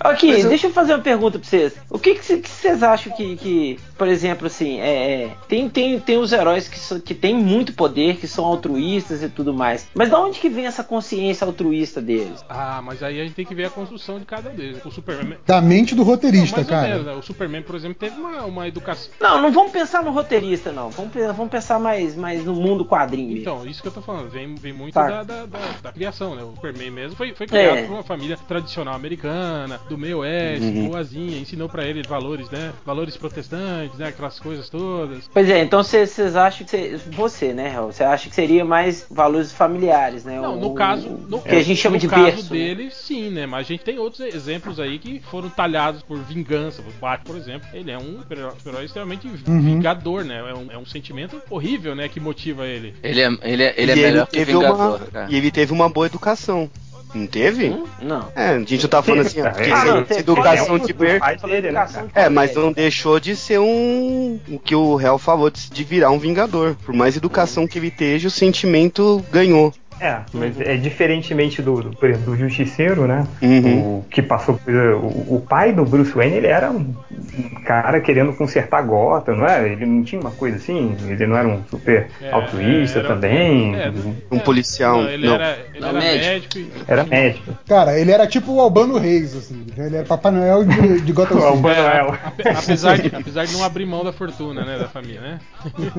Aqui, 0.00 0.42
deixa 0.44 0.66
eu 0.66 0.72
fazer 0.72 0.94
uma 0.94 1.00
pergunta 1.02 1.38
pra 1.38 1.48
vocês. 1.48 1.74
O 1.88 1.96
que 1.96 2.16
que 2.16 2.24
cê- 2.24 2.38
que 2.38 2.48
vocês 2.50 2.82
acham 2.82 3.14
que, 3.16 3.36
que, 3.36 3.78
por 3.96 4.08
exemplo, 4.08 4.48
assim, 4.48 4.80
é, 4.80 5.22
é, 5.26 5.30
tem, 5.46 5.68
tem, 5.68 6.00
tem 6.00 6.18
os 6.18 6.32
heróis 6.32 6.66
que, 6.66 6.76
são, 6.76 6.98
que 6.98 7.14
têm 7.14 7.36
muito 7.36 7.72
poder, 7.72 8.16
que 8.16 8.26
são 8.26 8.44
altruístas 8.44 9.22
e 9.22 9.28
tudo 9.28 9.54
mais. 9.54 9.86
Mas 9.94 10.10
da 10.10 10.18
onde 10.18 10.40
que 10.40 10.48
vem 10.48 10.66
essa 10.66 10.82
consciência 10.82 11.46
altruísta 11.46 12.00
deles? 12.00 12.44
Ah, 12.48 12.80
mas 12.82 13.00
aí 13.00 13.20
a 13.20 13.22
gente 13.22 13.34
tem 13.34 13.46
que 13.46 13.54
ver 13.54 13.66
a 13.66 13.70
construção 13.70 14.18
de 14.18 14.24
cada 14.24 14.50
um 14.50 14.54
deles. 14.56 14.84
O 14.84 14.90
Superman. 14.90 15.38
Da 15.46 15.60
mente 15.60 15.94
do 15.94 16.02
Não, 16.02 16.10
roteirista, 16.10 16.60
ou 16.62 16.66
cara. 16.66 16.88
menos, 16.88 17.06
né? 17.06 17.12
O 17.12 17.22
Superman, 17.22 17.62
por 17.62 17.76
exemplo, 17.76 17.94
teve 17.94 18.18
uma, 18.18 18.42
uma 18.44 18.66
educação. 18.66 19.11
Não, 19.20 19.40
não 19.40 19.52
vamos 19.52 19.72
pensar 19.72 20.02
no 20.02 20.10
roteirista, 20.10 20.72
não. 20.72 20.90
Vamos, 20.90 21.12
vamos 21.14 21.48
pensar 21.50 21.78
mais, 21.78 22.14
mais 22.16 22.44
no 22.44 22.54
mundo 22.54 22.84
quadrinho. 22.84 23.28
mesmo. 23.28 23.40
Então, 23.40 23.66
isso 23.66 23.80
que 23.80 23.88
eu 23.88 23.92
tô 23.92 24.02
falando, 24.02 24.28
vem, 24.28 24.54
vem 24.54 24.72
muito 24.72 24.94
Tá. 24.94 25.06
da, 25.08 25.22
da, 25.22 25.46
da- 25.46 25.58
da 25.82 25.92
criação, 25.92 26.34
né? 26.34 26.42
O 26.42 26.54
Superman 26.54 26.90
mesmo 26.90 27.16
foi, 27.16 27.34
foi 27.34 27.46
criado 27.46 27.76
É. 27.78 27.82
por 27.86 27.92
uma 27.94 28.02
família 28.02 28.36
tradicional 28.36 28.94
americana, 28.94 29.80
do 29.88 29.96
meio 29.96 30.18
oeste, 30.18 30.66
Uhum. 30.66 30.88
boazinha, 30.88 31.38
ensinou 31.38 31.68
pra 31.68 31.84
ele 31.84 32.02
valores, 32.02 32.50
né? 32.50 32.72
Valores 32.84 33.16
protestantes, 33.16 33.96
né? 33.98 34.08
Aquelas 34.08 34.38
coisas 34.40 34.68
todas. 34.68 35.28
Pois 35.32 35.48
é, 35.48 35.62
então 35.62 35.82
vocês 35.82 36.34
acham 36.36 36.64
que 36.64 36.70
cê- 36.70 36.96
você, 37.12 37.52
né, 37.52 37.68
Raul, 37.68 37.92
você 37.92 38.02
acha 38.04 38.28
que 38.28 38.34
seria 38.34 38.64
mais 38.64 39.06
valores 39.10 39.52
familiares, 39.52 40.24
né? 40.24 40.40
Não, 40.40 40.56
O- 40.56 40.60
no 40.60 40.74
caso. 40.74 41.08
o 41.08 41.26
No, 41.28 41.40
que 41.40 41.54
a 41.54 41.62
gente 41.62 41.76
chama 41.80 41.94
no 41.96 42.00
de 42.00 42.08
caso 42.08 42.22
berço. 42.24 42.52
né? 42.54 42.58
dele, 42.58 42.90
sim, 42.90 43.30
né? 43.30 43.46
Mas 43.46 43.66
a 43.66 43.68
gente 43.68 43.84
tem 43.84 43.98
outros 43.98 44.20
exemplos 44.20 44.78
aí 44.80 44.98
que 44.98 45.20
foram 45.20 45.48
talhados 45.48 46.02
por 46.02 46.18
vingança. 46.18 46.82
O 46.82 46.92
Batman, 47.00 47.24
por 47.24 47.36
exemplo, 47.36 47.68
ele 47.72 47.90
é 47.90 47.98
um 47.98 48.18
super-herói 48.18 48.88
extremamente 49.02 49.28
vingador, 49.44 50.24
né? 50.24 50.38
É 50.38 50.54
um, 50.54 50.72
é 50.72 50.78
um 50.78 50.86
sentimento 50.86 51.40
horrível, 51.50 51.94
né? 51.94 52.08
Que 52.08 52.20
motiva 52.20 52.66
ele. 52.66 52.94
Ele 53.02 53.20
é, 53.20 53.26
ele 53.42 53.62
é, 53.62 53.74
ele 53.76 53.92
é 53.92 53.96
melhor 53.96 54.16
ele 54.22 54.26
que 54.26 54.32
teve 54.32 54.52
Vingador, 54.52 54.76
uma, 54.76 54.98
cara. 54.98 55.26
E 55.30 55.36
ele 55.36 55.50
teve 55.50 55.72
uma 55.72 55.88
boa 55.88 56.06
educação. 56.06 56.70
Não 57.14 57.26
teve? 57.26 57.68
Hum? 57.68 57.84
Não. 58.00 58.26
É, 58.34 58.48
a 58.54 58.58
gente 58.58 58.82
não 58.84 58.88
tá 58.88 59.02
falando 59.02 59.26
assim, 59.26 59.42
porque 59.42 59.70
Ah, 59.70 59.84
não, 59.84 60.02
teve- 60.02 60.20
educação 60.20 60.78
de 60.78 60.92
dele, 60.94 61.70
né, 61.70 61.86
cara? 61.86 62.08
É, 62.14 62.28
mas 62.30 62.54
não 62.54 62.72
deixou 62.72 63.20
de 63.20 63.36
ser 63.36 63.58
um. 63.60 64.40
O 64.48 64.58
que 64.58 64.74
o 64.74 64.94
réu 64.96 65.18
falou 65.18 65.50
de, 65.50 65.68
de 65.70 65.84
virar 65.84 66.10
um 66.10 66.18
vingador. 66.18 66.74
Por 66.86 66.94
mais 66.94 67.14
educação 67.14 67.66
que 67.66 67.78
ele 67.78 67.88
esteja, 67.88 68.28
o 68.28 68.30
sentimento 68.30 69.22
ganhou. 69.30 69.74
É, 70.02 70.20
mas 70.32 70.60
é 70.60 70.76
diferentemente 70.76 71.62
do, 71.62 71.80
do, 71.80 71.90
por 71.96 72.08
exemplo, 72.10 72.32
do 72.32 72.36
Justiceiro, 72.36 73.06
né? 73.06 73.26
Uhum. 73.40 73.98
O 73.98 74.04
que 74.10 74.20
passou 74.20 74.56
por. 74.58 74.72
O, 74.74 75.36
o 75.36 75.46
pai 75.48 75.72
do 75.72 75.84
Bruce 75.84 76.12
Wayne, 76.12 76.38
ele 76.38 76.46
era 76.48 76.70
um, 76.70 76.94
um 77.38 77.62
cara 77.64 78.00
querendo 78.00 78.32
consertar 78.32 78.82
Gotham, 78.82 79.36
não 79.36 79.46
é? 79.46 79.68
Ele 79.70 79.86
não 79.86 80.02
tinha 80.02 80.20
uma 80.20 80.32
coisa 80.32 80.56
assim? 80.56 80.96
Ele 81.06 81.26
não 81.26 81.36
era 81.36 81.46
um 81.46 81.62
super 81.70 82.08
É, 82.20 82.30
altruísta 82.32 82.98
era- 82.98 83.08
também? 83.08 83.76
é, 83.76 83.92
Um 84.30 84.38
policial. 84.40 85.02
Não, 85.02 85.08
ele 85.10 85.26
não. 85.26 85.34
era, 85.36 85.58
ele 85.72 85.80
Não, 85.80 85.88
era 85.90 85.98
médico. 86.00 86.26
médico. 86.58 86.58
e- 86.58 86.72
Era 86.88 87.04
médico. 87.04 87.54
Cara, 87.68 87.98
ele 87.98 88.10
era 88.10 88.26
tipo 88.26 88.52
o 88.52 88.60
Albano 88.60 88.98
Reis, 88.98 89.36
assim. 89.36 89.64
Ele 89.78 89.96
era 89.96 90.04
Papai 90.06 90.32
Noel 90.32 90.64
de, 90.64 91.00
de 91.00 91.12
Gotham 91.12 91.36
O 91.36 91.40
City. 91.40 91.52
Albano 91.52 91.74
É, 91.76 91.82
Noel. 92.02 92.18
ape- 92.24 92.48
apesar, 92.48 92.98
de, 92.98 93.14
apesar 93.14 93.44
de 93.44 93.52
não 93.52 93.62
abrir 93.64 93.86
mão 93.86 94.02
da 94.04 94.12
fortuna, 94.12 94.64
né, 94.64 94.78
da 94.78 94.88
família, 94.88 95.20
né? 95.20 95.38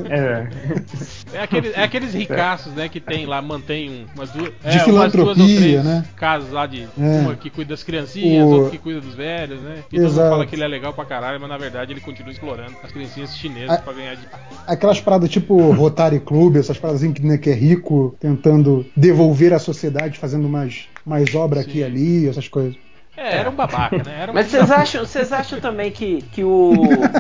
É. 0.10 1.38
É, 1.38 1.42
aquele, 1.42 1.70
é 1.74 1.84
aqueles 1.84 2.14
ricaços, 2.14 2.74
né, 2.74 2.90
que 2.90 3.00
tem 3.00 3.26
lá, 3.26 3.42
mantém 3.42 3.93
um- 3.94 4.06
umas 4.16 4.30
duas, 4.32 4.46
De 4.50 4.54
é, 4.64 4.72
umas 4.72 4.86
duas 4.86 4.88
ou 4.88 5.12
filantropia, 5.12 5.60
três 5.60 5.84
né? 5.86 6.06
casas 6.16 6.52
lá 6.52 6.66
de 6.66 6.88
É. 7.00 7.20
uma 7.22 7.36
que 7.36 7.50
cuida 7.50 7.70
das 7.70 7.84
criancinhas, 7.84 8.46
O- 8.48 8.52
outra 8.52 8.72
que 8.72 8.78
cuida 8.78 9.00
dos 9.02 9.16
velhos, 9.16 9.62
né? 9.62 9.76
Que 9.90 9.96
todo 9.96 10.02
mundo 10.02 10.12
Exato. 10.12 10.30
fala 10.30 10.46
que 10.46 10.56
ele 10.56 10.64
é 10.64 10.68
legal 10.68 10.94
pra 10.94 11.06
caralho, 11.06 11.40
mas 11.40 11.50
na 11.50 11.58
verdade 11.58 11.94
ele 11.94 12.02
continua 12.02 12.32
explorando 12.32 12.74
as 12.84 12.92
criancinhas 12.92 13.36
chinesas 13.38 13.78
A- 13.78 13.82
pra 13.82 13.94
ganhar 13.94 14.16
de 14.16 14.22
Aquelas 14.68 15.00
paradas 15.02 15.30
tipo 15.30 15.72
Rotary 15.72 16.20
Club, 16.20 16.56
essas 16.58 16.78
paradas 16.78 17.02
assim 17.04 17.14
que, 17.14 17.26
né, 17.26 17.38
que 17.38 17.50
é 17.50 17.54
rico, 17.54 18.16
tentando 18.20 18.86
devolver 18.96 19.54
à 19.54 19.60
sociedade, 19.60 20.18
fazendo 20.18 20.48
mais, 20.50 20.86
mais 21.06 21.34
obra 21.36 21.62
aqui 21.62 21.80
e 21.80 21.82
Sim. 21.82 21.84
ali, 21.84 22.28
essas 22.30 22.48
coisas. 22.48 22.76
É, 23.16 23.38
era 23.38 23.50
um 23.50 23.56
babaca, 23.56 24.04
né? 24.04 24.22
Era 24.22 24.32
um 24.32 24.36
Mas 24.36 24.48
vocês 24.48 24.72
acham, 24.72 25.06
vocês 25.06 25.32
acham 25.32 25.60
também 25.60 25.92
que, 25.92 26.24
que 26.24 26.44
o 26.44 27.16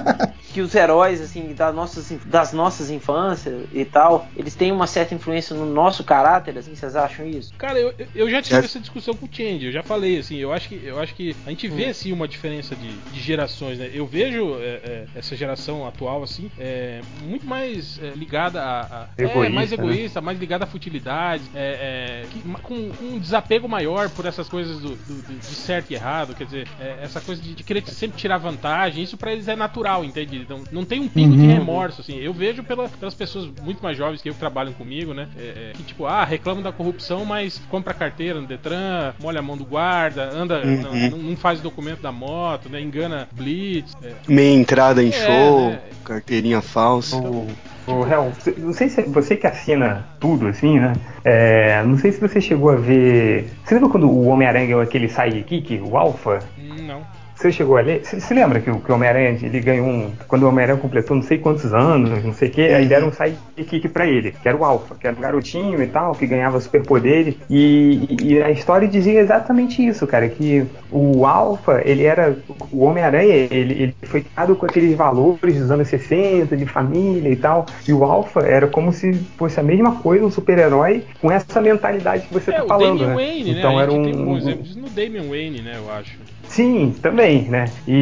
que 0.51 0.61
os 0.61 0.75
heróis 0.75 1.19
assim 1.21 1.53
das 1.55 1.73
nossas 1.73 2.11
das 2.25 2.53
nossas 2.53 2.89
infâncias 2.91 3.67
e 3.71 3.85
tal, 3.85 4.29
eles 4.35 4.55
têm 4.55 4.71
uma 4.71 4.85
certa 4.87 5.15
influência 5.15 5.55
no 5.55 5.65
nosso 5.65 6.03
caráter, 6.03 6.57
assim, 6.57 6.75
vocês 6.75 6.95
acham 6.95 7.25
isso? 7.25 7.53
Cara, 7.57 7.79
eu, 7.79 7.93
eu 8.13 8.29
já 8.29 8.41
tive 8.41 8.55
É. 8.61 8.65
essa 8.65 8.79
discussão 8.79 9.15
com 9.15 9.25
o 9.25 9.29
Change, 9.31 9.65
eu 9.65 9.71
já 9.71 9.81
falei, 9.83 10.19
assim, 10.19 10.37
eu 10.37 10.51
acho 10.51 10.67
que, 10.69 10.75
eu 10.83 10.99
acho 10.99 11.15
que 11.15 11.35
a 11.45 11.49
gente 11.49 11.67
Hum. 11.69 11.75
vê, 11.75 11.85
assim, 11.87 12.11
uma 12.11 12.27
diferença 12.27 12.75
de, 12.75 13.01
de 13.03 13.19
gerações, 13.19 13.79
né? 13.79 13.89
Eu 13.91 14.05
vejo 14.05 14.59
é, 14.59 14.65
é, 14.83 15.09
essa 15.15 15.35
geração 15.35 15.87
atual, 15.87 16.21
assim, 16.23 16.51
é, 16.57 17.01
muito 17.03 17.47
mais 17.47 17.97
é, 17.99 18.11
ligada 18.11 18.61
a... 18.61 19.03
a 19.03 19.09
é, 19.17 19.23
Egoísta, 19.23 19.49
mais 19.49 19.71
né? 19.75 19.75
egoísta, 19.75 20.21
mais 20.21 20.37
ligada 20.39 20.65
à 20.65 20.67
futilidade, 20.67 21.49
é, 21.53 22.23
é, 22.23 22.27
que- 22.27 22.43
com, 22.61 22.93
com 22.93 23.05
um 23.05 23.19
desapego 23.19 23.67
maior 23.67 24.09
por 24.09 24.25
essas 24.25 24.47
coisas 24.49 24.79
do, 24.81 24.95
do- 24.95 25.21
do- 25.21 25.39
de 25.39 25.55
certo 25.55 25.82
e 25.91 25.95
errado, 25.95 26.33
quer 26.35 26.45
dizer, 26.45 26.67
é, 26.79 26.99
essa 27.03 27.19
coisa 27.21 27.41
de, 27.41 27.53
de 27.55 27.63
querer 27.63 27.83
sempre 27.87 28.17
tirar 28.17 28.37
vantagem, 28.37 29.03
isso 29.03 29.17
pra 29.17 29.31
eles 29.31 29.47
é 29.47 29.55
natural, 29.55 30.03
entende? 30.03 30.45
Não, 30.47 30.63
não 30.71 30.85
tem 30.85 30.99
um 30.99 31.07
pingo 31.07 31.35
de 31.35 31.41
Uhum. 31.43 31.53
remorso, 31.53 32.01
assim. 32.01 32.17
Eu 32.17 32.33
vejo 32.33 32.63
pela- 32.63 32.87
pelas 32.89 33.13
pessoas 33.13 33.49
muito 33.61 33.81
mais 33.83 33.97
jovens 33.97 34.21
que 34.21 34.29
eu 34.29 34.33
que 34.33 34.39
trabalham 34.39 34.73
comigo, 34.73 35.13
né? 35.13 35.27
é, 35.37 35.41
é, 35.41 35.71
que 35.75 35.83
tipo, 35.83 36.05
ah, 36.05 36.23
reclamam 36.23 36.61
da 36.63 36.71
corrupção, 36.71 37.23
mas 37.25 37.61
compra 37.69 37.93
carteira 37.93 38.39
no 38.41 38.47
Detran, 38.47 39.13
molha 39.19 39.39
a 39.39 39.41
mão 39.41 39.55
do 39.57 39.65
guarda, 39.65 40.29
anda, 40.33 40.61
Uhum. 40.63 41.09
não, 41.09 41.17
não 41.17 41.37
faz 41.37 41.59
documento 41.61 42.01
da 42.01 42.11
moto, 42.11 42.69
né? 42.69 42.81
Engana 42.81 43.27
Blitz. 43.31 43.93
é. 44.03 44.13
Meia 44.27 44.53
entrada 44.53 45.03
em 45.03 45.09
É, 45.09 45.11
show, 45.11 45.69
né? 45.71 45.79
carteirinha 46.03 46.61
falsa. 46.61 47.17
O, 47.17 47.47
o 47.87 48.05
Hel, 48.07 48.31
você- 48.37 48.55
não 48.57 48.73
sei 48.73 48.89
se 48.89 49.01
você 49.03 49.35
que 49.35 49.47
assina 49.47 50.05
tudo 50.19 50.47
assim, 50.47 50.79
né? 50.79 50.93
É, 51.23 51.83
não 51.83 51.97
sei 51.97 52.11
se 52.11 52.19
você 52.21 52.39
chegou 52.39 52.69
a 52.69 52.75
ver. 52.75 53.49
Você 53.63 53.75
lembra 53.75 53.89
quando 53.89 54.09
o 54.09 54.25
Homem-Aranha 54.27 54.81
aquele 54.81 55.07
sidekick, 55.09 55.81
o 55.83 55.97
Alpha? 55.97 56.39
Não. 56.57 57.01
Você 57.43 57.51
chegou 57.51 57.75
a 57.77 57.81
ler? 57.81 57.99
Você 58.05 58.21
se 58.21 58.33
lembra 58.33 58.61
que, 58.61 58.69
o- 58.71 58.79
que 58.79 58.89
o 58.89 58.95
Homem-Aranha 58.95 59.37
ele 59.43 59.59
ganhou 59.59 59.85
um. 59.85 60.11
Quando 60.29 60.43
o 60.43 60.47
Homem-Aranha 60.47 60.79
completou 60.79 61.13
não 61.17 61.23
sei 61.23 61.37
quantos 61.37 61.73
anos, 61.73 62.23
não 62.23 62.33
sei 62.33 62.47
o 62.47 62.51
que, 62.51 62.61
aí 62.61 62.85
deram 62.85 63.09
um 63.09 63.11
sidekick 63.11 63.89
pra 63.89 64.07
ele, 64.07 64.31
que 64.41 64.47
era 64.47 64.55
o 64.55 64.63
Alpha, 64.63 64.95
que 64.95 65.05
era 65.05 65.13
um 65.13 65.19
garotinho 65.19 65.83
e 65.83 65.87
tal, 65.87 66.13
que 66.15 66.25
ganhava 66.25 66.57
superpoderes. 66.61 67.35
E, 67.49 68.15
e 68.23 68.41
a 68.41 68.49
história 68.49 68.87
dizia 68.87 69.19
exatamente 69.19 69.85
isso, 69.85 70.07
cara, 70.07 70.29
que 70.29 70.63
o 70.89 71.25
Alpha, 71.25 71.81
ele 71.83 72.05
era. 72.05 72.37
O 72.71 72.85
Homem-Aranha, 72.85 73.33
ele, 73.51 73.73
ele 73.83 73.95
foi 74.03 74.21
criado 74.21 74.55
com 74.55 74.65
aqueles 74.65 74.95
valores 74.95 75.59
dos 75.59 75.69
anos 75.69 75.89
60, 75.89 76.55
de 76.55 76.65
família 76.65 77.27
e 77.29 77.35
tal. 77.35 77.65
E 77.85 77.91
o 77.91 78.05
Alpha 78.05 78.39
era 78.39 78.67
como 78.67 78.93
se 78.93 79.13
fosse 79.37 79.59
a 79.59 79.63
mesma 79.63 79.95
coisa, 79.95 80.23
um 80.25 80.31
super-herói, 80.31 81.03
com 81.19 81.29
essa 81.29 81.59
mentalidade 81.59 82.25
que 82.25 82.33
você 82.33 82.51
É, 82.51 82.53
tá 82.55 82.63
o 82.63 82.67
falando. 82.69 82.99
Damian 82.99 83.07
né? 83.09 83.15
Wayne, 83.15 83.51
né? 83.51 83.59
Então 83.59 83.77
a 83.77 83.81
era 83.81 83.91
um. 83.91 84.03
tem 84.03 84.15
um 84.15 84.29
um- 84.31 84.37
exemplo 84.37 84.63
disso 84.63 84.79
no 84.79 84.89
Damian 84.89 85.23
Wayne, 85.29 85.61
né? 85.61 85.73
Eu 85.75 85.91
acho. 85.91 86.13
Sim, 86.45 86.93
também, 87.01 87.32
né? 87.41 87.73
E, 87.87 87.93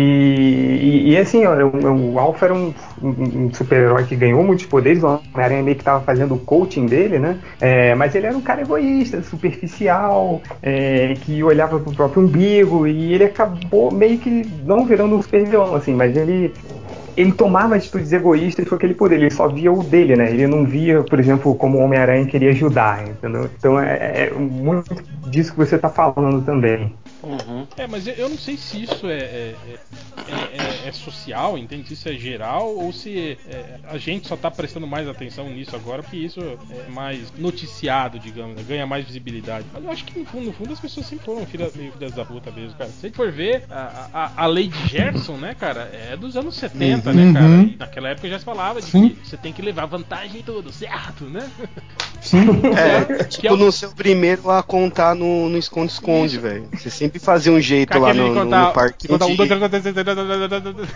e, 1.10 1.12
e 1.12 1.18
assim, 1.18 1.46
o, 1.46 2.14
o 2.14 2.20
Alpha 2.20 2.46
era 2.46 2.54
um, 2.54 2.74
um- 3.02 3.46
um 3.48 3.54
super-herói 3.54 4.06
que 4.06 4.16
ganhou 4.16 4.44
muitos 4.44 4.66
poderes, 4.66 5.04
o 5.04 5.08
Homem-Aranha 5.36 5.64
meio 5.64 5.78
que 5.78 5.84
tava 5.84 6.04
fazendo 6.04 6.36
o 6.36 6.40
coaching 6.40 6.88
dele, 6.88 7.20
né? 7.20 7.40
É, 7.60 7.96
mas 7.96 8.16
ele 8.16 8.28
era 8.28 8.38
um 8.38 8.42
cara 8.42 8.62
egoísta, 8.62 9.22
superficial, 9.24 10.42
é, 10.62 11.16
que 11.16 11.44
olhava 11.44 11.80
pro 11.80 11.94
próprio 11.94 12.24
umbigo, 12.24 12.88
e 12.88 13.14
ele 13.14 13.24
acabou 13.26 13.92
meio 13.92 14.20
que 14.20 14.30
não 14.30 14.86
virando 14.86 15.16
um 15.16 15.22
super-vilão, 15.22 15.76
assim, 15.76 15.94
mas 15.96 16.16
ele. 16.16 16.56
Ele 17.16 17.34
tomava 17.34 17.76
atitudes 17.76 18.14
egoístas 18.14 18.68
com 18.68 18.76
aquele 18.76 18.96
poder, 18.96 19.16
ele 19.18 19.30
só 19.30 19.48
via 19.50 19.72
o 19.72 19.84
dele, 19.84 20.16
né? 20.16 20.32
Ele 20.32 20.48
não 20.48 20.66
via, 20.66 21.04
por 21.04 21.20
exemplo, 21.20 21.54
como 21.56 21.78
o 21.78 21.82
Homem-Aranha 21.82 22.26
queria 22.26 22.52
ajudar, 22.52 23.06
entendeu? 23.08 23.52
Então 23.58 23.80
é, 23.80 24.28
é 24.28 24.34
muito 24.34 24.88
disso 25.10 25.52
que 25.52 25.58
você 25.58 25.78
tá 25.78 25.90
falando 25.90 26.44
também. 26.46 27.01
Uhum. 27.24 27.68
É, 27.78 27.88
mas 27.88 28.08
eu- 28.08 28.30
não 28.30 28.38
sei 28.38 28.58
se 28.58 28.82
isso 28.84 29.08
é, 29.08 29.20
é, 29.20 29.56
é- 29.68 30.86
é- 30.86 30.88
é 30.88 30.92
social, 30.92 31.58
entende? 31.58 31.88
Se 31.88 31.94
isso 31.94 32.10
é 32.10 32.14
geral 32.14 32.76
ou 32.76 32.92
se 32.92 33.38
é, 33.48 33.80
a 33.90 33.98
gente 33.98 34.28
só 34.28 34.36
tá 34.36 34.50
prestando 34.50 34.88
mais 34.88 35.08
atenção 35.08 35.50
nisso 35.50 35.76
agora 35.76 36.02
porque 36.02 36.18
isso 36.18 36.40
é 36.42 36.90
mais 36.92 37.32
noticiado, 37.38 38.20
digamos, 38.20 38.56
né? 38.56 38.64
ganha 38.68 38.86
mais 38.88 39.06
visibilidade. 39.06 39.66
Mas 39.74 39.84
eu 39.84 39.92
acho 39.92 40.06
que 40.06 40.20
no 40.20 40.26
fundo, 40.26 40.46
no 40.48 40.54
fundo 40.54 40.74
as 40.74 40.80
pessoas 40.80 41.06
sempre 41.06 41.26
foram 41.26 41.46
filhas, 41.46 41.74
meio 41.76 41.92
filhas 41.92 42.12
da 42.14 42.26
puta 42.26 42.52
mesmo, 42.52 42.76
cara. 42.78 42.90
Se 42.90 43.06
a 43.06 43.10
gente 43.10 43.16
for 43.16 43.32
ver, 43.32 43.64
a, 43.70 44.08
a, 44.14 44.44
a 44.44 44.46
lei 44.48 44.68
de 44.68 44.88
Gerson, 44.88 45.38
né, 45.38 45.54
cara, 45.54 45.82
é 45.94 46.16
dos 46.18 46.36
anos 46.36 46.56
70, 46.56 47.14
né, 47.14 47.34
cara? 47.34 47.46
Uhum. 47.46 47.64
E 47.64 47.76
naquela 47.78 48.10
época 48.10 48.30
já 48.30 48.40
se 48.40 48.46
falava 48.46 48.82
de 48.82 48.88
Sim. 48.88 49.10
que 49.10 49.28
você 49.28 49.38
tem 49.38 49.54
que 49.54 49.62
levar 49.62 49.86
vantagem 49.86 50.40
em 50.40 50.44
tudo, 50.44 50.72
certo, 50.72 51.26
né? 51.26 51.50
Sim. 52.22 52.42
É, 52.72 53.22
é 53.22 53.24
tipo 53.26 53.54
o- 53.54 53.58
no 53.58 53.72
seu 53.72 53.92
primeiro 53.92 54.50
a 54.50 54.64
contar 54.64 55.14
no 55.16 55.50
no 55.50 55.58
esconde-esconde, 55.58 56.38
velho. 56.40 56.68
Você 56.74 56.90
sempre 56.90 57.11
sempre 57.12 57.20
fazia 57.20 57.52
um 57.52 57.60
jeito 57.60 57.98
lá 58.00 58.14
no, 58.14 58.34
contar- 58.34 58.68
no 58.68 58.74
contar 59.10 59.26
um, 59.26 59.36
dois, 59.36 59.50
seis, 59.50 59.50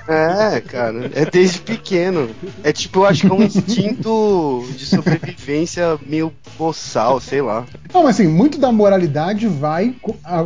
É, 0.07 0.61
cara, 0.61 1.11
é 1.13 1.25
desde 1.25 1.59
pequeno. 1.59 2.29
É 2.63 2.71
tipo, 2.71 2.99
eu 2.99 3.05
acho 3.05 3.21
que 3.21 3.27
é 3.27 3.33
um 3.33 3.43
instinto 3.43 4.65
de 4.77 4.85
sobrevivência 4.85 5.97
meio 6.05 6.31
boçal, 6.57 7.19
sei 7.19 7.41
lá. 7.41 7.65
Não, 7.93 8.03
mas 8.03 8.19
assim, 8.19 8.27
muito 8.27 8.57
da 8.57 8.71
moralidade 8.71 9.47
vai 9.47 9.93
a- 10.23 10.45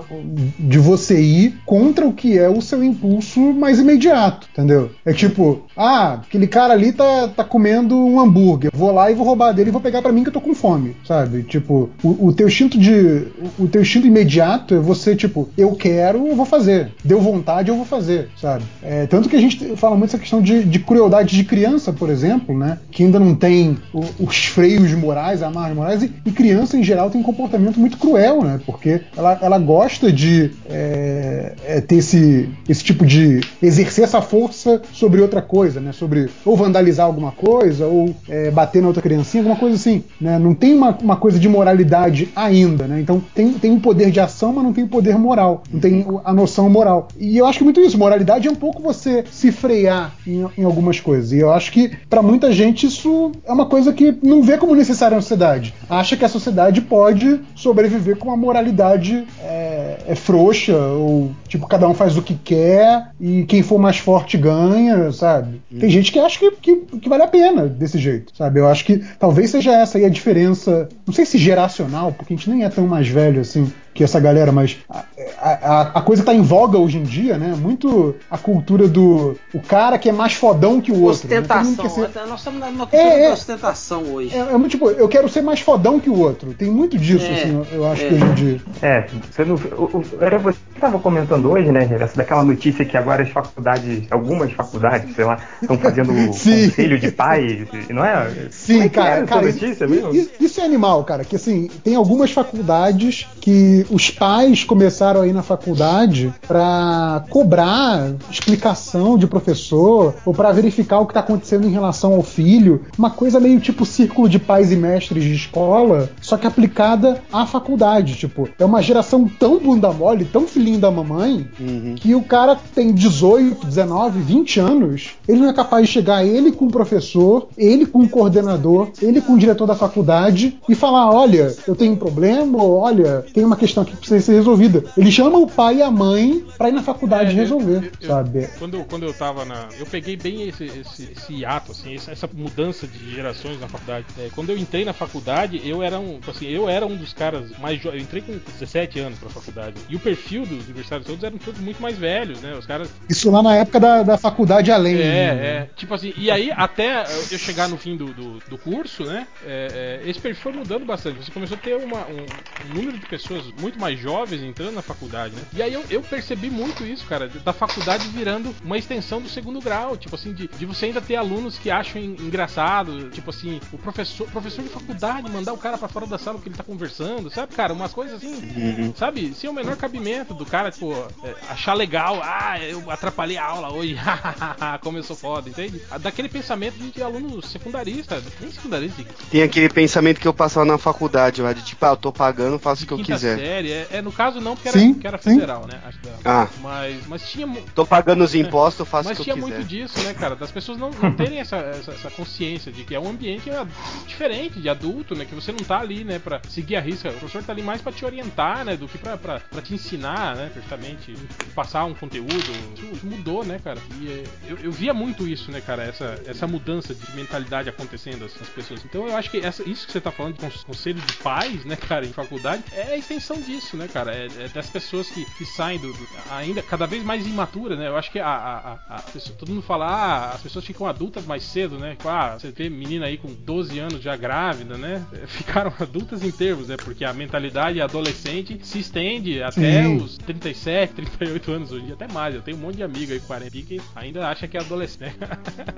de 0.58 0.78
você 0.80 1.20
ir 1.22 1.58
contra 1.66 2.06
o 2.08 2.14
que 2.14 2.38
é 2.38 2.50
o 2.50 2.62
seu 2.62 2.84
impulso 2.84 3.40
mais 3.54 3.80
imediato, 3.80 4.48
entendeu? 4.52 4.92
É 5.06 5.14
tipo, 5.14 5.66
ah, 5.76 6.14
aquele 6.14 6.48
cara 6.48 6.74
ali 6.74 6.92
tá, 6.92 7.28
tá 7.28 7.44
comendo 7.44 7.96
um 7.98 8.20
hambúrguer, 8.20 8.72
vou 8.74 8.92
lá 8.92 9.12
e 9.12 9.16
vou 9.16 9.26
roubar 9.26 9.52
dele 9.54 9.70
e 9.70 9.72
vou 9.74 9.82
pegar 9.82 10.02
pra 10.02 10.12
mim 10.12 10.24
que 10.24 10.30
eu 10.30 10.34
tô 10.34 10.42
com 10.42 10.54
fome, 10.56 10.96
sabe? 11.06 11.44
Tipo, 11.44 11.90
o, 12.04 12.28
o 12.28 12.34
teu 12.34 12.48
instinto 12.48 12.78
de. 12.78 13.28
O, 13.58 13.64
o 13.64 13.68
teu 13.68 13.82
instinto 13.82 14.08
imediato 14.08 14.74
é 14.76 14.80
você, 14.80 15.16
tipo, 15.16 15.50
eu 15.60 15.72
quero, 15.74 16.28
eu 16.28 16.36
vou 16.36 16.46
fazer. 16.46 16.92
Deu 17.04 17.20
vontade, 17.22 17.70
eu 17.70 17.76
vou 17.76 17.86
fazer, 17.86 18.30
sabe? 18.40 18.64
É, 18.82 19.06
tanto 19.08 19.30
que 19.30 19.36
a 19.36 19.40
gente 19.42 19.76
fala 19.76 19.96
muito 19.96 20.10
essa 20.12 20.18
questão 20.20 20.42
de, 20.42 20.64
de 20.64 20.80
crueldade 20.80 21.36
de 21.36 21.44
criança, 21.44 21.92
por 21.94 22.10
exemplo, 22.10 22.58
né? 22.58 22.78
Que 22.92 23.04
ainda 23.04 23.20
não 23.20 23.36
tem 23.36 23.78
o- 23.94 24.26
os 24.26 24.46
freios 24.46 24.92
morais, 24.94 25.42
amarras 25.44 25.76
morais, 25.76 26.04
e, 26.04 26.12
e 26.26 26.32
criança 26.32 26.78
em 26.78 26.84
geral 26.84 27.10
tem 27.10 27.20
um 27.22 27.24
comportamento 27.24 27.80
muito 27.80 27.98
cruel, 27.98 28.42
né? 28.44 28.60
Porque 28.66 29.02
ela, 29.16 29.38
ela 29.42 29.60
gosta 29.60 30.12
de 30.12 30.52
é, 30.70 31.54
é, 31.66 31.82
ter 31.82 31.96
esse, 31.98 32.50
esse 32.68 32.84
tipo 32.84 33.06
de. 33.06 33.42
exercer 33.62 34.04
essa 34.04 34.22
força 34.22 34.82
sobre 34.94 35.22
outra 35.22 35.42
coisa, 35.42 35.80
né? 35.80 35.92
Sobre 35.92 36.30
ou 36.46 36.56
vandalizar 36.56 37.06
alguma 37.06 37.32
coisa, 37.32 37.86
ou 37.86 38.16
é, 38.28 38.50
bater 38.52 38.82
na 38.82 38.88
outra 38.88 39.02
criancinha, 39.02 39.42
alguma 39.42 39.58
coisa 39.58 39.76
assim, 39.76 40.04
né? 40.20 40.38
Não 40.40 40.54
tem 40.54 40.74
uma, 40.74 40.98
uma 41.02 41.16
coisa 41.16 41.40
de 41.40 41.48
moralidade 41.50 42.30
ainda, 42.36 42.88
né? 42.88 43.00
Então 43.02 43.22
tem, 43.34 43.54
tem 43.54 43.72
um 43.72 43.80
poder 43.80 44.12
de 44.12 44.20
ação, 44.20 44.54
mas 44.54 44.64
não 44.64 44.74
tem 44.74 44.84
o 44.84 44.88
poder 44.88 45.18
moral, 45.18 45.49
não 45.72 45.80
tem 45.80 46.06
a 46.24 46.34
noção 46.34 46.70
moral. 46.70 47.08
E 47.18 47.38
eu 47.38 47.46
acho 47.46 47.60
que 47.60 47.64
muito 47.64 47.82
isso, 47.82 47.98
moralidade 47.98 48.48
é 48.48 48.52
um 48.52 48.56
pouco 48.56 48.82
você 48.82 49.24
se 49.32 49.52
frear 49.52 50.14
em, 50.26 50.46
em 50.58 50.64
algumas 50.64 51.00
coisas. 51.00 51.32
E 51.32 51.40
eu 51.40 51.52
acho 51.52 51.72
que 51.72 51.92
pra 52.10 52.22
muita 52.22 52.52
gente 52.52 52.86
isso 52.86 53.32
é 53.46 53.52
uma 53.52 53.66
coisa 53.66 53.94
que 53.94 54.16
não 54.22 54.42
vê 54.42 54.58
como 54.58 54.76
necessária 54.76 55.16
na 55.16 55.22
sociedade. 55.22 55.74
Acha 55.90 56.16
que 56.16 56.26
a 56.26 56.30
sociedade 56.30 56.82
pode 56.82 57.40
sobreviver 57.56 58.18
com 58.18 58.28
uma 58.30 58.38
moralidade 58.38 59.26
é, 59.42 59.98
é 60.08 60.16
frouxa, 60.16 60.78
ou 60.78 61.32
tipo, 61.48 61.68
cada 61.68 61.88
um 61.88 61.94
faz 61.94 62.18
o 62.18 62.22
que 62.22 62.36
quer 62.36 63.12
e 63.20 63.44
quem 63.46 63.62
for 63.62 63.80
mais 63.80 63.98
forte 63.98 64.38
ganha, 64.38 65.12
sabe? 65.12 65.62
Tem 65.80 65.90
gente 65.90 66.12
que 66.12 66.20
acha 66.20 66.40
que, 66.40 66.52
que, 66.52 66.76
que 67.00 67.10
vale 67.10 67.24
a 67.24 67.28
pena 67.28 67.68
desse 67.68 67.98
jeito, 67.98 68.36
sabe? 68.36 68.60
Eu 68.60 68.68
acho 68.68 68.86
que 68.86 69.04
talvez 69.20 69.50
seja 69.50 69.72
essa 69.72 69.98
aí 69.98 70.06
a 70.06 70.10
diferença, 70.10 70.90
não 71.06 71.14
sei 71.14 71.26
se 71.26 71.38
geracional, 71.38 72.12
porque 72.12 72.34
a 72.34 72.38
gente 72.38 72.50
nem 72.50 72.64
é 72.64 72.70
tão 72.70 72.88
mais 72.88 73.08
velho 73.08 73.42
assim 73.42 73.72
que 74.00 74.04
essa 74.06 74.18
galera, 74.18 74.50
mas 74.50 74.78
a, 74.90 75.04
a, 75.42 75.82
a 75.96 76.02
coisa 76.02 76.24
tá 76.24 76.34
em 76.34 76.42
voga 76.42 76.78
hoje 76.78 76.98
em 76.98 77.04
dia, 77.04 77.38
né? 77.38 77.54
Muito 77.60 78.16
a 78.32 78.38
cultura 78.38 78.88
do 78.88 79.36
o 79.54 79.60
cara 79.60 79.98
que 79.98 80.08
é 80.08 80.12
mais 80.14 80.32
fodão 80.36 80.80
que 80.80 80.90
o 80.90 81.02
outro. 81.02 81.28
né? 81.28 81.40
Ostentação. 81.42 81.90
ser- 81.90 82.10
Nós 82.30 82.40
estamos 82.40 82.62
numa 82.62 82.88
cultura 82.88 83.02
É, 83.02 83.24
é. 83.24 83.28
de 83.28 83.34
ostentação 83.34 84.04
hoje. 84.04 84.34
é, 84.34 84.40
é 84.40 84.58
muito 84.58 84.72
tipo, 84.72 84.90
eu 84.90 85.10
quero 85.10 85.28
ser 85.28 85.42
mais 85.42 85.60
fodão 85.60 86.00
que 86.00 86.10
o 86.10 86.18
outro. 86.18 86.54
Tem 86.54 86.72
muito 86.72 86.98
disso, 86.98 87.26
É, 87.26 87.34
assim, 87.34 87.54
eu, 87.56 87.68
eu 87.74 87.92
acho 87.92 88.04
é. 88.06 88.08
que 88.08 88.14
hoje 88.14 88.24
em 88.26 88.34
dia. 88.36 88.62
É, 88.82 89.06
você 89.30 89.44
não, 89.44 89.56
o- 89.56 89.98
o- 89.98 90.06
era 90.24 90.40
você 90.40 90.58
que 90.72 90.78
estava 90.78 90.98
comentando 90.98 91.52
hoje, 91.52 91.70
né, 91.70 91.86
Gerson, 91.86 92.16
daquela 92.16 92.46
notícia 92.46 92.86
que 92.86 92.96
agora 92.96 93.24
as 93.24 93.30
faculdades, 93.30 94.04
algumas 94.10 94.50
faculdades, 94.54 95.14
sei 95.14 95.26
lá, 95.26 95.40
estão 95.62 95.78
fazendo 95.78 96.14
conselho 96.28 96.98
de 96.98 97.12
pais, 97.12 97.68
não 97.90 98.06
é? 98.06 98.48
Sim, 98.50 98.84
é 98.84 98.88
cara, 98.88 99.10
essa 99.18 99.26
cara, 99.26 99.42
notícia 99.42 99.68
isso, 99.86 99.90
mesmo? 99.90 100.16
isso- 100.16 100.30
isso 100.40 100.62
é 100.62 100.64
animal, 100.64 101.04
cara. 101.04 101.26
Que 101.26 101.36
assim, 101.36 101.70
tem 101.84 101.96
algumas 101.96 102.32
faculdades 102.32 103.28
que 103.42 103.86
os 103.90 104.10
pais 104.10 104.64
começaram 104.64 105.22
aí 105.22 105.34
na 105.34 105.42
faculdade 105.44 106.34
pra 106.48 107.24
cobrar 107.30 108.12
explicação 108.30 109.18
de 109.18 109.28
professor 109.28 110.16
ou 110.26 110.34
pra 110.34 110.52
verificar 110.52 111.00
o 111.00 111.06
que 111.06 111.14
tá 111.14 111.20
acontecendo 111.20 111.68
em 111.68 111.72
relação 111.72 112.14
ao 112.14 112.24
filho. 112.24 112.82
Uma 112.98 113.10
coisa 113.10 113.40
meio 113.40 113.60
tipo 113.60 113.86
círculo 113.86 114.28
de 114.30 114.40
pais 114.40 114.72
e 114.72 114.76
mestres 114.76 115.24
de 115.24 115.34
escola, 115.34 116.10
só 116.22 116.38
que 116.38 116.48
aplicada 116.48 117.22
à 117.32 117.46
faculdade. 117.46 118.16
Tipo, 118.16 118.48
é 118.60 118.66
uma 118.66 118.82
geração 118.82 119.28
tão 119.40 119.60
bunda 119.60 119.92
mole, 119.92 120.26
tão 120.26 120.48
filhinho 120.48 120.80
da 120.80 120.92
mamãe, 120.92 121.48
Uhum. 121.60 121.96
que 121.96 122.16
o 122.16 122.22
cara 122.22 122.58
tem 122.76 122.92
18, 122.94 123.66
19, 123.66 124.20
20 124.22 124.60
anos, 124.60 125.12
ele 125.28 125.42
não 125.42 125.50
é 125.50 125.54
capaz 125.54 125.86
de 125.88 125.92
chegar 125.94 126.26
ele 126.26 126.52
com 126.52 126.66
o 126.66 126.72
professor, 126.72 127.48
ele 127.58 127.86
com 127.86 128.00
o 128.00 128.10
coordenador, 128.10 128.90
ele 129.02 129.22
com 129.22 129.34
o 129.34 129.38
diretor 129.38 129.66
da 129.66 129.76
faculdade 129.76 130.58
e 130.68 130.76
falar: 130.76 131.10
olha, 131.14 131.54
eu 131.68 131.76
tenho 131.76 131.94
um 131.94 131.98
problema, 131.98 132.62
ou 132.62 132.78
olha, 132.78 133.26
tem 133.34 133.44
uma 133.44 133.56
questão 133.56 133.79
aqui 133.82 133.92
que 133.92 133.98
precisa 133.98 134.20
ser 134.22 134.34
resolvida. 134.34 134.84
Ele 134.98 135.12
chama 135.12 135.38
o 135.38 135.48
pai 135.48 135.78
e 135.78 135.82
a 135.82 135.92
mãe 135.92 136.46
pra 136.58 136.70
ir 136.70 136.74
na 136.74 136.84
faculdade 136.84 137.32
É, 137.32 137.34
resolver, 137.34 137.86
eu- 137.86 137.92
eu- 138.02 138.08
sabe? 138.08 138.48
Quando, 138.60 138.78
eu- 138.78 138.86
quando 138.86 139.04
eu 139.04 139.14
tava 139.14 139.46
na. 139.46 139.70
Eu 139.78 139.86
peguei 139.86 140.16
bem 140.16 140.48
esse, 140.48 140.66
esse, 140.66 141.12
esse 141.16 141.46
ato, 141.46 141.72
assim, 141.72 141.96
essa, 141.96 142.30
mudança 142.34 142.88
de 142.88 143.12
gerações 143.14 143.60
na 143.60 143.68
faculdade. 143.68 144.06
É, 144.18 144.30
quando 144.34 144.50
eu 144.52 144.58
entrei 144.58 144.84
na 144.86 144.94
faculdade, 144.94 145.62
eu 145.64 145.82
era 145.84 146.00
um. 146.00 146.20
Assim, 146.28 146.48
eu 146.48 146.68
era 146.70 146.86
um 146.86 146.96
dos 146.96 147.14
caras 147.14 147.52
mais 147.60 147.82
jovens. 147.82 148.00
Eu 148.00 148.04
entrei 148.04 148.22
com 148.22 148.34
17 148.60 149.00
anos 149.00 149.20
pra 149.20 149.30
faculdade. 149.30 149.76
E 149.90 149.96
o 149.96 150.00
perfil 150.00 150.46
dos 150.46 150.64
universitários 150.66 151.06
todos 151.08 151.24
eram 151.24 151.38
todos 151.38 151.60
muito 151.60 151.82
mais 151.82 151.98
velhos, 151.98 152.42
né? 152.42 152.56
Os 152.58 152.66
caras 152.66 152.90
Isso 153.10 153.30
lá 153.30 153.42
na 153.44 153.56
época 153.56 153.80
da, 153.80 154.04
da 154.04 154.18
faculdade 154.18 154.72
além. 154.72 154.96
né? 154.96 155.04
É, 155.04 155.26
é. 155.28 155.70
Tipo 155.76 155.94
assim, 155.94 156.14
e 156.18 156.32
aí 156.32 156.52
até 156.52 157.04
eu 157.32 157.38
chegar 157.38 157.68
no 157.68 157.78
fim 157.78 157.96
do, 157.98 158.14
do, 158.14 158.40
do 158.50 158.58
curso, 158.58 159.04
né? 159.04 159.28
é, 159.46 160.00
é, 160.06 160.10
esse 160.10 160.20
perfil 160.20 160.42
foi 160.42 160.54
mudando 160.54 160.86
bastante. 160.86 161.24
Você 161.24 161.32
começou 161.32 161.58
a 161.58 161.60
ter 161.60 161.76
uma- 161.76 162.06
um, 162.08 162.72
um 162.72 162.74
número 162.76 162.98
de 162.98 163.06
pessoas 163.06 163.44
muito 163.60 163.69
mais 163.78 164.00
jovens 164.00 164.42
entrando 164.42 164.72
na 164.74 164.82
faculdade, 164.82 165.36
né? 165.36 165.42
E 165.54 165.62
aí 165.62 165.74
eu, 165.74 165.84
eu 165.90 166.02
percebi 166.02 166.50
muito 166.50 166.86
isso, 166.86 167.06
cara, 167.06 167.28
da 167.28 167.52
faculdade 167.54 168.08
virando 168.08 168.56
uma 168.64 168.78
extensão 168.78 169.22
do 169.22 169.28
segundo 169.30 169.60
grau. 169.60 169.98
Tipo 169.98 170.16
assim, 170.16 170.34
de, 170.34 170.48
de 170.48 170.66
você 170.66 170.86
ainda 170.86 171.02
ter 171.02 171.16
alunos 171.18 171.58
que 171.58 171.70
acham 171.70 172.02
en- 172.02 172.16
engraçado, 172.22 173.10
tipo 173.10 173.30
assim, 173.30 173.60
o 173.72 173.78
professor, 173.78 174.28
professor 174.30 174.64
de 174.64 174.70
faculdade 174.70 175.30
mandar 175.30 175.54
o 175.54 175.58
cara 175.58 175.78
pra 175.78 175.88
fora 175.88 176.06
da 176.08 176.18
sala 176.18 176.38
porque 176.38 176.50
ele 176.50 176.56
tá 176.58 176.64
conversando, 176.64 177.30
sabe, 177.30 177.54
cara? 177.54 177.74
Umas 177.74 177.94
coisas 177.94 178.16
assim. 178.18 178.34
Uhum. 178.34 178.94
Sabe? 178.96 179.34
Sem 179.34 179.50
o 179.50 179.54
menor 179.54 179.76
cabimento 179.76 180.34
do 180.34 180.46
cara, 180.46 180.72
tipo, 180.72 180.94
é, 181.24 181.36
achar 181.50 181.74
legal, 181.74 182.22
ah, 182.24 182.60
eu 182.62 182.90
atrapalhei 182.90 183.38
a 183.38 183.46
aula 183.46 183.72
hoje, 183.74 183.96
como 184.82 184.98
eu 184.98 185.04
sou 185.04 185.16
foda, 185.16 185.50
entende? 185.50 185.82
Daquele 186.00 186.30
pensamento 186.30 186.78
de 186.78 187.02
aluno 187.04 187.42
secundarista, 187.42 188.22
nem 188.40 188.52
secundarista, 188.52 189.04
Tem 189.30 189.44
aquele 189.44 189.70
pensamento 189.70 190.20
que 190.20 190.28
eu 190.28 190.34
passava 190.34 190.66
na 190.66 190.78
faculdade 190.78 191.42
lá, 191.42 191.54
de 191.54 191.64
tipo, 191.64 191.86
ah, 191.86 191.90
eu 191.90 191.98
tô 191.98 192.12
pagando, 192.12 192.58
faço 192.60 192.84
o 192.84 192.88
que 192.88 192.94
eu 192.94 193.00
quiser. 193.00 193.38
série. 193.38 193.59
É, 193.68 193.88
é, 193.92 194.02
no 194.02 194.12
caso 194.12 194.40
não, 194.40 194.56
porque 194.56 194.70
era, 194.70 194.78
Sim, 194.80 194.94
porque 194.94 195.08
era 195.08 195.18
sim. 195.18 195.34
federal, 195.34 195.68
né? 195.68 195.80
Acho 195.86 196.00
que 196.00 196.08
era. 196.08 196.18
Ah. 196.24 196.48
Mas, 196.62 197.08
mas 197.08 197.30
tinha, 197.30 197.48
Tô 197.76 197.86
pagando 197.86 198.24
os 198.24 198.34
impostos, 198.36 198.80
eu 198.80 198.86
faço 198.86 199.08
o 199.08 199.10
mas 199.12 199.18
que 199.18 199.24
tinha 199.24 199.36
eu 199.36 199.42
quiser. 199.44 199.56
muito 199.56 199.68
disso, 199.68 200.00
né, 200.04 200.14
cara? 200.14 200.36
Das 200.36 200.52
pessoas 200.52 200.78
não, 200.78 200.92
não 200.92 201.12
terem 201.14 201.40
essa, 201.40 201.58
essa, 201.58 201.92
essa 201.92 202.10
consciência 202.12 202.72
de 202.72 202.84
que 202.84 202.96
é 202.96 203.00
um 203.00 203.10
ambiente 203.10 203.50
é, 203.50 203.66
diferente, 204.08 204.60
de 204.62 204.70
adulto, 204.70 205.16
né? 205.16 205.26
Que 205.26 205.36
você 205.36 205.52
não 205.52 205.60
tá 205.60 205.80
ali, 205.80 206.04
né, 206.04 206.20
pra 206.20 206.42
seguir 206.48 206.76
a 206.76 206.82
risca. 206.82 207.10
O 207.10 207.14
professor 207.14 207.44
tá 207.44 207.52
ali 207.54 207.62
mais 207.62 207.82
pra 207.82 207.92
te 207.92 208.06
orientar, 208.06 208.64
né? 208.64 208.78
Do 208.78 208.88
que 208.88 208.98
pra, 208.98 209.18
pra, 209.18 209.40
pra 209.40 209.62
te 209.62 209.74
ensinar, 209.74 210.36
né? 210.36 210.52
Justamente, 210.56 211.14
passar 211.56 211.86
um 211.86 211.94
conteúdo. 211.94 212.30
Isso, 212.76 212.86
isso 212.94 213.06
mudou, 213.06 213.44
né, 213.44 213.60
cara? 213.64 213.80
E 214.00 214.08
é, 214.08 214.24
eu, 214.52 214.58
eu 214.64 214.72
via 214.72 214.94
muito 214.94 215.28
isso, 215.28 215.52
né, 215.52 215.62
cara? 215.62 215.84
Essa, 215.84 216.20
essa 216.26 216.48
mudança 216.48 216.94
de 216.94 217.16
mentalidade 217.16 217.70
acontecendo 217.70 218.20
nas 218.22 218.40
nas 218.40 218.48
pessoas. 218.50 218.86
Então 218.86 219.06
eu 219.08 219.18
acho 219.18 219.30
que 219.30 219.38
essa, 219.40 219.68
isso 219.68 219.86
que 219.86 219.92
você 219.92 220.00
tá 220.00 220.12
falando 220.12 220.34
de 220.36 220.40
cons- 220.40 220.64
conselho 220.64 221.02
de 221.02 221.14
pais, 221.18 221.66
né, 221.66 221.76
cara, 221.76 222.06
em 222.06 222.14
faculdade, 222.14 222.64
é 222.72 222.94
a 222.94 222.98
extensão 222.98 223.39
disso, 223.46 223.76
né, 223.78 223.88
cara? 223.92 224.14
É, 224.14 224.28
é 224.40 224.48
das 224.50 224.70
pessoas 224.70 225.10
que, 225.10 225.26
que 225.38 225.46
saem 225.46 225.80
do, 225.80 225.92
do- 225.92 226.08
ainda 226.32 226.62
cada 226.62 226.86
vez 226.86 227.04
mais 227.04 227.26
imaturas, 227.26 227.78
né? 227.78 227.88
Eu 227.88 227.98
acho 227.98 228.12
que 228.12 228.20
a, 228.20 228.28
a, 228.28 228.58
a- 228.74 228.96
a 228.98 229.02
pessoa- 229.02 229.36
todo 229.38 229.50
mundo 229.50 229.62
fala, 229.62 229.86
ah, 229.88 230.32
as 230.36 230.42
pessoas 230.42 230.66
ficam 230.66 230.86
adultas 230.88 231.26
mais 231.26 231.44
cedo, 231.44 231.78
né? 231.78 231.92
Tipo, 231.92 232.10
Ah, 232.10 232.38
você 232.40 232.52
vê 232.52 232.70
menina 232.70 233.06
aí 233.06 233.18
com 233.18 233.28
12 233.34 233.78
anos 233.80 234.02
já 234.02 234.16
grávida, 234.16 234.78
né? 234.78 235.04
É, 235.14 235.26
Ficaram 235.28 235.74
adultas 235.80 236.24
em 236.24 236.32
termos, 236.32 236.68
né? 236.68 236.78
Porque 236.78 237.04
a 237.06 237.14
mentalidade 237.14 237.82
adolescente 237.82 238.60
se 238.64 238.80
estende 238.80 239.42
até 239.42 239.84
Sim. 239.84 239.98
os 239.98 240.18
37, 240.18 240.94
38 240.94 241.52
anos 241.52 241.72
hoje 241.72 241.92
até 241.92 242.08
mais. 242.12 242.36
Eu 242.36 242.42
tenho 242.42 242.58
um 242.58 242.62
monte 242.62 242.76
de 242.78 242.84
amigo 242.84 243.12
aí 243.12 243.20
com 243.20 243.28
40 243.28 243.50
que 243.50 243.82
ainda 243.96 244.28
acha 244.28 244.48
que 244.48 244.58
é 244.58 244.60
adolescente. 244.60 245.16
né? 245.20 245.28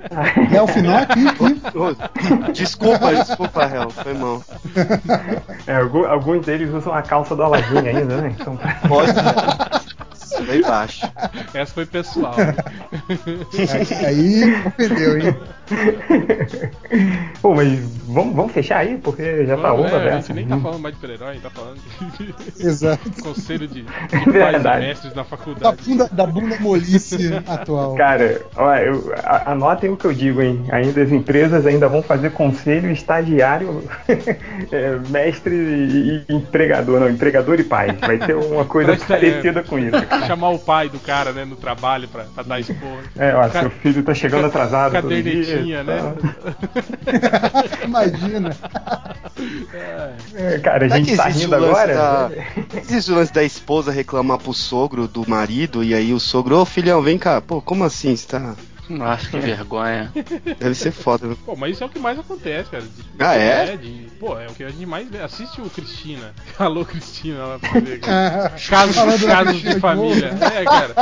Léo 0.51 0.67
Finó 0.67 0.97
aqui, 0.97 1.21
Desculpa, 2.53 3.13
desculpa, 3.15 3.63
Hel, 3.63 3.89
foi 3.89 4.13
mal. 4.13 4.43
É, 5.67 5.75
alguns 6.09 6.45
deles 6.45 6.69
usam 6.73 6.93
a 6.93 7.01
calça 7.01 7.35
do 7.35 7.41
Aladim 7.53 7.87
ainda, 7.87 8.21
né? 8.21 8.35
Então, 8.39 8.57
Pode. 8.87 9.11
Isso 10.31 10.45
Foi 10.45 10.61
baixo. 10.61 11.11
Essa 11.53 11.73
foi 11.73 11.85
pessoal. 11.85 12.35
Aí, 12.37 14.05
aí 14.05 14.63
ofendeu, 14.65 15.17
hein? 15.17 15.35
Pô, 17.41 17.55
mas 17.55 17.79
vamos, 18.07 18.35
vamos 18.35 18.51
fechar 18.51 18.79
aí, 18.79 18.97
porque 18.97 19.45
já 19.45 19.55
tá 19.57 19.69
Não, 19.69 19.77
longa 19.77 19.89
é, 19.89 19.95
a 19.95 19.99
dessa. 19.99 20.27
gente 20.27 20.33
nem 20.33 20.47
tá 20.47 20.57
falando 20.57 20.79
mais 20.81 20.95
de 20.95 21.01
super-herói, 21.01 21.39
tá 21.39 21.49
falando 21.49 21.79
de 22.19 22.35
Exato. 22.67 23.09
conselho 23.23 23.67
de, 23.67 23.81
de 23.83 23.87
É 23.89 24.19
pais 24.39 24.51
verdade. 24.51 24.85
mestres 24.85 25.13
na 25.15 25.21
Da 25.21 25.27
faculdade. 25.27 25.77
bunda, 25.85 26.09
da 26.11 26.25
bunda 26.25 26.57
molice 26.59 27.31
atual. 27.47 27.95
Cara, 27.95 28.41
ó, 28.55 28.75
eu, 28.75 29.13
a- 29.23 29.51
anotem 29.51 29.89
o 29.89 29.97
que 29.97 30.05
eu 30.05 30.13
digo, 30.13 30.41
hein? 30.41 30.65
Ainda 30.71 31.01
as 31.01 31.11
empresas 31.11 31.65
ainda 31.65 31.87
vão 31.87 32.01
fazer 32.03 32.31
conselho 32.31 32.91
estagiário, 32.91 33.83
é, 34.71 34.97
mestre 35.09 35.55
e, 35.55 36.25
e 36.29 36.33
empregador, 36.35 36.99
não, 36.99 37.09
empregador 37.09 37.59
e 37.59 37.63
pai. 37.63 37.97
Vai 37.99 38.17
ter 38.17 38.35
uma 38.35 38.65
coisa 38.65 38.93
é- 38.93 38.97
parecida 38.97 39.63
com 39.63 39.79
isso. 39.79 39.91
Chamar 40.27 40.49
o 40.49 40.59
pai 40.59 40.89
do 40.89 40.99
cara, 40.99 41.31
né, 41.31 41.45
no 41.45 41.55
trabalho 41.55 42.07
pra, 42.07 42.23
pra 42.25 42.43
dar 42.43 42.59
expor. 42.59 43.03
É, 43.17 43.33
ó, 43.35 43.47
Ca- 43.49 43.61
seu 43.61 43.69
filho 43.69 44.03
tá 44.03 44.13
chegando 44.13 44.45
atrasado 44.47 44.91
dia. 44.93 45.01
Cadernetinha, 45.01 45.83
né? 45.83 45.97
tá. 46.21 47.83
Imagina. 47.85 48.55
É, 50.35 50.57
cara, 50.59 50.85
a 50.85 50.97
gente 50.97 51.15
tá 51.15 51.27
rindo 51.27 51.55
agora? 51.55 51.93
da- 51.95 52.31
Existe 52.75 53.11
o 53.11 53.15
lance 53.15 53.33
da 53.33 53.43
esposa 53.43 53.91
reclamar 53.91 54.37
pro 54.37 54.53
sogro 54.53 55.07
do 55.07 55.27
marido 55.29 55.83
e 55.83 55.93
aí 55.93 56.13
o 56.13 56.19
sogro, 56.19 56.57
ô 56.57 56.65
filhão, 56.65 57.01
vem 57.01 57.17
cá. 57.17 57.41
Pô, 57.41 57.61
como 57.61 57.83
assim? 57.83 58.15
Você 58.15 58.27
tá. 58.27 58.55
Nossa, 58.89 59.29
que 59.29 59.39
vergonha. 59.39 60.11
Deve 60.59 60.75
ser 60.75 60.91
foda, 60.91 61.27
né? 61.27 61.35
Pô, 61.45 61.55
mas 61.55 61.71
isso 61.73 61.83
é 61.83 61.87
o 61.87 61.89
que 61.89 61.99
mais 61.99 62.19
acontece, 62.19 62.69
cara. 62.69 62.83
De- 62.83 62.89
Ah, 63.19 63.35
é? 63.35 63.77
de- 63.77 64.07
pô, 64.19 64.37
é 64.37 64.47
o 64.47 64.53
que 64.53 64.63
a 64.63 64.69
gente 64.69 64.85
mais 64.85 65.07
vê. 65.09 65.19
Assiste 65.19 65.61
o 65.61 65.69
Cristina. 65.69 66.33
Alô, 66.59 66.83
Cristina, 66.83 67.45
lá 67.45 67.59
pra 67.59 67.79
ver. 67.79 67.99
cara. 67.99 68.49
Casos, 68.69 69.23
casos 69.23 69.61
de 69.61 69.79
família. 69.79 70.31
É, 70.59 70.63
cara. 70.65 70.93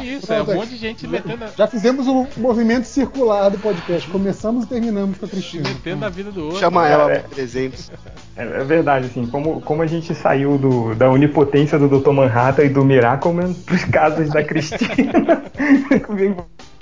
É 0.00 0.04
isso, 0.04 0.32
é 0.32 0.42
um 0.42 0.54
monte 0.54 0.70
de 0.70 0.76
gente 0.76 1.06
metendo 1.06 1.44
a, 1.44 1.48
Já 1.48 1.66
fizemos 1.66 2.06
um 2.08 2.26
movimento 2.36 2.84
circular 2.84 3.48
do 3.50 3.58
podcast. 3.58 4.08
Começamos 4.10 4.64
e 4.64 4.68
terminamos 4.68 5.16
com 5.18 5.26
a 5.26 5.28
Cristina. 5.28 5.68
metendo 5.68 6.04
a 6.04 6.08
vida 6.08 6.30
do 6.32 6.44
outro. 6.46 6.58
Chama 6.60 6.88
ela 6.88 7.06
cara, 7.08 7.20
pro 7.20 7.30
300. 7.30 7.90
É, 8.36 8.42
é 8.42 8.64
verdade, 8.64 9.06
assim, 9.06 9.26
como, 9.26 9.60
como 9.60 9.82
a 9.82 9.86
gente 9.86 10.14
saiu 10.14 10.58
do, 10.58 10.94
da 10.94 11.08
onipotência 11.10 11.78
do 11.78 11.88
Dr. 11.88 12.10
Manhattan 12.10 12.64
e 12.64 12.68
do 12.68 12.84
Miracleman 12.84 13.54
pros 13.54 13.84
casos 13.84 14.30
da 14.30 14.42
Cristina 14.42 15.42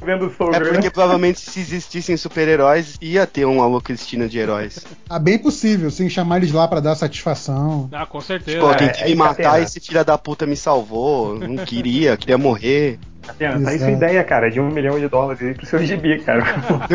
vendo 0.04 0.26
o 0.26 0.30
sogro, 0.30 0.54
É 0.54 0.60
porque 0.60 0.84
né? 0.86 0.90
provavelmente 0.90 1.40
se 1.40 1.60
existissem 1.60 2.16
super-heróis, 2.16 2.96
ia 3.00 3.26
ter 3.26 3.44
um 3.46 3.62
Alô 3.62 3.80
Cristina 3.80 4.28
de 4.28 4.38
heróis. 4.38 4.78
Ah, 5.08 5.18
bem 5.18 5.38
possível, 5.38 5.90
sem 5.90 6.08
chamar 6.08 6.36
eles 6.38 6.52
lá 6.52 6.68
pra 6.68 6.80
dar 6.80 6.94
satisfação. 6.94 7.88
Ah, 7.92 8.06
com 8.06 8.20
certeza. 8.20 8.60
Pô, 8.60 8.70
É, 8.70 8.74
tentei 8.76 9.02
é 9.04 9.08
me 9.08 9.14
matar 9.16 9.34
catena. 9.36 9.58
e 9.60 9.62
esse 9.64 9.80
filho 9.80 10.04
da 10.04 10.16
puta 10.18 10.46
me 10.46 10.56
salvou. 10.56 11.38
Não 11.38 11.64
queria, 11.64 12.16
queria 12.16 12.38
morrer. 12.38 12.98
Atena, 13.26 13.58
tá 13.64 13.70
aí 13.70 13.78
sua 13.78 13.90
ideia, 13.90 14.22
cara, 14.22 14.50
de 14.50 14.60
um 14.60 14.68
milhão 14.68 14.98
de 15.00 15.08
dólares 15.08 15.40
aí 15.40 15.54
pro 15.54 15.64
seu 15.64 15.82
gibi, 15.84 16.18
cara. 16.20 16.44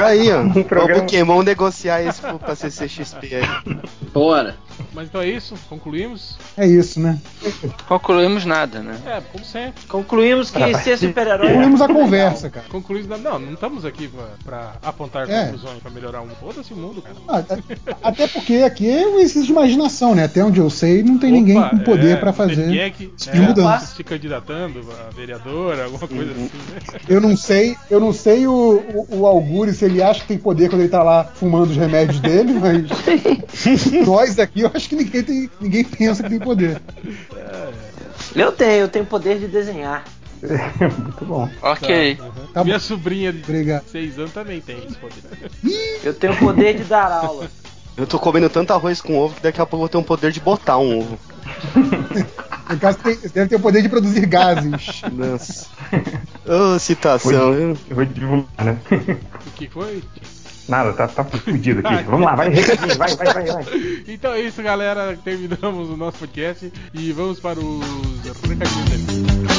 Aí, 0.05 0.31
ó. 0.31 0.41
Um 0.41 0.61
programa- 0.63 0.99
O 0.99 1.01
Pokémon 1.01 1.41
negociar 1.41 2.03
isso 2.03 2.21
pra 2.37 2.55
CCXP 2.55 3.35
aí. 3.37 3.77
Bora. 4.13 4.55
Mas 4.93 5.07
então 5.07 5.21
é 5.21 5.27
isso, 5.29 5.55
concluímos. 5.69 6.37
É 6.57 6.65
isso, 6.67 6.99
né? 6.99 7.19
Concluímos 7.87 8.43
nada, 8.45 8.79
né? 8.79 8.97
É, 9.05 9.21
como 9.31 9.45
sempre. 9.45 9.85
Concluímos 9.87 10.49
que 10.49 10.73
ser 10.79 10.97
super-herói. 10.97 11.47
Concluímos 11.49 11.81
é 11.81 11.83
a 11.83 11.87
legal. 11.87 12.03
conversa, 12.03 12.49
cara. 12.49 12.65
Concluímos. 12.69 13.19
Não, 13.21 13.39
não 13.39 13.53
estamos 13.53 13.85
aqui 13.85 14.07
pra, 14.07 14.25
pra 14.43 14.73
apontar 14.83 15.29
É. 15.29 15.45
conclusões, 15.45 15.79
pra 15.81 15.91
melhorar 15.91 16.21
mundo. 16.21 16.35
Foda-se 16.39 16.73
o 16.73 16.75
mundo, 16.75 17.01
cara. 17.01 17.15
Ah, 17.27 17.43
a- 18.03 18.09
até 18.09 18.27
porque 18.27 18.55
aqui 18.57 18.89
é 18.89 19.05
um 19.07 19.15
exercício 19.17 19.43
de 19.45 19.51
imaginação, 19.51 20.15
né? 20.15 20.25
Até 20.25 20.43
onde 20.43 20.59
eu 20.59 20.69
sei, 20.69 21.03
não 21.03 21.17
tem 21.17 21.31
ninguém 21.31 21.57
Opa, 21.57 21.69
com 21.69 21.79
poder 21.79 22.11
é, 22.11 22.15
pra 22.15 22.33
fazer. 22.33 22.67
ninguém 22.67 22.91
que, 22.91 23.11
mudança. 23.39 23.95
se 23.95 24.03
candidatando 24.03 24.81
a 25.07 25.15
vereadora, 25.15 25.85
alguma 25.85 26.07
coisa 26.07 26.31
Uhum. 26.31 26.45
assim, 26.47 26.93
né? 26.93 26.99
Eu 27.07 27.21
não 27.21 27.37
sei, 27.37 27.75
eu 27.89 27.99
não 27.99 28.11
sei 28.13 28.47
o, 28.47 28.53
o, 29.09 29.19
o 29.19 29.25
Auguri 29.27 29.73
se 29.73 29.85
ele 29.85 30.01
acha 30.01 30.21
que 30.21 30.27
tem 30.27 30.37
poder 30.37 30.69
quando 30.69 30.81
ele 30.81 30.89
tá 30.89 31.03
lá 31.03 31.23
fumando 31.23 31.69
os 31.71 31.77
remédios 31.77 32.19
dele, 32.19 32.53
mas 32.53 32.85
nós 34.05 34.39
aqui 34.39 34.61
eu 34.61 34.71
acho 34.73 34.78
que 34.87 34.95
ninguém, 34.95 35.23
tem, 35.23 35.49
ninguém 35.59 35.83
pensa 35.83 36.23
que 36.23 36.29
tem 36.29 36.39
poder. 36.39 36.81
Eu 38.35 38.51
tenho, 38.51 38.71
eu 38.81 38.87
tenho 38.87 39.05
poder 39.05 39.39
de 39.39 39.47
desenhar. 39.47 40.03
Muito 40.41 41.25
bom. 41.25 41.49
Ok. 41.61 42.17
Uhum. 42.19 42.47
Tá 42.53 42.63
Minha 42.63 42.77
bom. 42.77 42.83
sobrinha 42.83 43.33
de 43.33 43.41
Obrigado. 43.41 43.87
6 43.89 44.19
anos 44.19 44.31
também 44.31 44.61
tem 44.61 44.77
esse 44.77 44.95
poder. 44.95 45.23
Eu 46.03 46.13
tenho 46.13 46.37
poder 46.37 46.77
de 46.77 46.83
dar 46.83 47.11
aula. 47.11 47.49
Eu 47.97 48.07
tô 48.07 48.17
comendo 48.17 48.49
tanto 48.49 48.71
arroz 48.71 49.01
com 49.01 49.17
ovo 49.17 49.35
que 49.35 49.41
daqui 49.43 49.59
a 49.59 49.65
pouco 49.65 49.75
eu 49.75 49.79
vou 49.79 49.89
ter 49.89 49.97
um 49.97 50.03
poder 50.03 50.31
de 50.31 50.39
botar 50.39 50.77
um 50.77 50.99
ovo. 50.99 51.19
No 52.69 52.77
caso, 52.77 52.99
tem, 52.99 53.15
deve 53.33 53.47
ter 53.49 53.55
o 53.55 53.59
poder 53.59 53.81
de 53.81 53.89
produzir 53.89 54.27
gases. 54.27 55.01
Nossa. 55.11 55.65
Ô, 56.45 56.77
citação, 56.77 57.51
viu? 57.51 57.77
Eu 57.89 57.95
vou 57.95 58.05
divulgar, 58.05 58.63
né? 58.63 58.79
O 59.47 59.51
que 59.55 59.67
foi? 59.67 60.03
Nada, 60.69 60.93
tá, 60.93 61.07
tá 61.07 61.23
fudido 61.25 61.79
aqui. 61.85 62.03
Vamos 62.03 62.27
lá, 62.27 62.35
vai, 62.35 62.49
recadinho, 62.49 62.95
vai, 62.95 63.15
vai, 63.15 63.33
vai, 63.33 63.45
vai. 63.45 63.63
Então 64.07 64.33
é 64.33 64.41
isso, 64.41 64.61
galera. 64.61 65.17
Terminamos 65.23 65.89
o 65.89 65.97
nosso 65.97 66.19
podcast 66.19 66.71
e 66.93 67.11
vamos 67.11 67.39
para 67.39 67.59
os 67.59 68.31
recadinhos. 68.47 69.49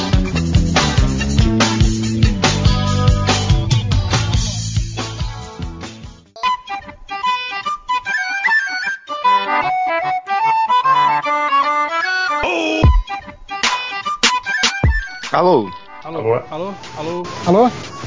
Alô? 15.33 15.69
Alô, 16.03 16.19
Alô? 16.19 16.43
alô, 16.51 16.73
alô, 16.97 17.23
Alô? 17.45 18.00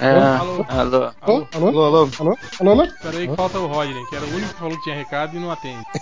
É, 0.00 0.10
Alô? 0.10 0.64
alô. 0.68 0.96
alô. 0.96 1.12
Alô? 1.20 1.46
Alô? 1.52 1.68
Alô, 1.68 1.84
alô? 1.84 2.08
Alô? 2.18 2.38
Alô? 2.60 2.70
Alô? 2.70 2.88
Pera 3.02 3.18
aí 3.18 3.28
que 3.28 3.36
falta 3.36 3.58
o 3.58 3.66
Rodney, 3.66 4.06
que 4.06 4.16
era 4.16 4.24
o 4.24 4.34
único 4.34 4.54
que 4.54 4.58
falou 4.58 4.76
que 4.78 4.82
tinha 4.84 4.96
recado 4.96 5.36
e 5.36 5.40
não 5.40 5.50
atende. 5.50 5.84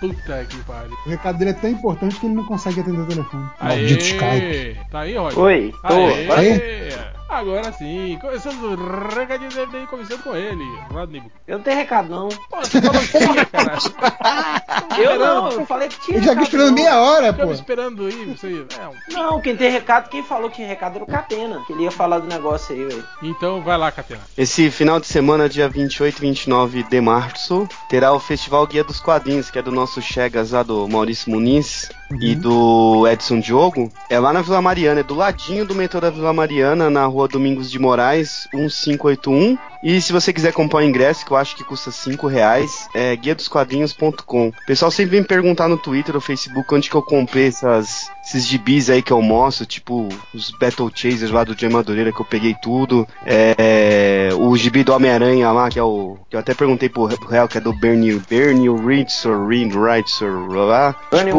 Puta 0.00 0.44
que 0.44 0.56
pariu. 0.58 0.96
O 1.06 1.10
recado 1.10 1.38
dele 1.38 1.50
é 1.50 1.54
tão 1.54 1.70
importante 1.70 2.18
que 2.18 2.26
ele 2.26 2.34
não 2.34 2.44
consegue 2.44 2.80
atender 2.80 3.00
o 3.00 3.06
telefone. 3.06 3.48
Maldito 3.60 4.04
Skype. 4.04 4.24
Aê! 4.24 4.76
Tá 4.90 5.00
aí, 5.00 5.16
Rodney? 5.16 5.42
Oi, 5.44 5.74
tô. 5.82 5.94
Aê! 5.94 6.30
Aí? 6.30 6.92
Agora 7.28 7.70
sim, 7.72 8.18
começando 8.20 8.62
o 8.72 9.08
recadinho 9.14 9.50
dele, 9.50 9.68
daí, 9.70 9.86
começando 9.86 10.22
com 10.22 10.34
ele, 10.34 10.64
Rodney. 10.90 11.22
Eu 11.46 11.58
não 11.58 11.64
tenho 11.64 11.76
recado, 11.76 12.08
não. 12.08 12.28
Pô, 12.28 12.56
você 12.58 12.80
falou 12.80 13.00
que 13.02 13.18
tinha, 13.18 13.44
cara. 13.44 13.78
Eu 14.98 15.18
não, 15.18 15.50
eu 15.52 15.64
falei 15.66 15.88
que 15.88 16.00
tinha. 16.00 16.16
Ele 16.18 16.24
já 16.26 16.30
recado, 16.32 16.44
esperando 16.44 16.66
não. 16.68 16.74
meia 16.74 17.00
hora, 17.00 17.32
pô. 17.32 17.52
esperando 17.52 18.06
aí, 18.06 18.24
você. 18.24 18.66
É, 18.80 18.88
um- 18.88 19.14
Não, 19.14 19.40
quem 19.40 19.56
tem 19.56 19.70
recado, 19.70 20.08
quem 20.08 20.22
falou 20.24 20.50
que 20.50 20.56
tinha 20.56 20.66
recado 20.68 20.96
era 20.96 21.04
o 21.04 21.06
Catena. 21.06 21.62
Que 21.66 21.72
ele 21.72 21.84
ia 21.84 21.90
falar 21.90 22.18
do 22.18 22.26
negócio 22.26 22.74
aí, 22.74 22.84
velho. 22.84 23.04
Então 23.22 23.62
vai 23.62 23.78
lá, 23.78 23.92
Catena. 23.92 24.20
Esse 24.36 24.70
final 24.70 24.98
de 24.98 25.06
semana, 25.06 25.48
dia 25.48 25.68
28 25.68 26.18
e 26.18 26.20
29 26.20 26.82
de 26.82 27.00
março, 27.00 27.68
terá 27.88 28.12
o 28.12 28.18
Festival 28.18 28.66
Guia 28.66 28.82
dos 28.82 28.98
Quadrinhos, 29.00 29.50
que 29.50 29.58
é 29.58 29.62
do 29.62 29.70
nosso 29.72 30.02
Chegas 30.02 30.50
lá 30.50 30.62
do 30.62 30.88
Maurício 30.88 31.30
Muniz 31.30 31.88
e 32.20 32.34
do 32.34 33.06
Edson 33.06 33.38
Diogo. 33.40 33.92
É 34.10 34.18
lá 34.18 34.32
na 34.32 34.42
Vila 34.42 34.60
Mariana, 34.62 35.00
é 35.00 35.04
do 35.04 35.14
ladinho 35.14 35.64
do 35.64 35.74
metrô 35.74 36.00
da 36.00 36.10
Vila 36.10 36.32
Mariana, 36.32 36.90
na 36.90 37.04
rua 37.06 37.17
Domingos 37.26 37.70
de 37.70 37.78
Moraes, 37.78 38.48
1581. 38.52 39.58
E 39.82 40.00
se 40.00 40.12
você 40.12 40.32
quiser 40.32 40.52
comprar 40.52 40.80
o 40.80 40.82
ingresso, 40.84 41.24
que 41.24 41.30
eu 41.32 41.36
acho 41.36 41.54
que 41.56 41.64
custa 41.64 41.90
5 41.90 42.26
reais, 42.26 42.88
é 42.94 43.14
guiadosquadrinhos.com. 43.16 44.48
O 44.48 44.54
pessoal 44.66 44.90
sempre 44.90 45.12
vem 45.12 45.20
me 45.20 45.26
perguntar 45.26 45.68
no 45.68 45.76
Twitter 45.76 46.14
ou 46.14 46.20
Facebook 46.20 46.74
onde 46.74 46.90
que 46.90 46.96
eu 46.96 47.02
comprei 47.02 47.46
essas, 47.46 48.10
esses 48.24 48.46
gibis 48.46 48.90
aí 48.90 49.02
que 49.02 49.12
eu 49.12 49.22
mostro, 49.22 49.66
tipo 49.66 50.08
os 50.34 50.50
Battle 50.50 50.90
Chasers 50.94 51.30
lá 51.30 51.44
do 51.44 51.58
Jay 51.58 51.68
Madureira 51.70 52.12
que 52.12 52.20
eu 52.20 52.24
peguei 52.26 52.54
tudo. 52.60 53.06
É, 53.24 54.28
o 54.38 54.56
gibi 54.56 54.82
do 54.84 54.92
Homem-Aranha 54.92 55.50
lá, 55.52 55.68
que 55.68 55.78
é 55.78 55.82
o. 55.82 56.16
Que 56.28 56.36
eu 56.36 56.40
até 56.40 56.54
perguntei 56.54 56.88
pro 56.88 57.04
Real, 57.04 57.48
que 57.48 57.58
é 57.58 57.60
do 57.60 57.72
Bernie, 57.72 58.20
Bernie 58.28 58.68
Ritz 58.68 59.24
ou 59.24 59.46
Reed 59.46 59.72
ou 59.74 60.64
lá. 60.64 60.94
Bernie 61.10 61.32
Tipo, 61.32 61.38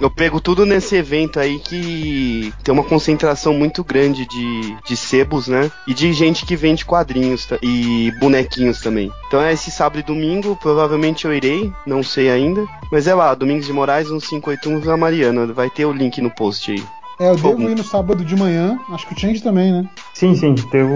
eu 0.00 0.10
pego 0.10 0.40
tudo 0.40 0.66
nesse 0.66 0.96
evento 0.96 1.38
aí 1.38 1.58
que 1.58 2.52
tem 2.62 2.72
uma 2.72 2.84
concentração 2.84 3.54
muito 3.54 3.82
grande 3.84 4.26
de, 4.26 4.76
de 4.86 4.96
sebos, 4.96 5.48
né? 5.48 5.70
E 5.86 5.94
de 5.94 6.12
gente 6.12 6.44
que 6.44 6.56
vende 6.56 6.84
quadrinhos 6.84 7.46
ta- 7.46 7.58
e 7.62 8.12
bonequinhos 8.18 8.80
também. 8.80 9.10
Então 9.26 9.40
é 9.40 9.52
esse 9.52 9.70
sábado 9.70 10.00
e 10.00 10.02
domingo, 10.02 10.56
provavelmente 10.56 11.26
eu 11.26 11.34
irei, 11.34 11.72
não 11.86 12.02
sei 12.02 12.30
ainda. 12.30 12.64
Mas 12.90 13.06
é 13.06 13.14
lá, 13.14 13.34
Domingos 13.34 13.66
de 13.66 13.72
Moraes, 13.72 14.08
1581 14.08 14.80
Vila 14.80 14.96
Mariana. 14.96 15.46
Vai 15.52 15.70
ter 15.70 15.84
o 15.84 15.92
link 15.92 16.20
no 16.20 16.30
post 16.30 16.72
aí. 16.72 16.82
É, 17.20 17.28
eu 17.28 17.36
devo 17.36 17.68
ir 17.68 17.76
no 17.76 17.84
sábado 17.84 18.24
de 18.24 18.34
manhã. 18.34 18.78
Acho 18.90 19.06
que 19.06 19.12
o 19.12 19.18
Change 19.18 19.42
também, 19.42 19.70
né? 19.70 19.86
Sim, 20.14 20.34
sim, 20.34 20.54
devo, 20.72 20.94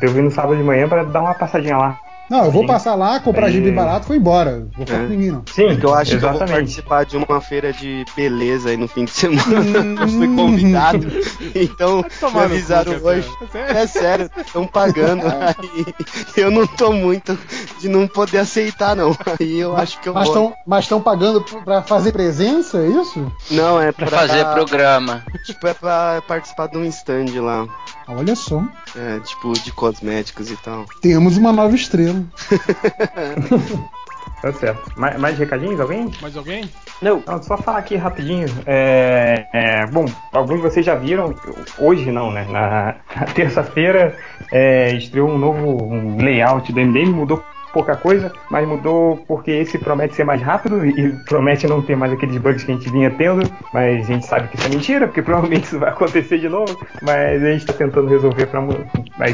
devo 0.00 0.18
ir 0.18 0.22
no 0.22 0.30
sábado 0.30 0.56
de 0.56 0.64
manhã 0.64 0.88
pra 0.88 1.04
dar 1.04 1.20
uma 1.20 1.34
passadinha 1.34 1.76
lá. 1.76 2.00
Não, 2.30 2.44
eu 2.44 2.50
vou 2.52 2.62
Sim. 2.62 2.68
passar 2.68 2.94
lá, 2.94 3.18
comprar 3.18 3.48
É. 3.48 3.52
gibi 3.52 3.72
barato 3.72 4.06
e 4.06 4.08
vou 4.08 4.16
embora. 4.16 4.68
Vou 4.76 4.86
ficar 4.86 5.00
É. 5.00 5.02
com 5.02 5.08
ninguém, 5.10 5.30
não. 5.32 5.42
Sim, 5.52 5.66
Porque 5.66 5.84
eu 5.84 5.94
acho 5.94 6.10
que 6.12 6.16
eu 6.16 6.20
vou 6.20 6.30
exatamente. 6.30 6.56
participar 6.58 7.04
de 7.04 7.16
uma 7.16 7.40
feira 7.40 7.72
de 7.72 8.04
beleza 8.14 8.70
aí 8.70 8.76
no 8.76 8.86
fim 8.86 9.04
de 9.04 9.10
semana. 9.10 9.42
eu 10.02 10.08
fui 10.08 10.34
convidado. 10.36 11.06
Então, 11.52 12.04
me 12.32 12.40
avisaram 12.40 12.92
hoje. 13.02 13.28
É 13.54 13.84
sério, 13.86 14.30
estão 14.36 14.66
pagando. 14.66 15.22
Aí 15.26 15.94
eu 16.36 16.50
não 16.50 16.64
tô 16.66 16.92
muito 16.92 17.36
de 17.80 17.88
não 17.88 18.06
poder 18.06 18.38
aceitar, 18.38 18.94
não. 18.94 19.16
Aí 19.40 19.58
eu 19.58 19.76
acho 19.76 20.00
que 20.00 20.08
eu 20.08 20.14
Mas 20.14 20.28
vou. 20.28 20.36
estão 20.36 20.56
mas 20.66 20.86
tão 20.86 21.00
pagando 21.00 21.40
pra 21.64 21.82
fazer 21.82 22.12
presença, 22.12 22.78
é 22.78 22.86
isso? 22.88 23.32
Não, 23.50 23.80
é 23.80 23.90
Pra 23.90 24.06
pra 24.06 24.18
fazer 24.18 24.44
programa. 24.46 25.24
Tipo, 25.44 25.66
é 25.66 25.74
pra 25.74 26.22
participar 26.28 26.68
de 26.68 26.76
um 26.78 26.84
stand 26.84 27.26
lá. 27.40 27.66
Olha 28.06 28.36
só, 28.36 28.62
É, 28.96 29.18
tipo, 29.20 29.52
de 29.52 29.72
cosméticos 29.72 30.50
e 30.50 30.56
tal. 30.56 30.84
temos 31.00 31.36
uma 31.36 31.52
nova 31.52 31.74
estrela. 31.74 32.19
Tá 34.40 34.52
certo. 34.54 34.98
Mais, 34.98 35.18
mais 35.18 35.38
recadinhos, 35.38 35.78
alguém? 35.80 36.10
Mais 36.22 36.36
alguém? 36.36 36.64
Não. 37.02 37.22
Não, 37.26 37.42
só 37.42 37.58
falar 37.58 37.78
aqui 37.78 37.96
rapidinho. 37.96 38.46
É, 38.66 39.46
é, 39.52 39.86
bom, 39.86 40.06
alguns 40.32 40.56
de 40.56 40.62
vocês 40.62 40.86
já 40.86 40.94
viram, 40.94 41.34
hoje 41.78 42.10
não, 42.10 42.30
né? 42.30 42.46
Na, 42.48 42.96
na 43.14 43.26
terça-feira 43.26 44.16
é, 44.50 44.94
estreou 44.94 45.28
um 45.28 45.38
novo 45.38 45.84
um 45.84 46.16
layout 46.16 46.72
do 46.72 46.80
MDM, 46.80 47.12
mudou 47.12 47.44
pouca 47.72 47.96
coisa, 47.96 48.32
mas 48.50 48.66
mudou 48.66 49.16
porque 49.28 49.50
esse 49.50 49.78
promete 49.78 50.14
ser 50.14 50.24
mais 50.24 50.42
rápido 50.42 50.84
e 50.84 51.12
promete 51.24 51.66
não 51.66 51.80
ter 51.82 51.96
mais 51.96 52.12
aqueles 52.12 52.36
bugs 52.38 52.64
que 52.64 52.72
a 52.72 52.74
gente 52.74 52.90
vinha 52.90 53.10
tendo, 53.10 53.42
mas 53.72 54.00
a 54.08 54.12
gente 54.12 54.26
sabe 54.26 54.48
que 54.48 54.56
isso 54.56 54.66
é 54.66 54.70
mentira, 54.70 55.06
porque 55.06 55.22
provavelmente 55.22 55.64
isso 55.64 55.78
vai 55.78 55.90
acontecer 55.90 56.38
de 56.38 56.48
novo, 56.48 56.76
mas 57.02 57.42
a 57.42 57.52
gente 57.52 57.66
tá 57.66 57.72
tentando 57.72 58.08
resolver 58.08 58.46
pra, 58.46 58.60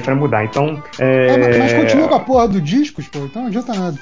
pra 0.04 0.14
mudar. 0.14 0.44
Então, 0.44 0.82
é, 0.98 1.26
É, 1.28 1.38
mas- 1.38 1.58
mas 1.58 1.72
continua 1.74 2.08
com 2.08 2.14
a 2.14 2.20
porra 2.20 2.48
do 2.48 2.60
discos, 2.60 3.08
pô, 3.08 3.20
então 3.20 3.42
não 3.42 3.48
adianta 3.48 3.74
nada. 3.74 3.96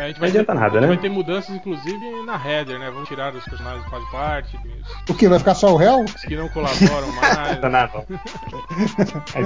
É, 0.00 0.04
a 0.04 0.08
gente 0.08 0.18
Não 0.18 0.28
adianta 0.28 0.52
ter, 0.54 0.58
nada, 0.58 0.80
né? 0.80 0.86
vai 0.86 0.96
ter 0.96 1.10
mudanças, 1.10 1.54
inclusive, 1.54 2.22
na 2.24 2.34
header, 2.42 2.78
né? 2.78 2.90
Vamos 2.90 3.06
tirar 3.06 3.34
os 3.34 3.44
personagens 3.44 3.84
que 3.84 3.90
fazem 3.90 4.10
parte, 4.10 4.56
os 4.56 5.10
O 5.10 5.14
que? 5.14 5.28
Vai 5.28 5.38
ficar 5.38 5.54
só 5.54 5.74
o 5.74 5.76
réu? 5.76 6.06
que 6.26 6.34
não 6.34 6.48
colaboram 6.48 7.12
mais. 7.12 7.60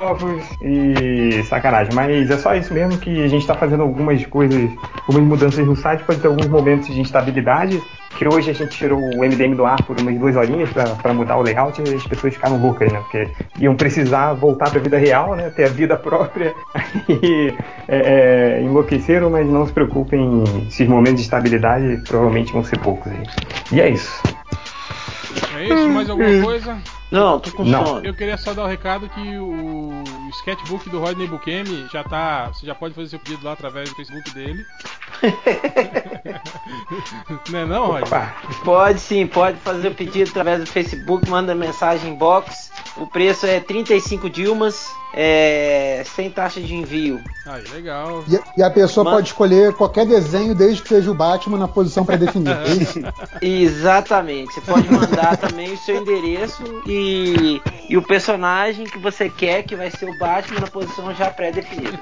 novos 0.00 0.42
e 0.62 1.42
sacanagem. 1.44 1.92
Mas 1.92 2.30
é 2.30 2.38
só 2.38 2.54
isso 2.54 2.72
mesmo 2.72 2.98
que 2.98 3.22
a 3.24 3.28
gente 3.28 3.42
está 3.42 3.54
fazendo 3.54 3.82
algumas 3.82 4.24
coisas, 4.24 4.70
algumas 5.06 5.28
mudanças 5.28 5.66
no 5.66 5.76
site, 5.76 6.02
pode 6.04 6.20
ter 6.20 6.28
alguns 6.28 6.46
momentos 6.46 6.86
de 6.86 6.98
instabilidade. 6.98 7.82
Que 8.16 8.28
hoje 8.28 8.50
a 8.50 8.54
gente 8.54 8.76
tirou 8.76 8.98
o 8.98 9.24
MDM 9.24 9.54
do 9.54 9.66
ar 9.66 9.82
por 9.82 10.00
umas 10.00 10.18
duas 10.18 10.36
horinhas 10.36 10.70
para 10.72 11.12
mudar 11.12 11.36
o 11.36 11.42
layout 11.42 11.80
e 11.80 11.94
as 11.94 12.06
pessoas 12.06 12.34
ficaram 12.34 12.60
loucas, 12.60 12.92
né? 12.92 13.00
Porque 13.00 13.28
iam 13.58 13.74
precisar 13.74 14.34
voltar 14.34 14.70
para 14.70 14.78
a 14.78 14.82
vida 14.82 14.98
real, 14.98 15.34
né? 15.34 15.50
Ter 15.50 15.64
a 15.64 15.68
vida 15.68 15.96
própria. 15.96 16.54
E 17.08 17.52
é, 17.88 18.58
é, 18.58 18.62
enlouqueceram, 18.62 19.28
mas 19.28 19.46
não 19.46 19.66
se 19.66 19.72
preocupem, 19.72 20.44
esses 20.68 20.88
momentos 20.88 21.16
de 21.16 21.22
estabilidade 21.22 22.02
provavelmente 22.06 22.52
vão 22.52 22.64
ser 22.64 22.78
poucos 22.78 23.10
aí. 23.10 23.22
E 23.72 23.80
é 23.80 23.88
isso. 23.88 24.22
É 25.56 25.64
isso? 25.64 25.88
Mais 25.88 26.10
alguma 26.10 26.42
coisa? 26.42 26.78
Não, 27.10 27.38
tô 27.38 27.50
com 27.52 27.64
Não. 27.64 27.86
sono. 27.86 28.06
Eu 28.06 28.14
queria 28.14 28.36
só 28.36 28.52
dar 28.52 28.64
o 28.64 28.66
recado 28.66 29.08
que 29.08 29.38
o 29.38 30.02
sketchbook 30.30 30.88
do 30.90 30.98
Rodney 30.98 31.26
Bukemi 31.26 31.86
já 31.92 32.02
tá. 32.02 32.48
Você 32.48 32.66
já 32.66 32.74
pode 32.74 32.94
fazer 32.94 33.08
seu 33.08 33.18
pedido 33.18 33.44
lá 33.44 33.52
através 33.52 33.88
do 33.88 33.94
Facebook 33.94 34.30
dele. 34.32 34.64
não 37.50 37.58
é 37.58 37.64
não, 37.64 37.86
Rodney? 37.86 38.10
Pode 38.64 39.00
sim, 39.00 39.26
pode 39.26 39.58
fazer 39.58 39.88
o 39.88 39.94
pedido 39.94 40.30
através 40.30 40.60
do 40.60 40.66
Facebook, 40.66 41.28
manda 41.28 41.54
mensagem 41.54 42.12
inbox. 42.12 42.70
O 42.96 43.06
preço 43.06 43.44
é 43.46 43.58
35 43.60 44.30
Dilmas, 44.30 44.86
é, 45.12 46.02
sem 46.14 46.30
taxa 46.30 46.60
de 46.60 46.74
envio. 46.74 47.20
Aí, 47.46 47.62
legal. 47.72 48.24
E, 48.28 48.60
e 48.60 48.62
a 48.62 48.70
pessoa 48.70 49.04
Mano. 49.04 49.16
pode 49.16 49.28
escolher 49.28 49.72
qualquer 49.74 50.06
desenho 50.06 50.54
desde 50.54 50.82
que 50.82 50.88
seja 50.88 51.10
o 51.10 51.14
Batman 51.14 51.58
na 51.58 51.68
posição 51.68 52.04
pré-definida. 52.04 52.62
é? 52.62 53.38
Exatamente. 53.46 54.52
Você 54.54 54.60
pode 54.60 54.90
mandar 54.90 55.36
também 55.36 55.72
o 55.72 55.78
seu 55.78 55.96
endereço 55.96 56.62
e, 56.86 57.60
e 57.88 57.96
o 57.96 58.02
personagem 58.02 58.84
que 58.84 58.98
você 58.98 59.28
quer 59.28 59.62
que 59.62 59.76
vai 59.76 59.90
ser 59.90 60.08
o 60.08 60.18
Batman 60.18 60.60
na 60.60 60.66
posição 60.66 61.14
já 61.14 61.30
pré-definida. 61.30 61.98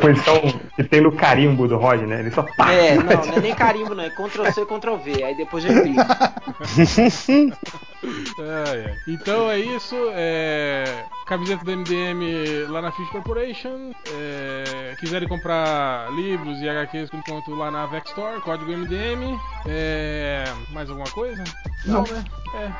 posição 0.00 0.40
que 0.76 0.84
tem 0.84 1.00
no 1.00 1.12
carimbo 1.12 1.68
do 1.68 1.76
Rod, 1.76 2.00
né? 2.02 2.20
Ele 2.20 2.30
só 2.30 2.42
pá, 2.42 2.72
É, 2.72 2.94
não, 2.94 3.04
não 3.04 3.34
é 3.34 3.40
nem 3.40 3.54
carimbo, 3.54 3.94
não. 3.94 4.04
É 4.04 4.10
Ctrl 4.10 4.50
C, 4.52 4.64
Ctrl 4.64 4.96
V. 4.96 5.22
Aí 5.22 5.36
depois 5.36 5.64
eu 5.64 5.72
imprimo. 5.72 6.00
Ai, 8.38 8.73
ai. 8.74 8.98
Então 9.06 9.50
é 9.50 9.58
isso. 9.58 9.96
É... 10.12 11.04
Camiseta 11.26 11.64
do 11.64 11.70
MDM 11.70 12.66
lá 12.68 12.82
na 12.82 12.92
Fish 12.92 13.08
Corporation. 13.10 13.92
É... 14.08 14.94
Quiserem 14.98 15.28
comprar 15.28 16.10
livros 16.12 16.60
e 16.60 16.68
HQs 16.68 17.10
com 17.10 17.18
desconto 17.18 17.54
lá 17.54 17.70
na 17.70 17.86
Vex 17.86 18.08
Store, 18.10 18.40
código 18.40 18.70
MDM. 18.70 19.38
É... 19.66 20.44
Mais 20.70 20.88
alguma 20.88 21.10
coisa? 21.10 21.42
Não. 21.86 22.02
né? 22.02 22.24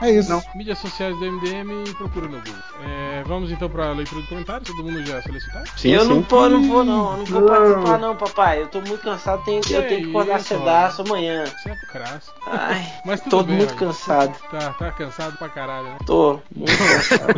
É 0.01 0.11
isso. 0.11 0.31
Não. 0.31 0.41
Mídias 0.55 0.79
sociais 0.79 1.19
do 1.19 1.25
MDM 1.25 1.93
procura 1.99 2.29
no 2.29 2.39
Google. 2.39 2.55
É, 2.87 3.25
vamos 3.27 3.51
então 3.51 3.69
para 3.69 3.89
a 3.89 3.93
leitura 3.93 4.23
de 4.23 4.29
comentários. 4.29 4.69
Todo 4.69 4.85
mundo 4.85 5.05
já 5.05 5.21
solicitou? 5.23 5.63
Sim, 5.77 5.91
eu 5.91 6.03
sim. 6.03 6.09
não 6.09 6.23
tô, 6.23 6.49
não 6.49 6.63
vou 6.69 6.85
não, 6.85 7.13
eu 7.13 7.17
não 7.19 7.25
vou 7.25 7.43
participar 7.43 7.99
não, 7.99 8.15
papai. 8.17 8.63
Eu 8.63 8.69
tô 8.69 8.81
muito 8.81 9.03
cansado, 9.03 9.43
tenho, 9.45 9.57
eu 9.59 9.63
Que 9.63 9.89
tenho 9.89 10.03
que 10.05 10.11
acordar 10.11 10.41
cedaço 10.41 11.03
amanhã. 11.03 11.45
Você 11.45 11.71
é 11.71 11.77
crasso. 11.91 12.33
Ai, 12.47 12.87
Mas 13.05 13.21
tudo 13.21 13.31
tô 13.31 13.43
bem, 13.43 13.57
muito 13.57 13.75
cansado. 13.75 14.33
Tá, 14.51 14.73
tá 14.75 14.93
cansado 14.93 15.37
pra 15.39 15.49
caralho, 15.49 15.89
né? 15.89 15.97
Tô 16.07 16.39
muito 16.55 16.71
cansado. 16.79 17.35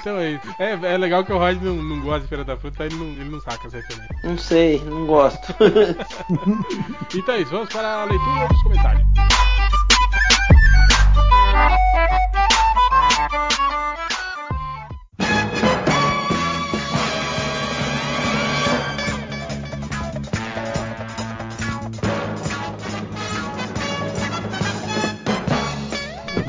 então 0.00 0.16
é 0.18 0.30
isso. 0.32 0.54
É, 0.58 0.94
é 0.94 0.96
legal 0.98 1.22
que 1.24 1.32
o 1.32 1.38
Rod 1.38 1.60
não, 1.60 1.74
não 1.74 2.00
gosta 2.00 2.20
de 2.20 2.28
Feira 2.28 2.44
da 2.44 2.56
Fruta, 2.56 2.86
ele 2.86 2.94
não, 2.96 3.06
ele 3.06 3.28
não 3.28 3.40
saca 3.40 3.66
as 3.66 3.74
referências. 3.74 4.22
não 4.22 4.38
sei, 4.38 4.82
não 4.86 5.06
gosto. 5.06 5.54
Então 7.14 7.34
é 7.34 7.40
isso, 7.40 7.50
vamos 7.50 7.68
para 7.68 8.02
a 8.02 8.04
leitura 8.04 8.48
dos 8.48 8.62
comentários. 8.64 9.04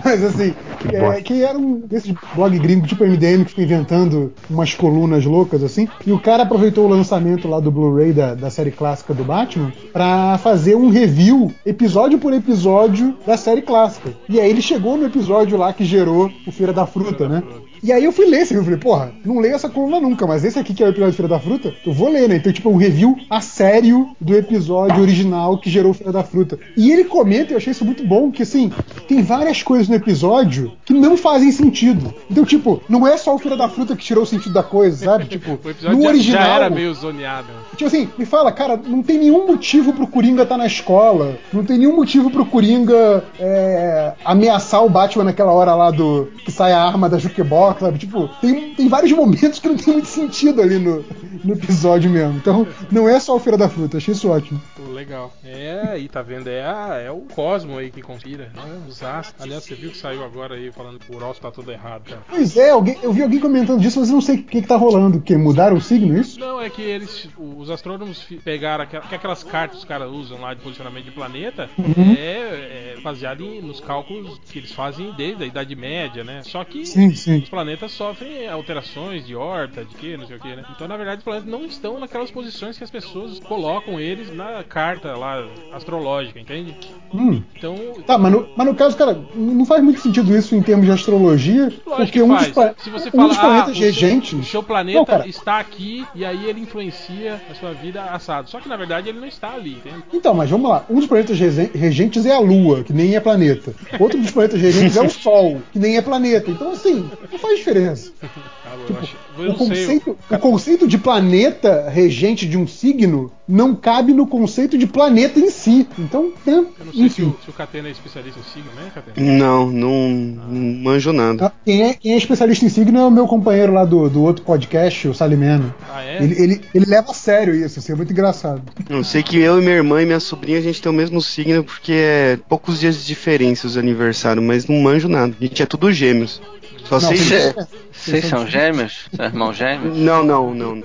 Mas 0.04 0.24
assim, 0.24 0.56
é, 0.94 1.22
que 1.22 1.44
era 1.44 1.58
um 1.58 1.80
desses 1.80 2.14
blog 2.36 2.58
gringo 2.60 2.88
tipo 2.88 3.04
MDM 3.04 3.44
que 3.44 3.52
fica 3.52 3.64
inventando 3.64 4.34
umas 4.50 4.74
colunas 4.74 5.26
loucas 5.26 5.64
assim. 5.64 5.88
E 6.06 6.12
o 6.12 6.20
cara 6.20 6.44
aproveitou 6.44 6.86
o 6.86 6.90
lançamento 6.90 7.48
lá 7.48 7.60
do 7.60 7.72
Blu-ray 7.72 8.14
da, 8.14 8.36
da 8.36 8.50
série 8.50 8.72
clássica 8.72 9.14
do 9.14 9.24
Batman 9.24 9.72
pra 9.92 10.38
fazer 10.38 10.76
um 10.76 10.90
review, 10.90 11.52
episódio 11.66 12.20
por 12.20 12.34
episódio, 12.34 13.16
da 13.26 13.38
série 13.38 13.62
clássica. 13.62 14.14
E 14.28 14.40
aí 14.40 14.50
ele 14.50 14.62
chegou 14.62 14.98
no 14.98 15.06
episódio 15.06 15.58
lá 15.58 15.74
que 15.74 15.86
gerou 15.86 16.32
o 16.46 16.52
Feira 16.52 16.74
da 16.74 16.86
Fruta, 16.86 17.28
né? 17.28 17.44
E 17.86 17.92
aí 17.92 18.04
eu 18.04 18.12
fui 18.12 18.26
ler 18.26 18.42
esse 18.42 18.52
review, 18.52 18.64
falei, 18.66 18.80
porra, 18.80 19.12
não 19.24 19.40
leio 19.40 19.54
essa 19.54 19.70
coluna 19.70 20.00
nunca, 20.00 20.26
mas 20.26 20.44
esse 20.44 20.58
aqui 20.58 20.74
que 20.74 20.82
é 20.84 20.88
o 20.88 20.90
episódio 20.90 21.12
de 21.12 21.18
Feira 21.18 21.30
da 21.30 21.40
Fruta, 21.40 21.72
eu 21.86 21.94
vou 21.94 22.10
ler, 22.10 22.28
né? 22.28 22.38
Então, 22.38 22.52
tipo, 22.52 22.68
um 22.70 22.78
review 22.78 23.16
a 23.30 23.40
sério 23.42 24.10
do 24.20 24.36
episódio 24.36 25.02
original 25.04 25.60
que 25.60 25.70
gerou 25.70 25.94
Feira 25.94 26.12
da 26.12 26.24
Fruta. 26.24 26.58
E 26.76 26.92
ele 26.92 27.04
comenta, 27.04 27.54
eu 27.54 27.58
achei 27.58 27.70
isso 27.72 27.86
muito 27.86 28.04
bom, 28.04 28.32
que 28.32 28.42
assim, 28.42 28.72
tem 29.08 29.22
várias 29.22 29.62
coisas 29.62 29.88
no 29.88 29.94
episódio 29.94 30.72
que 30.84 30.94
não 30.94 31.16
fazem 31.16 31.52
sentido. 31.52 32.12
Então, 32.30 32.44
tipo, 32.44 32.82
não 32.90 33.06
é 33.06 33.18
só 33.18 33.36
o 33.36 33.38
Feira 33.38 33.56
da 33.56 33.70
Fruta 33.70 33.96
que 33.96 34.04
tirou 34.04 34.24
o 34.24 34.28
sentido 34.28 34.54
da 34.54 34.64
coisa, 34.64 35.06
sabe? 35.06 35.26
Tipo, 35.36 35.60
O 35.64 35.70
episódio 35.70 35.98
no 35.98 36.04
já, 36.04 36.10
original. 36.10 36.42
já 36.42 36.48
era 36.56 36.70
meio 36.70 36.94
zoneado. 36.94 37.48
Tipo 37.76 37.86
assim, 37.86 38.10
me 38.18 38.26
fala, 38.26 38.52
cara, 38.52 38.80
não 38.84 39.04
tem 39.04 39.20
nenhum 39.20 39.46
motivo 39.46 39.94
pro 39.94 40.08
Coringa 40.08 40.44
estar 40.44 40.58
na 40.58 40.66
escola. 40.66 41.38
Não 41.54 41.64
tem 41.64 41.78
nenhum 41.78 41.96
motivo 41.96 42.32
pro 42.32 42.46
Coringa 42.46 43.24
é, 43.40 44.14
ameaçar 44.24 44.84
o 44.84 44.90
Batman 44.90 45.26
naquela 45.26 45.52
hora 45.52 45.76
lá 45.76 45.92
do. 45.92 46.30
que 46.46 46.52
sai 46.52 46.72
a 46.72 46.82
arma 46.82 47.10
da 47.10 47.18
jukebox, 47.18 47.75
sabe? 47.80 47.98
Tipo, 48.00 48.28
tem, 48.42 48.74
tem 48.76 48.88
vários 48.88 49.12
momentos 49.12 49.60
que 49.60 49.68
não 49.68 49.76
tem 49.78 49.94
muito 49.94 50.08
sentido 50.08 50.62
ali 50.62 50.78
no, 50.80 51.04
no 51.44 51.54
episódio 51.54 52.10
mesmo. 52.10 52.38
Então, 52.38 52.68
não 52.92 53.08
é 53.08 53.20
só 53.20 53.36
o 53.36 53.40
Feira 53.40 53.58
da 53.58 53.70
Fruta, 53.70 53.98
achei 53.98 54.14
isso 54.14 54.30
ótimo. 54.30 54.62
Pô, 54.76 54.92
legal. 54.92 55.34
É, 55.44 55.82
aí 55.92 56.08
tá 56.08 56.22
vendo? 56.22 56.48
É, 56.48 56.64
a- 56.64 57.02
é 57.06 57.12
o 57.12 57.22
Cosmo 57.34 57.78
aí 57.78 57.92
que 57.92 58.02
conspira, 58.02 58.52
né? 58.56 58.82
Os 58.88 59.02
astros. 59.04 59.42
Aliás, 59.44 59.64
você 59.64 59.76
viu 59.76 59.92
que 59.92 59.98
saiu 59.98 60.24
agora 60.24 60.56
aí 60.56 60.72
falando 60.72 61.00
que 61.00 61.12
o 61.12 61.16
Uross 61.16 61.40
tá 61.40 61.52
tudo 61.52 61.72
errado, 61.72 62.10
cara. 62.10 62.22
Pois 62.30 62.56
é, 62.58 62.70
alguém, 62.72 62.98
eu 63.02 63.12
vi 63.14 63.22
alguém 63.24 63.40
comentando 63.40 63.80
disso, 63.82 64.00
mas 64.00 64.10
eu 64.10 64.16
não 64.16 64.22
sei 64.22 64.36
o 64.36 64.44
que, 64.44 64.62
que 64.62 64.68
tá 64.68 64.76
rolando. 64.76 65.22
Que 65.22 65.36
mudaram 65.36 65.78
o 65.78 65.82
signo, 65.82 66.16
é 66.18 66.22
isso? 66.22 66.40
Não, 66.40 66.62
é 66.62 66.70
que 66.70 66.82
eles, 66.82 67.28
os 67.38 67.70
astrônomos 67.70 68.26
pegaram 68.44 68.84
aquela- 68.84 69.06
que 69.06 69.16
aquelas 69.16 69.44
cartas 69.44 69.78
que 69.78 69.84
os 69.84 69.86
caras 69.88 70.10
usam 70.10 70.40
lá 70.42 70.54
de 70.54 70.62
posicionamento 70.62 71.06
de 71.06 71.12
planeta, 71.12 71.70
é, 72.18 72.96
é 72.98 73.02
baseado 73.02 73.44
em- 73.44 73.62
nos 73.62 73.80
cálculos 73.80 74.40
que 74.52 74.60
eles 74.60 74.72
fazem 74.72 75.14
desde 75.18 75.44
a 75.44 75.48
Idade 75.48 75.76
Média, 75.76 76.24
né? 76.24 76.42
Só 76.44 76.64
que 76.64 76.86
Sim, 76.86 77.14
sim. 77.16 77.40
os 77.40 77.50
planetas 77.56 77.92
sofrem 77.94 78.48
alterações 78.50 79.26
de 79.26 79.34
órbita, 79.34 79.86
de 79.86 79.96
que, 79.96 80.18
não 80.18 80.28
sei 80.28 80.36
o 80.36 80.40
que, 80.42 80.54
né? 80.56 80.64
Então, 80.76 80.88
na 80.90 80.98
verdade, 80.98 81.20
os 81.20 81.24
planetas 81.24 81.50
não 81.50 81.64
estão 81.66 81.98
naquelas 82.00 82.30
posições 82.30 82.78
que 82.78 82.84
as 82.84 82.92
pessoas 82.92 83.40
colocam 83.40 83.98
eles 83.98 84.36
na 84.36 84.62
carta 84.64 85.16
lá 85.16 85.42
astrológica, 85.74 86.38
entende? 86.40 86.76
Hum. 87.14 87.42
Então, 87.56 87.76
Tá, 88.06 88.18
mas 88.18 88.32
no, 88.34 88.48
mas 88.58 88.68
no 88.68 88.76
caso, 88.76 88.98
cara, 88.98 89.18
não 89.34 89.66
faz 89.66 89.82
muito 89.82 90.02
sentido 90.02 90.36
isso 90.36 90.54
em 90.54 90.62
termos 90.62 90.86
de 90.86 90.92
astrologia, 90.92 91.72
porque 91.86 92.12
que 92.12 92.22
um 92.22 92.36
dos, 92.36 92.48
Se 92.84 92.90
você 92.90 93.08
um 93.10 93.12
fala, 93.12 93.28
dos 93.30 93.38
ah, 93.38 93.42
planetas 93.42 93.72
o 93.72 93.76
seu, 93.76 93.84
regentes. 93.86 94.34
o 94.34 94.44
seu 94.44 94.62
planeta 94.64 94.98
Não, 95.00 95.06
cara. 95.06 95.28
está 95.28 95.60
aqui 95.60 96.06
e 96.14 96.26
aí 96.26 96.46
ele 96.50 96.60
influencia 96.60 97.42
a 97.50 97.56
sua 97.56 97.72
vida 97.72 98.04
assado. 98.04 98.50
Só 98.50 98.60
que 98.60 98.68
na 98.68 98.76
verdade 98.76 99.08
ele 99.10 99.20
não 99.20 99.28
está 99.28 99.54
ali, 99.54 99.74
entende? 99.76 100.04
Então, 100.14 100.34
mas 100.34 100.50
vamos 100.50 100.70
lá. 100.70 100.86
Um 100.90 100.96
dos 100.96 101.08
planetas 101.08 101.40
rege- 101.40 101.72
regentes 101.74 102.26
é 102.26 102.36
a 102.36 102.40
Lua, 102.40 102.84
que 102.84 102.92
nem 102.94 103.16
é 103.16 103.20
planeta. 103.20 103.74
Outro 104.00 104.20
dos 104.20 104.32
planetas 104.32 104.60
regentes 104.62 104.98
é 104.98 105.02
o 105.02 105.10
Sol, 105.10 105.62
que 105.72 105.80
nem 105.80 105.96
é 105.98 106.02
planeta. 106.02 106.52
Então, 106.52 106.72
assim, 106.72 107.10
não 107.32 107.40
faz 107.46 107.58
diferença. 107.60 108.12
Ah, 108.68 108.78
Tipo, 108.88 109.00
acho- 109.00 109.16
o, 109.38 109.44
não 109.44 109.54
conceito, 109.56 110.18
o 110.30 110.38
conceito 110.40 110.88
de 110.88 110.98
planeta 110.98 111.88
regente 111.88 112.48
de 112.48 112.58
um 112.58 112.66
signo 112.68 113.32
não 113.48 113.76
cabe 113.76 114.12
no 114.12 114.26
conceito 114.26 114.76
de 114.76 114.88
planeta 114.88 115.40
em 115.40 115.52
si. 115.52 115.88
Então, 116.00 116.34
né? 116.46 116.66
eu 116.80 116.86
não 116.86 116.92
sei 116.92 116.94
se 116.94 117.22
Enfim. 117.22 117.24
o, 117.40 117.44
se 117.44 117.50
o 117.52 117.54
Catena 117.54 117.88
é 117.88 117.92
especialista 117.92 118.40
em 118.40 118.44
signo, 118.44 118.70
né, 118.76 118.92
Catena? 118.94 119.38
Não, 119.38 119.72
não, 119.72 120.10
não 120.12 120.84
manjo 120.84 121.14
nada. 121.14 121.46
Ah, 121.46 121.52
Quem 121.64 121.84
é, 121.84 121.94
quem 121.94 122.14
é 122.14 122.18
especialista 122.18 122.66
em 122.66 122.70
signo 122.70 123.00
é 123.00 123.06
o 123.06 123.12
meu 123.12 123.28
companheiro 123.28 123.72
lá 123.72 123.86
do, 123.86 124.10
do 124.10 124.24
outro 124.24 124.44
podcast, 124.44 125.08
o 125.08 125.14
Salimeno. 125.14 125.74
Ah, 125.94 126.04
é? 126.04 126.24
Ele, 126.24 126.42
ele, 126.42 126.62
ele 126.74 126.86
leva 126.86 127.12
a 127.12 127.14
sério 127.14 127.54
isso, 127.56 127.78
assim, 127.80 127.94
é 127.94 127.96
muito 127.96 128.12
engraçado. 128.12 128.64
Eu 128.90 129.04
sei 129.04 129.22
que 129.22 129.38
eu 129.38 129.60
e 129.60 129.62
minha 129.64 129.76
irmã 129.76 130.02
e 130.02 130.06
minha 130.08 130.20
sobrinha 130.20 130.58
a 130.58 130.62
gente 130.62 130.82
tem 130.82 130.92
o 130.92 130.96
mesmo 130.96 131.22
signo 131.22 131.64
porque 131.64 131.94
é 131.94 132.40
poucos 132.50 132.80
dias 132.80 132.98
de 132.98 133.06
diferença 133.06 133.68
os 133.68 133.78
aniversários, 133.78 134.44
mas 134.44 134.66
não 134.68 134.76
manjo 134.82 135.08
nada. 135.08 135.36
A 135.40 135.44
gente 135.44 135.62
é 135.62 135.66
tudo 135.68 135.94
gêmeos. 135.94 136.42
Só 136.86 137.00
Não, 137.00 137.10
sei. 137.10 137.18
vocês- 137.18 137.56
Vocês 137.92 138.26
são 138.26 138.46
gêmeos? 138.46 139.08
São 139.16 139.26
irmãos 139.26 139.54
gêmeos? 139.58 139.98
Não, 139.98 140.24
não, 140.24 140.54
não. 140.54 140.84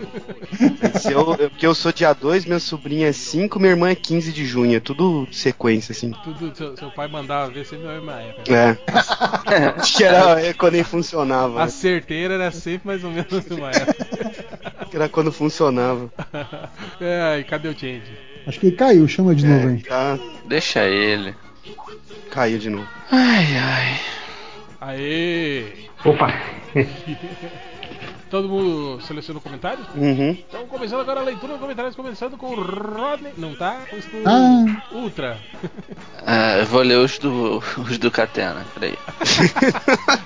eu, 1.11 1.37
eu- 1.39 1.51
porque 1.51 1.67
eu 1.67 1.75
sou 1.75 1.93
dia 1.93 2.13
2, 2.15 2.45
minha 2.47 2.59
sobrinha 2.59 3.09
é 3.09 3.13
5, 3.13 3.59
minha 3.61 3.73
irmã 3.73 3.91
é 3.91 3.95
15 3.95 4.33
de 4.33 4.47
junho. 4.47 4.77
É 4.77 4.81
tudo 4.81 5.29
sequência, 5.31 5.93
assim. 5.93 6.13
Tudo, 6.25 6.57
seu, 6.57 6.77
seu 6.77 6.91
pai 6.91 7.07
mandava 7.09 7.51
ver 7.51 7.67
sempre 7.67 7.87
na 7.87 7.93
mesma 7.95 8.15
época. 8.21 8.53
É. 8.55 8.79
Acho 9.77 9.97
que 9.99 10.05
era 10.05 10.41
é 10.43 10.53
quando 10.55 10.73
nem 10.75 10.85
funcionava. 10.85 11.61
A 11.61 11.65
né? 11.67 11.71
certeira 11.71 12.35
era 12.35 12.51
sempre 12.51 12.87
mais 12.87 13.05
ou 13.05 13.11
menos 13.11 13.31
na 13.31 13.39
mesma 13.41 13.71
época. 13.71 14.87
Que 14.91 14.97
Era 14.97 15.09
quando 15.09 15.31
funcionava. 15.31 16.11
Ai, 17.33 17.45
cadê 17.45 17.69
o 17.69 17.79
change? 17.79 18.03
Acho 18.47 18.59
que 18.59 18.69
ele 18.69 18.77
caiu, 18.77 19.07
chama 19.07 19.35
de 19.35 19.45
novo 19.47 19.69
É, 19.69 19.73
aí. 19.73 19.83
já 19.87 20.19
Deixa 20.47 20.85
ele. 20.89 21.35
caiu 22.31 22.59
de 22.59 22.71
novo. 22.71 22.89
Ai, 23.11 23.47
ai. 23.59 24.01
Aê! 24.81 25.90
Opa! 26.05 26.33
Todo 28.31 28.49
mundo 28.49 29.01
selecionou 29.03 29.43
comentários? 29.43 29.85
Uhum. 29.95 30.31
Então, 30.49 30.65
começando 30.69 31.01
agora 31.01 31.21
a 31.21 31.25
leitura 31.25 31.55
dos 31.55 31.61
comentários, 31.61 31.97
começando 31.97 32.37
com 32.37 32.47
o 32.47 32.55
Rodney. 32.63 33.33
Não 33.37 33.55
tá? 33.57 33.81
Pois 33.91 34.05
com 34.07 34.19
o 34.19 34.23
Ah. 34.25 34.83
Ultra. 34.93 35.39
Ah, 36.25 36.59
eu 36.59 36.67
vou 36.67 36.83
ler 36.83 36.97
os 36.99 37.19
do, 37.19 37.59
os 37.79 37.99
do 37.99 38.11
Catena, 38.11 38.65
peraí. 38.75 38.97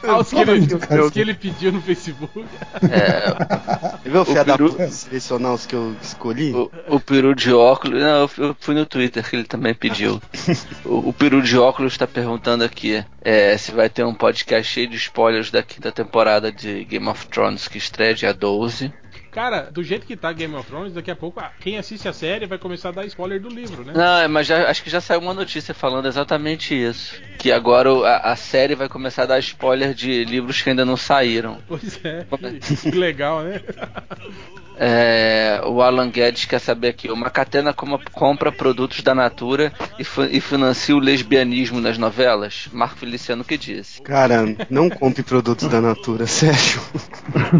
Ah, 0.07 0.19
os 0.19 0.29
que, 0.29 0.37
ele, 0.37 0.61
os 1.03 1.11
que 1.11 1.21
ele 1.21 1.33
pediu 1.35 1.73
no 1.73 1.81
Facebook. 1.81 2.45
É, 2.91 3.99
Você 4.03 4.11
viu 4.11 4.21
o 4.21 4.25
filho 4.27 4.45
da 4.45 4.59
puta 4.59 4.91
selecionar 4.91 5.55
os 5.55 5.65
que 5.65 5.75
eu 5.75 5.97
escolhi? 6.03 6.53
o, 6.53 6.71
o 6.89 7.01
peru 7.01 7.35
de 7.35 7.53
óculos. 7.55 8.01
Não, 8.03 8.29
eu 8.37 8.55
fui- 8.61 8.75
no 8.75 8.85
Twitter 8.85 9.27
que 9.29 9.37
ele 9.37 9.45
também 9.45 9.75
pediu. 9.75 10.21
O, 10.85 11.09
o 11.09 11.13
peru 11.15 11.41
de 11.41 11.57
óculos 11.59 11.97
tá 11.97 12.07
perguntando 12.07 12.63
aqui 12.63 13.03
é, 13.23 13.57
se 13.57 13.73
vai 13.73 13.89
ter 13.89 14.05
um 14.05 14.13
podcast 14.15 14.71
cheio 14.71 14.87
de 14.89 14.97
spoilers 14.97 15.51
da 15.51 15.63
quinta 15.63 15.91
temporada 15.91 16.53
de 16.53 16.85
Game 16.85 17.09
of 17.09 17.27
Thrones 17.29 17.67
que 17.67 17.79
estreia 17.95 18.15
dia 18.15 18.35
12. 18.35 18.93
Cara, 19.31 19.63
do 19.71 19.83
jeito 19.83 20.07
que 20.07 20.17
tá 20.17 20.33
Game 20.33 20.55
of 20.55 20.67
Thrones, 20.67 20.93
daqui 20.93 21.11
a 21.11 21.17
pouco 21.17 21.41
ah, 21.41 21.51
quem 21.61 21.77
assiste 21.77 22.09
a 22.09 22.13
série 22.13 22.47
vai 22.47 22.59
começar 22.59 22.91
a 22.91 22.93
dar 22.93 23.07
spoiler 23.07 23.41
do 23.41 23.49
livro, 23.49 23.85
né? 23.85 23.93
Não, 23.95 24.19
é, 24.19 24.29
mas 24.29 24.47
já, 24.47 24.69
acho 24.69 24.83
que 24.83 24.91
já 24.91 25.01
saiu 25.01 25.21
uma 25.21 25.35
notícia 25.35 25.75
falando 25.75 26.07
exatamente 26.07 26.75
isso. 26.75 27.21
Que 27.39 27.51
agora 27.51 27.91
a, 28.07 28.33
a 28.33 28.37
série 28.37 28.77
vai 28.77 28.89
começar 28.89 29.25
a 29.25 29.27
dar 29.27 29.39
spoiler 29.41 29.93
de 29.93 30.25
livros 30.25 30.63
que 30.63 30.71
ainda 30.71 30.85
não 30.85 30.97
saíram. 30.97 31.59
Pois 31.67 32.05
é, 32.05 32.27
que, 32.61 32.91
que 32.91 32.97
legal, 32.97 33.43
né? 33.43 33.61
É, 34.77 35.61
o 35.67 35.81
Alan 35.81 36.11
Guedes 36.11 36.45
quer 36.45 36.59
saber 36.59 36.89
aqui: 36.89 37.11
uma 37.11 37.31
catena 37.31 37.73
como- 37.73 38.01
compra 38.13 38.51
produtos 38.51 39.03
da 39.03 39.15
Natura 39.15 39.73
e, 39.99 40.37
e 40.37 40.41
financia 40.41 40.95
o 40.97 40.99
lesbianismo 40.99 41.81
nas 41.81 41.97
novelas? 41.97 42.69
Marco 42.73 42.97
Feliciano 42.97 43.45
que 43.45 43.57
disse. 43.57 44.03
Cara, 44.03 44.45
não 44.69 44.91
compre 44.91 45.23
produtos 45.23 45.69
da 45.69 45.81
Natura, 45.81 46.27
sério. 46.29 46.81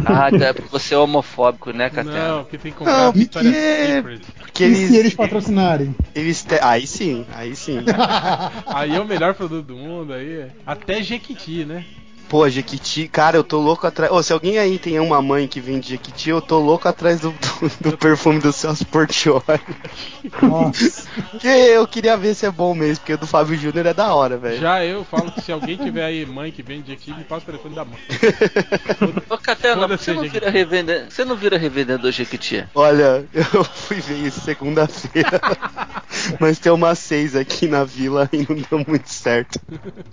Ah, 0.05 0.27
até 0.27 0.53
porque 0.53 0.69
você 0.71 0.95
é 0.95 0.99
homofóbico, 0.99 1.71
né, 1.73 1.89
Catena? 1.91 2.29
Não, 2.29 2.43
porque 2.43 2.59
tem 2.59 2.73
que 2.73 2.79
comprar 2.79 3.05
Não, 3.05 3.13
Victoria's 3.13 3.55
porque- 3.55 3.87
Secret. 3.95 4.21
Porque 4.39 4.65
E 4.65 4.67
eles. 4.67 4.89
se 4.91 4.97
eles 4.97 5.15
patrocinarem? 5.15 5.95
eles 6.15 6.43
te- 6.43 6.59
Aí 6.63 6.87
sim, 6.87 7.25
aí 7.35 7.55
sim. 7.57 7.79
Aí 8.67 8.95
é 8.95 9.01
o 9.01 9.05
melhor 9.05 9.35
produto 9.35 9.67
do 9.67 9.77
mundo, 9.77 10.13
aí. 10.13 10.47
Até 10.67 11.03
Jequiti, 11.03 11.65
né? 11.65 11.85
Pô, 12.35 12.51
Jequiti, 12.51 13.07
cara, 13.07 13.37
eu 13.37 13.45
tô 13.45 13.61
louco 13.61 13.87
atrás. 13.87 14.11
Ô, 14.11 14.21
se 14.21 14.33
alguém 14.33 14.59
aí 14.59 14.77
tem 14.77 14.99
uma 14.99 15.23
mãe 15.23 15.47
que 15.47 15.61
vende 15.61 15.91
Jequiti, 15.91 16.31
eu 16.31 16.43
tô 16.43 16.59
louco 16.59 16.89
atrás 16.89 17.21
do, 17.21 17.31
do, 17.31 17.91
do 17.93 17.97
perfume 17.97 18.41
do 18.41 18.53
Celso 18.53 18.85
Portioli. 18.87 19.45
Nossa. 20.43 21.09
Porque 21.31 21.47
eu 21.47 21.87
queria 21.87 22.17
ver 22.17 22.35
se 22.35 22.45
é 22.45 22.51
bom 22.51 22.75
mesmo, 22.75 22.97
porque 22.97 23.13
o 23.13 23.19
do 23.19 23.25
Fábio 23.25 23.57
Júnior 23.57 23.87
é 23.87 23.95
da 23.95 24.13
hora, 24.13 24.37
velho. 24.37 24.61
Já 24.61 24.85
eu 24.85 25.05
falo 25.05 25.31
que 25.31 25.43
se 25.43 25.53
alguém 25.53 25.77
tiver 25.77 26.05
aí 26.05 26.27
mãe 26.27 26.51
que 26.51 26.61
vende 26.61 26.89
Jequiti, 26.89 27.17
me 27.17 27.23
passa 27.23 27.45
o 27.45 27.47
telefone 27.47 27.77
da 27.77 27.85
mãe. 27.85 27.99
Ô, 29.31 29.39
Catena, 29.39 29.83
Foda-se, 29.83 30.05
você 30.07 30.13
não, 30.15 30.23
vira 30.29 30.51
revendedor, 30.51 31.11
você 31.11 31.25
não 31.25 31.37
vira 31.37 31.57
revendedor 31.57 32.11
Jequiti? 32.11 32.67
Olha, 32.75 33.25
eu 33.33 33.63
fui 33.63 34.01
ver 34.01 34.19
isso 34.27 34.41
segunda-feira, 34.41 35.41
mas 36.41 36.59
tem 36.59 36.73
uma 36.73 36.97
seis 36.97 37.37
aqui 37.37 37.69
na 37.69 37.85
vila 37.85 38.29
e 38.33 38.39
não 38.39 38.57
deu 38.57 38.85
muito 38.89 39.09
certo. 39.09 39.61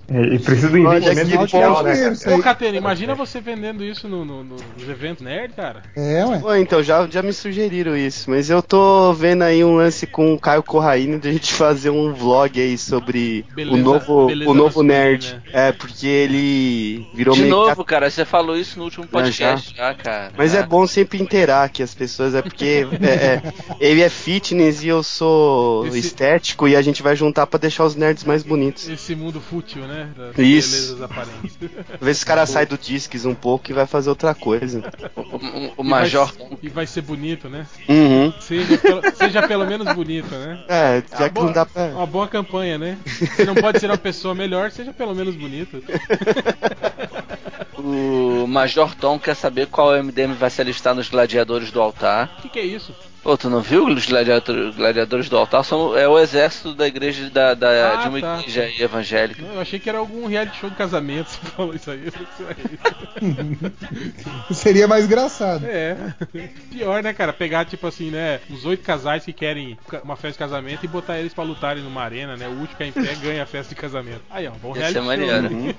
É, 0.08 0.36
E 0.36 0.38
precisa 0.38 0.70
do 0.70 0.78
investimento 0.78 1.28
que 1.28 1.36
inicial, 1.36 1.76
bom 1.78 1.84
né, 1.84 2.11
aí. 2.28 2.34
Ô, 2.34 2.40
Catena, 2.42 2.78
imagina 2.78 3.16
você 3.16 3.40
vendendo 3.40 3.84
isso 3.84 4.08
no, 4.08 4.24
no- 4.26 4.44
no- 4.44 4.56
nos 4.78 4.90
eventos 4.90 5.24
nerd, 5.24 5.54
cara. 5.54 5.82
É, 5.96 6.26
ué. 6.26 6.40
Pô, 6.40 6.54
então, 6.56 6.82
já, 6.84 7.08
já 7.08 7.22
me 7.22 7.34
sugeriram 7.34 7.96
isso, 7.96 8.30
mas 8.30 8.50
eu 8.50 8.62
tô 8.62 9.14
vendo 9.14 9.44
aí 9.44 9.64
um 9.64 9.76
lance 9.76 10.06
com 10.08 10.34
o 10.34 10.40
Caio 10.40 10.64
Corraine 10.64 11.20
de 11.20 11.30
a 11.30 11.32
gente 11.34 11.54
fazer 11.54 11.90
um 11.90 12.14
vlog 12.14 12.60
aí 12.60 12.78
sobre 12.78 13.46
Beleza- 13.56 13.76
o 13.76 13.80
novo, 13.80 14.28
o 14.50 14.54
novo 14.54 14.84
nerd. 14.84 15.42
É, 15.54 15.72
porque 15.72 16.08
ele 16.08 17.08
virou 17.14 17.36
De 17.36 17.42
meio 17.42 17.52
novo, 17.54 17.84
cara, 17.84 18.10
você 18.10 18.26
falou 18.26 18.58
isso 18.58 18.78
no 18.78 18.86
último 18.86 19.06
podcast 19.08 19.76
já, 19.76 19.94
cara. 19.94 20.32
Mas 20.38 20.52
Já. 20.54 20.60
é 20.60 20.64
bom 20.64 20.86
sempre 20.88 21.22
inteirar 21.22 21.70
que 21.70 21.84
as 21.84 21.94
pessoas, 21.94 22.34
é 22.36 22.42
porque 22.42 22.88
é, 23.02 23.06
é, 23.06 23.42
ele 23.80 24.02
é 24.02 24.10
fitness 24.10 24.84
e 24.84 24.88
eu 24.88 25.04
sou 25.04 25.86
Esse- 25.88 26.00
estético 26.00 26.68
e 26.68 26.76
a 26.76 26.82
gente 26.82 27.02
vai 27.04 27.16
juntar 27.16 27.48
pra 27.48 27.60
deixar 27.60 27.84
os 27.86 27.96
nerds 27.96 28.24
mais 28.24 28.44
bonitos. 28.44 28.88
Esse 28.88 29.16
mundo 29.16 29.40
fútil, 29.40 29.84
né? 29.88 30.10
Das 30.16 30.38
Isso. 30.38 30.72
belezas 30.72 31.02
aparentes. 31.02 31.58
Ver 32.00 32.14
se 32.14 32.20
os 32.20 32.24
caras 32.24 32.50
saem 32.50 32.68
do 32.68 32.78
Disques 32.78 33.26
um 33.26 33.34
pouco 33.36 33.70
e 33.70 33.74
vai 33.74 33.86
fazer 33.86 34.10
outra 34.10 34.34
coisa. 34.36 34.84
O, 35.16 35.22
o- 35.22 35.74
o 35.78 35.84
E 35.84 35.88
Major. 35.90 36.32
vai- 36.38 36.48
E 36.64 36.70
vai 36.70 36.88
ser 36.88 37.02
bonito, 37.02 37.50
né? 37.50 37.66
Uhum. 37.90 38.32
Seja 38.40 38.78
pelo, 38.78 39.02
seja 39.16 39.48
pelo 39.48 39.66
menos 39.66 39.94
bonito, 39.94 40.34
né? 40.34 40.64
É, 40.68 41.04
já 41.12 41.18
Uma 41.18 41.28
que 41.30 41.34
boa- 41.34 41.46
não 41.48 41.54
dá 41.54 41.66
pra. 41.66 41.86
Uma 41.88 42.06
boa 42.06 42.28
campanha, 42.28 42.78
né? 42.78 42.98
Se 43.36 43.44
não 43.46 43.56
pode 43.56 43.80
ser 43.80 43.88
uma 43.88 43.98
pessoa 43.98 44.34
melhor, 44.36 44.72
seja 44.72 44.94
pelo 44.94 45.14
menos 45.16 45.36
bonito. 45.36 45.84
O 47.78 48.46
Major 48.48 48.94
Tom 48.96 49.18
quer 49.18 49.36
saber 49.36 49.68
qual 49.68 49.92
MDM 49.96 50.34
vai 50.34 50.50
se 50.50 50.62
alistar 50.62 50.94
nos 50.94 51.10
gladiadores 51.10 51.72
do 51.72 51.82
altar. 51.82 52.36
O 52.40 52.42
que, 52.44 52.50
que 52.50 52.60
é 52.60 52.66
isso? 52.66 52.94
Pô, 53.24 53.38
tu 53.38 53.52
não 53.52 53.62
viu 53.62 53.86
os 53.86 54.08
gladiadores, 54.08 54.76
gladiadores 54.76 55.30
do 55.30 55.38
altar? 55.38 55.64
São, 55.64 55.96
é 55.96 56.08
o 56.08 56.18
exército 56.18 56.74
da 56.74 56.88
igreja 56.88 57.30
da, 57.30 57.54
da- 57.54 57.94
Ah, 57.94 57.96
de 57.98 58.10
uma 58.10 58.20
tá. 58.20 58.40
igreja 58.40 58.84
evangélica. 58.84 59.40
Não, 59.44 59.54
eu 59.54 59.62
achei 59.62 59.80
que 59.80 59.88
era 59.88 60.00
algum 60.00 60.26
reality 60.26 60.58
show 60.60 60.70
de 60.72 60.76
casamento. 60.76 61.28
Você 61.38 61.38
falou 61.56 61.76
isso 61.76 61.92
aí. 61.92 62.04
Eu 62.08 62.12
falei, 62.12 62.28
"Isso 62.34 62.44
é 62.50 62.56
isso." 64.50 64.54
Seria 64.60 64.88
mais 64.88 65.06
engraçado. 65.06 65.66
É. 65.66 65.96
Pior, 66.72 67.04
né, 67.04 67.14
cara? 67.14 67.32
Pegar, 67.32 67.66
tipo 67.66 67.86
assim, 67.86 68.10
né? 68.10 68.40
Os 68.50 68.66
oito 68.66 68.84
casais 68.84 69.24
que 69.24 69.34
querem 69.34 69.78
uma 70.04 70.16
festa 70.16 70.32
de 70.34 70.38
casamento 70.40 70.84
e 70.84 70.88
botar 70.88 71.20
eles 71.20 71.32
pra 71.34 71.44
lutarem 71.44 71.84
numa 71.84 72.02
arena, 72.02 72.36
né? 72.36 72.48
O 72.48 72.52
último 72.60 72.76
que 72.78 72.84
é 72.84 72.88
em 72.88 72.92
pé 72.92 73.14
ganha 73.22 73.44
a 73.44 73.46
festa 73.46 73.76
de 73.76 73.80
casamento. 73.80 74.22
Aí, 74.32 74.48
ó, 74.48 74.52
bom 74.62 74.72
reality 74.72 74.94
ser 74.94 75.00
show. 75.00 75.08
maneiro. 75.08 75.42
né? 75.50 75.76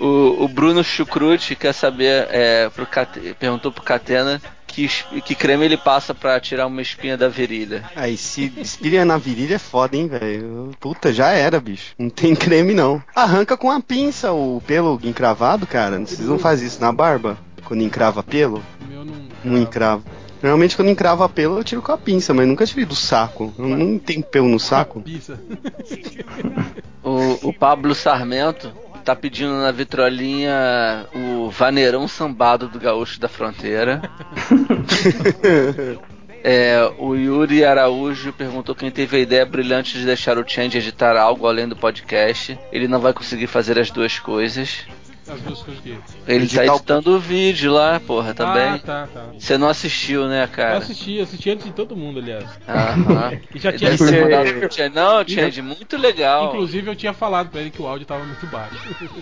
O, 0.00 0.44
o 0.44 0.48
Bruno 0.48 0.82
Chucrute 0.82 1.54
quer 1.54 1.74
saber, 1.74 2.26
é, 2.30 2.70
pro 2.70 2.86
Cate- 2.86 3.36
perguntou 3.38 3.70
pro 3.70 3.82
Catena 3.82 4.40
que, 4.70 4.88
que 5.22 5.34
creme 5.34 5.64
ele 5.64 5.76
passa 5.76 6.14
pra 6.14 6.40
tirar 6.40 6.66
uma 6.66 6.80
espinha 6.80 7.16
da 7.16 7.28
virilha. 7.28 7.84
Aí, 7.96 8.16
se 8.16 8.52
espirra 8.58 9.04
na 9.04 9.18
virilha 9.18 9.56
é 9.56 9.58
foda, 9.58 9.96
hein, 9.96 10.06
velho. 10.06 10.70
Puta, 10.78 11.12
já 11.12 11.30
era, 11.30 11.60
bicho. 11.60 11.94
Não 11.98 12.08
tem 12.08 12.34
creme, 12.34 12.72
não. 12.72 13.02
Arranca 13.14 13.56
com 13.56 13.70
a 13.70 13.80
pinça 13.80 14.32
o 14.32 14.62
pelo 14.66 15.00
encravado, 15.02 15.66
cara. 15.66 15.98
Vocês 15.98 16.28
não 16.28 16.38
fazem 16.38 16.66
isso 16.66 16.80
na 16.80 16.92
barba? 16.92 17.36
Quando 17.64 17.82
encrava 17.82 18.22
pelo? 18.22 18.62
O 18.80 18.86
meu 18.88 19.04
não. 19.04 19.14
Não 19.44 19.58
encrava. 19.58 20.02
Normalmente 20.42 20.74
quando 20.74 20.88
encrava 20.88 21.28
pelo 21.28 21.58
eu 21.58 21.64
tiro 21.64 21.82
com 21.82 21.92
a 21.92 21.98
pinça, 21.98 22.32
mas 22.32 22.48
nunca 22.48 22.66
tirei 22.66 22.86
do 22.86 22.96
saco. 22.96 23.52
Eu 23.58 23.68
não 23.68 23.98
tenho 23.98 24.22
pelo 24.22 24.48
no 24.48 24.58
saco. 24.58 25.02
Pisa. 25.02 25.38
O, 27.02 27.48
o 27.48 27.52
Pablo 27.52 27.94
Sarmento 27.94 28.72
tá 29.00 29.16
pedindo 29.16 29.52
na 29.54 29.70
vitrolinha 29.70 31.06
o 31.14 31.50
vaneirão 31.50 32.06
sambado 32.06 32.68
do 32.68 32.78
gaúcho 32.78 33.20
da 33.20 33.28
fronteira. 33.28 34.02
É, 36.42 36.90
o 36.98 37.14
Yuri 37.14 37.64
Araújo 37.66 38.32
perguntou 38.32 38.74
quem 38.74 38.90
teve 38.90 39.18
a 39.18 39.20
ideia 39.20 39.44
brilhante 39.44 39.98
de 39.98 40.06
deixar 40.06 40.38
o 40.38 40.48
Change 40.48 40.78
editar 40.78 41.14
algo 41.16 41.46
além 41.46 41.68
do 41.68 41.76
podcast. 41.76 42.58
Ele 42.72 42.88
não 42.88 42.98
vai 42.98 43.12
conseguir 43.12 43.46
fazer 43.46 43.78
as 43.78 43.90
duas 43.90 44.18
coisas. 44.18 44.86
As 45.32 45.40
duas 45.42 45.62
coisas 45.62 45.82
que. 45.82 45.90
Ele 45.90 45.98
tá 46.26 46.32
Editar 46.34 46.72
o- 46.72 46.76
editando 46.76 47.16
o 47.16 47.18
vídeo 47.20 47.72
lá, 47.72 48.00
porra, 48.00 48.30
Ah, 48.30 48.34
também. 48.34 48.78
tá, 48.80 49.06
tá. 49.12 49.26
Você 49.38 49.56
não 49.56 49.68
assistiu, 49.68 50.26
né, 50.26 50.44
Eu 50.44 50.48
cara? 50.48 50.78
assisti, 50.78 51.20
assisti 51.20 51.50
antes 51.50 51.66
de 51.66 51.72
todo 51.72 51.96
mundo, 51.96 52.18
aliás. 52.18 52.44
Aham. 52.68 53.32
E 53.54 53.58
já 53.58 53.72
tinha 53.72 53.90
mandado 53.90 54.72
Change. 54.72 54.94
Não, 54.94 55.26
Change, 55.28 55.62
muito 55.62 55.96
legal. 55.96 56.48
Inclusive 56.48 56.90
eu 56.90 56.96
tinha 56.96 57.12
falado 57.12 57.50
pra 57.50 57.60
ele 57.60 57.70
que 57.70 57.80
o 57.82 57.86
áudio 57.86 58.06
tava 58.06 58.24
muito 58.24 58.46
baixo. 58.46 58.76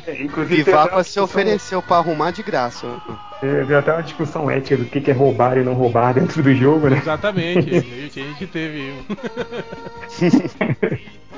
É, 0.07 0.17
Inclusive, 0.23 0.71
uma 0.73 1.03
se 1.05 1.19
ofereceu 1.21 1.83
pra 1.83 1.97
arrumar 1.99 2.31
de 2.31 2.43
graça. 2.43 2.87
Teve 3.41 3.75
até 3.75 3.93
uma 3.93 4.03
discussão 4.03 4.51
ética 4.51 4.77
do 4.77 4.85
que 4.87 5.11
é 5.11 5.15
roubar 5.15 5.57
e 5.59 5.63
não 5.63 5.75
roubar 5.75 6.13
dentro 6.15 6.43
do 6.43 6.55
jogo, 6.55 6.89
né? 6.89 6.99
Exatamente. 6.99 7.69
a 7.71 7.81
gente- 7.81 8.21
a 8.21 8.25
gente 8.25 8.47
teve. 8.47 8.93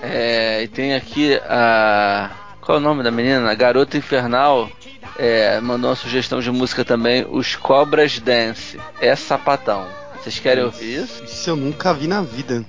É, 0.03 0.63
e 0.63 0.69
tem 0.69 0.95
aqui 0.95 1.35
a. 1.47 2.31
Qual 2.71 2.77
é 2.79 2.81
o 2.81 2.85
nome 2.85 3.03
da 3.03 3.11
menina? 3.11 3.51
A 3.51 3.55
Garota 3.57 3.99
Infernal. 3.99 4.71
É, 5.19 5.61
mandou 5.61 5.91
uma 5.91 5.97
sugestão 5.97 6.39
de 6.41 6.53
música 6.53 6.85
também, 6.85 7.27
Os 7.29 7.57
Cobras 7.57 8.21
Dance. 8.21 8.79
É 9.01 9.17
sapatão. 9.17 9.89
Vocês 10.15 10.39
querem 10.39 10.63
ouvir 10.63 11.03
isso? 11.03 11.25
Isso 11.25 11.51
eu 11.51 11.57
nunca 11.57 11.93
vi 11.93 12.07
na 12.07 12.23
vida. 12.23 12.65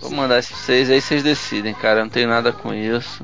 Vou 0.00 0.10
mandar 0.10 0.38
isso 0.38 0.48
pra 0.54 0.56
vocês, 0.56 0.88
aí 0.90 1.02
vocês 1.02 1.22
decidem, 1.22 1.74
cara. 1.74 2.00
Eu 2.00 2.04
não 2.04 2.10
tenho 2.10 2.30
nada 2.30 2.50
com 2.50 2.72
isso. 2.72 3.22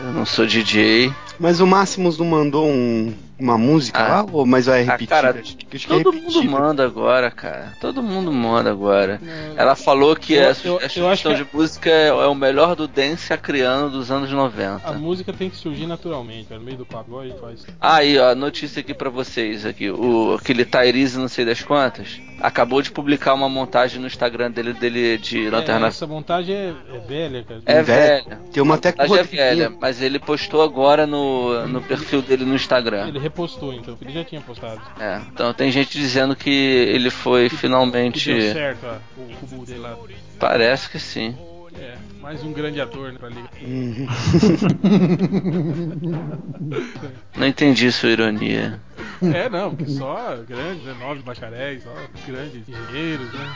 Eu 0.00 0.12
não 0.12 0.26
sou 0.26 0.44
DJ. 0.44 1.12
Mas 1.38 1.60
o 1.60 1.66
Máximos 1.66 2.18
não 2.18 2.26
mandou 2.26 2.66
um- 2.68 3.14
uma 3.38 3.56
música 3.58 4.02
Ah. 4.02 4.08
lá? 4.22 4.26
Ou 4.32 4.46
mas 4.46 4.66
vai 4.66 4.80
Ah, 4.82 4.92
repetir? 4.92 5.08
cara, 5.08 5.30
acho 5.40 5.56
que, 5.56 5.76
acho 5.76 5.86
que 5.86 5.92
é 5.92 6.02
Todo 6.02 6.12
mundo 6.12 6.42
manda 6.44 6.84
agora, 6.84 7.30
cara. 7.30 7.72
Todo 7.80 8.02
mundo 8.02 8.32
manda 8.32 8.70
agora. 8.70 9.20
Ela 9.56 9.74
falou 9.76 10.14
que 10.16 10.34
Eu- 10.34 10.44
a, 10.44 10.48
eu- 10.48 10.54
su- 10.54 10.66
eu 10.68 10.74
a 10.78 10.84
acho 10.84 10.94
sugestão 11.00 11.32
que- 11.34 11.44
de 11.44 11.48
música 11.56 11.90
é, 11.90 12.08
é 12.08 12.12
o 12.26 12.34
melhor 12.34 12.74
do 12.74 12.88
dance 12.88 13.32
acriano 13.32 13.90
dos 13.90 14.10
anos 14.10 14.30
A 14.32 14.34
90. 14.34 14.92
música 14.92 15.32
tem 15.32 15.48
que 15.50 15.56
surgir 15.56 15.86
naturalmente, 15.86 16.46
cara, 16.48 16.58
no 16.58 16.64
meio 16.66 16.78
do 16.78 16.86
a 17.20 17.24
gente 17.26 17.40
faz. 17.40 17.64
Aí, 17.80 18.18
ó, 18.18 18.34
notícia 18.34 18.80
aqui 18.80 18.92
pra 18.94 19.10
vocês 19.10 19.64
aqui. 19.64 19.90
O 19.90 20.34
aquele 20.40 20.64
Tyrese 20.64 21.18
não 21.18 21.28
sei 21.28 21.44
das 21.44 21.62
quantas 21.62 22.20
acabou 22.40 22.80
de 22.80 22.90
publicar 22.92 23.34
uma 23.34 23.48
montagem 23.48 24.00
no 24.00 24.06
Instagram 24.06 24.50
dele 24.50 24.72
dele 24.72 25.18
de 25.18 25.46
É, 25.46 25.50
Lanterna 25.50 25.88
essa 25.88 26.06
montagem 26.06 26.54
é, 26.54 26.72
é 26.94 26.98
velha, 27.00 27.42
cara. 27.44 27.60
É 27.66 27.82
Velha. 27.82 28.22
velha. 28.24 28.40
Tem 28.52 28.62
uma 28.62 28.76
até 28.76 28.90
é 28.90 29.22
velha, 29.24 29.70
mas 29.80 30.00
ele 30.00 30.18
postou 30.20 30.62
agora 30.62 31.06
no, 31.06 31.66
no 31.66 31.80
perfil 31.82 32.22
dele 32.22 32.44
no 32.44 32.54
Instagram. 32.54 33.08
Ele 33.08 33.18
repostou, 33.28 33.72
então, 33.72 33.96
ele 34.00 34.12
já 34.12 34.24
tinha 34.24 34.40
postado. 34.40 34.80
É, 34.98 35.20
então 35.32 35.52
tem 35.54 35.70
gente 35.70 35.96
dizendo 35.98 36.34
que 36.34 36.50
ele 36.50 37.10
foi 37.10 37.48
Que 37.48 37.56
finalmente. 37.56 38.32
deu 38.32 38.52
certo, 38.52 38.86
ó, 38.86 38.96
o 39.20 39.36
cubo 39.36 39.64
dele 39.66 39.80
lá. 39.80 39.96
Parece 40.38 40.88
que 40.88 40.98
sim. 40.98 41.36
É, 41.78 41.94
mais 42.20 42.42
um 42.42 42.52
grande 42.52 42.80
ator 42.80 43.12
né, 43.12 43.18
pra 43.20 43.28
liga. 43.28 43.48
Não 47.36 47.46
entendi 47.46 47.92
sua 47.92 48.08
ironia. 48.10 48.80
É, 49.22 49.48
não, 49.48 49.74
porque 49.74 49.90
só 49.92 50.36
grandes, 50.48 50.82
né, 50.84 50.94
nove 50.98 51.22
bacharéis, 51.22 51.82
só 51.84 51.90
grandes 52.26 52.62
engenheiros, 52.68 53.32
né? 53.32 53.54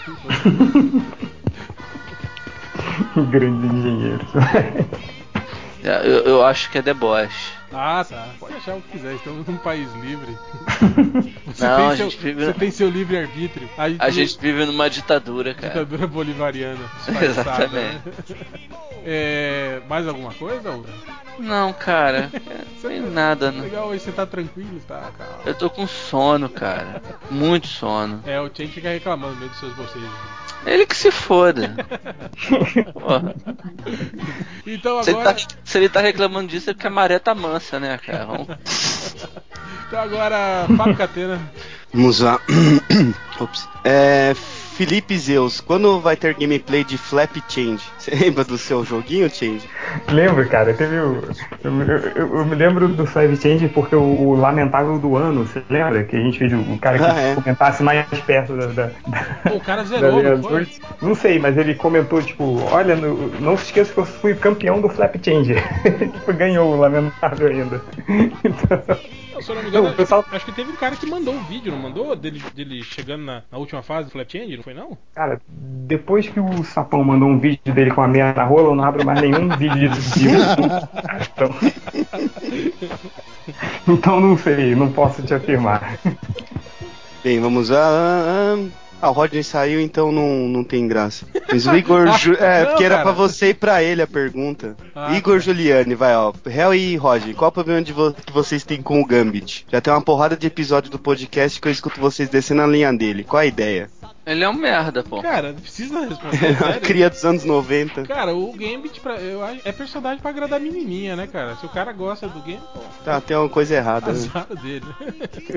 Grandes 3.30 3.70
engenheiros. 3.72 4.26
É, 5.84 6.00
Eu, 6.06 6.20
eu 6.24 6.44
acho 6.44 6.70
que 6.70 6.78
é 6.78 6.82
deboche. 6.82 7.52
Ah, 7.72 8.04
tá. 8.08 8.28
Pode 8.38 8.54
achar 8.54 8.74
o 8.76 8.80
que 8.82 8.92
quiser, 8.92 9.14
estamos 9.14 9.46
num 9.46 9.56
país 9.56 9.88
livre. 9.94 10.36
Você 11.46 11.66
Não, 11.66 11.76
tem 11.76 11.86
a 11.86 11.96
seu, 11.96 12.10
gente 12.10 12.18
vive- 12.22 12.44
Você 12.46 12.52
tem 12.54 12.70
seu 12.70 12.88
livre-arbítrio. 12.90 13.68
A 13.78 13.88
gente, 13.88 14.00
A 14.02 14.10
gente 14.10 14.38
vive 14.40 14.64
numa 14.66 14.88
ditadura, 14.90 15.54
cara. 15.54 15.68
Ditadura 15.72 16.06
bolivariana. 16.06 16.80
disfarçada, 17.06 17.64
Exatamente. 17.64 18.02
né? 18.30 18.36
É, 19.04 19.80
mais 19.88 20.06
alguma 20.06 20.32
coisa, 20.34 20.70
Ura? 20.70 20.90
Não, 21.38 21.72
cara. 21.72 22.30
Tem 22.82 23.00
nada, 23.00 23.50
né? 23.50 23.62
Legal, 23.62 23.88
hoje 23.88 24.00
você 24.04 24.12
tá 24.12 24.26
tranquilo, 24.26 24.80
tá? 24.86 25.10
Calma. 25.16 25.38
Eu 25.46 25.54
tô 25.54 25.68
com 25.70 25.86
sono, 25.86 26.48
cara. 26.48 27.00
Muito 27.30 27.66
sono. 27.66 28.22
É, 28.26 28.40
o 28.40 28.48
Chen 28.52 28.68
fica 28.68 28.90
reclamando 28.90 29.36
meio 29.36 29.48
dos 29.50 29.58
seus 29.58 29.72
bocejos. 29.74 30.08
Ele 30.66 30.86
que 30.86 30.96
se 30.96 31.10
foda. 31.10 31.74
Então 34.74 35.02
Se 35.02 35.10
ele, 35.10 35.20
agora. 35.20 35.34
tá, 35.36 35.46
se 35.64 35.78
ele 35.78 35.88
tá 35.88 36.00
reclamando 36.00 36.48
disso 36.48 36.70
é 36.70 36.74
porque 36.74 36.86
a 36.86 36.90
maré 36.90 37.18
tá 37.18 37.34
mansa, 37.34 37.78
né, 37.78 37.98
cara? 37.98 38.24
Vamos... 38.26 38.46
Então 39.86 40.00
agora, 40.00 40.66
Fábio 40.74 40.96
Catena. 40.96 41.38
Vamos 41.92 42.20
lá. 42.20 42.40
Ops. 43.38 43.68
É, 43.84 44.34
Felipe 44.76 45.16
Zeus, 45.18 45.60
quando 45.60 46.00
vai 46.00 46.16
ter 46.16 46.34
gameplay 46.34 46.82
de 46.82 46.96
Flap 46.96 47.36
Change? 47.48 47.82
Você 47.98 48.10
lembra 48.16 48.42
do 48.44 48.56
seu 48.56 48.84
joguinho, 48.84 49.28
Change? 49.28 49.68
Lembro, 50.10 50.48
cara, 50.48 50.72
teve 50.72 50.96
o. 50.98 51.22
Eu, 51.62 51.82
eu- 52.16 52.36
eu- 52.38 52.44
me 52.46 52.54
lembro 52.54 52.88
do 52.88 53.06
Five 53.06 53.36
Change 53.36 53.68
porque 53.68 53.94
o, 53.94 54.00
o 54.02 54.34
Lamentável 54.34 54.98
do 54.98 55.16
Ano, 55.16 55.44
você 55.46 55.62
lembra? 55.68 56.02
Que 56.04 56.16
a 56.16 56.20
gente 56.20 56.38
fez 56.38 56.52
o, 56.52 56.78
cara 56.78 56.98
que 56.98 57.04
Ah, 57.04 57.20
é. 57.20 57.34
comentasse 57.34 57.82
mais 57.82 58.06
perto 58.26 58.56
da. 58.56 58.66
da, 58.66 58.90
Pô, 59.48 59.56
o 59.56 59.60
cara 59.60 59.82
da 59.84 59.88
zerou, 59.88 60.20
linha 60.20 60.36
não. 60.36 60.66
Não 61.10 61.14
sei, 61.14 61.38
mas 61.38 61.56
ele 61.58 61.74
comentou, 61.74 62.22
tipo, 62.22 62.58
olha, 62.70 62.96
no- 62.96 63.28
não 63.40 63.56
se 63.56 63.66
esqueça 63.66 63.92
que 63.92 63.98
eu 64.00 64.06
fui 64.06 64.34
campeão 64.34 64.80
do 64.80 64.88
Flap 64.88 65.14
Change. 65.22 65.54
tipo, 66.12 66.32
ganhou 66.32 66.72
o 66.74 66.80
Lamentável 66.80 67.48
ainda. 67.48 67.80
Então, 68.44 68.82
Não, 69.32 69.40
se 69.42 69.50
eu 69.50 69.54
não 69.54 69.62
me 69.62 69.68
engano, 69.68 69.84
Não, 69.86 69.92
o 69.92 69.96
pessoal- 69.96 70.24
acho 70.30 70.44
que 70.44 70.52
teve 70.52 70.70
um 70.72 70.76
cara 70.76 70.94
que 70.96 71.06
mandou 71.06 71.34
um 71.34 71.42
vídeo, 71.44 71.72
não 71.72 71.78
mandou? 71.78 72.14
Dele, 72.14 72.42
dele 72.54 72.82
chegando 72.82 73.24
na, 73.24 73.42
na 73.50 73.58
última 73.58 73.82
fase 73.82 74.06
do 74.08 74.12
Flat 74.12 74.30
Change, 74.30 74.56
não 74.56 74.62
foi 74.62 74.74
não? 74.74 74.96
cara, 75.14 75.40
depois 75.48 76.28
que 76.28 76.38
o 76.40 76.62
Sapão 76.64 77.02
mandou 77.04 77.28
um 77.28 77.38
vídeo 77.38 77.72
dele 77.72 77.90
com 77.90 78.02
a 78.02 78.08
meia 78.08 78.32
na 78.32 78.44
rola, 78.44 78.68
eu 78.68 78.74
não 78.74 78.84
abro 78.84 79.04
mais 79.04 79.20
nenhum 79.20 79.48
vídeo 79.56 79.90
de 79.90 80.28
Então... 81.32 81.50
então 83.88 84.20
não 84.20 84.36
sei, 84.38 84.74
não 84.74 84.92
posso 84.92 85.22
te 85.22 85.34
afirmar. 85.34 85.98
Bem, 87.24 87.40
vamos 87.40 87.68
lá. 87.70 88.56
Ah, 89.02 89.10
o 89.10 89.12
Rodney 89.12 89.42
saiu, 89.42 89.80
então 89.80 90.12
não, 90.12 90.46
não 90.48 90.62
tem 90.62 90.86
graça. 90.86 91.26
Mas 91.50 91.66
o 91.66 91.74
Igor. 91.76 92.06
Ju... 92.18 92.34
É, 92.40 92.60
Não, 92.60 92.66
porque 92.70 92.84
era 92.84 92.94
cara. 92.98 93.02
pra 93.06 93.12
você 93.12 93.48
e 93.50 93.54
pra 93.54 93.82
ele 93.82 94.00
a 94.00 94.06
pergunta. 94.06 94.76
Ah, 94.94 95.12
Igor 95.16 95.34
tá. 95.34 95.40
Juliane, 95.40 95.94
vai, 95.96 96.14
ó. 96.14 96.32
Hel 96.46 96.72
e 96.74 96.96
Rodney, 96.96 97.34
qual 97.34 97.48
o 97.48 97.52
problema 97.52 97.82
de 97.82 97.92
vo- 97.92 98.14
que 98.14 98.32
vocês 98.32 98.62
têm 98.64 98.80
com 98.80 99.00
o 99.00 99.04
Gambit? 99.04 99.66
Já 99.70 99.80
tem 99.80 99.92
uma 99.92 100.00
porrada 100.00 100.36
de 100.36 100.46
episódio 100.46 100.88
do 100.90 100.98
podcast 101.00 101.60
que 101.60 101.66
eu 101.66 101.72
escuto 101.72 102.00
vocês 102.00 102.28
descendo 102.28 102.62
a 102.62 102.66
linha 102.66 102.92
dele. 102.92 103.24
Qual 103.24 103.40
a 103.40 103.46
ideia? 103.46 103.90
Ele 104.24 104.44
é 104.44 104.48
um 104.48 104.52
merda, 104.54 105.02
pô. 105.02 105.20
Cara, 105.20 105.52
não 105.52 105.60
precisa 105.60 106.00
responder. 106.06 106.44
É 106.44 106.48
uma 106.54 106.58
sério. 106.58 106.80
cria 106.82 107.10
dos 107.10 107.24
anos 107.24 107.44
90. 107.44 108.04
Cara, 108.04 108.34
o 108.34 108.52
Gambit 108.52 109.00
pra, 109.00 109.16
eu 109.16 109.42
acho, 109.42 109.60
é 109.64 109.72
personagem 109.72 110.20
pra 110.20 110.30
agradar 110.30 110.60
a 110.60 110.62
menininha, 110.62 111.16
né, 111.16 111.26
cara? 111.26 111.56
Se 111.56 111.66
o 111.66 111.68
cara 111.68 111.92
gosta 111.92 112.28
do 112.28 112.40
game, 112.40 112.60
pô, 112.72 112.80
Tá, 113.04 113.20
tem 113.20 113.36
uma 113.36 113.48
coisa 113.48 113.74
errada. 113.74 114.06
né? 114.06 114.12
azar 114.12 114.46
dele. 114.62 114.86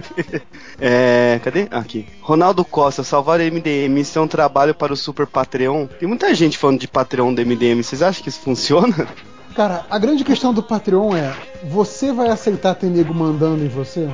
É. 0.80 1.40
Cadê? 1.44 1.68
Ah, 1.72 1.80
Aqui. 1.80 2.08
Ronaldo 2.22 2.66
Costa, 2.66 3.04
salvar 3.04 3.40
o 3.40 3.44
MDM, 3.44 4.00
isso 4.00 4.18
é 4.18 4.22
um 4.22 4.28
trabalho 4.28 4.74
para 4.74 4.92
o 4.92 4.98
Super 4.98 5.28
Patreon. 5.28 5.86
Tem 5.88 6.08
muita 6.08 6.34
gente 6.34 6.58
falando 6.58 6.80
de 6.80 6.88
Patreon 6.88 7.34
do 7.34 7.46
MDM, 7.46 7.84
vocês 7.84 8.02
acham 8.02 8.24
que 8.24 8.30
isso 8.30 8.40
funciona? 8.40 9.08
Cara, 9.56 9.86
a 9.90 9.98
grande 10.00 10.24
questão 10.24 10.54
do 10.54 10.64
Patreon 10.64 11.16
é: 11.16 11.34
você 11.64 12.12
vai 12.12 12.30
aceitar 12.30 12.76
ter 12.76 12.88
nego 12.88 13.14
mandando 13.14 13.64
em 13.64 13.70
você? 13.70 14.10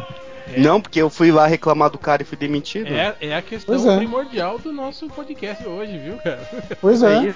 Não, 0.58 0.82
porque 0.82 1.02
eu 1.02 1.10
fui 1.10 1.32
lá 1.32 1.48
reclamar 1.48 1.90
do 1.90 1.98
cara 1.98 2.22
e 2.22 2.26
fui 2.26 2.38
demitido. 2.38 2.88
É, 2.94 3.16
é 3.22 3.36
a 3.36 3.42
questão 3.42 3.92
é. 3.92 3.98
primordial 3.98 4.60
do 4.60 4.72
nosso 4.74 5.08
podcast 5.08 5.66
hoje, 5.68 5.98
viu, 5.98 6.18
cara? 6.18 6.40
Pois 6.82 7.02
é. 7.04 7.28
é. 7.28 7.34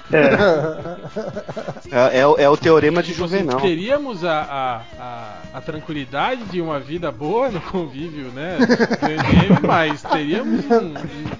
É, 1.90 2.20
é 2.20 2.26
o- 2.26 2.36
é 2.38 2.48
o 2.48 2.56
teorema 2.56 3.02
de 3.02 3.12
Tipo 3.12 3.24
assim, 3.24 3.38
Juvenal. 3.38 3.60
teríamos 3.60 4.24
a, 4.24 4.40
a, 4.42 4.82
a, 5.02 5.32
a 5.54 5.60
tranquilidade 5.60 6.44
de 6.44 6.60
uma 6.60 6.78
vida 6.78 7.10
boa 7.10 7.48
no 7.50 7.60
convívio, 7.60 8.26
né? 8.32 8.58
do 8.58 9.66
mas 9.66 10.02
teríamos 10.02 10.64
um. 10.66 10.94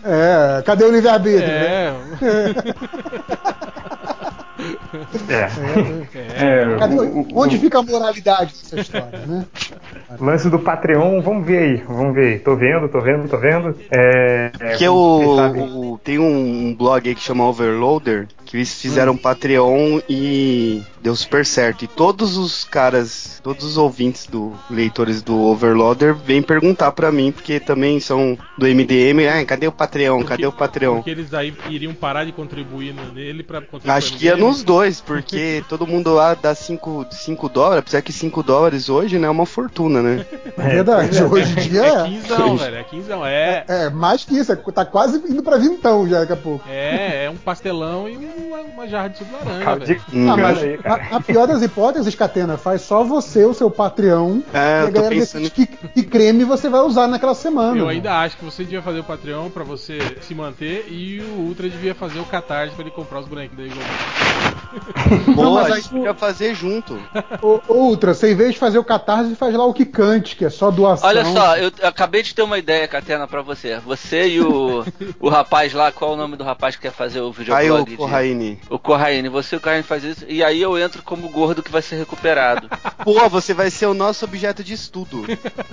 É, 0.04 0.62
cadê 0.62 0.84
o 0.84 0.90
livre-arbítrio? 0.92 1.46
né? 1.48 1.94
É. 5.28 5.48
É. 6.14 6.72
É. 6.72 6.76
Cadê 6.78 6.96
onde 7.34 7.58
fica 7.58 7.78
a 7.78 7.82
moralidade 7.82 8.54
dessa 8.54 8.80
história, 8.80 9.26
né? 9.26 9.46
Lance 10.20 10.48
do 10.48 10.58
Patreon, 10.58 11.20
vamos 11.20 11.46
ver 11.46 11.58
aí, 11.58 11.76
vamos 11.86 12.14
ver 12.14 12.34
aí. 12.34 12.38
Tô 12.38 12.56
vendo, 12.56 12.88
tô 12.88 13.00
vendo, 13.00 13.28
tô 13.28 13.38
vendo. 13.38 13.76
É, 13.90 14.50
é, 14.60 14.70
Porque 14.70 14.88
vocês 14.88 15.74
o, 15.74 15.98
tem 16.02 16.18
um, 16.18 16.74
blog 16.74 17.08
aí 17.08 17.14
que 17.14 17.20
chama 17.20 17.46
Overloader, 17.46 18.28
que 18.44 18.56
eles 18.56 18.80
fizeram 18.80 19.12
Hum. 19.12 19.16
Patreon 19.16 20.00
e 20.08 20.82
deu 21.02 21.14
super 21.14 21.44
certo. 21.44 21.84
E 21.84 21.88
todos 21.88 22.36
os 22.36 22.64
caras, 22.64 23.40
todos 23.42 23.64
os 23.64 23.76
ouvintes 23.76 24.26
do 24.26 24.52
leitores 24.70 25.22
do 25.22 25.38
Overloader 25.38 26.14
vêm 26.14 26.42
perguntar 26.42 26.92
pra 26.92 27.12
mim, 27.12 27.32
porque 27.32 27.60
também 27.60 28.00
são 28.00 28.36
do 28.58 28.66
MDM, 28.66 29.26
ah, 29.28 29.44
cadê 29.44 29.66
o 29.66 29.72
Patreon? 29.72 30.22
Cadê 30.24 30.46
o 30.46 30.52
Patreon? 30.52 30.96
Porque 30.96 31.10
eles 31.10 31.32
aí 31.32 31.54
iriam 31.70 31.94
parar 31.94 32.24
de 32.24 32.32
contribuir 32.32 32.94
nele 33.14 33.42
pra 33.42 33.60
contribuir 33.60 33.90
Acho 33.90 34.16
que 34.16 34.26
ia 34.26 34.36
nos 34.36 34.62
dois, 34.62 34.75
porque 35.04 35.64
todo 35.68 35.86
mundo 35.86 36.12
lá 36.14 36.34
dá 36.34 36.54
5 36.54 37.06
dólares, 37.48 37.78
apesar 37.80 38.02
que 38.02 38.12
5 38.12 38.42
dólares 38.42 38.88
hoje 38.88 39.18
né, 39.18 39.26
é 39.26 39.30
uma 39.30 39.46
fortuna 39.46 40.02
né? 40.02 40.24
É 40.58 40.68
verdade. 40.68 41.22
Hoje 41.24 41.52
em 41.52 41.68
dia 41.68 41.84
É 41.84 41.88
é. 42.00 42.04
quinzão, 42.04 42.56
velho. 42.56 42.76
É 42.76 42.84
quinzão. 42.84 43.26
É, 43.26 43.64
É, 43.68 43.90
mais 43.90 44.24
que 44.24 44.36
isso, 44.36 44.52
é- 44.52 44.56
tá 44.56 44.84
quase 44.84 45.16
indo 45.28 45.42
pra 45.42 45.56
vintão 45.56 46.08
já 46.08 46.20
daqui 46.20 46.32
a 46.32 46.36
pouco. 46.36 46.64
é, 46.68 47.24
é 47.24 47.30
um 47.30 47.36
pastelão 47.36 48.08
e 48.08 48.16
uma, 48.16 48.58
uma 48.60 48.88
jarra 48.88 49.08
de 49.08 49.18
suco 49.18 49.30
de 49.38 49.44
laranja, 49.48 49.86
de- 49.86 50.00
Hum. 50.12 50.30
Ah, 50.30 50.36
mas 50.36 50.58
aí, 50.62 50.78
cara. 50.78 51.02
na, 51.04 51.10
na 51.10 51.20
pior 51.20 51.46
das 51.46 51.62
hipóteses, 51.62 52.14
Catena, 52.14 52.56
faz 52.56 52.82
só 52.82 53.02
você, 53.04 53.44
o 53.44 53.54
seu 53.54 53.70
Patreon, 53.70 54.40
É, 54.52 54.82
e 54.84 54.86
a 54.86 54.90
galera 54.90 55.14
decide 55.14 55.50
que, 55.50 55.66
que 55.66 56.02
creme 56.02 56.44
você 56.44 56.68
vai 56.68 56.80
usar 56.82 57.06
naquela 57.08 57.34
semana. 57.34 57.76
Eu 57.78 57.88
ainda 57.88 58.12
acho 58.20 58.36
que 58.36 58.44
você 58.44 58.62
devia 58.64 58.82
fazer 58.82 59.00
o 59.00 59.04
Patreon 59.04 59.50
pra 59.50 59.64
você 59.64 59.98
se 60.20 60.34
manter 60.34 60.86
e 60.90 61.20
o 61.20 61.40
Ultra 61.46 61.68
devia 61.68 61.94
fazer 61.94 62.18
o 62.20 62.24
Catarse 62.24 62.74
pra 62.74 62.82
ele 62.82 62.90
comprar 62.90 63.20
os 63.20 63.26
bonequinhos 63.26 63.56
da 63.56 63.62
Eagle. 63.74 64.65
Não, 65.36 65.54
mas 65.54 65.70
a 65.70 65.74
aí 65.74 65.80
gente 65.80 65.90
podia 65.90 66.14
fazer 66.14 66.54
junto. 66.54 66.98
Ô, 67.42 67.60
Ultra, 67.68 68.14
você 68.14 68.32
em 68.32 68.34
vez 68.34 68.52
de 68.52 68.58
fazer 68.58 68.78
o 68.78 68.84
Catarse, 68.84 69.34
faz 69.34 69.54
lá 69.54 69.64
o 69.64 69.72
Kikante, 69.74 70.36
que 70.36 70.44
é 70.44 70.50
só 70.50 70.70
doação. 70.70 71.08
Olha 71.08 71.24
só, 71.24 71.56
eu 71.56 71.70
acabei 71.82 72.22
de 72.22 72.34
ter 72.34 72.42
uma 72.42 72.58
ideia, 72.58 72.86
Catena, 72.88 73.26
pra 73.26 73.42
você. 73.42 73.78
Você 73.80 74.28
e 74.28 74.40
o, 74.40 74.84
o 75.20 75.28
rapaz 75.28 75.72
lá, 75.72 75.90
qual 75.92 76.12
é 76.12 76.14
o 76.14 76.16
nome 76.16 76.36
do 76.36 76.44
rapaz 76.44 76.76
que 76.76 76.82
quer 76.82 76.92
fazer 76.92 77.20
o 77.20 77.26
Aí 77.28 77.32
videoblog? 77.32 77.82
o 77.82 77.84
de- 77.86 77.96
Corraine. 77.96 78.60
O 78.70 78.78
Corraine, 78.78 79.28
você 79.28 79.56
e 79.56 79.58
o 79.58 79.60
Corraine 79.60 79.82
faz 79.82 80.04
isso, 80.04 80.24
e 80.28 80.42
aí 80.42 80.60
eu 80.60 80.78
entro 80.78 81.02
como 81.02 81.28
gordo 81.28 81.62
que 81.62 81.70
vai 81.72 81.82
ser 81.82 81.96
recuperado. 81.96 82.68
Pô, 83.04 83.28
você 83.28 83.54
vai 83.54 83.70
ser 83.70 83.86
o 83.86 83.94
nosso 83.94 84.24
objeto 84.24 84.62
de 84.64 84.72
estudo. 84.74 85.24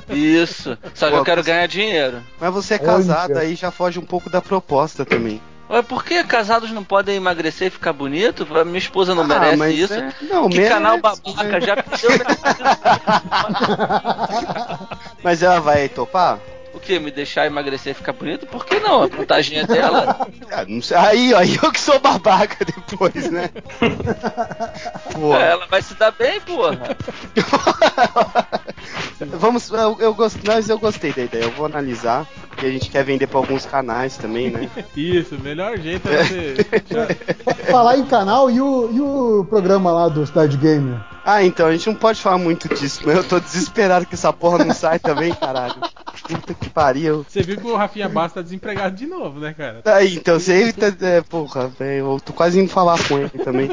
Isso. 0.10 0.78
Só 0.94 1.08
que 1.08 1.12
Pô, 1.14 1.18
eu 1.20 1.24
quero 1.26 1.44
você- 1.44 1.52
ganhar 1.52 1.68
dinheiro. 1.68 2.22
Mas 2.40 2.54
você 2.54 2.76
é 2.76 2.78
Olha. 2.78 2.86
casado, 2.86 3.38
aí 3.38 3.56
já 3.56 3.72
foge 3.72 4.00
um 4.00 4.06
pouco 4.06 4.30
da 4.30 4.42
proposta 4.42 5.06
também. 5.06 5.42
Ué, 5.70 5.82
por 5.82 6.04
que 6.04 6.24
casados 6.24 6.72
não 6.72 6.84
podem 6.84 7.16
emagrecer 7.16 7.68
e 7.68 7.72
ficar 7.72 7.94
bonito? 7.94 8.46
Minha 8.66 8.78
esposa 8.78 9.16
não 9.16 9.24
Ah, 9.24 9.28
merece 9.28 9.56
mas 9.58 9.76
isso. 9.78 9.94
é- 9.94 10.14
Não, 10.22 10.50
que 10.50 10.58
merece, 10.58 10.74
canal 10.74 11.00
babaca, 11.00 11.44
né? 11.44 11.62
já 11.62 11.78
pediu. 11.82 12.10
Mas 15.24 15.42
ela 15.42 15.60
vai 15.62 15.88
topar? 15.90 16.38
O 16.74 16.80
que? 16.80 17.00
Me 17.00 17.12
deixar 17.12 17.46
emagrecer 17.46 17.92
e 17.92 17.94
ficar 17.94 18.14
bonito? 18.14 18.46
Por 18.48 18.66
que 18.66 18.80
não? 18.80 19.04
A 19.04 19.08
vantagem 19.08 19.60
é 19.60 19.66
dela. 19.66 20.28
Ah, 20.56 20.66
não 20.68 20.84
sei. 20.84 20.96
Aí, 20.98 21.34
ó, 21.34 21.40
aí 21.40 21.58
eu 21.64 21.72
que 21.72 21.80
sou 21.80 22.00
babaca 22.00 22.64
depois, 22.64 23.28
né? 23.32 23.50
Ela 25.42 25.66
vai 25.66 25.82
se 25.82 25.96
dar 25.96 26.12
bem, 26.12 26.40
porra. 26.42 26.96
Vamos, 29.32 29.70
eu, 29.72 29.98
eu 30.00 30.14
gost, 30.14 30.38
mas 30.46 30.70
eu 30.70 30.78
gostei 30.80 31.12
da 31.14 31.24
ideia. 31.24 31.44
Eu 31.44 31.52
vou 31.52 31.66
analisar. 31.66 32.28
Que 32.56 32.68
a 32.68 32.70
gente 32.70 32.90
quer 32.92 33.04
vender 33.04 33.26
pra 33.26 33.40
alguns 33.40 33.66
canais 33.66 34.16
também, 34.16 34.52
né? 34.52 34.70
Isso, 34.96 35.36
o 35.36 35.40
melhor 35.40 35.76
jeito 35.80 36.08
é 36.08 36.24
você. 36.24 36.56
Fa- 36.86 37.72
Falar 37.72 37.98
em 37.98 38.06
canal 38.06 38.50
e 38.50 38.62
o, 38.62 38.90
e 38.92 39.02
o 39.02 39.46
programa 39.50 39.92
lá 39.92 40.08
do 40.08 40.26
Cidade 40.26 40.56
Gamer. 40.58 41.00
Ah, 41.26 41.44
então, 41.44 41.66
a 41.66 41.72
gente 41.72 41.88
não 41.88 41.96
pode 41.96 42.22
falar 42.22 42.38
muito 42.38 42.70
disso, 42.70 43.02
mas 43.06 43.16
eu 43.16 43.24
tô 43.24 43.40
desesperado 43.40 44.06
que 44.06 44.14
essa 44.14 44.32
porra 44.32 44.64
não 44.64 44.74
sai 44.74 45.00
também, 45.00 45.34
caralho. 45.34 45.76
Puta 46.28 46.54
que 46.54 46.70
pariu. 46.70 47.26
Você 47.28 47.42
viu 47.42 47.58
que 47.58 47.66
o 47.66 47.76
Rafinha 47.76 48.08
Bastos 48.08 48.34
tá 48.36 48.42
desempregado 48.42 48.96
de 48.96 49.08
novo, 49.08 49.40
né, 49.40 49.54
cara? 49.54 49.82
Aí, 49.86 50.16
então, 50.16 50.40
se 50.40 50.52
ele 50.52 50.74
tá. 50.74 50.94
É, 51.02 51.22
porra, 51.22 51.68
velho, 51.70 52.14
eu 52.14 52.20
tô 52.24 52.34
quase 52.34 52.60
indo 52.60 52.70
falar 52.70 53.00
com 53.08 53.18
ele 53.18 53.30
também. 53.44 53.72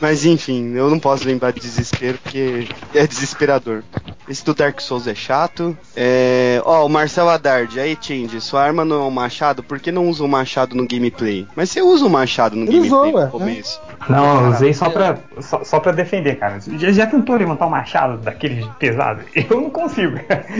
Mas 0.00 0.24
enfim, 0.24 0.74
eu 0.74 0.88
não 0.88 0.98
posso 0.98 1.26
lembrar 1.26 1.52
de 1.52 1.60
desespero 1.60 2.18
porque 2.22 2.68
é 2.94 3.06
desesperador. 3.06 3.82
Esse 4.28 4.44
do 4.44 4.54
Dark 4.54 4.78
Souls 4.80 5.06
é 5.06 5.14
chato. 5.14 5.76
É. 5.96 6.60
Ó, 6.64 6.84
o 6.84 6.88
Marcel 6.88 7.28
Haddad, 7.28 7.80
aí, 7.80 7.96
Change, 8.00 8.40
sua 8.40 8.62
arma 8.62 8.84
não 8.84 9.02
é 9.02 9.04
um 9.06 9.10
machado, 9.10 9.62
por 9.62 9.80
que 9.80 9.90
não 9.90 10.06
usa 10.08 10.22
o 10.22 10.28
machado 10.28 10.76
no 10.76 10.86
gameplay? 10.86 11.46
Mas 11.56 11.70
você 11.70 11.80
usa 11.80 12.04
o 12.04 12.10
machado 12.10 12.54
no 12.54 12.62
Ele 12.64 12.72
gameplay 12.88 13.00
usou, 13.00 13.14
ué, 13.14 13.24
no 13.24 13.30
começo. 13.30 13.80
Não, 14.08 14.44
eu 14.44 14.50
usei 14.52 14.72
só 14.74 14.88
pra, 14.90 15.18
só, 15.40 15.64
só 15.64 15.80
pra 15.80 15.92
defender, 15.92 16.36
cara. 16.38 16.60
Já, 16.60 16.92
já 16.92 17.06
tentou 17.06 17.36
levantar 17.36 17.66
um 17.66 17.70
machado 17.70 18.18
daqueles 18.18 18.66
pesados? 18.78 19.24
Eu 19.50 19.60
não 19.62 19.70
consigo. 19.70 20.16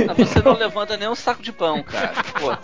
Ah, 0.09 0.15
Você 0.15 0.41
não 0.43 0.55
levanta 0.59 0.97
nem 0.97 1.09
um 1.09 1.15
saco 1.15 1.43
de 1.43 1.53
pão, 1.53 1.83
cara. 1.83 2.13
Pô, 2.41 2.57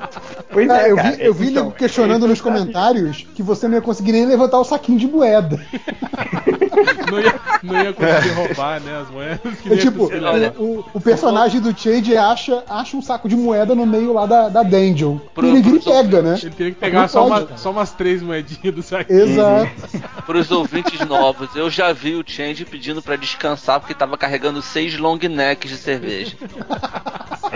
Pois 0.51 0.69
É, 0.69 0.89
é, 0.89 0.91
eu 0.91 0.97
cara. 0.97 1.11
vi, 1.13 1.23
eu 1.25 1.35
vi 1.35 1.51
Então, 1.51 1.71
questionando 1.71 2.27
nos 2.27 2.41
comentários 2.41 3.27
que 3.35 3.43
você 3.43 3.69
não 3.69 3.75
ia 3.77 3.83
conseguir 3.83 4.13
nem 4.13 4.27
levantar 4.27 4.59
o 4.59 4.65
saquinho 4.65 4.99
de 4.99 5.07
moeda. 5.07 5.61
Não 7.11 7.21
ia, 7.21 7.41
não 7.63 7.83
ia 7.83 7.93
conseguir 7.93 8.29
roubar, 8.35 8.81
né, 8.81 9.01
as 9.03 9.11
moedas. 9.11 9.59
Que 9.63 9.69
nem 9.69 9.79
tipo, 9.79 10.09
né? 10.09 10.53
o, 10.59 10.85
o- 10.93 11.01
personagem 11.01 11.61
do 11.61 11.77
Chade 11.79 12.17
acha, 12.17 12.63
acha 12.69 12.97
um 12.97 13.03
saco 13.03 13.29
de 13.29 13.37
moeda 13.37 13.75
no 13.75 13.87
meio 13.87 14.13
lá 14.13 14.27
da, 14.27 14.49
da 14.49 14.63
dungeon. 14.63 15.19
Pro- 15.35 15.47
e 15.47 15.51
ele 15.59 15.77
e 15.77 15.81
pega, 15.81 16.23
né? 16.23 16.39
Ele 16.43 16.51
teria 16.51 16.73
que 16.73 16.81
pegar 16.81 17.09
só, 17.09 17.27
pode, 17.29 17.47
uma- 17.53 17.57
só 17.59 17.71
umas 17.71 17.93
três 17.93 18.23
moedinhas 18.23 18.75
do 18.75 18.83
saco. 18.83 19.13
Exato. 19.13 19.71
pros 20.27 20.51
ouvintes 20.51 21.01
novos, 21.07 21.55
eu 21.55 21.69
já 21.71 21.93
vi 21.93 22.15
o 22.15 22.25
Change 22.27 22.65
pedindo 22.65 23.03
pra 23.03 23.17
descansar 23.17 23.81
porque 23.81 23.95
tava 23.95 24.17
carregando 24.17 24.61
seis 24.63 24.97
long 24.99 25.19
necks 25.19 25.71
de 25.71 25.77
cerveja. 25.77 26.37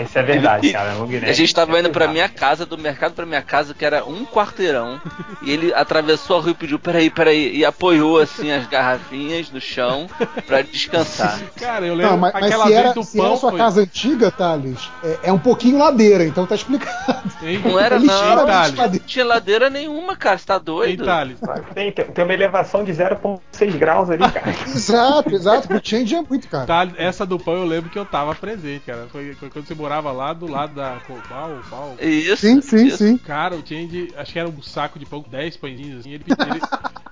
Isso 0.03 0.17
é 0.17 0.23
verdade, 0.23 0.71
cara. 0.71 0.93
Long 0.93 1.07
neck 1.07 1.29
A 1.29 1.33
gente 1.33 1.53
tava 1.53 1.75
é 1.77 1.79
indo 1.81 1.89
pra 1.89 2.01
pesado. 2.01 2.13
minha 2.13 2.29
casa, 2.29 2.65
do 2.65 2.77
mercado 2.77 3.13
pra 3.13 3.25
minha 3.25 3.41
casa, 3.41 3.73
que 3.73 3.83
era 3.83 4.05
um 4.05 4.25
quarteirão, 4.25 4.99
e 5.41 5.51
ele 5.51 5.73
atravessou 5.73 6.37
a 6.37 6.41
rua 6.41 6.51
e 6.51 6.53
pediu, 6.53 6.79
peraí, 6.79 7.09
peraí, 7.09 7.57
e 7.57 7.65
apoiou 7.65 8.19
assim 8.19 8.51
as 8.51 8.65
garrafinhas 9.03 9.51
no 9.51 9.61
chão 9.61 10.07
pra 10.45 10.61
descansar. 10.61 11.39
Cara, 11.57 11.85
eu 11.85 11.95
lembro 11.95 12.11
Não, 12.11 12.17
mas, 12.17 12.33
mas 12.33 12.43
aquela 12.45 12.63
se 12.65 12.69
vez 12.69 12.79
era, 12.85 12.93
do 12.93 13.03
se 13.03 13.19
era 13.19 13.27
pão. 13.29 13.37
sua 13.37 13.49
foi- 13.51 13.59
casa 13.59 13.81
antiga, 13.81 14.31
Thales, 14.31 14.89
é, 15.03 15.19
é 15.23 15.33
um 15.33 15.39
pouquinho 15.39 15.77
ladeira, 15.77 16.25
então 16.25 16.45
tá 16.45 16.55
explicado. 16.55 17.29
Não 17.63 17.79
era 17.79 17.99
não, 17.99 18.45
Thales. 18.45 18.73
não 18.75 18.99
tinha 18.99 19.25
ladeira 19.25 19.69
nenhuma, 19.69 20.15
cara, 20.15 20.37
você 20.37 20.45
tá 20.45 20.57
doido? 20.57 21.05
Thales? 21.05 21.37
Tem, 21.73 21.91
tem, 21.91 22.05
tem 22.05 22.23
uma 22.23 22.33
elevação 22.33 22.83
de 22.83 22.91
0,6 22.93 23.77
graus 23.77 24.09
ali, 24.09 24.29
cara. 24.29 24.49
Exato, 24.67 25.35
exato. 25.35 25.73
O 25.73 25.79
change 25.83 26.15
é 26.15 26.21
muito, 26.21 26.47
cara. 26.47 26.65
Thales, 26.65 26.93
essa 26.97 27.25
do 27.25 27.39
pão 27.39 27.55
eu 27.55 27.65
lembro 27.65 27.89
que 27.89 27.97
eu 27.97 28.05
tava 28.05 28.35
presente, 28.35 28.83
cara. 28.85 29.07
Foi, 29.11 29.33
foi 29.33 29.49
quando 29.49 29.65
você 29.67 29.75
morava 29.75 30.11
lá 30.11 30.33
do 30.33 30.47
lado 30.49 30.73
da. 30.75 30.97
Qual? 31.27 31.59
Qual? 31.69 31.95
Isso. 32.01 32.37
Sim, 32.37 32.61
sim, 32.61 32.85
isso. 32.87 32.97
sim. 32.97 33.17
Cara, 33.17 33.55
o 33.55 33.65
Change, 33.65 34.13
acho 34.17 34.33
que 34.33 34.39
era 34.39 34.47
um 34.49 34.61
saco 34.61 34.97
de 34.99 35.05
pão, 35.05 35.23
10 35.29 35.57
pãezinhos 35.57 35.99
assim. 36.01 36.11
Ele, 36.11 36.23
pediu- 36.23 36.45
ele- 36.47 36.61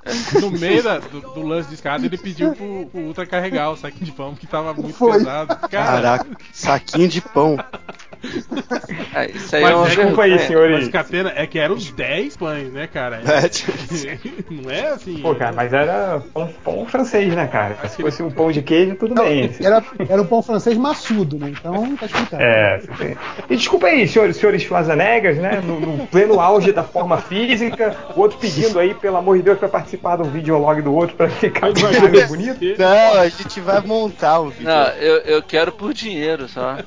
no 0.42 0.52
meio 0.52 0.82
da- 0.84 1.00
do, 1.00 1.20
do 1.22 1.42
lance 1.42 1.70
de 1.70 1.77
escada, 1.78 2.06
ele 2.06 2.18
pediu 2.18 2.54
pro, 2.54 2.88
pro 2.88 3.00
Ultra 3.02 3.26
carregar 3.26 3.72
o 3.72 3.78
saquinho 3.78 4.06
de 4.06 4.12
pão, 4.12 4.36
que 4.36 4.46
tava 4.48 4.74
muito 4.74 4.96
Foi. 4.96 5.14
pesado. 5.14 5.56
Cara, 5.70 5.70
Caraca, 5.70 6.38
saquinho 6.52 7.08
de 7.08 7.22
pão. 7.22 7.58
Ah, 9.14 9.26
isso 9.26 9.56
aí 9.56 9.64
Mas 9.64 9.72
é 9.72 9.76
uma 9.76 9.86
é 9.86 9.90
vergonha. 9.90 10.08
Desculpa 10.08 10.24
aí, 10.24 10.40
senhor. 10.40 10.70
mas 10.72 10.88
catena 10.90 11.34
é 11.36 11.48
que 11.48 11.60
eram 11.60 11.76
os 11.76 11.92
10 11.92 12.38
pães, 12.38 12.72
né, 12.72 12.88
cara? 12.88 13.22
É, 13.26 13.48
tipo, 13.48 13.72
Não 14.50 14.70
é 14.70 14.90
assim. 14.90 15.20
Pô, 15.20 15.36
cara, 15.36 15.54
mas 15.54 15.74
era 15.74 16.22
pão, 16.34 16.50
pão 16.64 16.86
francês, 16.86 17.34
né, 17.34 17.48
cara? 17.48 17.78
Acho 17.82 17.96
Se 17.96 18.02
fosse 18.02 18.24
um 18.24 18.32
pão 18.32 18.52
de 18.52 18.62
queijo, 18.62 18.96
tudo 18.96 19.16
bem. 19.16 19.52
Era, 19.60 19.84
era 20.08 20.22
um 20.22 20.26
pão 20.26 20.42
francês 20.42 20.78
maçudo, 20.78 21.38
né? 21.38 21.50
Então 21.50 21.96
tá 21.96 22.06
explicado. 22.06 22.42
É, 22.42 22.80
sim. 22.80 23.16
e 23.50 23.56
desculpa 23.56 23.88
aí, 23.88 24.08
senhores, 24.08 24.38
senhores 24.38 24.62
Schwarzenegger, 24.62 25.36
né? 25.42 25.62
No, 25.64 25.80
no 25.80 26.08
pleno 26.08 26.40
auge 26.40 26.72
da 26.72 26.84
forma 26.84 27.18
física, 27.18 27.96
o 28.16 28.22
outro 28.22 28.38
pedindo 28.38 28.80
aí, 28.80 28.94
pelo 28.94 29.18
amor 29.18 29.38
de 29.38 29.44
Deus, 29.44 29.58
pra 29.58 29.70
participar 29.70 30.18
do 30.18 30.26
videolog 30.26 30.82
do 30.82 30.94
outro 30.94 31.16
pra 31.16 31.30
ficar 31.30 31.72
mais 31.72 32.28
bonito. 32.28 32.60
Não, 32.78 33.20
a 33.20 33.30
gente 33.30 33.60
vai 33.60 33.82
montar 33.82 34.40
o 34.40 34.50
vídeo. 34.50 34.66
Não, 34.66 34.88
eu, 34.94 35.18
eu 35.20 35.44
quero 35.44 35.72
por 35.72 35.94
dinheiro 35.94 36.48
só. 36.48 36.78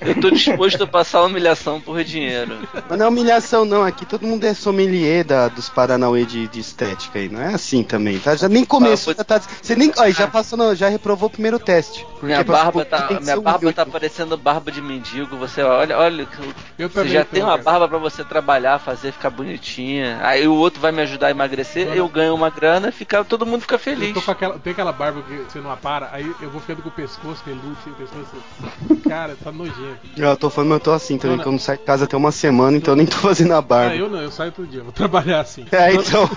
Eu 0.00 0.20
tô 0.20 0.30
disposto 0.30 0.57
a 0.82 0.86
passar 0.86 1.22
humilhação 1.22 1.80
por 1.80 2.02
dinheiro. 2.04 2.58
Mas 2.88 2.98
não 2.98 3.06
é 3.06 3.08
humilhação, 3.08 3.64
não. 3.64 3.82
Aqui 3.82 4.04
todo 4.04 4.26
mundo 4.26 4.44
é 4.44 4.54
sommelier 4.54 5.24
da, 5.24 5.48
dos 5.48 5.68
Paranauê 5.68 6.24
de, 6.24 6.48
de 6.48 6.60
estética 6.60 7.18
aí. 7.18 7.28
Não 7.28 7.40
é 7.40 7.54
assim 7.54 7.82
também, 7.82 8.18
tá? 8.18 8.34
Já 8.36 8.48
nem 8.48 8.64
começou. 8.64 9.12
Ah, 9.12 9.16
já 9.18 9.24
tá, 9.24 9.40
você 9.40 9.74
nem. 9.76 9.92
Ó, 9.96 10.10
já 10.10 10.26
passou, 10.26 10.58
não, 10.58 10.74
já 10.74 10.88
reprovou 10.88 11.28
o 11.28 11.32
primeiro 11.32 11.58
teste. 11.58 12.06
Minha 12.22 12.42
barba 12.42 12.84
tá, 12.84 13.08
minha 13.20 13.40
barba 13.40 13.72
tá 13.72 13.86
parecendo 13.86 14.36
barba 14.36 14.70
de 14.72 14.80
mendigo. 14.82 15.36
Você 15.36 15.62
olha, 15.62 15.96
olha, 15.96 16.28
Eu 16.78 16.88
você 16.88 16.94
também 16.94 17.12
já 17.12 17.24
tem 17.24 17.42
uma 17.42 17.52
cara. 17.52 17.62
barba 17.62 17.88
pra 17.88 17.98
você 17.98 18.24
trabalhar, 18.24 18.78
fazer 18.78 19.12
ficar 19.12 19.30
bonitinha. 19.30 20.18
Aí 20.22 20.46
o 20.48 20.54
outro 20.54 20.80
vai 20.80 20.92
me 20.92 21.02
ajudar 21.02 21.28
a 21.28 21.30
emagrecer, 21.30 21.88
eu 21.94 22.08
ganho 22.08 22.34
uma 22.34 22.50
grana, 22.50 22.90
fica, 22.90 23.24
todo 23.24 23.46
mundo 23.46 23.62
fica 23.62 23.76
Eu 23.76 23.78
feliz. 23.78 24.14
tô 24.14 24.22
com 24.22 24.30
aquela, 24.30 24.58
tem 24.58 24.72
aquela 24.72 24.92
barba 24.92 25.22
que 25.22 25.34
você 25.50 25.60
não 25.60 25.70
apara, 25.70 26.08
aí 26.12 26.24
eu 26.40 26.50
vou 26.50 26.60
ficando 26.60 26.82
com 26.82 26.88
o 26.88 26.92
pescoço 26.92 27.42
peludo, 27.44 27.76
o 27.86 27.90
pescoço. 27.92 28.36
Cara, 29.08 29.36
tá 29.42 29.50
nojento. 29.52 29.98
Eu 30.16 30.36
tô 30.36 30.47
falando, 30.50 30.70
mas 30.70 30.78
eu 30.78 30.84
tô 30.84 30.92
assim 30.92 31.18
também, 31.18 31.36
Não, 31.36 31.42
que 31.42 31.48
eu 31.48 31.52
não 31.52 31.58
saio 31.58 31.78
de 31.78 31.84
casa 31.84 32.04
até 32.04 32.16
uma 32.16 32.32
semana, 32.32 32.76
então 32.76 32.92
eu 32.92 32.96
nem 32.96 33.06
tô 33.06 33.16
fazendo 33.16 33.54
a 33.54 33.62
barba. 33.62 33.92
Ah, 33.92 33.96
eu 33.96 34.08
não, 34.08 34.20
eu 34.20 34.30
saio 34.30 34.52
todo 34.52 34.66
dia, 34.66 34.82
vou 34.82 34.92
trabalhar 34.92 35.40
assim. 35.40 35.66
É, 35.70 35.94
então 35.94 36.28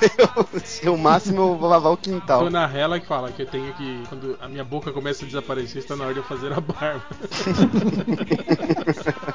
eu, 0.83 0.93
o 0.93 0.97
máximo 0.97 1.41
eu 1.41 1.55
vou 1.55 1.69
lavar 1.69 1.91
o 1.91 1.97
quintal. 1.97 2.43
Tô 2.43 2.49
na 2.49 2.65
rela 2.65 2.99
que 2.99 3.07
fala 3.07 3.31
que 3.31 3.41
eu 3.41 3.47
tenho 3.47 3.73
que. 3.73 4.03
Quando 4.09 4.38
a 4.41 4.47
minha 4.47 4.63
boca 4.63 4.91
começa 4.91 5.23
a 5.23 5.27
desaparecer, 5.27 5.79
está 5.79 5.95
na 5.95 6.05
hora 6.05 6.13
de 6.13 6.19
eu 6.19 6.23
fazer 6.23 6.51
a 6.53 6.59
barba. 6.59 7.03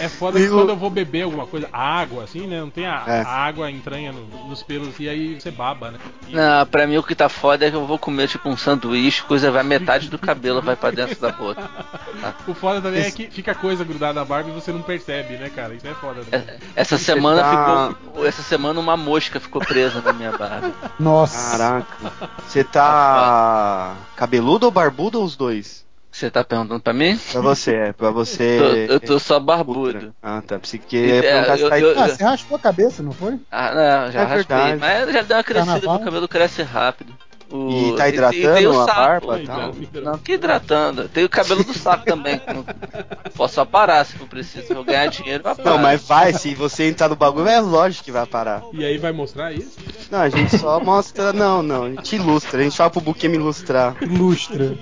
é 0.00 0.08
foda 0.08 0.38
que 0.38 0.44
E 0.46 0.48
o- 0.48 0.52
quando 0.54 0.70
eu 0.70 0.76
vou 0.76 0.90
beber 0.90 1.22
alguma 1.22 1.46
coisa, 1.46 1.68
água, 1.72 2.24
assim, 2.24 2.46
né? 2.46 2.60
Não 2.60 2.70
tem 2.70 2.86
a, 2.86 3.04
É. 3.06 3.20
a 3.22 3.28
água 3.28 3.70
entranha 3.70 4.12
no- 4.12 4.48
nos 4.48 4.62
pelos 4.62 4.98
e 4.98 5.08
aí 5.08 5.40
você 5.40 5.50
baba, 5.50 5.90
né? 5.92 5.98
E- 6.28 6.34
Não, 6.34 6.66
pra 6.66 6.86
mim 6.86 6.96
o 6.96 7.02
que 7.02 7.14
tá 7.14 7.28
foda 7.28 7.66
é 7.66 7.70
que 7.70 7.76
eu 7.76 7.86
vou 7.86 7.98
comer 7.98 8.28
tipo 8.28 8.48
um 8.48 8.56
sanduíche, 8.56 9.22
coisa 9.22 9.50
vai 9.50 9.62
metade 9.62 10.08
do 10.08 10.18
cabelo 10.18 10.60
vai 10.62 10.74
pra 10.76 10.90
dentro 10.90 11.20
da 11.20 11.30
boca. 11.32 11.60
O 12.46 12.52
foda 12.54 12.80
também 12.82 13.02
é 13.02 13.10
que 13.10 13.30
fica 13.30 13.54
coisa 13.54 13.82
grudada 13.82 14.12
na 14.20 14.24
barba 14.24 14.50
e 14.50 14.52
você 14.52 14.70
não 14.72 14.82
percebe, 14.82 15.36
né, 15.38 15.48
cara? 15.48 15.72
Isso 15.74 15.86
é 15.86 15.94
foda. 15.94 16.20
Né? 16.30 16.58
Essa 16.76 16.98
semana 16.98 17.40
tá- 17.42 17.94
ficou. 17.94 18.26
Essa 18.26 18.42
semana 18.42 18.78
uma 18.78 18.96
mosca 18.96 19.40
ficou 19.40 19.62
presa 19.62 20.00
na 20.02 20.12
minha 20.12 20.32
barba. 20.32 20.70
Nossa. 20.98 21.56
Caraca. 21.56 22.12
Você 22.46 22.62
tá 22.64 23.94
cabeludo 24.16 24.66
ou 24.66 24.72
barbudo 24.72 25.18
ou 25.18 25.24
os 25.24 25.36
dois? 25.36 25.84
Você 26.20 26.30
tá 26.30 26.44
perguntando 26.44 26.80
pra 26.80 26.92
mim? 26.92 27.18
Pra 27.32 27.40
você, 27.40 27.74
é. 27.74 27.92
Pra 27.94 28.10
você. 28.10 28.58
Tô- 28.88 28.92
eu 28.94 29.00
tô 29.00 29.18
só 29.18 29.40
barbudo. 29.40 30.14
Ah, 30.22 30.42
tá. 30.46 30.58
Pensei 30.58 30.78
que 30.78 30.96
ia 30.98 31.14
É, 31.16 31.22
perguntar 31.22 31.56
se 31.56 31.68
tá 31.70 31.80
eu- 31.80 31.98
Ah, 31.98 32.08
você 32.08 32.22
raspou 32.24 32.56
a 32.56 32.60
cabeça, 32.60 33.02
não 33.02 33.12
foi? 33.12 33.38
Ah, 33.50 33.74
não, 33.74 34.12
já 34.12 34.20
É 34.20 34.24
raspei. 34.24 34.36
verdade. 34.36 34.80
Mas 34.80 35.12
já 35.14 35.22
deu 35.22 35.36
uma 35.38 35.42
crescida, 35.44 35.72
Carnaval? 35.72 35.96
meu 35.96 36.04
cabelo 36.04 36.28
cresce 36.28 36.62
rápido. 36.62 37.14
O- 37.52 37.70
E 37.92 37.96
tá 37.96 38.08
e- 38.08 38.12
e 38.12 38.14
hidratando 38.14 38.70
o 38.72 38.80
a 38.80 38.84
saco. 38.86 39.00
barba 39.00 39.40
e 39.40 39.46
tal? 39.46 39.70
Hidratando. 39.70 40.04
Não, 40.04 40.18
que 40.18 40.32
hidratando. 40.32 41.08
Tem 41.08 41.24
o 41.24 41.28
cabelo 41.28 41.64
do 41.64 41.74
saco 41.74 42.04
também. 42.04 42.40
não- 42.46 42.64
Posso 43.36 43.54
só 43.54 43.64
parar 43.64 44.04
se 44.04 44.16
for 44.16 44.28
preciso. 44.28 44.66
Se 44.66 44.72
eu 44.72 44.84
ganhar 44.84 45.06
dinheiro, 45.08 45.42
vai 45.42 45.54
parar. 45.54 45.70
Não, 45.70 45.78
mas 45.78 46.06
vai, 46.06 46.32
se 46.32 46.54
você 46.54 46.88
entrar 46.88 47.08
no 47.08 47.16
bagulho, 47.16 47.48
é 47.48 47.58
lógico 47.60 48.04
que 48.04 48.12
vai 48.12 48.24
parar. 48.26 48.62
E 48.72 48.84
aí 48.84 48.98
vai 48.98 49.10
mostrar 49.12 49.52
isso? 49.52 49.78
Não, 50.10 50.20
a 50.20 50.28
gente 50.28 50.56
só 50.58 50.78
mostra. 50.80 51.32
Não, 51.32 51.62
não, 51.62 51.84
a 51.84 51.88
gente 51.90 52.16
ilustra. 52.16 52.60
A 52.60 52.62
gente 52.62 52.76
fala 52.76 52.90
pro 52.90 53.00
Buquê 53.00 53.28
me 53.28 53.36
ilustrar. 53.36 53.96
Ilustra. 54.00 54.74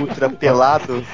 Ultra 0.00 0.28
pelado. 0.28 1.04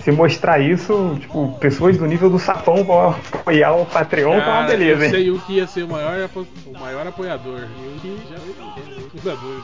Se 0.00 0.10
mostrar 0.12 0.58
isso, 0.60 1.16
tipo, 1.20 1.56
pessoas 1.60 1.96
do 1.96 2.06
nível 2.06 2.28
do 2.28 2.38
sapão 2.38 2.84
vão 2.84 3.08
apoiar 3.32 3.72
o 3.74 3.86
Patreon, 3.86 4.30
tá 4.32 4.36
uma 4.36 4.44
Cara, 4.44 4.66
beleza, 4.66 5.00
eu 5.00 5.04
hein? 5.04 5.10
sei 5.10 5.30
o 5.30 5.38
que 5.40 5.52
ia 5.54 5.66
ser 5.66 5.84
o 5.84 5.88
maior, 5.88 6.28
o 6.66 6.78
maior 6.78 7.06
apoiador. 7.06 7.60
E 7.60 7.88
o 7.96 8.00
que 8.00 8.18
já 8.30 8.36
é 9.14 9.16
o 9.16 9.20
fundador. 9.20 9.62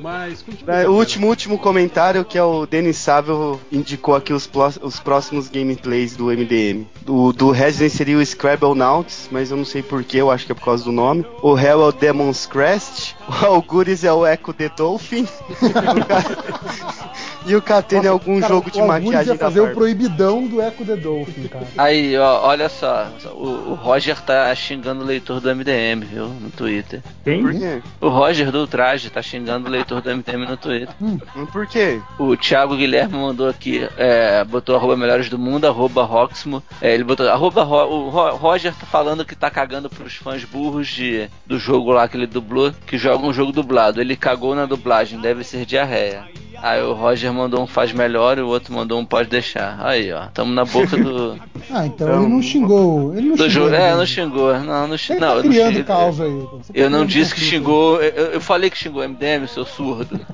Mas 0.00 0.42
continua. 0.42 0.74
É, 0.74 0.88
o 0.88 0.92
último, 0.92 1.28
último 1.28 1.58
comentário 1.58 2.24
que 2.24 2.36
é 2.38 2.42
o 2.42 2.66
Denis 2.66 2.96
Sável 2.96 3.60
indicou 3.70 4.14
aqui 4.14 4.32
os, 4.32 4.48
os 4.82 5.00
próximos 5.00 5.48
gameplays 5.48 6.16
do 6.16 6.26
MDM. 6.26 6.86
O 7.06 7.32
do 7.32 7.50
Resident 7.50 7.92
seria 7.92 8.18
o 8.18 8.24
Scrabble 8.24 8.74
Nauts, 8.74 9.28
mas 9.30 9.50
eu 9.50 9.56
não 9.56 9.64
sei 9.64 9.82
porquê, 9.82 10.18
eu 10.18 10.30
acho 10.30 10.46
que 10.46 10.52
é 10.52 10.54
por 10.54 10.64
causa 10.64 10.84
do 10.84 10.92
nome. 10.92 11.24
O 11.42 11.58
Hell 11.58 11.82
é 11.82 11.86
o 11.86 11.92
Demon's 11.92 12.46
Crest. 12.46 13.14
O 13.44 13.46
Algures 13.46 14.04
é 14.04 14.12
o 14.12 14.26
Echo 14.26 14.52
the 14.52 14.68
Dolphin. 14.68 15.26
e 17.46 17.54
o 17.56 17.62
Catena 17.62 18.06
é 18.06 18.08
algum 18.08 18.40
Cara, 18.40 18.52
jogo 18.52 18.70
de 18.70 18.80
o 18.80 18.86
maquiagem 18.86 19.32
ia 19.32 19.38
da 19.38 19.46
fazer 19.46 19.60
o 19.60 19.72
proibidão 19.72 20.46
do 20.46 20.60
Echo 20.60 20.84
the 20.84 20.96
Dolphin, 20.96 21.48
cara. 21.48 21.66
Aí, 21.78 22.16
ó, 22.18 22.46
olha 22.46 22.68
só. 22.68 23.08
O, 23.32 23.70
o 23.70 23.74
Roger 23.74 24.20
tá 24.20 24.54
xingando 24.54 25.02
o 25.02 25.06
leitor 25.06 25.40
do 25.40 25.54
MDM, 25.54 26.04
viu? 26.04 26.28
No 26.28 26.50
Twitter. 26.50 27.02
Quem? 27.24 27.42
Por 27.42 27.52
quê? 27.54 27.82
O 28.00 28.08
Roger 28.08 28.50
do 28.50 28.66
Traje 28.66 29.08
tá 29.08 29.22
xingando 29.22 29.68
o 29.68 29.70
leitor 29.70 29.83
do 29.86 30.10
MDM 30.16 30.46
no 30.48 30.56
Twitter. 30.56 30.88
Mas 31.34 31.50
Por 31.50 31.66
quê? 31.66 32.00
O 32.18 32.36
Thiago 32.36 32.76
Guilherme 32.76 33.16
mandou 33.16 33.48
aqui, 33.48 33.86
é, 33.96 34.42
botou 34.44 34.76
arroba 34.76 34.96
melhores 34.96 35.28
do 35.28 35.38
mundo, 35.38 35.66
arroba 35.66 36.04
Roxmo. 36.04 36.62
É, 36.80 36.94
ele 36.94 37.04
botou 37.04 37.28
arroba 37.28 37.62
Ro- 37.62 37.88
o 38.06 38.08
Ro- 38.08 38.36
Roger 38.36 38.74
tá 38.74 38.86
falando 38.86 39.24
que 39.24 39.34
tá 39.36 39.50
cagando 39.50 39.90
pros 39.90 40.14
fãs 40.14 40.44
burros 40.44 40.88
de, 40.88 41.28
do 41.46 41.58
jogo 41.58 41.92
lá 41.92 42.08
que 42.08 42.16
ele 42.16 42.26
dublou, 42.26 42.72
que 42.86 42.96
joga 42.96 43.26
um 43.26 43.32
jogo 43.32 43.52
dublado. 43.52 44.00
Ele 44.00 44.16
cagou 44.16 44.54
na 44.54 44.66
dublagem, 44.66 45.20
deve 45.20 45.44
ser 45.44 45.64
diarreia. 45.66 46.24
Aí 46.66 46.82
o 46.82 46.94
Roger 46.94 47.30
mandou 47.30 47.62
um 47.62 47.66
faz 47.66 47.92
melhor 47.92 48.38
e 48.38 48.40
o 48.40 48.46
outro 48.48 48.72
mandou 48.72 48.98
um 48.98 49.04
pode 49.04 49.28
deixar. 49.28 49.76
Aí, 49.82 50.10
ó, 50.10 50.28
tamo 50.32 50.50
na 50.54 50.64
boca 50.64 50.96
do, 50.96 51.38
Ah, 51.70 51.84
então 51.84 52.08
ele 52.22 52.26
não 52.32 52.40
xingou. 52.40 53.12
Ele 53.14 53.28
não 53.28 53.36
do 53.36 53.50
xingou. 53.50 53.68
jogo. 53.68 53.74
É, 53.74 53.94
não 53.94 54.06
xingou. 54.06 54.58
Não, 54.60 54.88
não, 54.88 54.96
xi- 54.96 55.12
Ele 55.12 55.20
não, 55.20 55.28
tá 55.28 55.34
eu 55.34 55.42
não 55.44 55.50
criando 55.50 55.84
causa 55.84 56.24
aí. 56.24 56.30
Você 56.30 56.72
tá 56.72 56.78
Eu 56.78 56.88
não 56.88 56.98
criando 57.00 57.06
disse 57.08 57.34
que 57.34 57.40
xingou. 57.42 58.00
Eu, 58.00 58.26
eu 58.32 58.40
falei 58.40 58.70
que 58.70 58.78
xingou 58.78 59.02
o 59.02 59.04
MDM, 59.04 59.46
seu 59.46 59.66
surdo. 59.66 60.18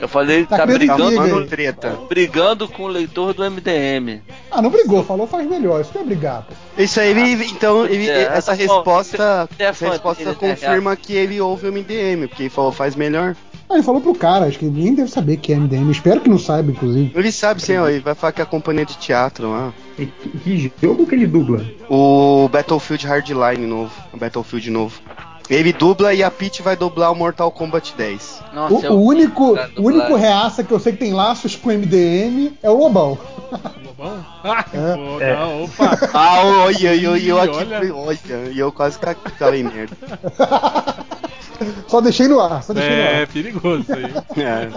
Eu 0.00 0.06
falei 0.06 0.42
que 0.44 0.50
Tá 0.50 0.58
tá, 0.58 0.66
brigando, 0.66 1.20
aí. 1.20 1.46
treta. 1.46 1.98
brigando 2.08 2.68
com 2.68 2.84
o 2.84 2.86
leitor 2.88 3.34
do 3.34 3.42
MDM. 3.50 4.22
Ah, 4.50 4.62
não 4.62 4.70
brigou, 4.70 5.02
falou 5.02 5.26
faz 5.26 5.44
melhor. 5.48 5.80
Isso 5.80 5.90
não 5.94 6.02
é 6.02 6.04
brigar, 6.04 6.42
pô. 6.42 6.54
Isso 6.80 7.00
aí, 7.00 7.08
ele, 7.10 7.44
então, 7.46 7.84
ele- 7.84 8.08
É, 8.08 8.22
essa 8.34 8.52
bom, 8.52 8.58
resposta, 8.58 9.48
você 9.50 9.62
é 9.62 9.66
essa 9.66 9.88
resposta 9.90 10.24
né, 10.24 10.34
confirma 10.38 10.94
que 10.94 11.14
ele 11.14 11.40
ouve 11.40 11.66
o 11.66 11.72
MDM, 11.72 12.28
porque 12.28 12.44
ele 12.44 12.50
falou 12.50 12.70
faz 12.70 12.94
melhor. 12.94 13.34
Ah, 13.70 13.74
ele 13.74 13.82
falou 13.82 14.00
pro 14.00 14.14
cara, 14.14 14.46
acho 14.46 14.58
que 14.58 14.64
ninguém 14.64 14.94
deve 14.94 15.10
saber 15.10 15.36
que 15.36 15.52
é 15.52 15.56
MDM. 15.56 15.90
Espero 15.90 16.20
que 16.20 16.28
não 16.30 16.38
saiba, 16.38 16.70
inclusive. 16.70 17.12
Ele 17.14 17.30
sabe 17.30 17.60
sim, 17.62 17.76
ó, 17.76 17.86
ele 17.88 18.00
vai 18.00 18.14
falar 18.14 18.32
que 18.32 18.40
é 18.40 18.44
a 18.44 18.46
companhia 18.46 18.86
de 18.86 18.96
teatro 18.96 19.50
lá. 19.50 19.72
E 19.98 20.06
que, 20.06 20.28
que 20.38 20.72
jogo 20.82 21.06
que 21.06 21.14
ele 21.14 21.26
dubla? 21.26 21.62
O 21.90 22.48
Battlefield 22.50 23.06
Hardline 23.06 23.66
novo, 23.66 23.92
o 24.12 24.16
Battlefield 24.16 24.70
novo. 24.70 25.00
Ele 25.50 25.72
dubla 25.72 26.12
e 26.12 26.22
a 26.22 26.30
Peach 26.30 26.60
vai 26.62 26.76
dublar 26.76 27.10
o 27.10 27.14
Mortal 27.14 27.50
Kombat 27.50 27.94
10. 27.96 28.42
Nossa, 28.54 28.74
O, 28.74 28.84
eu- 28.84 28.92
o 28.92 29.02
único, 29.04 29.54
o 29.78 29.82
único 29.82 30.14
reaça 30.14 30.62
que 30.62 30.70
eu 30.72 30.78
sei 30.78 30.92
que 30.92 30.98
tem 30.98 31.12
laços 31.14 31.56
com 31.56 31.70
MDM 31.70 32.52
é 32.62 32.68
o 32.70 32.76
Lobão. 32.78 33.18
Lobão? 33.84 34.24
Ah, 34.44 34.64
É. 34.72 34.94
pô, 34.94 35.20
É. 35.20 35.34
não, 35.36 35.64
opa. 35.64 35.98
Ah, 36.14 36.42
olha, 36.64 36.94
eu, 36.94 37.16
eu, 37.16 37.36
eu 37.36 37.40
aqui, 37.40 37.56
Olha. 37.56 37.94
olha, 37.94 38.18
e 38.52 38.58
eu 38.58 38.70
quase 38.70 38.98
falei 39.38 39.62
merda. 39.64 39.96
Só 41.88 42.00
deixei 42.00 42.28
no 42.28 42.40
ar, 42.40 42.62
só 42.62 42.72
deixei 42.72 42.94
no 42.94 43.02
É 43.02 43.20
ar. 43.22 43.26
perigoso 43.26 43.82
isso 43.82 43.92
aí. 43.94 44.04
É, 44.42 44.68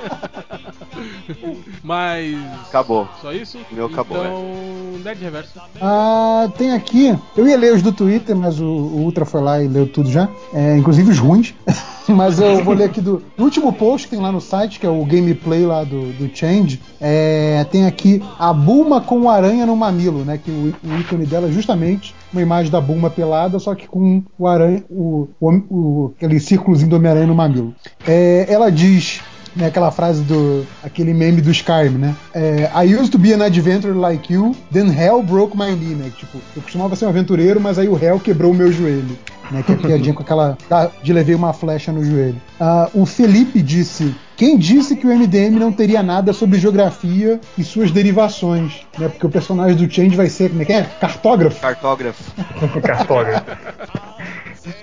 Mas. 1.84 2.36
acabou. 2.68 3.08
Só 3.22 3.32
isso? 3.34 3.58
O 3.72 3.76
meu 3.76 3.86
acabou, 3.88 4.18
Então, 4.18 5.00
Nerd 5.04 5.22
Reverso. 5.24 5.52
Ah, 5.82 6.50
tem 6.58 6.74
aqui. 6.74 7.18
Eu 7.36 7.48
ia 7.48 7.58
ler 7.58 7.74
os 7.74 7.82
do 7.82 7.92
Twitter, 7.92 8.36
mas 8.36 8.60
o, 8.60 8.66
o 8.66 9.02
Ultra 9.02 9.26
foi 9.26 9.42
lá 9.42 9.62
e 9.64 9.68
leu 9.68 9.88
tudo 9.88 10.10
já. 10.12 10.28
É, 10.54 10.78
inclusive 10.78 11.10
os 11.12 11.18
ruins. 11.20 11.54
mas 12.12 12.40
eu 12.40 12.64
vou 12.64 12.74
ler 12.74 12.86
aqui 12.86 13.02
do, 13.02 13.22
último 13.40 13.72
post 13.74 14.08
que 14.08 14.16
tem 14.16 14.24
lá 14.24 14.32
no 14.32 14.42
site, 14.42 14.80
que 14.80 14.86
é 14.86 14.90
o 14.90 15.06
gameplay 15.06 15.66
lá 15.66 15.84
do, 15.84 16.12
do 16.14 16.30
Change. 16.36 16.80
É, 17.00 17.64
tem 17.72 17.86
aqui 17.86 18.22
a 18.40 18.52
Bulma 18.54 19.02
com 19.02 19.30
aranha 19.30 19.66
no 19.66 19.76
mamilo, 19.76 20.24
né? 20.26 20.38
Que 20.44 20.52
o, 20.52 20.74
o 20.84 20.98
ícone 21.00 21.26
dela 21.26 21.48
é 21.48 21.52
justamente 21.52 22.14
uma 22.32 22.42
imagem 22.42 22.72
da 22.72 22.80
Bulma 22.80 23.10
pelada, 23.10 23.60
só 23.60 23.76
que 23.76 23.88
com 23.88 24.24
o 24.38 24.48
aranha, 24.48 24.84
o, 24.90 25.28
o, 25.40 25.50
o- 25.70 26.14
aquele 26.16 26.40
círculozinho 26.40 26.90
do 26.90 26.96
Homem-Aranha 26.96 27.28
no 27.28 27.36
mamilo. 27.36 27.74
É, 28.08 28.46
ela 28.50 28.72
diz 28.72 29.22
né, 29.56 29.68
aquela 29.68 29.92
frase 29.92 30.22
do 30.24 30.66
aquele 30.84 31.14
meme 31.14 31.42
do 31.42 31.52
Skyrim, 31.52 31.98
né? 31.98 32.16
É, 32.34 32.70
I 32.76 32.96
used 32.96 33.12
to 33.12 33.18
be 33.18 33.34
an 33.34 33.44
adventurer 33.44 33.96
like 33.96 34.32
you, 34.32 34.56
then 34.72 34.90
hell 34.90 35.22
broke 35.22 35.58
my 35.58 35.76
knee, 35.76 35.96
né? 35.96 36.12
Tipo, 36.18 36.40
eu 36.56 36.62
costumava 36.62 36.96
ser 36.96 37.06
um 37.06 37.10
aventureiro, 37.10 37.60
mas 37.60 37.78
aí 37.78 37.88
o 37.88 38.02
hell 38.02 38.20
quebrou 38.20 38.52
o 38.52 38.56
meu 38.56 38.72
joelho. 38.72 39.18
Né, 39.52 39.62
que 39.64 39.74
é 39.74 39.76
a 39.76 39.78
piadinha 39.78 40.14
com 40.14 40.22
aquela 40.22 40.58
de 41.04 41.12
levei 41.12 41.36
uma 41.36 41.52
flecha 41.52 41.92
no 41.92 42.02
joelho. 42.06 42.42
Ah, 42.58 42.90
o 42.94 43.06
Felipe 43.06 43.62
disse: 43.62 44.16
quem 44.38 44.58
disse 44.58 44.96
que 44.96 45.06
o 45.06 45.10
MDM 45.10 45.60
não 45.60 45.74
teria 45.74 46.02
nada 46.02 46.32
sobre 46.32 46.58
geografia 46.58 47.40
e 47.58 47.64
suas 47.64 47.92
derivações? 47.92 48.86
Né, 48.98 49.10
porque 49.10 49.26
o 49.26 49.30
personagem 49.30 49.76
do 49.76 49.94
Change 49.94 50.16
vai 50.16 50.30
ser, 50.30 50.50
como 50.50 50.62
é 50.62 50.66
que 50.66 50.74
é? 50.74 50.84
Cartógrafo. 50.84 51.60
Cartógrafo. 51.60 52.24
Cartógrafo. 52.82 53.46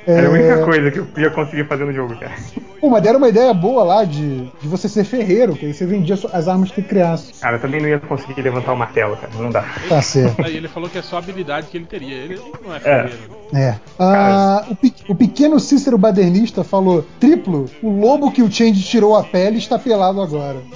Era 0.07 0.27
a 0.27 0.31
única 0.31 0.65
coisa 0.65 0.91
que 0.91 0.99
eu 0.99 1.07
ia 1.19 1.31
conseguir 1.31 1.65
fazer 1.69 1.85
no 1.85 1.93
jogo, 1.93 2.17
cara. 2.19 2.33
Pô, 2.81 2.91
mas 2.91 3.03
deram 3.03 3.19
uma 3.19 3.29
ideia 3.29 3.53
boa 3.55 3.85
lá 3.85 4.05
de, 4.05 4.47
de 4.61 4.67
você 4.69 4.89
ser 4.89 5.05
ferreiro, 5.05 5.55
que 5.55 5.67
aí 5.67 5.75
você 5.75 5.87
vendia 5.87 6.17
as 6.33 6.49
armas 6.49 6.71
que 6.71 6.83
criasse. 6.83 7.33
Cara, 7.41 7.57
eu 7.57 7.61
também 7.61 7.81
não 7.81 7.89
ia 7.89 7.99
conseguir 8.01 8.43
levantar 8.43 8.73
o 8.73 8.77
martelo, 8.77 9.17
cara. 9.17 9.33
Não 9.37 9.51
dá. 9.51 9.65
Tá 9.89 10.03
certo. 10.03 10.45
Aí 10.45 10.57
ele 10.57 10.67
falou 10.69 10.89
que 10.89 10.99
é 10.99 11.03
só 11.03 11.17
a 11.17 11.19
habilidade 11.21 11.69
que 11.69 11.77
ele 11.77 11.87
teria. 11.87 12.15
Ele 12.17 12.41
não 12.65 12.73
é 12.75 12.77
É. 12.79 12.81
ferreiro. 12.81 13.39
É. 13.55 13.75
Ah, 13.99 14.65
o, 14.71 14.75
pe- 14.77 14.95
o 15.09 15.15
pequeno 15.15 15.59
Cícero 15.61 15.97
Badernista 15.99 16.63
falou: 16.65 17.05
triplo, 17.21 17.67
o 17.83 17.91
lobo 18.01 18.31
que 18.33 18.43
o 18.43 18.51
Change 18.51 18.83
tirou 18.83 19.17
a 19.17 19.23
pele 19.25 19.59
está 19.59 19.79
pelado 19.79 20.21
agora. 20.21 20.59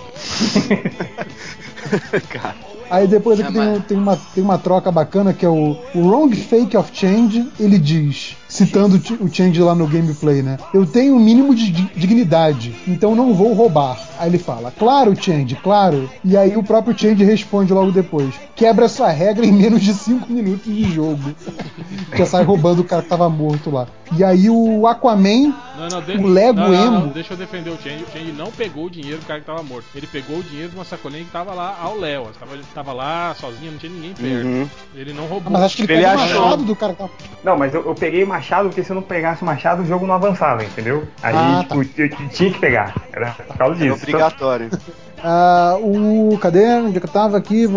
Cara, 2.31 2.55
Aí 2.91 3.07
depois 3.07 3.41
aqui 3.41 3.59
É, 3.59 3.63
tem, 3.63 3.73
mas- 3.73 3.85
tem 3.87 3.97
uma, 3.97 4.17
tem 4.35 4.45
uma 4.45 4.59
troca 4.59 4.91
bacana 4.93 5.33
que 5.33 5.45
é 5.47 5.49
o, 5.49 5.77
o 5.95 6.07
Wrong 6.09 6.35
Fake 6.37 6.77
of 6.77 6.91
Change. 6.93 7.49
Ele 7.59 7.79
diz, 7.79 8.37
citando 8.53 8.97
o 8.97 9.01
Ch- 9.01 9.17
o 9.21 9.33
Change 9.33 9.61
lá 9.63 9.75
no 9.75 9.87
gameplay, 9.87 10.43
né? 10.43 10.59
Eu 10.75 10.85
tenho 10.85 11.15
um 11.17 11.19
mínimo 11.19 11.55
de 11.55 11.71
di- 11.71 11.91
dignidade, 11.97 12.75
então 12.87 13.15
não 13.15 13.33
vou 13.33 13.55
roubar. 13.55 13.99
Aí 14.19 14.29
ele 14.29 14.39
fala, 14.39 14.71
claro, 14.79 15.15
Change, 15.21 15.57
claro. 15.57 16.09
E 16.25 16.37
aí 16.37 16.55
o 16.57 16.63
próprio 16.63 16.97
Change 16.97 17.25
responde 17.25 17.73
logo 17.73 17.91
depois: 17.91 18.35
quebra 18.55 18.85
essa 18.85 19.09
regra 19.09 19.47
em 19.47 19.53
menos 19.53 19.83
de 19.83 19.95
5 19.95 20.31
minutos 20.31 20.65
de 20.73 20.85
jogo. 20.93 21.35
Já 22.15 22.27
sai 22.27 22.45
roubando 22.45 22.81
o 22.81 22.85
cara 22.85 23.03
que 23.03 23.09
tava 23.09 23.29
morto 23.29 23.71
lá. 23.71 23.87
E 24.17 24.23
aí 24.23 24.51
o 24.51 24.87
Aquaman 24.87 25.55
Não, 25.79 25.89
não, 25.89 26.03
de... 26.03 26.13
O 26.19 26.27
Lego 26.27 26.61
não, 26.61 26.69
não, 26.71 26.91
não, 26.93 27.01
emo. 27.05 27.15
deixa 27.15 27.33
eu 27.33 27.37
defender 27.39 27.71
o 27.71 27.79
Change. 27.83 28.05
O 28.05 28.13
Change 28.13 28.33
não 28.33 28.51
pegou 28.51 28.85
o 28.85 28.91
dinheiro 28.91 29.19
do 29.19 29.25
cara 29.27 29.41
que 29.41 29.47
tava 29.47 29.63
morto. 29.63 29.87
Ele 29.95 30.07
pegou 30.07 30.37
o 30.39 30.43
dinheiro 30.43 30.69
de 30.69 30.75
uma 30.77 30.85
sacolinha 30.85 31.25
que 31.25 31.31
tava 31.31 31.55
lá 31.55 31.79
ao 31.83 31.97
Léo. 31.99 32.27
Tava, 32.39 32.53
tava 32.75 32.93
lá 32.93 33.35
sozinho, 33.41 33.73
não 33.73 33.79
tinha 33.79 33.91
ninguém 33.91 34.13
perto. 34.13 34.47
Uhum. 34.47 34.69
Ele 34.95 35.15
não 35.15 35.25
Ah, 35.25 35.29
roubou. 35.29 35.51
mas 35.53 35.63
acho 35.63 35.77
que 35.77 35.83
ele, 35.85 35.95
Ele 35.95 36.03
pega 36.05 36.19
o 36.19 36.21
achou. 36.21 36.41
machado 36.43 36.65
do 36.65 36.77
cara 36.77 36.93
que 36.93 36.99
tava. 36.99 37.11
Não, 37.43 37.57
mas 37.57 37.73
eu, 37.75 37.87
eu 37.87 37.95
peguei 37.95 38.23
o 38.23 38.27
machado 38.43 38.69
porque 38.69 38.83
se 38.83 38.91
eu 38.91 38.97
não 38.97 39.03
pegasse 39.03 39.43
o 39.43 39.47
machado, 39.47 39.83
o 39.83 39.87
jogo 39.87 40.05
não 40.05 40.17
avançava, 40.17 40.65
entendeu? 40.65 41.07
Aí, 41.23 41.33
Ah, 41.35 41.61
tipo, 41.63 41.77
eu, 42.01 42.07
eu 42.07 42.29
tinha 42.29 42.53
que 42.53 42.59
pegar. 42.59 42.93
Era 43.13 43.31
por 43.31 43.57
causa 43.57 43.85
é 43.85 43.89
disso. 43.89 44.03
obrigatório. 44.03 44.69
Ah, 45.25 45.77
o. 45.81 46.37
Cadê? 46.41 46.67
Onde 46.81 46.97
é 46.97 47.01
que 47.01 47.07
eu 47.07 47.11
tava 47.13 47.37
aqui? 47.39 47.69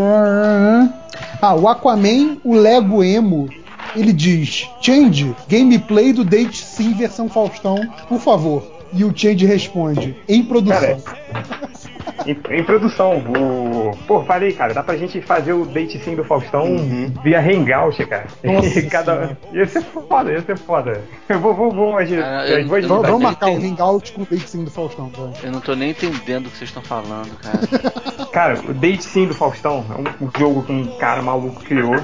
Ah, 1.39 1.53
o 1.53 1.67
Aquaman, 1.67 2.37
o 2.43 2.55
Lego 2.55 3.03
Emo. 3.03 3.47
Ele 3.95 4.11
diz: 4.11 4.67
Change, 4.81 5.35
gameplay 5.47 6.11
do 6.11 6.23
Date 6.23 6.57
Sim 6.65 6.93
versão 6.95 7.29
Faustão, 7.29 7.75
por 8.09 8.19
favor. 8.19 8.63
E 8.91 9.05
o 9.05 9.15
Change 9.15 9.45
responde: 9.45 10.17
em 10.27 10.43
produção. 10.43 10.99
Cara, 10.99 11.69
Em, 12.25 12.37
em 12.57 12.63
produção, 12.63 13.17
o, 13.17 13.91
Pô, 14.07 14.23
falei, 14.23 14.51
cara, 14.53 14.73
dá 14.73 14.81
pra 14.83 14.95
gente 14.97 15.21
fazer 15.21 15.53
o 15.53 15.65
date 15.65 15.99
sim 15.99 16.15
do 16.15 16.23
Faustão 16.23 16.63
Uhum. 16.65 17.11
via 17.23 17.39
Hangout, 17.39 18.05
cara. 18.05 18.25
Nossa 18.43 18.81
Cada... 18.89 19.37
Ia 19.53 19.65
ser 19.67 19.81
foda, 19.83 20.31
ia 20.31 20.41
ser 20.41 20.57
foda. 20.57 21.01
Eu 21.29 21.39
vou, 21.39 21.53
vou, 21.53 21.71
vou, 21.71 21.97
agir. 21.97 22.21
Cara, 22.21 22.47
eu- 22.49 22.59
eu 22.59 22.87
vou 22.87 23.01
Vamos, 23.01 23.21
marcar 23.21 23.49
o 23.49 23.57
hangout 23.57 24.11
com 24.13 24.21
o 24.23 24.25
date 24.25 24.49
sim 24.49 24.63
do 24.63 24.71
Faustão, 24.71 25.09
tá? 25.09 25.29
Eu 25.43 25.51
não 25.51 25.59
tô 25.61 25.75
nem 25.75 25.91
entendendo 25.91 26.47
o 26.47 26.49
que 26.49 26.57
vocês 26.57 26.69
estão 26.69 26.83
falando, 26.83 27.35
cara. 27.39 28.25
Cara, 28.31 28.59
o 28.67 28.73
Date 28.73 29.03
Sim 29.03 29.27
do 29.27 29.33
Faustão 29.33 29.85
é 29.89 30.23
um, 30.23 30.27
um 30.27 30.31
jogo 30.37 30.63
que 30.63 30.71
um 30.71 30.97
cara 30.97 31.21
maluco 31.21 31.63
criou. 31.63 31.95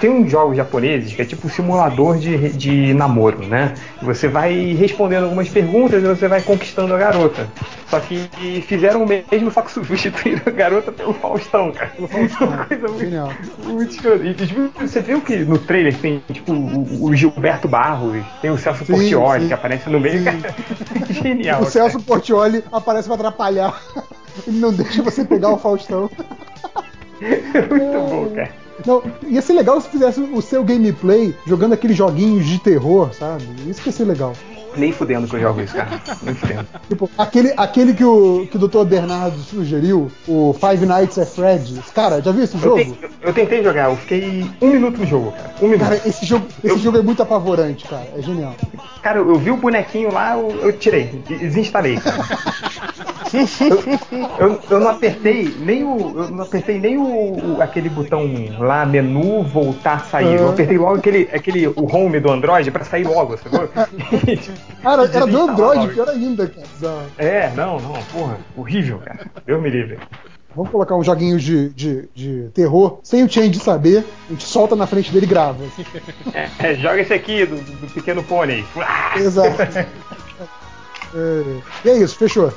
Tem 0.00 0.10
uns 0.10 0.30
jogos 0.30 0.56
japoneses 0.56 1.12
que 1.12 1.22
é 1.22 1.24
tipo 1.24 1.48
simulador 1.48 2.18
de, 2.18 2.50
de 2.50 2.94
namoro, 2.94 3.46
né? 3.46 3.74
Você 4.02 4.28
vai 4.28 4.74
respondendo 4.74 5.24
algumas 5.24 5.48
perguntas 5.48 6.02
e 6.02 6.06
você 6.06 6.28
vai 6.28 6.40
conquistando 6.42 6.94
a 6.94 6.98
garota. 6.98 7.48
Só 7.88 7.98
que 8.00 8.28
fizeram 8.66 9.02
o 9.02 9.06
mesmo, 9.06 9.50
só 9.50 9.62
que 9.62 9.72
substituíram 9.72 10.42
a 10.46 10.50
garota 10.50 10.92
pelo 10.92 11.14
Faustão, 11.14 11.72
cara. 11.72 11.90
Pelo 11.90 12.08
Faustão. 12.08 12.48
Coisa 12.68 12.88
muito, 12.88 12.98
Genial. 13.00 13.32
muito 13.64 13.90
escrota. 13.92 14.24
E, 14.24 14.34
tipo, 14.34 14.70
Você 14.80 15.00
viu 15.00 15.20
que 15.20 15.36
no 15.36 15.58
trailer 15.58 15.96
tem 15.96 16.22
tipo 16.32 16.52
o, 16.52 17.04
o 17.04 17.14
Gilberto 17.16 17.66
Barros, 17.66 18.22
tem 18.42 18.50
o 18.50 18.58
Celso 18.58 18.84
Sim, 18.84 18.92
Portioli 18.92 19.40
sim. 19.42 19.48
que 19.48 19.54
aparece 19.54 19.88
no 19.88 19.98
meio. 20.00 20.22
Cara. 20.24 20.54
Genial. 21.10 21.62
O 21.62 21.66
Celso 21.66 22.00
Portioli 22.00 22.62
aparece 22.70 23.06
pra 23.08 23.14
atrapalhar. 23.14 23.80
Ele 24.46 24.58
não 24.60 24.72
deixa 24.72 25.02
você 25.02 25.24
pegar 25.24 25.50
o 25.50 25.58
Faustão. 25.58 26.08
cara. 26.08 27.66
muito 27.68 28.10
bom, 28.10 28.30
cara. 28.34 28.67
Não, 28.86 29.02
ia 29.26 29.42
ser 29.42 29.54
legal 29.54 29.80
se 29.80 29.88
fizesse 29.88 30.20
o 30.20 30.40
seu 30.40 30.62
gameplay 30.64 31.34
jogando 31.46 31.72
aqueles 31.72 31.96
joguinhos 31.96 32.46
de 32.46 32.58
terror, 32.58 33.12
sabe? 33.12 33.44
Isso 33.66 33.82
que 33.82 33.88
ia 33.88 33.92
ser 33.92 34.04
legal. 34.04 34.34
Nem 34.76 34.92
fudendo 34.92 35.26
que 35.26 35.34
eu 35.36 35.40
jogo 35.40 35.60
isso, 35.60 35.74
cara. 35.74 36.00
Nem 36.22 36.34
fudendo. 36.34 36.66
Tipo, 36.88 37.10
aquele, 37.18 37.52
aquele 37.56 37.94
que, 37.94 38.04
o, 38.04 38.46
que 38.50 38.56
o 38.56 38.68
Dr. 38.68 38.84
Bernardo 38.84 39.38
sugeriu, 39.40 40.10
o 40.28 40.54
Five 40.54 40.86
Nights 40.86 41.18
at 41.18 41.28
Freddy's. 41.28 41.90
Cara, 41.94 42.20
já 42.22 42.30
viu 42.30 42.44
esse 42.44 42.54
Eu, 42.56 42.60
jogo? 42.60 42.76
te- 42.78 42.98
eu 43.22 43.32
tentei 43.32 43.62
jogar, 43.62 43.90
eu 43.90 43.96
fiquei 43.96 44.48
um 44.60 44.68
minuto 44.70 44.98
no 44.98 45.06
jogo, 45.06 45.32
cara. 45.32 45.52
Um 45.60 45.68
minuto. 45.68 45.88
Cara, 45.88 46.00
esse 46.06 46.24
jogo, 46.26 46.46
esse 46.62 46.74
Eu- 46.74 46.78
jogo 46.78 46.98
é 46.98 47.02
muito 47.02 47.22
apavorante, 47.22 47.86
cara. 47.88 48.06
É 48.16 48.22
genial. 48.22 48.54
Cara, 49.02 49.18
eu 49.18 49.34
vi 49.36 49.50
o 49.50 49.56
bonequinho 49.56 50.12
lá, 50.12 50.36
eu, 50.36 50.50
eu 50.62 50.72
tirei, 50.78 51.04
desinstalei, 51.26 51.96
cara. 51.98 52.18
eu, 53.32 54.48
eu- 54.48 54.60
eu 54.70 54.80
não 54.80 54.88
apertei 54.90 55.54
nem 55.60 55.84
o. 55.84 55.98
Eu 56.16 56.30
não 56.30 56.44
apertei 56.44 56.78
nem 56.80 56.96
o, 56.96 57.56
o- 57.56 57.62
aquele 57.62 57.88
botão 57.88 58.26
lá, 58.58 58.84
menu, 58.86 59.42
voltar, 59.42 60.04
sair. 60.06 60.34
Eu 60.36 60.44
Aham. 60.44 60.52
apertei 60.52 60.78
logo 60.78 60.96
aquele, 60.96 61.28
aquele 61.32 61.66
o 61.68 61.84
home 61.94 62.20
do 62.20 62.30
Android 62.30 62.70
pra 62.70 62.84
sair 62.84 63.04
logo, 63.04 63.36
sacou? 63.38 63.68
Cara, 64.82 65.04
era 65.04 65.26
do 65.26 65.40
Android, 65.42 65.92
pior 65.92 66.08
ainda, 66.08 66.46
cara. 66.46 67.06
É, 67.18 67.50
não, 67.54 67.80
não, 67.80 67.92
porra, 68.12 68.38
horrível, 68.56 68.98
cara. 68.98 69.26
Deus 69.44 69.60
me 69.60 69.70
livre. 69.70 69.98
Vamos 70.54 70.72
colocar 70.72 70.96
um 70.96 71.04
joguinho 71.04 71.38
de, 71.38 71.68
de, 71.70 72.08
de 72.14 72.48
terror, 72.54 73.00
sem 73.02 73.22
o 73.22 73.30
Change 73.30 73.58
saber, 73.60 74.04
a 74.28 74.32
gente 74.32 74.44
solta 74.44 74.74
na 74.74 74.86
frente 74.86 75.12
dele 75.12 75.26
e 75.26 75.28
grava. 75.28 75.62
É, 76.32 76.48
é, 76.58 76.74
joga 76.74 77.00
esse 77.00 77.12
aqui 77.12 77.44
do, 77.44 77.56
do 77.56 77.86
pequeno 77.92 78.22
pônei. 78.24 78.64
Exato. 79.16 79.56
É, 81.14 81.60
e 81.86 81.88
é 81.88 81.96
isso, 82.02 82.18
fechou. 82.18 82.52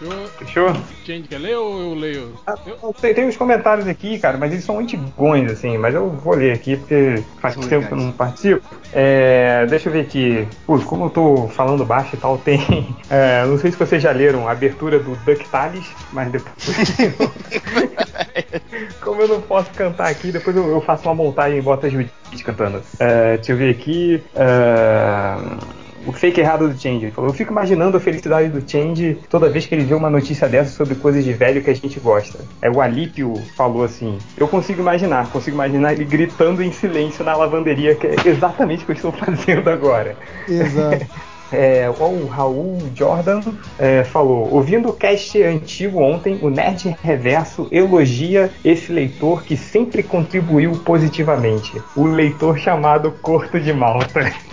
Fechou? 0.00 0.26
Fechou? 0.38 0.72
Change 1.04 1.28
quer 1.28 1.38
ler 1.38 1.56
ou 1.56 1.78
eu 1.78 1.94
leio? 1.94 2.32
Ah, 2.46 2.54
Tem, 3.00 3.12
tem 3.12 3.28
uns 3.28 3.36
comentários 3.36 3.86
aqui, 3.86 4.18
cara, 4.18 4.38
mas 4.38 4.50
eles 4.52 4.64
são 4.64 4.78
antigões, 4.78 5.50
assim, 5.50 5.76
mas 5.76 5.94
eu 5.94 6.08
vou 6.08 6.34
ler 6.34 6.52
aqui 6.52 6.76
porque 6.76 7.22
faz 7.40 7.54
São 7.54 7.62
tempo 7.64 7.86
que 7.86 7.92
eu 7.92 7.98
não 7.98 8.12
participo. 8.12 8.62
É, 8.94 9.66
deixa 9.66 9.88
eu 9.88 9.92
ver 9.92 10.00
aqui. 10.00 10.48
Putz, 10.66 10.84
como 10.84 11.04
eu 11.04 11.10
tô 11.10 11.48
falando 11.48 11.84
baixo 11.84 12.14
e 12.14 12.18
tal, 12.18 12.38
tem. 12.38 12.60
é, 13.10 13.44
não 13.44 13.58
sei 13.58 13.70
se 13.70 13.76
vocês 13.76 14.02
já 14.02 14.10
leram 14.10 14.48
a 14.48 14.52
abertura 14.52 14.98
do 14.98 15.14
DuckTales, 15.16 15.86
mas 16.12 16.32
depois. 16.32 16.54
como 19.02 19.20
eu 19.20 19.28
não 19.28 19.40
posso 19.42 19.70
cantar 19.72 20.08
aqui, 20.08 20.32
depois 20.32 20.56
eu, 20.56 20.66
eu 20.66 20.80
faço 20.80 21.08
uma 21.08 21.14
montagem 21.14 21.58
e 21.58 21.62
boto 21.62 21.86
a 21.86 21.90
Judite 21.90 22.10
cantando. 22.42 22.82
É, 22.98 23.36
deixa 23.36 23.52
eu 23.52 23.56
ver 23.56 23.70
aqui. 23.70 24.22
é, 24.34 25.80
o 26.06 26.12
fake 26.12 26.40
errado 26.40 26.68
do 26.68 26.78
Change. 26.78 27.06
Ele 27.06 27.12
falou: 27.12 27.30
Eu 27.30 27.34
fico 27.34 27.52
imaginando 27.52 27.96
a 27.96 28.00
felicidade 28.00 28.48
do 28.48 28.68
Change 28.68 29.18
toda 29.28 29.48
vez 29.48 29.66
que 29.66 29.74
ele 29.74 29.84
vê 29.84 29.94
uma 29.94 30.10
notícia 30.10 30.48
dessa 30.48 30.70
sobre 30.70 30.94
coisas 30.94 31.24
de 31.24 31.32
velho 31.32 31.62
que 31.62 31.70
a 31.70 31.74
gente 31.74 31.98
gosta. 32.00 32.38
É 32.62 32.70
o 32.70 32.80
Alípio 32.80 33.34
falou 33.56 33.84
assim: 33.84 34.18
Eu 34.36 34.48
consigo 34.48 34.80
imaginar, 34.80 35.30
consigo 35.30 35.56
imaginar 35.56 35.92
ele 35.92 36.04
gritando 36.04 36.62
em 36.62 36.72
silêncio 36.72 37.24
na 37.24 37.36
lavanderia, 37.36 37.94
que 37.94 38.06
é 38.06 38.16
exatamente 38.26 38.82
o 38.82 38.86
que 38.86 38.92
eu 38.92 38.96
estou 38.96 39.12
fazendo 39.14 39.68
agora. 39.68 40.16
Exato. 40.48 41.06
É, 41.52 41.90
o 41.90 42.26
Raul 42.26 42.78
Jordan 42.94 43.40
é, 43.78 44.04
falou: 44.04 44.48
ouvindo 44.52 44.88
o 44.88 44.92
cast 44.92 45.42
antigo 45.42 46.00
ontem, 46.00 46.38
o 46.42 46.48
Nerd 46.48 46.96
Reverso 47.02 47.66
elogia 47.72 48.50
esse 48.64 48.92
leitor 48.92 49.42
que 49.42 49.56
sempre 49.56 50.02
contribuiu 50.02 50.72
positivamente. 50.84 51.72
O 51.96 52.04
leitor 52.04 52.58
chamado 52.58 53.12
Corto 53.20 53.58
de 53.58 53.72
Malta. 53.72 54.32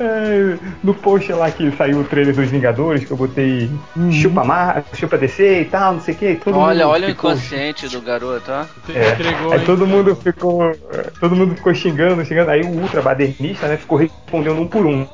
É, 0.00 0.56
no 0.82 0.94
post 0.94 1.32
lá 1.32 1.50
que 1.50 1.70
saiu 1.76 2.00
o 2.00 2.04
trailer 2.04 2.34
dos 2.34 2.48
Vingadores, 2.50 3.04
que 3.04 3.10
eu 3.10 3.16
botei 3.16 3.70
chupa, 4.10 4.44
mar, 4.44 4.84
chupa 4.94 5.16
DC 5.18 5.62
e 5.62 5.64
tal, 5.66 5.94
não 5.94 6.00
sei 6.00 6.14
o 6.14 6.16
que. 6.16 6.34
Todo 6.36 6.58
olha, 6.58 6.84
mundo 6.84 6.92
olha 6.94 7.06
o 7.06 7.10
ficou- 7.10 7.30
inconsciente 7.32 7.88
do 7.88 8.00
garoto, 8.00 8.50
ó. 8.50 8.64
é, 8.92 9.10
Entregou, 9.12 9.52
aí 9.52 9.58
hein? 9.60 9.64
todo 9.66 9.86
mundo 9.86 10.14
ficou. 10.16 10.72
Todo 11.20 11.36
mundo 11.36 11.54
ficou 11.54 11.74
xingando, 11.74 12.24
xingando. 12.24 12.50
Aí 12.50 12.62
o 12.62 12.68
ultra 12.68 13.02
badernista, 13.02 13.66
né, 13.68 13.76
ficou 13.76 13.98
respondendo 13.98 14.60
um 14.60 14.66
por 14.66 14.86
um. 14.86 15.06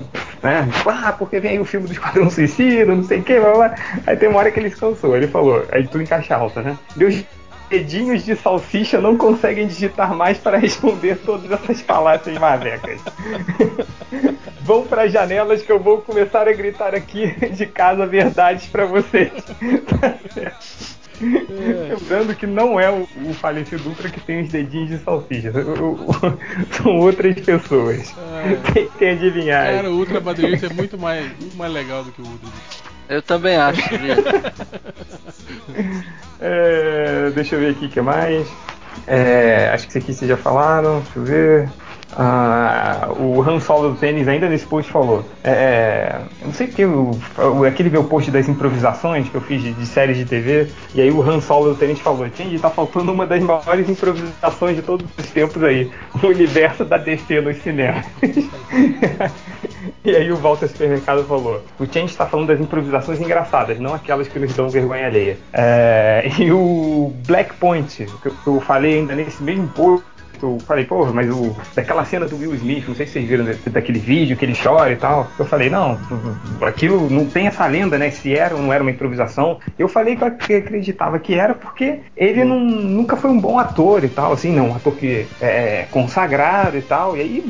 Né? 0.42 0.68
Tipo, 0.72 0.90
ah, 0.90 1.14
porque 1.16 1.38
vem 1.38 1.52
aí 1.52 1.60
o 1.60 1.64
filme 1.64 1.86
do 1.86 1.92
Esquadrão 1.92 2.28
Suicida, 2.30 2.94
não 2.94 3.04
sei 3.04 3.20
o 3.20 3.22
que, 3.22 3.38
blá, 3.38 3.52
blá. 3.52 3.74
Aí 4.06 4.16
tem 4.16 4.28
uma 4.28 4.38
hora 4.40 4.50
que 4.50 4.58
ele 4.58 4.70
se 4.70 4.76
cansou. 4.76 5.16
Ele 5.16 5.28
falou, 5.28 5.64
aí 5.70 5.86
tudo 5.86 6.02
em 6.02 6.06
caixa 6.06 6.34
alta, 6.34 6.62
né? 6.62 6.76
Meus 6.96 7.22
dedinhos 7.72 8.22
de 8.24 8.36
salsicha 8.36 9.00
não 9.00 9.16
conseguem 9.16 9.66
digitar 9.66 10.14
mais 10.14 10.36
para 10.38 10.58
responder 10.58 11.16
todas 11.24 11.50
essas 11.50 11.80
falácias 11.80 12.36
mavecas. 12.38 13.00
Vão 14.62 14.84
para 14.86 15.08
janelas 15.08 15.62
que 15.62 15.72
eu 15.72 15.80
vou 15.80 15.98
começar 16.02 16.46
a 16.46 16.52
gritar 16.52 16.94
aqui 16.94 17.26
de 17.50 17.66
casa 17.66 18.06
verdades 18.06 18.66
para 18.66 18.84
vocês. 18.84 19.32
Certo. 20.32 21.02
Lembrando 21.22 22.34
que 22.34 22.46
não 22.46 22.78
é 22.80 22.90
o, 22.90 23.06
o 23.28 23.34
falecido 23.34 23.88
Ultra 23.88 24.08
que 24.10 24.20
tem 24.20 24.42
os 24.42 24.48
dedinhos 24.48 24.90
de 24.90 24.98
salsicha. 24.98 25.50
O- 25.50 25.94
o- 26.10 26.38
são 26.76 26.98
outras 26.98 27.34
pessoas. 27.40 28.12
Ah, 28.18 28.72
Tem 28.72 28.88
que 28.88 29.04
adivinhar. 29.04 29.72
Cara, 29.74 29.90
o 29.90 29.96
Ultra 29.98 30.20
Badrista 30.20 30.66
é 30.66 30.72
muito 30.72 30.96
mais, 30.98 31.24
muito 31.40 31.56
mais 31.56 31.72
legal 31.72 32.04
do 32.04 32.12
que 32.12 32.20
o 32.22 32.24
Ultra. 32.26 32.48
Eu 33.12 33.20
também 33.20 33.56
acho? 33.56 33.82
É, 36.44 37.30
deixa 37.36 37.54
eu 37.54 37.60
ver 37.60 37.70
aqui 37.70 37.86
o 37.86 37.88
que 37.88 38.00
mais. 38.00 38.48
É, 39.06 39.70
acho 39.72 39.84
que 39.84 39.90
isso 39.90 39.98
aqui 39.98 40.12
vocês 40.12 40.28
já 40.28 40.36
falaram. 40.36 40.98
Deixa 40.98 41.18
eu 41.20 41.24
ver. 41.24 41.68
Ah, 42.14 43.08
o 43.18 43.40
Han 43.42 43.58
Solo 43.60 43.90
do 43.90 43.96
tênis 43.96 44.28
ainda 44.28 44.48
nesse 44.48 44.66
post 44.66 44.90
falou. 44.90 45.24
É, 45.42 46.20
eu 46.40 46.46
não 46.46 46.54
sei 46.54 46.66
porque 46.66 46.84
o, 46.84 47.12
aquele 47.66 47.90
meu 47.90 48.04
post 48.04 48.30
das 48.30 48.48
improvisações 48.48 49.28
que 49.28 49.34
eu 49.34 49.40
fiz 49.40 49.62
de, 49.62 49.72
de 49.72 49.86
séries 49.86 50.16
de 50.18 50.24
TV, 50.24 50.68
e 50.94 51.00
aí 51.00 51.10
o 51.10 51.22
Han 51.22 51.40
Solo 51.40 51.70
do 51.70 51.74
tênis 51.74 51.98
falou: 52.00 52.28
Tinha, 52.28 52.58
tá 52.58 52.70
faltando 52.70 53.12
uma 53.12 53.26
das 53.26 53.42
maiores 53.42 53.88
improvisações 53.88 54.76
de 54.76 54.82
todos 54.82 55.06
os 55.16 55.26
tempos 55.30 55.62
aí, 55.62 55.90
o 56.22 56.26
universo 56.26 56.84
da 56.84 56.98
DC 56.98 57.40
nos 57.40 57.56
cinemas. 57.62 58.04
e 60.04 60.14
aí 60.14 60.30
o 60.30 60.36
Walter 60.36 60.68
Supermercado 60.68 61.24
falou: 61.24 61.62
O 61.78 61.86
Change 61.86 62.12
está 62.12 62.26
falando 62.26 62.48
das 62.48 62.60
improvisações 62.60 63.20
engraçadas, 63.20 63.78
não 63.78 63.94
aquelas 63.94 64.28
que 64.28 64.38
nos 64.38 64.54
dão 64.54 64.68
vergonha 64.68 65.06
alheia. 65.06 65.38
É, 65.52 66.30
e 66.38 66.52
o 66.52 67.12
Black 67.26 67.54
Point, 67.54 68.06
que 68.22 68.46
eu 68.46 68.60
falei 68.60 68.98
ainda 68.98 69.14
nesse 69.14 69.42
mesmo 69.42 69.68
post 69.68 70.11
eu 70.40 70.58
falei, 70.66 70.84
pô, 70.84 71.06
mas 71.12 71.28
o, 71.30 71.54
daquela 71.74 72.04
cena 72.04 72.26
do 72.26 72.36
Will 72.36 72.54
Smith, 72.54 72.86
não 72.88 72.94
sei 72.94 73.06
se 73.06 73.12
vocês 73.14 73.28
viram 73.28 73.44
da- 73.44 73.54
daquele 73.70 73.98
vídeo 73.98 74.36
que 74.36 74.44
ele 74.44 74.54
chora 74.60 74.92
e 74.92 74.96
tal. 74.96 75.30
Eu 75.38 75.44
falei, 75.44 75.68
não, 75.70 75.98
aquilo 76.62 77.08
não 77.10 77.26
tem 77.26 77.46
essa 77.46 77.66
lenda, 77.66 77.98
né? 77.98 78.10
Se 78.10 78.34
era 78.34 78.54
ou 78.54 78.62
não 78.62 78.72
era 78.72 78.82
uma 78.82 78.90
improvisação. 78.90 79.58
Eu 79.78 79.88
falei 79.88 80.16
que 80.16 80.22
eu 80.22 80.28
ac- 80.28 80.54
acreditava 80.54 81.18
que 81.18 81.34
era 81.34 81.54
porque 81.54 82.00
ele 82.16 82.44
não, 82.44 82.60
nunca 82.60 83.16
foi 83.16 83.30
um 83.30 83.40
bom 83.40 83.58
ator 83.58 84.04
e 84.04 84.08
tal, 84.08 84.32
assim, 84.32 84.52
não, 84.52 84.70
um 84.70 84.74
ator 84.76 84.96
que 84.96 85.26
é 85.40 85.86
consagrado 85.90 86.76
e 86.76 86.82
tal. 86.82 87.16
E 87.16 87.20
aí 87.20 87.44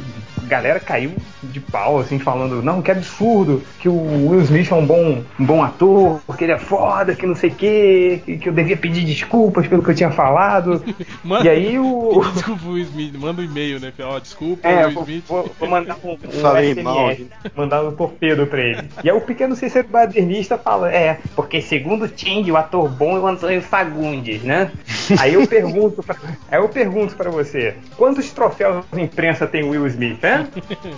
galera 0.47 0.81
caiu 0.81 1.13
de 1.43 1.61
pau, 1.61 1.99
assim, 1.99 2.19
falando, 2.19 2.63
não, 2.63 2.81
que 2.83 2.91
absurdo, 2.91 3.63
que 3.81 3.89
o 3.89 4.29
Will 4.31 4.41
Smith 4.43 4.71
é 4.71 4.75
um 4.75 4.87
bom, 4.87 5.23
um 5.39 5.45
bom 5.45 5.63
ator, 5.63 6.21
porque 6.27 6.45
ele 6.45 6.53
é 6.53 6.59
foda, 6.59 7.15
que 7.15 7.27
não 7.27 7.35
sei 7.35 7.51
o 7.51 7.55
quê, 7.55 8.23
que, 8.25 8.39
que 8.39 8.49
eu 8.49 8.53
devia 8.53 8.77
pedir 8.77 9.05
desculpas 9.05 9.67
pelo 9.67 9.83
que 9.83 9.91
eu 9.91 9.95
tinha 9.95 10.11
falado. 10.11 10.83
Manda- 11.25 11.45
E 11.45 11.49
aí 11.49 11.79
o. 11.79 12.23
Desculpa 12.35 12.65
o 12.67 12.73
Will 12.73 12.85
Smith, 12.85 13.15
manda 13.19 13.41
um 13.43 13.45
e-mail, 13.45 13.81
né? 13.81 13.93
Ó, 14.01 14.19
desculpa, 14.19 14.67
É, 14.69 14.87
Will 14.87 15.01
Smith. 15.03 15.25
vou- 15.29 15.51
vou 15.59 15.69
mandar 15.69 15.97
um, 16.05 16.13
um 16.13 16.31
Falei 16.41 16.73
SMS, 16.73 16.83
mal. 16.85 17.11
mandar 17.57 17.83
um 17.85 17.93
torpedo 17.93 18.47
pra 18.47 18.61
ele. 18.61 18.89
E 19.05 19.11
aí 19.11 19.17
o 19.17 19.21
pequeno 19.21 19.55
Cícero 19.57 19.89
badernista 19.89 20.57
fala, 20.59 20.93
é, 20.93 21.19
porque 21.37 21.61
segundo 21.61 22.11
Change, 22.17 22.51
o 22.51 22.57
ator 22.57 22.89
bom 22.89 23.17
é 23.17 23.21
o 23.21 23.27
Antônio 23.27 23.61
Fagundes, 23.63 24.43
né? 24.43 24.71
Aí 25.19 25.35
eu 25.35 25.47
pergunto 25.47 26.03
pra, 26.03 26.17
aí 26.51 26.59
eu 26.61 26.69
pergunto 26.69 27.15
pra 27.17 27.31
você, 27.31 27.75
quantos 27.97 28.31
troféus 28.31 28.85
de 28.93 29.01
imprensa 29.01 29.47
tem 29.47 29.63
o 29.63 29.71
Will 29.71 29.87
Smith, 29.87 30.23
é? 30.25 30.32
Né? 30.39 30.49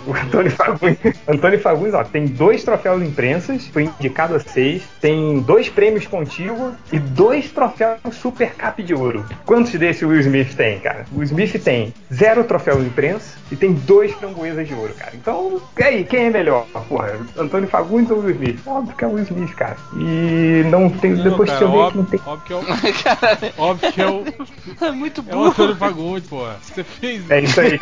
O 0.07 0.13
Antônio 0.13 0.51
Fagundes, 0.51 0.97
Antônio 1.27 1.59
Fagundes, 1.59 1.93
ó, 1.93 2.03
tem 2.03 2.25
dois 2.25 2.63
troféus 2.63 3.01
imprensas, 3.01 3.67
foi 3.67 3.83
indicado 3.83 4.35
a 4.35 4.39
seis, 4.39 4.83
tem 5.01 5.39
dois 5.41 5.69
prêmios 5.69 6.07
contíguos 6.07 6.73
e 6.91 6.99
dois 6.99 7.51
troféus 7.51 7.99
Super 8.11 8.53
Cap 8.53 8.81
de 8.81 8.93
ouro. 8.93 9.25
Quantos 9.45 9.73
desses 9.73 10.03
o 10.03 10.07
Will 10.07 10.21
Smith 10.21 10.55
tem, 10.55 10.79
cara? 10.79 11.05
O 11.11 11.19
Will 11.19 11.25
Smith 11.25 11.61
tem 11.63 11.93
zero 12.13 12.43
troféus 12.43 12.85
imprensa 12.85 13.37
e 13.51 13.55
tem 13.55 13.73
dois 13.73 14.11
framboesas 14.13 14.67
de 14.67 14.73
ouro, 14.73 14.93
cara. 14.93 15.11
Então, 15.13 15.61
e 15.77 15.83
aí, 15.83 16.03
quem 16.03 16.25
é 16.25 16.29
melhor? 16.29 16.65
Porra, 16.87 17.19
Antônio 17.37 17.67
Fagundes 17.67 18.11
ou 18.11 18.19
Will 18.19 18.31
Smith? 18.31 18.59
Óbvio 18.65 18.95
que 18.95 19.03
é 19.03 19.07
o 19.07 19.11
Will 19.11 19.23
Smith, 19.23 19.53
cara. 19.55 19.77
E 19.97 20.63
não 20.69 20.89
tem. 20.89 21.11
Não, 21.11 21.23
depois 21.23 21.49
cara, 21.49 21.59
que 21.59 21.63
eu 21.63 21.71
ver 21.71 21.77
óbvio, 21.77 22.01
não 22.01 22.05
tem. 22.05 22.21
óbvio 22.25 22.45
que 22.45 22.53
é 22.53 22.55
o. 22.55 23.61
óbvio 23.63 23.91
que 23.91 24.01
é 24.01 24.07
o. 24.07 24.25
É 24.85 24.91
muito 24.91 25.23
É 25.27 25.35
o 25.35 25.45
Antônio 25.45 25.75
Fagundes, 25.75 26.27
pô. 26.29 26.45
Você 26.61 26.83
fez. 26.83 27.29
É 27.29 27.41
isso 27.41 27.59
aí. 27.61 27.79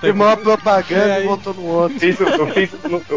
Tem 0.00 0.12
uma 0.12 0.36
propaganda 0.36 0.95
É, 0.96 1.22
e 1.22 1.26
voltou 1.26 1.54
no 1.54 1.64
outro. 1.66 1.98
Fiz- 2.00 2.18
eu, 2.20 2.46
fiz, 2.48 2.70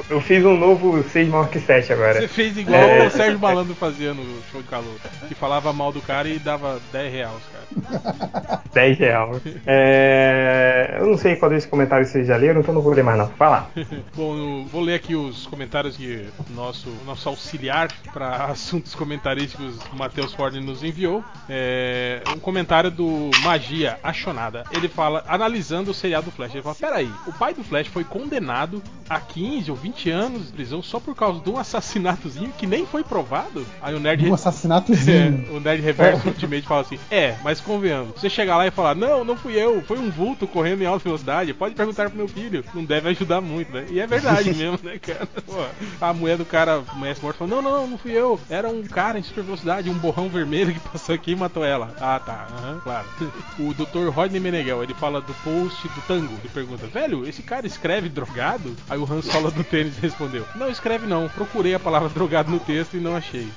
eu- 0.10 0.22
fiz 0.22 0.45
um 0.45 0.57
novo 0.57 1.03
6 1.03 1.27
maior 1.30 1.49
que 1.49 1.60
7 1.60 1.93
agora. 1.93 2.22
Você 2.22 2.27
fez 2.27 2.57
igual 2.57 2.80
É. 2.80 3.07
o 3.07 3.11
Sérgio 3.11 3.39
Malandro 3.39 3.76
fazia 3.76 4.14
no 4.14 4.23
show 4.51 4.61
de 4.61 4.68
calor. 4.68 4.95
Que 5.27 5.35
falava 5.35 5.72
mal 5.73 5.91
do 5.91 6.01
cara 6.01 6.27
e 6.27 6.39
dava 6.39 6.80
10 6.91 7.11
reais, 7.14 7.34
cara. 7.51 8.61
10 8.73 8.97
reais. 8.97 9.41
É, 9.65 10.97
eu 10.99 11.07
não 11.07 11.18
sei 11.18 11.35
qual 11.35 11.49
desses 11.51 11.69
comentários 11.69 12.10
vocês 12.10 12.27
já 12.27 12.35
leram, 12.35 12.61
então 12.61 12.73
não 12.73 12.81
vou 12.81 12.93
ler 12.93 13.03
mais 13.03 13.18
não. 13.18 13.27
Vai 13.38 13.49
lá. 13.49 13.68
Bom, 14.15 14.35
eu 14.38 14.65
vou 14.65 14.81
ler 14.81 14.95
aqui 14.95 15.15
os 15.15 15.45
comentários 15.47 15.95
que 15.97 16.26
o 16.49 16.53
nosso, 16.53 16.89
nosso 17.06 17.27
auxiliar 17.30 17.89
para 18.14 18.45
assuntos 18.51 18.93
comentarísticos, 18.95 19.76
Matheus 19.93 20.34
Ford, 20.34 20.56
nos 20.56 20.84
enviou. 20.84 21.23
É, 21.49 22.22
um 22.35 22.39
comentário 22.39 22.91
do 22.91 23.30
Magia 23.43 23.97
Achonada. 24.03 24.64
Ele 24.72 24.88
fala, 24.88 25.23
analisando 25.27 25.91
o 25.91 25.93
seriado 25.93 26.26
do 26.26 26.31
Flash, 26.31 26.53
ele 26.53 26.64
fala: 26.64 26.76
Peraí, 26.76 27.10
o 27.27 27.34
pai 27.34 27.53
do 27.53 27.64
Flash 27.70 27.88
foi 27.88 28.04
condenado 28.04 28.82
a 29.10 29.20
15 29.20 29.72
ou 29.72 29.78
20 29.78 30.10
anos 30.10 30.48
de 30.48 30.54
prisão 30.54 30.84
só 30.84 31.00
por 31.00 31.16
causa 31.16 31.40
de 31.40 31.50
um 31.50 31.58
assassinatozinho 31.58 32.52
que 32.58 32.68
nem 32.68 32.86
foi 32.86 33.04
provado? 33.04 33.66
Aí 33.82 33.96
o 33.96 34.00
Nerd. 34.00 34.28
Um 34.28 34.34
assassinatozinho. 34.34 35.00
É, 35.10 35.52
o 35.52 35.60
Nerd 35.60 35.82
Reverso 35.82 36.28
Ultimate 36.28 36.62
fala 36.68 36.82
assim: 36.82 37.00
É, 37.10 37.36
mas 37.44 37.60
convenhamos, 37.60 38.14
você 38.16 38.30
chegar 38.30 38.58
lá 38.58 38.68
e 38.68 38.72
falar, 38.72 38.96
não, 38.96 39.24
não 39.24 39.36
fui 39.36 39.54
eu, 39.54 39.82
foi 39.82 39.98
um 39.98 40.10
vulto 40.10 40.48
correndo 40.48 40.82
em 40.82 40.86
alta 40.86 41.04
velocidade, 41.04 41.54
pode 41.54 41.76
perguntar 41.76 42.10
pro 42.10 42.18
meu 42.18 42.28
filho, 42.28 42.64
não 42.74 42.84
deve 42.84 43.10
ajudar 43.10 43.41
muito, 43.41 43.72
né? 43.72 43.86
E 43.90 44.00
é 44.00 44.08
verdade 44.08 44.54
mesmo, 44.56 44.80
né, 44.84 44.98
cara? 45.00 45.28
Pô, 45.46 45.66
a 46.00 46.14
mulher 46.14 46.38
do 46.38 46.46
cara, 46.46 46.84
a 46.88 46.94
mulher 46.94 47.16
morta, 47.22 47.40
falou: 47.40 47.62
Não, 47.62 47.62
não, 47.62 47.88
não 47.88 47.98
fui 47.98 48.12
eu, 48.12 48.40
era 48.50 48.70
um 48.70 48.84
cara 48.84 49.20
em 49.20 49.24
super 49.24 49.44
velocidade, 49.44 49.90
um 49.90 49.98
borrão 49.98 50.30
vermelho 50.30 50.74
que 50.74 50.80
passou 50.80 51.16
aqui 51.16 51.32
e 51.32 51.36
matou 51.36 51.64
ela. 51.64 51.94
Ah, 52.00 52.20
tá, 52.20 52.48
claro. 52.84 53.08
O 53.60 53.74
Dr. 53.74 54.10
Rodney 54.10 54.40
Meneghel, 54.40 54.84
ele 54.84 54.94
fala 54.94 55.22
do 55.22 55.34
post 55.36 55.88
do 55.88 56.02
Tango, 56.08 56.34
ele 56.34 56.50
pergunta: 56.54 56.88
Velho, 56.88 57.28
esse 57.28 57.41
cara 57.50 57.66
escreve 57.66 58.08
drogado? 58.08 58.76
Aí 58.88 59.00
o 59.00 59.12
Han 59.12 59.24
Solo 59.24 59.50
do 59.50 59.64
tênis 59.64 59.98
respondeu: 59.98 60.46
Não 60.56 60.70
escreve 60.70 61.08
não, 61.08 61.28
procurei 61.28 61.74
a 61.74 61.80
palavra 61.80 62.08
drogado 62.08 62.52
no 62.52 62.60
texto 62.60 62.96
e 62.96 63.00
não 63.00 63.16
achei. 63.16 63.50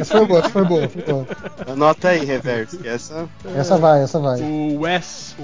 Essa 0.00 0.18
foi 0.18 0.26
boa, 0.26 0.40
essa 0.40 0.50
foi 0.50 0.64
boa, 0.64 0.88
foi 0.88 1.02
boa. 1.02 1.26
Anota 1.68 2.08
aí, 2.08 2.24
Reverso, 2.24 2.80
essa. 2.84 3.28
Essa 3.54 3.78
vai, 3.78 4.02
essa 4.02 4.18
vai. 4.18 4.40
O 4.40 4.80
Wes, 4.80 5.36
o, 5.38 5.42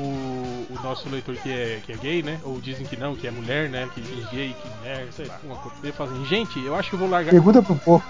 o 0.70 0.78
nosso 0.82 1.09
leitor 1.09 1.35
que 1.36 1.51
é, 1.51 1.81
que 1.85 1.93
é 1.93 1.97
gay, 1.97 2.23
né? 2.23 2.39
Ou 2.45 2.61
dizem 2.61 2.86
que 2.86 2.97
não, 2.97 3.15
que 3.15 3.27
é 3.27 3.31
mulher, 3.31 3.69
né? 3.69 3.89
Que 3.95 4.01
diz 4.01 4.24
gay, 4.31 4.55
que 4.61 4.69
mulher, 4.78 5.07
sei 5.12 5.27
lá, 5.27 5.35
alguma 5.35 5.57
coisa. 5.57 5.77
Ele 5.82 5.93
fala 5.93 6.12
assim, 6.12 6.24
gente, 6.27 6.59
eu 6.65 6.74
acho 6.74 6.91
que 6.91 6.97
vou 6.97 7.09
largar. 7.09 7.31
Pergunta 7.31 7.62
pro 7.62 7.74
porco. 7.77 8.09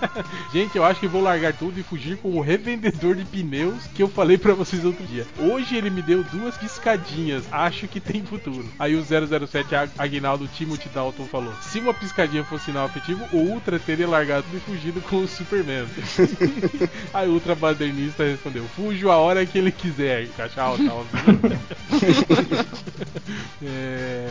gente, 0.52 0.76
eu 0.76 0.84
acho 0.84 1.00
que 1.00 1.06
vou 1.08 1.22
largar 1.22 1.52
tudo 1.54 1.78
e 1.78 1.82
fugir 1.82 2.16
com 2.18 2.28
o 2.30 2.40
revendedor 2.40 3.14
de 3.14 3.24
pneus 3.24 3.86
que 3.94 4.02
eu 4.02 4.08
falei 4.08 4.36
pra 4.38 4.54
vocês 4.54 4.84
outro 4.84 5.04
dia. 5.06 5.26
Hoje 5.38 5.76
ele 5.76 5.90
me 5.90 6.02
deu 6.02 6.22
duas 6.24 6.56
piscadinhas, 6.56 7.44
acho 7.52 7.86
que 7.88 8.00
tem 8.00 8.22
futuro. 8.24 8.66
Aí 8.78 8.94
o 8.96 9.04
007 9.04 9.74
Ag- 9.74 9.90
Aguinaldo 9.98 10.46
Timothy 10.48 10.88
Dalton 10.88 11.26
falou: 11.26 11.52
se 11.60 11.78
uma 11.80 11.94
piscadinha 11.94 12.44
fosse 12.44 12.64
sinal 12.66 12.86
afetivo, 12.86 13.24
o 13.32 13.36
Ultra 13.38 13.78
teria 13.78 14.08
largado 14.08 14.44
tudo 14.44 14.56
e 14.56 14.60
fugido 14.60 15.00
com 15.02 15.16
o 15.16 15.28
Superman. 15.28 15.84
Aí 17.12 17.28
o 17.28 17.32
Ultra 17.32 17.54
Badernista 17.54 18.24
respondeu: 18.24 18.64
fujo 18.74 19.10
a 19.10 19.16
hora 19.16 19.44
que 19.44 19.58
ele 19.58 19.70
quiser. 19.70 20.28
Caixa 20.36 20.62
alta, 20.62 20.82
óbvio. 20.92 21.58
é. 23.62 24.28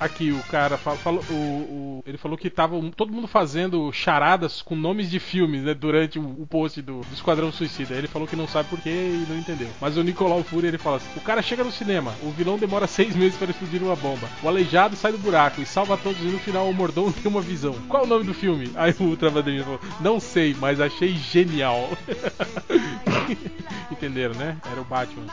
Aqui 0.00 0.30
o 0.30 0.40
cara 0.44 0.76
falou, 0.78 1.22
o, 1.28 1.32
o- 1.34 2.02
ele 2.06 2.16
falou 2.16 2.38
que 2.38 2.48
tava 2.48 2.80
todo 2.96 3.12
mundo 3.12 3.26
fazendo 3.26 3.92
charadas 3.92 4.62
com 4.62 4.76
nomes 4.76 5.10
de 5.10 5.18
filmes, 5.18 5.62
né, 5.64 5.74
durante 5.74 6.18
o, 6.18 6.22
o 6.22 6.46
post 6.46 6.80
do, 6.80 7.00
do 7.00 7.12
Esquadrão 7.14 7.50
Suicida. 7.50 7.94
Ele 7.94 8.06
falou 8.06 8.28
que 8.28 8.36
não 8.36 8.46
sabe 8.46 8.68
porquê 8.68 8.90
e 8.90 9.26
não 9.28 9.36
entendeu. 9.36 9.68
Mas 9.80 9.96
o 9.96 10.02
Nicolau 10.04 10.42
Fury 10.44 10.68
ele 10.68 10.78
fala 10.78 10.98
assim: 10.98 11.08
o 11.16 11.20
cara 11.20 11.42
chega 11.42 11.64
no 11.64 11.72
cinema, 11.72 12.14
o 12.22 12.30
vilão 12.30 12.56
demora 12.58 12.86
seis 12.88 13.16
meses 13.16 13.36
para 13.36 13.50
explodir 13.50 13.82
uma 13.82 13.96
bomba, 13.96 14.28
o 14.42 14.48
aleijado 14.48 14.94
sai 14.94 15.10
do 15.12 15.18
buraco 15.18 15.60
e 15.60 15.66
salva 15.66 15.96
todos 15.96 16.20
e 16.22 16.26
no 16.26 16.38
final 16.38 16.68
o 16.68 16.74
mordomo 16.74 17.12
tem 17.20 17.30
uma 17.30 17.40
visão. 17.40 17.74
Qual 17.88 18.04
o 18.04 18.06
nome 18.06 18.24
do 18.24 18.32
filme? 18.34 18.70
Aí 18.76 18.94
o 19.00 19.16
Badernista 19.30 19.64
falou: 19.64 19.80
não 20.00 20.20
sei, 20.20 20.54
mas 20.60 20.80
achei 20.80 21.14
genial. 21.16 21.90
Entenderam, 23.90 24.34
né? 24.34 24.56
Era 24.70 24.80
o 24.80 24.84
Batman. 24.84 25.26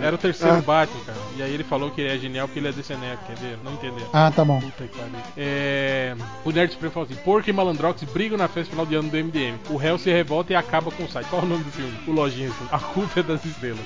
Era 0.00 0.14
o 0.16 0.18
terceiro 0.18 0.56
Ah. 0.56 0.60
Batman, 0.60 1.04
cara. 1.04 1.18
E 1.36 1.42
aí 1.42 1.52
ele 1.52 1.64
falou 1.64 1.90
que 1.90 2.00
ele 2.00 2.14
é 2.14 2.18
genial 2.18 2.46
porque 2.46 2.58
ele 2.60 2.68
é 2.68 2.72
desse 2.72 2.94
neco, 2.94 3.24
quer 3.26 3.36
ver? 3.36 3.58
Não 3.64 3.76
Ah, 4.12 4.32
tá 4.34 4.44
bom. 4.44 4.60
Puta 4.60 4.84
que 4.84 4.98
pariu. 4.98 5.12
É... 5.36 6.14
O 6.44 6.50
Nerd 6.50 6.72
Supremo 6.72 6.92
falou 6.92 7.08
assim: 7.08 7.20
Porco 7.22 7.48
e 7.48 7.52
Malandrox 7.52 8.02
brigam 8.04 8.38
na 8.38 8.48
festa 8.48 8.70
final 8.70 8.86
de 8.86 8.94
ano 8.94 9.08
do 9.08 9.16
MDM. 9.16 9.56
O 9.70 9.76
réu 9.76 9.98
se 9.98 10.10
revolta 10.10 10.52
e 10.52 10.56
acaba 10.56 10.90
com 10.90 11.04
o 11.04 11.08
site. 11.08 11.26
Qual 11.28 11.42
o 11.42 11.46
nome 11.46 11.64
do 11.64 11.70
filme? 11.70 11.96
O 12.06 12.12
Lojinha. 12.12 12.50
A 12.70 12.78
culpa 12.78 13.20
é 13.20 13.22
das 13.22 13.44
estrelas. 13.44 13.80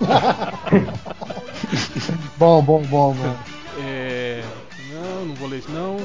Bom, 2.36 2.62
bom, 2.62 2.82
bom, 2.82 3.12
bom. 3.12 3.36
É... 3.82 4.42
Não, 4.92 5.26
não 5.26 5.34
vou 5.34 5.48
ler 5.48 5.58
isso 5.58 5.70
não. 5.70 5.96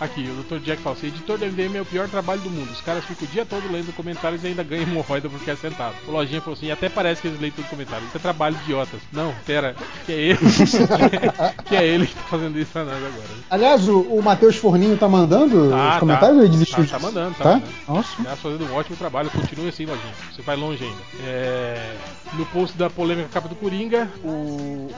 Aqui, 0.00 0.28
o 0.28 0.42
Dr. 0.42 0.58
Jack 0.64 0.82
fala 0.82 0.96
assim: 0.96 1.06
editor 1.08 1.38
do 1.38 1.46
MDM 1.46 1.76
é 1.76 1.80
o 1.80 1.84
pior 1.86 2.08
trabalho 2.08 2.40
do 2.40 2.50
mundo. 2.50 2.70
Os 2.72 2.80
caras 2.80 3.04
ficam 3.04 3.26
o 3.26 3.30
dia 3.30 3.44
todo 3.46 3.70
lendo 3.70 3.94
comentários 3.94 4.42
e 4.44 4.48
ainda 4.48 4.62
ganham 4.62 4.82
hemorroida 4.84 5.28
porque 5.28 5.50
é 5.50 5.56
sentado. 5.56 5.94
O 6.06 6.10
Lojinha 6.10 6.40
falou 6.40 6.54
assim: 6.56 6.66
e 6.66 6.72
até 6.72 6.88
parece 6.88 7.20
que 7.22 7.28
eles 7.28 7.40
leem 7.40 7.52
tudo 7.52 7.68
comentário. 7.68 8.06
Isso 8.06 8.16
é 8.16 8.20
trabalho 8.20 8.56
de 8.56 8.62
idiotas. 8.64 9.00
Não, 9.12 9.34
pera, 9.46 9.74
que 10.04 10.12
é 10.12 10.16
ele. 10.16 10.38
que 11.66 11.76
é 11.76 11.86
ele 11.86 12.06
que 12.06 12.14
tá 12.14 12.22
fazendo 12.22 12.58
isso 12.58 12.70
nós 12.78 12.88
agora. 12.88 13.28
Aliás, 13.50 13.88
o, 13.88 14.00
o 14.00 14.22
Matheus 14.22 14.56
Forninho 14.56 14.96
tá 14.96 15.08
mandando 15.08 15.70
Tá, 15.70 15.88
os 15.88 15.94
tá. 15.94 16.00
comentários? 16.00 16.38
Ele 16.38 16.48
desistiu 16.48 16.84
Tá, 16.86 16.92
tá 16.92 16.98
mandando, 16.98 17.34
tá 17.36 17.44
tá? 17.44 17.50
mandando. 17.54 17.72
Nossa. 17.88 18.08
Aliás, 18.18 18.40
fazendo 18.40 18.64
um 18.66 18.74
ótimo 18.74 18.96
trabalho. 18.96 19.30
Continue 19.30 19.68
assim, 19.68 19.86
Lojinha. 19.86 20.14
Você 20.34 20.42
vai 20.42 20.56
longe 20.56 20.84
ainda. 20.84 21.02
É, 21.24 21.94
No 22.34 22.44
post 22.46 22.76
da 22.76 22.90
polêmica 22.90 23.28
capa 23.32 23.48
do 23.48 23.54
Coringa, 23.54 24.08
o, 24.22 24.28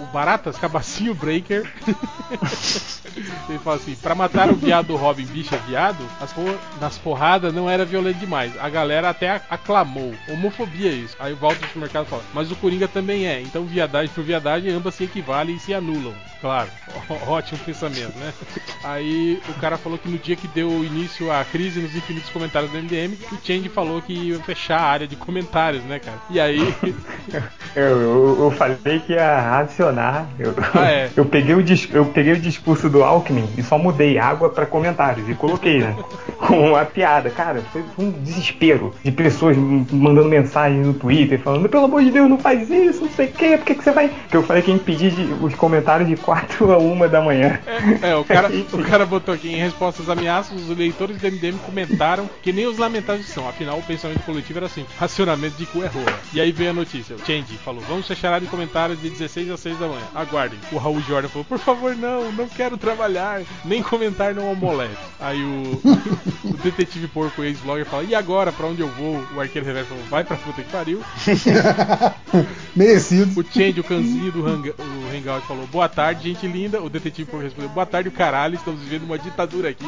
o 0.00 0.08
Baratas, 0.12 0.56
Cabacinho 0.56 1.14
Breaker, 1.14 1.70
ele 3.48 3.58
fala 3.58 3.76
assim: 3.76 3.94
pra 3.96 4.14
matar 4.14 4.50
o 4.50 4.54
viado 4.54 4.85
do 4.86 4.96
Robin, 4.96 5.24
bicha 5.26 5.56
viado, 5.68 6.04
as 6.20 6.32
por- 6.32 6.58
nas 6.80 6.96
porradas 6.98 7.52
não 7.52 7.68
era 7.68 7.84
violento 7.84 8.18
demais. 8.18 8.52
A 8.60 8.68
galera 8.68 9.10
até 9.10 9.40
aclamou. 9.50 10.14
Homofobia 10.28 10.90
é 10.90 10.94
isso. 10.94 11.16
Aí 11.18 11.32
o 11.32 11.36
Walter 11.36 11.60
do 11.60 11.66
supermercado 11.66 12.06
fala: 12.06 12.22
mas 12.32 12.50
o 12.50 12.56
Coringa 12.56 12.88
também 12.88 13.26
é. 13.26 13.40
Então 13.40 13.64
viadagem 13.64 14.10
por 14.14 14.24
viadagem 14.24 14.70
ambas 14.72 14.94
se 14.94 15.04
equivalem 15.04 15.56
e 15.56 15.58
se 15.58 15.74
anulam. 15.74 16.14
Claro, 16.40 16.68
ótimo 17.26 17.58
pensamento, 17.60 18.16
né? 18.18 18.32
Aí 18.84 19.40
o 19.48 19.54
cara 19.54 19.76
falou 19.78 19.98
que 19.98 20.08
no 20.08 20.18
dia 20.18 20.36
que 20.36 20.46
deu 20.48 20.84
início 20.84 21.32
à 21.32 21.44
crise 21.44 21.80
nos 21.80 21.94
infinitos 21.96 22.30
comentários 22.30 22.70
do 22.70 22.76
MDM, 22.78 23.14
o 23.32 23.38
Change 23.44 23.68
falou 23.70 24.00
que 24.02 24.12
ia 24.12 24.38
fechar 24.40 24.78
a 24.78 24.84
área 24.84 25.06
de 25.08 25.16
comentários, 25.16 25.82
né, 25.84 25.98
cara? 25.98 26.18
E 26.30 26.38
aí. 26.38 26.74
Eu, 27.74 28.00
eu, 28.00 28.38
eu 28.44 28.50
falei 28.52 29.00
que 29.00 29.12
ia 29.12 29.58
adicionar. 29.58 30.26
Eu, 30.38 30.54
Ah, 30.74 30.90
é. 30.90 31.10
eu, 31.16 31.26
peguei 31.26 31.54
o, 31.54 31.62
dis- 31.62 31.88
eu 31.92 32.06
peguei 32.06 32.32
o 32.32 32.40
discurso 32.40 32.88
do 32.88 33.04
Alckmin 33.04 33.46
e 33.58 33.62
só 33.62 33.76
mudei 33.76 34.18
água 34.18 34.48
pra 34.48 34.64
comentários 34.76 35.26
e 35.28 35.34
coloquei, 35.34 35.78
né? 35.78 35.96
Com 36.38 36.68
uma 36.72 36.84
piada. 36.84 37.30
Cara, 37.30 37.62
foi 37.72 37.82
um 37.98 38.10
desespero 38.10 38.92
de 39.02 39.10
pessoas 39.10 39.56
mandando 39.56 40.28
mensagem 40.28 40.80
no 40.80 40.92
Twitter 40.92 41.40
falando: 41.40 41.68
pelo 41.68 41.84
amor 41.84 42.04
de 42.04 42.10
Deus, 42.10 42.28
não 42.28 42.38
faz 42.38 42.70
isso, 42.70 43.02
não 43.02 43.10
sei 43.10 43.26
o 43.26 43.32
quê, 43.32 43.56
por 43.56 43.64
que, 43.64 43.74
que 43.74 43.84
você 43.84 43.90
vai. 43.90 44.10
Que 44.30 44.36
eu 44.36 44.42
falei 44.42 44.62
que 44.62 44.70
impedir 44.70 45.12
os 45.40 45.54
comentários 45.54 46.08
de 46.08 46.16
4 46.16 46.72
a 46.72 46.78
1 46.78 47.08
da 47.08 47.22
manhã. 47.22 47.58
É, 48.02 48.14
o 48.14 48.24
cara, 48.24 48.50
o 48.72 48.84
cara 48.84 49.06
botou 49.06 49.34
aqui 49.34 49.48
em 49.48 49.56
resposta 49.56 50.02
às 50.02 50.08
ameaças, 50.10 50.68
os 50.68 50.76
leitores 50.76 51.16
do 51.16 51.26
MDM 51.26 51.56
comentaram 51.64 52.28
que 52.42 52.52
nem 52.52 52.66
os 52.66 52.76
lamentáveis 52.76 53.28
são. 53.28 53.48
Afinal, 53.48 53.78
o 53.78 53.82
pensamento 53.82 54.22
coletivo 54.24 54.58
era 54.58 54.66
assim: 54.66 54.84
racionamento 54.98 55.56
de 55.56 55.64
cu 55.66 55.82
é 55.82 55.86
rola. 55.86 56.18
E 56.34 56.40
aí 56.40 56.52
veio 56.52 56.70
a 56.70 56.74
notícia: 56.74 57.16
o 57.16 57.18
Change 57.18 57.56
falou, 57.64 57.80
vamos 57.88 58.06
fechar 58.06 58.28
a 58.30 58.34
área 58.34 58.44
de 58.44 58.50
comentários 58.50 59.00
de 59.00 59.08
16 59.08 59.50
às 59.50 59.60
6 59.60 59.78
da 59.78 59.88
manhã. 59.88 60.04
Aguardem. 60.14 60.58
O 60.70 60.76
Raul 60.76 61.00
Jordan 61.00 61.28
falou, 61.28 61.44
por 61.44 61.58
favor, 61.58 61.96
não, 61.96 62.30
não 62.32 62.48
quero 62.48 62.76
trabalhar, 62.76 63.40
nem 63.64 63.82
comentar 63.82 64.34
não 64.34 64.50
Aí 65.20 65.42
o, 65.42 65.80
o 66.44 66.56
detetive 66.62 67.08
porco 67.08 67.42
ex-blogger 67.42 67.86
fala, 67.86 68.04
e 68.04 68.14
agora, 68.14 68.52
pra 68.52 68.66
onde 68.66 68.80
eu 68.80 68.88
vou? 68.88 69.22
O 69.34 69.40
arqueiro 69.40 69.66
reverso 69.66 69.88
falou, 69.90 70.04
vai 70.04 70.24
pra 70.24 70.36
puta 70.36 70.62
que 70.62 70.70
pariu. 70.70 71.00
Merecido. 72.74 73.40
O 73.40 73.44
Change, 73.44 73.80
o 73.80 73.84
canzinho 73.84 74.30
do 74.32 74.46
Hang- 74.46 74.74
o 74.78 75.16
Hangout 75.16 75.46
falou: 75.46 75.66
Boa 75.66 75.88
tarde, 75.88 76.28
gente 76.28 76.46
linda. 76.46 76.82
O 76.82 76.90
detetive 76.90 77.30
por 77.30 77.42
respondeu: 77.42 77.70
Boa 77.70 77.86
tarde, 77.86 78.08
o 78.08 78.12
caralho. 78.12 78.54
Estamos 78.56 78.80
vivendo 78.82 79.04
uma 79.04 79.18
ditadura 79.18 79.70
aqui. 79.70 79.86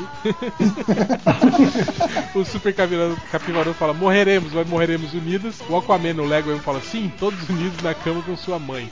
o 2.35 2.45
Super 2.45 2.75
Capivarão, 2.75 3.75
fala: 3.75 3.93
Morreremos, 3.93 4.53
mas 4.53 4.67
morreremos 4.67 5.13
unidos. 5.13 5.57
O 5.69 5.77
Aquaman 5.77 6.15
no 6.15 6.25
Lego 6.25 6.57
fala: 6.61 6.81
Sim, 6.81 7.13
todos 7.19 7.49
unidos 7.49 7.83
na 7.83 7.95
cama 7.95 8.23
com 8.23 8.37
sua 8.37 8.59
mãe. 8.59 8.89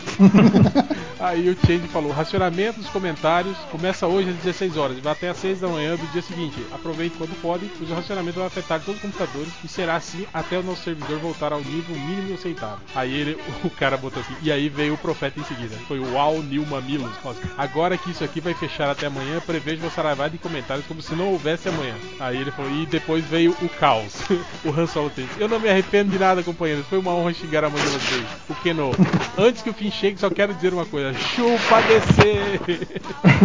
Aí 1.20 1.48
o 1.50 1.56
Change 1.66 1.88
falou: 1.88 2.12
Racionamento 2.12 2.80
dos 2.80 2.88
comentários 2.88 3.56
começa 3.70 4.06
hoje 4.06 4.30
às 4.30 4.36
16 4.36 4.76
horas 4.76 4.98
até 5.08 5.28
às 5.28 5.36
6 5.38 5.60
da 5.60 5.68
manhã 5.68 5.96
do 5.96 6.06
dia 6.12 6.22
seguinte. 6.22 6.64
Aproveite 6.72 7.16
quando 7.16 7.40
pode, 7.40 7.66
pois 7.78 7.90
o 7.90 7.94
racionamento 7.94 8.38
vai 8.38 8.46
afetar 8.46 8.80
todos 8.80 8.96
os 8.96 9.02
computadores 9.02 9.52
e 9.64 9.68
será 9.68 9.96
assim 9.96 10.26
até 10.32 10.58
o 10.58 10.62
nosso 10.62 10.82
servidor 10.82 11.18
voltar 11.18 11.52
ao 11.52 11.60
nível 11.60 11.96
mínimo 11.96 12.34
aceitável. 12.34 12.78
Aí 12.94 13.12
ele, 13.12 13.38
o 13.64 13.70
cara 13.70 13.96
botou 13.96 14.20
assim, 14.22 14.34
e 14.42 14.50
aí 14.50 14.68
veio 14.68 14.94
o 14.94 14.98
profeta 14.98 15.40
em 15.40 15.44
seguida. 15.44 15.76
Foi 15.86 15.98
o 15.98 16.14
Uau 16.14 16.42
Nil 16.42 16.64
Mamilos. 16.66 17.10
Agora 17.56 17.96
que 17.96 18.10
isso 18.10 18.24
aqui 18.24 18.40
vai 18.40 18.54
fechar 18.54 18.90
até 18.90 19.06
amanhã, 19.06 19.40
prevejo 19.40 19.82
uma 19.82 19.90
saravada 19.90 20.30
de 20.30 20.38
comentários 20.38 20.86
como 20.86 21.02
se 21.02 21.14
não 21.14 21.32
houvesse 21.32 21.68
amanhã. 21.68 21.94
Aí 22.18 22.36
ele 22.36 22.50
falou, 22.50 22.70
e 22.70 22.86
depois 22.86 23.24
veio 23.24 23.56
o 23.62 23.68
caos. 23.68 24.14
o 24.64 24.70
Han 24.70 24.86
Solo 24.86 25.10
tem. 25.10 25.28
Eu 25.38 25.48
não 25.48 25.60
me 25.60 25.68
arrependo 25.68 26.10
de 26.10 26.18
nada, 26.18 26.42
companheiros. 26.42 26.86
Foi 26.86 26.98
uma 26.98 27.12
honra 27.12 27.32
xingar 27.32 27.64
a 27.64 27.70
mãe 27.70 27.82
de 27.82 27.88
vocês. 27.88 28.26
O 28.48 28.54
Keno. 28.56 28.90
Antes 29.38 29.62
que 29.62 29.70
o 29.70 29.74
fim 29.74 29.90
chegue, 29.90 30.18
só 30.18 30.30
quero 30.30 30.54
dizer 30.54 30.72
uma 30.72 30.86
coisa. 30.86 31.12
Chupa 31.18 31.82
descer! 31.82 32.60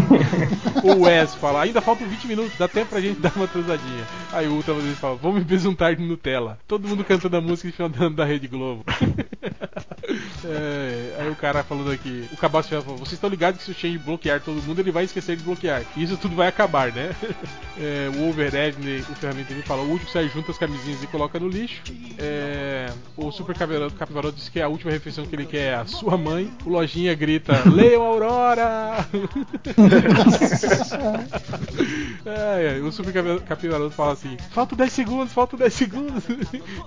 o 0.84 1.04
Wes 1.04 1.36
fala, 1.46 1.62
ainda 1.62 1.80
faltam 1.80 2.08
20 2.08 2.28
minutos, 2.28 2.58
dá 2.58 2.68
tempo 2.68 2.90
pra 2.90 3.00
gente 3.00 3.20
dar 3.22 3.32
uma 3.36 3.48
transadinha. 3.48 4.04
Aí 4.32 4.48
o 4.48 4.54
Ultra 4.54 4.74
Valdez 4.74 4.98
fala, 4.98 5.16
vamos 5.16 5.38
me 5.40 5.44
besuntar 5.44 5.96
de 5.96 6.04
Nutella. 6.04 6.58
Todo 6.68 6.88
mundo 6.88 7.04
cantando 7.04 7.38
a 7.38 7.42
música 7.42 7.84
e 7.84 7.86
andando 7.86 8.16
da 8.16 8.26
Rede 8.26 8.48
Globo. 8.48 8.84
É, 10.44 11.16
aí 11.20 11.30
o 11.30 11.36
cara 11.36 11.64
falando 11.64 11.92
aqui, 11.92 12.28
o 12.32 12.38
Cabaço 12.38 12.70
falou, 12.70 12.98
vocês 12.98 13.14
estão 13.14 13.30
ligados 13.30 13.60
que 13.60 13.66
se 13.66 13.72
o 13.72 13.74
Shane 13.74 13.98
bloquear 13.98 14.42
todo 14.42 14.62
mundo, 14.62 14.80
ele 14.80 14.92
vai 14.92 15.04
esquecer 15.04 15.36
de 15.36 15.44
bloquear. 15.44 15.84
E 15.96 16.04
isso 16.04 16.18
tudo 16.18 16.36
vai 16.36 16.48
acabar, 16.48 16.92
né? 16.92 17.16
É, 17.78 18.10
o 18.16 18.30
Overedney, 18.30 19.02
o 19.02 19.16
ferramenta 19.16 19.52
ele 19.52 19.62
fala, 19.62 19.82
o 19.82 19.90
último 19.90 20.10
sai 20.10 20.30
junta 20.30 20.50
as 20.50 20.58
camisinhas 20.58 21.04
e 21.04 21.08
coloca 21.08 21.38
no 21.38 21.50
lixo. 21.50 21.82
É, 22.18 22.90
o 23.18 23.30
Super 23.34 23.54
Capivarão 23.54 24.32
disse 24.32 24.50
que 24.50 24.62
a 24.62 24.70
última 24.70 24.94
refeição 24.94 25.26
que 25.26 25.36
ele 25.36 25.46
quer 25.46 25.72
é 25.72 25.76
a 25.76 25.86
sua 25.86 26.18
mãe. 26.18 26.50
O 26.66 26.70
Lojinha 26.70 27.14
grita, 27.14 27.64
leiam 27.70 28.02
Aurora! 28.02 29.06
é, 32.26 32.78
é, 32.78 32.82
o 32.82 32.90
Super 32.94 33.42
Capivarão 33.42 33.92
fala 33.92 34.14
assim, 34.14 34.38
falta 34.52 34.74
10 34.74 34.94
segundos, 34.94 35.34
falta 35.34 35.58
10 35.58 35.74
segundos. 35.74 36.24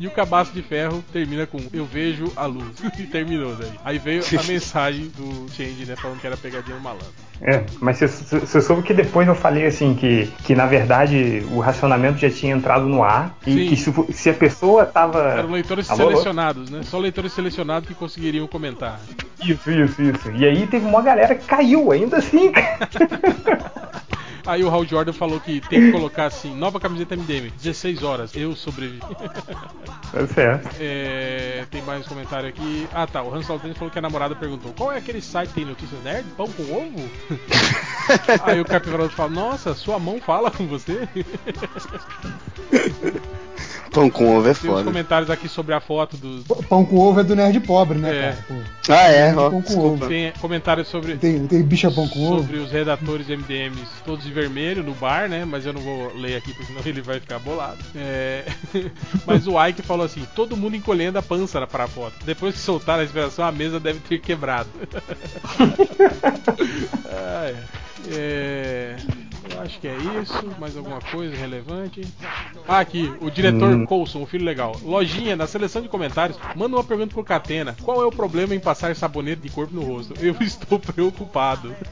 e 0.00 0.06
o 0.06 0.10
Cabaço 0.10 0.52
de 0.52 0.62
Ferro 0.62 1.04
termina 1.12 1.46
com, 1.46 1.58
eu 1.70 1.84
vejo 1.84 2.32
a 2.34 2.46
luz. 2.46 2.78
Terminou 3.08 3.54
daí. 3.54 3.72
Aí 3.84 3.98
veio 3.98 4.22
a 4.22 4.42
mensagem 4.44 5.08
do 5.08 5.48
Change, 5.52 5.86
né, 5.86 5.96
falando 5.96 6.20
que 6.20 6.26
era 6.26 6.36
pegadinha 6.36 6.76
no 6.76 6.82
malandro. 6.82 7.06
É, 7.40 7.64
mas 7.80 8.00
você 8.00 8.60
soube 8.60 8.82
que 8.82 8.92
depois 8.92 9.28
eu 9.28 9.34
falei 9.34 9.66
assim 9.66 9.94
que, 9.94 10.26
que 10.44 10.56
na 10.56 10.66
verdade 10.66 11.46
o 11.52 11.60
racionamento 11.60 12.18
já 12.18 12.28
tinha 12.28 12.54
entrado 12.54 12.86
no 12.86 13.04
ar 13.04 13.36
e 13.46 13.52
Sim. 13.52 13.68
que 13.68 13.76
se, 13.76 14.12
se 14.12 14.30
a 14.30 14.34
pessoa 14.34 14.84
tava. 14.84 15.20
Eram 15.20 15.52
leitores 15.52 15.88
alô? 15.88 16.10
selecionados, 16.10 16.68
né? 16.68 16.82
Só 16.82 16.98
leitores 16.98 17.32
selecionados 17.32 17.88
que 17.88 17.94
conseguiriam 17.94 18.46
comentar. 18.48 19.00
Isso, 19.40 19.70
isso, 19.70 20.02
isso. 20.02 20.30
E 20.32 20.44
aí 20.44 20.66
teve 20.66 20.84
uma 20.84 21.00
galera 21.00 21.34
que 21.34 21.46
caiu 21.46 21.92
ainda 21.92 22.16
assim. 22.16 22.52
Aí 24.48 24.64
o 24.64 24.70
Hal 24.70 24.82
Jordan 24.86 25.12
falou 25.12 25.38
que 25.38 25.60
tem 25.60 25.78
que 25.78 25.92
colocar 25.92 26.24
assim, 26.24 26.56
nova 26.56 26.80
camiseta 26.80 27.14
MDM, 27.14 27.50
16 27.50 28.02
horas, 28.02 28.34
eu 28.34 28.56
sobrevivi. 28.56 29.00
Tá 30.10 30.26
certo. 30.26 30.74
É, 30.80 31.66
tem 31.70 31.82
mais 31.82 32.06
um 32.06 32.08
comentário 32.08 32.48
aqui. 32.48 32.88
Ah 32.94 33.06
tá, 33.06 33.22
o 33.22 33.34
Hans 33.34 33.50
Alden 33.50 33.74
falou 33.74 33.90
que 33.90 33.98
a 33.98 34.02
namorada 34.02 34.34
perguntou: 34.34 34.72
qual 34.72 34.90
é 34.90 34.96
aquele 34.96 35.20
site 35.20 35.50
que 35.50 35.56
tem 35.56 35.66
notícias 35.66 36.02
nerd? 36.02 36.26
Pão 36.34 36.50
com 36.50 36.62
ovo? 36.62 37.10
Aí 38.42 38.58
o 38.58 38.64
Capivarão 38.64 39.10
fala: 39.10 39.28
Nossa, 39.28 39.74
sua 39.74 39.98
mão 39.98 40.18
fala 40.18 40.50
com 40.50 40.66
você? 40.66 41.06
Pão 43.90 44.10
com 44.10 44.36
ovo 44.36 44.48
é 44.48 44.54
Tem 44.54 44.70
uns 44.70 44.74
foda. 44.74 44.84
comentários 44.84 45.30
aqui 45.30 45.48
sobre 45.48 45.74
a 45.74 45.80
foto 45.80 46.16
dos. 46.16 46.44
Pão 46.68 46.84
com 46.84 46.96
ovo 46.96 47.20
é 47.20 47.24
do 47.24 47.34
nerd 47.34 47.58
pobre, 47.60 47.98
né, 47.98 48.10
É. 48.10 48.32
cara? 48.32 48.62
Ah, 48.88 49.08
é, 49.10 49.34
ó. 49.36 49.50
Pão 49.50 49.62
com 49.62 49.78
ovo. 49.78 50.06
Tem 50.08 50.32
comentários 50.40 50.88
sobre. 50.88 51.16
Tem, 51.16 51.46
tem 51.46 51.62
bicha 51.62 51.90
pão 51.90 52.06
com 52.08 52.20
ovo? 52.26 52.42
sobre 52.42 52.58
os 52.58 52.70
redatores 52.70 53.26
MDMs 53.28 53.86
todos 54.04 54.24
de 54.24 54.32
vermelho 54.32 54.82
no 54.82 54.94
bar, 54.94 55.28
né? 55.28 55.44
Mas 55.44 55.66
eu 55.66 55.72
não 55.72 55.80
vou 55.80 56.12
ler 56.16 56.36
aqui 56.36 56.52
porque 56.52 56.66
senão 56.66 56.80
ele 56.84 57.00
vai 57.02 57.18
ficar 57.20 57.38
bolado. 57.38 57.78
É... 57.96 58.44
Mas 59.26 59.46
o 59.46 59.62
Ike 59.66 59.82
falou 59.82 60.06
assim: 60.06 60.26
todo 60.34 60.56
mundo 60.56 60.76
encolhendo 60.76 61.18
a 61.18 61.22
pança 61.22 61.66
para 61.66 61.84
a 61.84 61.88
foto. 61.88 62.14
Depois 62.24 62.54
que 62.54 62.60
soltaram 62.60 63.00
a 63.00 63.02
respiração, 63.02 63.44
a 63.44 63.52
mesa 63.52 63.80
deve 63.80 64.00
ter 64.00 64.18
quebrado. 64.20 64.68
Ah, 67.10 67.46
é. 67.50 67.54
É, 68.10 68.96
Eu 69.50 69.60
acho 69.62 69.78
que 69.80 69.88
é 69.88 69.96
isso. 70.22 70.44
Mais 70.58 70.76
alguma 70.76 71.00
coisa 71.00 71.34
relevante? 71.36 72.02
Ah, 72.66 72.80
aqui, 72.80 73.12
o 73.20 73.30
diretor 73.30 73.70
Hum. 73.70 73.86
Coulson, 73.86 74.22
o 74.22 74.26
filho 74.26 74.44
legal. 74.44 74.76
Lojinha, 74.82 75.36
na 75.36 75.46
seleção 75.46 75.80
de 75.82 75.88
comentários, 75.88 76.38
manda 76.54 76.76
uma 76.76 76.84
pergunta 76.84 77.14
pro 77.14 77.24
Catena: 77.24 77.74
Qual 77.82 78.02
é 78.02 78.06
o 78.06 78.10
problema 78.10 78.54
em 78.54 78.60
passar 78.60 78.94
sabonete 78.94 79.42
de 79.42 79.50
corpo 79.50 79.74
no 79.74 79.82
rosto? 79.82 80.14
Eu 80.20 80.36
estou 80.40 80.78
preocupado. 80.78 81.74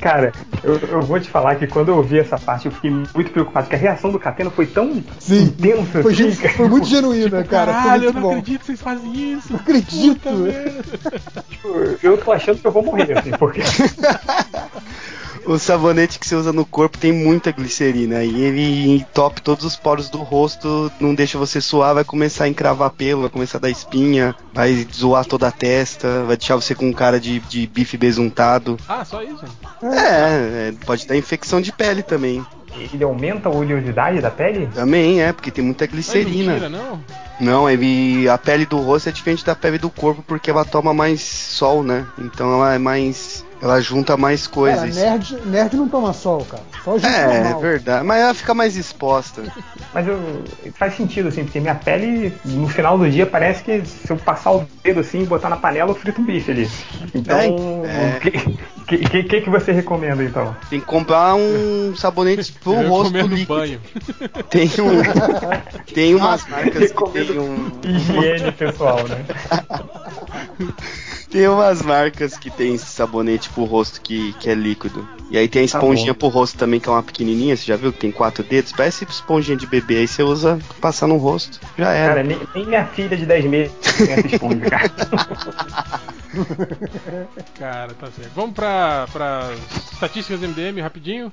Cara, 0.00 0.32
eu, 0.62 0.76
eu 0.78 1.02
vou 1.02 1.20
te 1.20 1.28
falar 1.28 1.56
que 1.56 1.66
quando 1.66 1.88
eu 1.88 1.96
ouvi 1.96 2.18
essa 2.18 2.38
parte 2.38 2.66
eu 2.66 2.72
fiquei 2.72 2.90
muito 2.90 3.30
preocupado, 3.30 3.66
porque 3.66 3.76
a 3.76 3.78
reação 3.78 4.10
do 4.10 4.18
Catena 4.18 4.50
foi 4.50 4.66
tão 4.66 5.02
Sim. 5.18 5.42
intensa 5.44 6.02
Foi, 6.02 6.12
assim, 6.12 6.34
cara. 6.36 6.54
foi 6.54 6.68
muito 6.68 6.86
genuína, 6.86 7.44
cara. 7.44 7.72
Foi 7.72 7.82
Caralho, 7.82 8.04
eu 8.04 8.12
não 8.12 8.22
bom. 8.22 8.30
acredito 8.30 8.60
que 8.60 8.66
vocês 8.66 8.80
fazem 8.80 9.32
isso. 9.34 9.52
Não 9.52 9.60
acredito. 9.60 10.20
Puta 10.20 10.32
merda. 10.32 10.84
Eu 12.02 12.18
tô 12.18 12.32
achando 12.32 12.58
que 12.60 12.66
eu 12.66 12.72
vou 12.72 12.82
morrer, 12.82 13.18
assim, 13.18 13.30
porque. 13.32 13.60
O 15.46 15.58
sabonete 15.58 16.18
que 16.18 16.28
você 16.28 16.34
usa 16.34 16.52
no 16.52 16.64
corpo 16.64 16.98
tem 16.98 17.12
muita 17.12 17.50
glicerina 17.50 18.22
e 18.22 18.42
ele 18.42 18.90
entope 18.96 19.40
todos 19.42 19.64
os 19.64 19.74
poros 19.74 20.08
do 20.08 20.18
rosto, 20.18 20.92
não 21.00 21.14
deixa 21.14 21.38
você 21.38 21.60
suar, 21.60 21.94
vai 21.94 22.04
começar 22.04 22.44
a 22.44 22.48
encravar 22.48 22.90
pelo, 22.90 23.22
vai 23.22 23.30
começar 23.30 23.58
a 23.58 23.62
dar 23.62 23.70
espinha, 23.70 24.34
vai 24.52 24.86
zoar 24.94 25.24
toda 25.24 25.48
a 25.48 25.52
testa, 25.52 26.24
vai 26.24 26.36
deixar 26.36 26.56
você 26.56 26.74
com 26.74 26.86
um 26.86 26.92
cara 26.92 27.18
de, 27.18 27.40
de 27.40 27.66
bife 27.66 27.96
besuntado. 27.96 28.76
Ah, 28.88 29.04
só 29.04 29.22
isso? 29.22 29.44
É, 29.82 30.68
é, 30.68 30.74
pode 30.84 31.06
dar 31.06 31.16
infecção 31.16 31.60
de 31.60 31.72
pele 31.72 32.02
também. 32.02 32.44
Ele 32.92 33.02
aumenta 33.02 33.48
a 33.48 33.52
oleosidade 33.52 34.20
da 34.20 34.30
pele? 34.30 34.68
Também 34.68 35.22
é, 35.22 35.32
porque 35.32 35.50
tem 35.50 35.64
muita 35.64 35.84
Mas 35.84 35.90
não 35.90 35.96
glicerina. 35.96 36.54
tira, 36.54 36.68
não? 36.68 37.00
Não, 37.40 37.68
ele, 37.70 38.28
a 38.28 38.38
pele 38.38 38.66
do 38.66 38.78
rosto 38.78 39.08
é 39.08 39.12
diferente 39.12 39.44
da 39.44 39.56
pele 39.56 39.78
do 39.78 39.90
corpo 39.90 40.22
porque 40.22 40.50
ela 40.50 40.64
toma 40.64 40.92
mais 40.94 41.20
sol, 41.22 41.82
né? 41.82 42.06
Então 42.18 42.52
ela 42.54 42.74
é 42.74 42.78
mais. 42.78 43.44
Ela 43.60 43.80
junta 43.80 44.16
mais 44.16 44.46
Cara, 44.46 44.54
coisas. 44.54 44.96
nerd, 44.96 45.36
nerd 45.46 45.76
não 45.76 45.88
toma 45.88 46.12
sol, 46.12 46.44
cara. 46.48 46.62
Só 46.84 46.96
gente 46.98 47.06
é, 47.14 47.22
é 47.22 47.40
normal. 47.44 47.60
verdade. 47.60 48.04
Mas 48.06 48.20
ela 48.22 48.34
fica 48.34 48.54
mais 48.54 48.76
exposta. 48.76 49.42
Mas 49.92 50.06
eu, 50.06 50.18
faz 50.74 50.94
sentido, 50.94 51.28
assim, 51.28 51.44
porque 51.44 51.60
minha 51.60 51.74
pele, 51.74 52.32
no 52.44 52.68
final 52.68 52.96
do 52.96 53.08
dia, 53.10 53.26
parece 53.26 53.62
que 53.62 53.84
se 53.84 54.10
eu 54.10 54.16
passar 54.16 54.52
o 54.52 54.66
dedo 54.82 55.00
assim 55.00 55.22
e 55.22 55.26
botar 55.26 55.48
na 55.48 55.56
panela, 55.56 55.90
eu 55.90 55.94
frito 55.94 56.20
um 56.20 56.24
bife 56.24 56.50
ali. 56.50 56.70
Então, 57.14 57.36
É, 57.84 58.16
o 58.16 58.20
que, 58.86 58.98
que, 58.98 59.22
que, 59.24 59.40
que 59.42 59.50
você 59.50 59.72
recomenda, 59.72 60.22
então? 60.22 60.56
Tem 60.68 60.80
que 60.80 60.86
comprar 60.86 61.34
um 61.34 61.94
sabonete 61.96 62.52
pro 62.52 62.74
eu 62.74 62.88
rosto 62.88 63.12
recomendo 63.12 63.34
líquido. 63.36 63.54
banho. 63.54 63.80
Tem 64.48 64.70
um. 64.80 65.02
tem 65.92 66.14
umas 66.14 66.46
marcas 66.46 66.92
que 66.92 67.10
tem 67.10 67.38
um. 67.38 67.70
Higiene 67.84 68.52
pessoal, 68.52 68.98
né? 69.06 69.24
Tem 71.30 71.46
umas 71.48 71.80
marcas 71.82 72.36
que 72.36 72.50
tem 72.50 72.76
sabonete 72.76 73.48
pro 73.50 73.64
rosto 73.64 74.00
que, 74.00 74.32
que 74.34 74.50
é 74.50 74.54
líquido. 74.54 75.06
E 75.30 75.38
aí 75.38 75.48
tem 75.48 75.62
a 75.62 75.64
esponjinha 75.64 76.12
bom. 76.12 76.18
pro 76.18 76.28
rosto 76.28 76.58
também, 76.58 76.69
que 76.78 76.88
é 76.88 76.92
uma 76.92 77.02
pequenininha, 77.02 77.56
você 77.56 77.64
já 77.64 77.76
viu 77.76 77.92
que 77.92 77.98
tem 77.98 78.12
quatro 78.12 78.44
dedos? 78.44 78.72
Parece 78.72 79.04
esponjinha 79.04 79.56
de 79.56 79.66
bebê, 79.66 79.96
aí 79.98 80.06
você 80.06 80.22
usa 80.22 80.58
pra 80.68 80.76
passar 80.80 81.06
no 81.06 81.16
rosto. 81.16 81.58
Já 81.76 81.90
era. 81.92 82.08
Cara, 82.14 82.22
nem, 82.22 82.38
nem 82.54 82.66
minha 82.66 82.84
filha 82.86 83.16
de 83.16 83.26
10 83.26 83.44
meses 83.46 83.72
tem 83.96 84.12
essa 84.12 84.26
esponja, 84.26 84.60
cara. 84.70 84.90
Cara, 87.58 87.92
tá 87.94 88.06
certo. 88.06 88.30
Vamos 88.34 88.54
pra, 88.54 89.06
pra 89.12 89.50
estatísticas 89.92 90.40
MDM 90.40 90.80
rapidinho. 90.80 91.32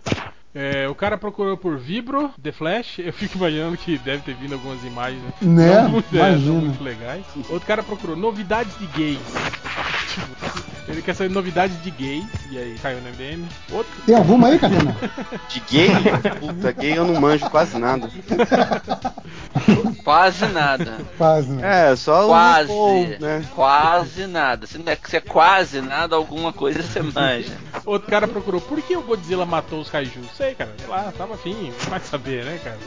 É, 0.55 0.88
o 0.89 0.95
cara 0.95 1.18
procurou 1.19 1.55
por 1.55 1.77
Vibro, 1.77 2.31
The 2.41 2.51
Flash. 2.51 2.97
Eu 2.99 3.14
fico 3.14 3.38
imaginando 3.38 3.77
que 3.77 3.97
deve 3.99 4.23
ter 4.23 4.34
vindo 4.35 4.53
algumas 4.53 4.84
imagens 4.84 5.22
Né? 5.41 5.81
não, 5.84 5.89
muito, 5.89 6.15
é, 6.15 6.19
não 6.19 6.27
Imagina. 6.30 6.53
muito 6.61 6.84
legais. 6.84 7.23
Outro 7.49 7.68
cara 7.68 7.84
procurou 7.84 8.15
novidades 8.15 8.76
de 8.80 8.88
gays. 8.88 9.19
Ele 10.88 11.01
quer 11.01 11.14
saber 11.14 11.30
novidades 11.30 11.81
de 11.84 11.91
gays. 11.91 12.26
E 12.49 12.57
aí 12.57 12.76
caiu 12.81 13.01
no 13.01 13.09
MDM. 13.09 13.45
Outro. 13.72 13.91
Tem 14.05 14.15
alguma 14.15 14.47
aí, 14.47 14.57
Catena? 14.57 14.95
De 15.49 15.59
gay? 15.69 15.89
Puta, 16.39 16.72
gay 16.72 16.97
eu 16.97 17.05
não 17.05 17.19
manjo 17.19 17.49
quase 17.49 17.77
nada. 17.77 18.09
Quase 20.08 20.46
nada. 20.46 21.00
Quase, 21.18 21.50
né? 21.52 21.92
É, 21.92 21.96
só 21.98 22.24
o 22.24 22.28
Quase. 22.30 22.70
RuPaul, 22.72 23.08
né? 23.20 23.46
Quase 23.54 24.26
nada. 24.26 24.66
Se 24.66 24.78
não 24.78 24.90
é, 24.90 24.98
se 25.04 25.18
é 25.18 25.20
quase 25.20 25.82
nada, 25.82 26.16
alguma 26.16 26.54
coisa 26.54 26.82
você 26.82 27.02
manja. 27.04 27.52
Outro 27.86 28.10
cara 28.10 28.26
procurou, 28.26 28.62
por 28.62 28.82
que 28.82 28.96
o 28.96 29.02
Godzilla 29.02 29.46
matou 29.46 29.82
os 29.82 29.90
kaijus? 29.90 30.26
Sei, 30.38 30.56
cara, 30.56 30.72
sei 30.78 30.88
lá, 30.88 31.12
tava 31.18 31.34
afim, 31.34 31.74
vai 31.90 32.00
saber, 32.00 32.46
né, 32.46 32.58
cara? 32.64 32.78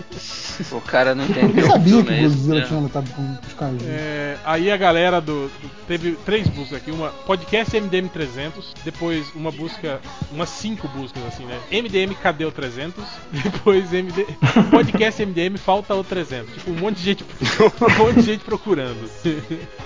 O 0.72 0.80
cara 0.80 1.14
não 1.14 1.24
Eu 1.24 1.30
entendeu. 1.30 1.54
nem 1.56 1.66
sabia 1.70 1.98
o 1.98 2.04
que 2.06 2.12
o 2.12 2.22
Godzilla 2.22 2.60
né? 2.60 2.66
tinha 2.66 2.80
lutado 2.80 3.10
com 3.10 3.36
os 3.46 3.52
caras. 3.52 3.82
É, 3.86 4.36
aí 4.42 4.70
a 4.72 4.76
galera 4.78 5.20
do, 5.20 5.48
do- 5.48 5.80
Teve 5.86 6.12
três 6.24 6.46
buscas 6.48 6.78
aqui: 6.78 6.90
uma 6.90 7.08
podcast 7.26 7.78
MDM 7.78 8.08
300, 8.08 8.72
depois 8.82 9.26
uma 9.34 9.50
busca. 9.50 10.00
Umas 10.32 10.48
cinco 10.48 10.88
buscas 10.88 11.22
assim, 11.26 11.44
né? 11.44 11.58
MDM 11.70 12.14
cadê 12.14 12.44
o 12.46 12.52
300? 12.52 13.04
Depois 13.30 13.92
MD, 13.92 14.24
podcast 14.70 15.24
MDM 15.26 15.58
falta 15.58 15.94
o 15.94 16.02
300. 16.04 16.54
Tipo, 16.54 16.70
um 16.70 16.76
monte 16.78 17.02
de 17.02 17.09
gente, 17.10 17.24
um 17.60 17.98
monte 17.98 18.14
de 18.16 18.22
gente 18.22 18.44
procurando 18.44 19.10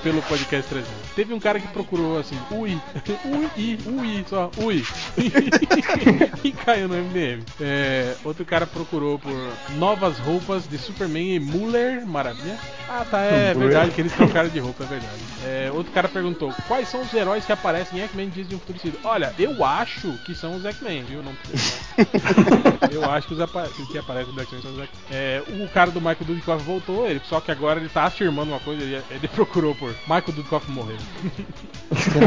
pelo 0.02 0.22
podcast 0.22 0.68
300. 0.68 0.90
Teve 1.14 1.34
um 1.34 1.40
cara 1.40 1.58
que 1.58 1.68
procurou 1.68 2.18
assim: 2.18 2.38
ui, 2.50 2.78
ui, 3.24 3.78
ui, 3.86 4.24
só 4.28 4.50
ui. 4.58 4.84
e 6.44 6.52
caiu 6.52 6.88
no 6.88 6.94
MDM. 6.94 7.42
É, 7.60 8.14
outro 8.24 8.44
cara 8.44 8.66
procurou 8.66 9.18
por 9.18 9.32
novas 9.76 10.18
roupas 10.18 10.68
de 10.68 10.78
Superman 10.78 11.36
e 11.36 11.40
Muller, 11.40 12.06
maravilha. 12.06 12.58
Ah, 12.88 13.04
tá, 13.10 13.20
é 13.20 13.54
verdade 13.54 13.92
que 13.92 14.00
eles 14.02 14.12
trocaram 14.12 14.48
de 14.48 14.58
roupa, 14.58 14.84
é 14.84 14.86
verdade. 14.86 15.22
É, 15.44 15.70
outro 15.72 15.92
cara 15.92 16.08
perguntou: 16.08 16.52
quais 16.68 16.88
são 16.88 17.02
os 17.02 17.12
heróis 17.12 17.44
que 17.44 17.52
aparecem 17.52 17.98
em 17.98 18.02
X-Men 18.02 18.28
Dias 18.28 18.48
de 18.48 18.54
um 18.54 18.58
Futuro 18.58 18.76
Esquecido? 18.76 19.00
Olha, 19.04 19.34
eu 19.38 19.64
acho 19.64 20.12
que 20.24 20.34
são 20.34 20.56
os 20.56 20.64
X-Men, 20.64 21.04
viu? 21.04 21.22
Não 21.22 21.34
Eu 22.90 23.10
acho 23.10 23.28
que 23.28 23.34
os, 23.34 23.40
apa 23.40 23.68
que 23.90 23.98
aparecem 23.98 24.34
no 24.34 24.40
X-Men 24.40 24.62
são 24.62 24.72
os 24.72 24.78
X-Men. 24.78 24.88
É, 25.10 25.42
o 25.48 25.68
cara 25.68 25.90
do 25.90 26.00
Michael 26.00 26.24
Dudikoff 26.26 26.62
voltou, 26.64 27.06
ele, 27.14 27.24
só 27.24 27.40
que 27.40 27.50
agora 27.50 27.80
ele 27.80 27.88
tá 27.88 28.04
afirmando 28.04 28.50
uma 28.52 28.60
coisa, 28.60 28.82
ele, 28.82 29.02
ele 29.10 29.28
procurou 29.28 29.74
por 29.74 29.90
Michael 30.06 30.22
Dudikoff 30.32 30.70
morreu. 30.70 30.96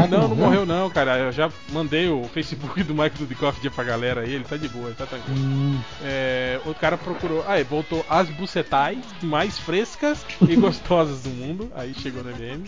Não, 0.08 0.28
não 0.28 0.36
morreu 0.36 0.64
não, 0.64 0.88
cara. 0.88 1.18
Eu 1.18 1.32
já 1.32 1.50
mandei 1.70 2.08
o 2.08 2.24
Facebook 2.32 2.82
do 2.82 2.92
Michael 2.94 3.12
Dudikoff 3.18 3.60
dia 3.60 3.70
pra 3.70 3.84
galera 3.84 4.22
aí, 4.22 4.32
ele 4.34 4.44
tá 4.44 4.56
de 4.56 4.68
boa, 4.68 4.86
ele 4.86 4.94
tá 4.94 5.04
tranquilo. 5.06 5.38
Hum, 5.38 5.78
É, 6.02 6.60
outro 6.64 6.80
cara 6.80 6.96
procurou. 6.96 7.44
É, 7.48 7.62
voltou 7.64 8.04
as 8.08 8.28
bucetais 8.30 8.98
mais 9.22 9.58
frescas 9.58 10.24
e 10.48 10.56
gostosas 10.56 11.22
do 11.22 11.30
mundo. 11.30 11.70
Aí 11.74 11.92
chegou 11.94 12.22
no 12.22 12.30
MM. 12.30 12.64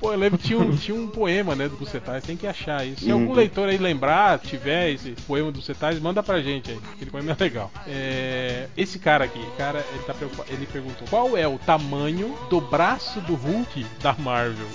Pô, 0.00 0.12
eu 0.12 0.18
lembro 0.18 0.38
que 0.38 0.46
tinha 0.48 0.58
um, 0.58 0.74
tinha 0.76 0.96
um 0.96 1.06
poema, 1.08 1.54
né, 1.54 1.68
do 1.68 1.76
bucetais. 1.76 2.24
Tem 2.24 2.36
que 2.36 2.46
achar 2.46 2.84
isso. 2.86 3.04
Se 3.04 3.10
algum 3.10 3.26
Uhum. 3.26 3.34
leitor 3.34 3.68
aí 3.68 3.76
lembrar, 3.78 4.38
tiver 4.38 4.90
esse 4.90 5.10
poema 5.26 5.50
do 5.52 5.58
bucetais, 5.58 5.98
manda 6.00 6.22
pra 6.22 6.40
gente 6.40 6.70
aí. 6.70 6.78
Aquele 6.94 7.10
poema 7.10 7.32
é 7.32 7.36
legal. 7.38 7.70
É, 7.86 8.68
esse 8.76 8.98
cara 8.98 9.24
aqui, 9.24 9.40
cara, 9.58 9.84
ele, 9.92 10.02
tá 10.04 10.14
preocupado, 10.14 10.48
ele 10.52 10.66
perguntou 10.66 11.06
qual 11.08 11.35
é 11.36 11.46
o 11.46 11.58
tamanho 11.58 12.34
do 12.50 12.60
braço 12.60 13.20
do 13.20 13.34
Hulk 13.34 13.86
da 14.02 14.14
Marvel. 14.18 14.66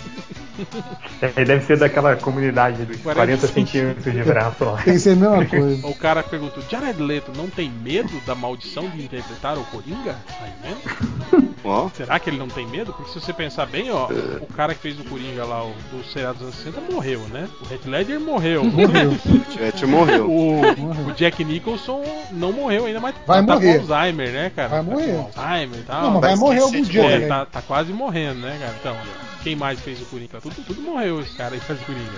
É, 1.22 1.44
deve 1.46 1.66
ser 1.66 1.78
daquela 1.78 2.16
comunidade 2.16 2.84
dos 2.86 2.98
40 3.02 3.16
40 3.16 3.48
centímetros 3.48 4.14
de 4.14 4.24
braço 4.24 4.64
lá. 4.64 4.78
tem 4.78 4.94
que 4.94 5.00
ser 5.00 5.12
a 5.12 5.16
mesma 5.16 5.46
coisa. 5.48 5.88
O 5.88 5.96
cara 5.96 6.22
perguntou: 6.22 6.64
Jared 6.70 7.02
Leto 7.02 7.32
não 7.36 7.48
tem 7.50 7.70
medo 7.70 8.12
da 8.26 8.36
maldição 8.36 8.88
de 8.90 9.04
interpretar 9.04 9.58
o 9.58 9.64
Coringa? 9.66 10.16
Aí 10.42 10.52
mesmo? 10.62 11.52
Ó. 11.64 11.90
Será 11.96 12.20
que 12.20 12.30
ele 12.30 12.38
não 12.38 12.48
tem 12.48 12.68
medo? 12.68 12.92
Porque 12.94 13.12
se 13.12 13.20
você 13.22 13.32
pensar 13.34 13.66
bem, 13.68 13.92
ó, 13.92 14.08
o 14.42 14.48
cara 14.54 14.74
que 14.76 14.82
fez 14.82 15.00
o 15.00 15.04
Coringa 15.04 15.46
lá, 15.46 15.64
o, 15.64 15.72
do 15.92 16.04
seriado 16.12 16.40
dos 16.40 16.44
anos 16.48 16.56
60, 16.56 16.82
morreu, 16.92 17.20
né? 17.32 17.48
O 17.62 17.74
Heath 17.74 17.86
Ledger 17.86 18.20
morreu. 18.20 18.64
Morreu. 18.64 19.12
Jet 19.58 19.86
morreu. 19.86 20.30
O, 20.30 20.56
Morreu. 20.82 21.08
o 21.08 21.14
Jack 21.14 21.44
Nicholson 21.44 22.04
não 22.32 22.52
morreu 22.52 22.86
ainda, 22.86 23.00
mas 23.00 23.16
Vai 23.26 23.46
tá 23.46 23.54
morrer. 23.54 23.80
com 23.80 23.94
Alzheimer, 23.94 24.30
né, 24.32 24.52
cara? 24.56 24.68
Vai 24.70 24.80
Tá 24.80 24.86
com 24.86 24.92
morrer. 24.92 25.18
Alzheimer 25.38 25.80
e 25.80 25.84
tal. 25.84 26.02
Não, 26.04 26.12
mas 26.12 26.22
vai 26.22 26.36
morrer 26.36 26.51
algum 26.60 26.82
dia, 26.82 27.02
É, 27.04 27.20
né? 27.20 27.28
tá, 27.28 27.46
tá 27.46 27.62
quase 27.62 27.92
morrendo, 27.94 28.40
né, 28.42 28.58
cara? 28.60 28.76
Então, 28.80 28.98
quem 29.44 29.56
mais 29.56 29.80
fez 29.80 30.02
o 30.02 30.06
Coringa? 30.06 30.42
Tudo, 30.42 30.56
tudo 30.66 30.82
morreu 30.82 31.22
esse 31.22 31.36
cara 31.36 31.54
aí 31.56 31.60
faz 31.62 31.82
o 31.82 31.86
Coringa. 31.86 32.12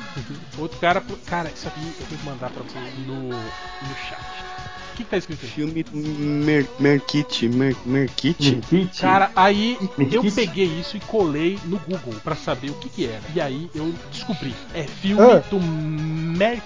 Outro 0.58 0.80
cara. 0.80 1.04
Cara, 1.26 1.50
isso 1.50 1.68
aqui 1.68 1.82
eu 2.00 2.06
tenho 2.08 2.20
que 2.20 2.26
mandar 2.26 2.50
pra 2.50 2.64
vocês 2.64 2.98
no, 3.08 3.30
no 3.30 3.96
chat. 4.10 4.53
O 4.94 4.96
que, 4.96 5.04
que 5.04 5.10
tá 5.10 5.18
escrito 5.18 5.40
aí? 5.44 5.50
Filme 5.50 5.82
do 5.84 5.98
Mer 5.98 6.68
Merkit. 6.80 7.50
Mer 7.50 7.76
Merkit? 7.84 8.60
Kit. 8.70 9.02
Cara, 9.02 9.32
aí 9.36 9.76
eu 9.98 10.22
Kit. 10.22 10.32
peguei 10.36 10.66
isso 10.66 10.96
e 10.98 11.00
colei 11.00 11.58
no 11.66 11.80
Google 11.80 12.14
pra 12.24 12.36
saber 12.36 12.70
o 12.70 12.76
que 12.76 12.90
que 12.90 13.06
era. 13.08 13.22
E 13.34 13.42
aí 13.42 13.70
eu 13.74 13.92
descobri. 14.12 14.54
É 14.76 14.84
filme 14.84 15.22
Ah. 15.24 15.42
do. 15.50 15.60
Mac 15.60 16.64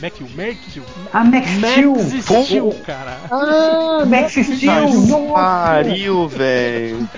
Merck 0.00 0.70
Steel. 0.70 0.84
Ah, 1.12 1.24
Max 1.24 1.48
Steel! 1.50 1.92
Max 1.96 2.46
Steel, 2.46 2.74
cara. 2.84 3.18
Ah, 3.30 4.04
Max 4.06 4.32
Steel! 4.34 5.32
Pariu, 5.34 6.28
velho. 6.28 7.08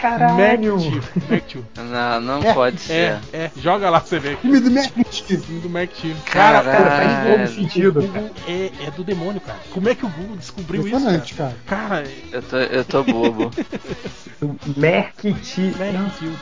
Caralho! 0.00 0.78
Steel. 0.80 1.64
Não, 1.76 2.20
não 2.20 2.42
É, 2.42 2.52
pode 2.52 2.80
ser. 2.80 2.92
É, 2.92 3.20
é. 3.32 3.50
Joga 3.56 3.88
lá 3.90 4.00
pra 4.00 4.08
você 4.08 4.18
ver. 4.18 4.36
filme 4.38 4.60
do 4.60 4.70
Mac. 4.70 4.90
Filme 5.10 5.60
do 5.60 5.70
Mac 5.70 5.90
Steel. 5.96 6.16
Caralho. 6.26 6.64
Faz 6.74 7.28
todo 7.28 7.44
o 7.44 7.54
sentido, 7.54 7.92
cara. 8.02 8.06
Google 8.06 8.30
é, 8.48 8.70
é 8.86 8.90
do 8.90 9.04
demônio, 9.04 9.40
cara. 9.40 9.58
Como 9.70 9.88
é 9.88 9.93
que 9.94 10.06
o 10.06 10.08
Google 10.08 10.36
descobriu 10.36 10.86
isso? 10.86 10.96
Impressionante, 10.96 11.34
Cara? 11.34 11.54
cara. 11.66 11.88
Cara, 11.88 12.08
Eu 12.32 12.42
tô, 12.42 12.56
eu 12.56 12.84
tô 12.84 13.04
bobo. 13.04 13.50
Mac 14.76 15.20
Steel. 15.42 16.32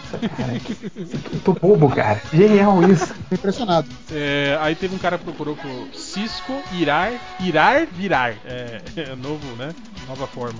Eu 1.32 1.40
tô 1.40 1.52
bobo, 1.52 1.88
cara. 1.90 2.20
Genial 2.32 2.82
isso. 2.90 3.14
Tô 3.28 3.34
impressionado. 3.34 3.88
É, 4.10 4.58
aí 4.60 4.74
teve 4.74 4.94
um 4.94 4.98
cara 4.98 5.18
que 5.18 5.24
procurou 5.24 5.56
por 5.56 5.88
Cisco 5.94 6.62
irar, 6.72 7.12
irar 7.40 7.86
virar. 7.86 8.34
É, 8.44 8.80
é 8.96 9.16
novo, 9.16 9.46
né? 9.56 9.74
Nova 10.08 10.26
forma. 10.26 10.58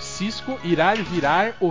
Cisco 0.00 0.58
irar 0.64 0.96
virar 0.96 1.56
o 1.60 1.70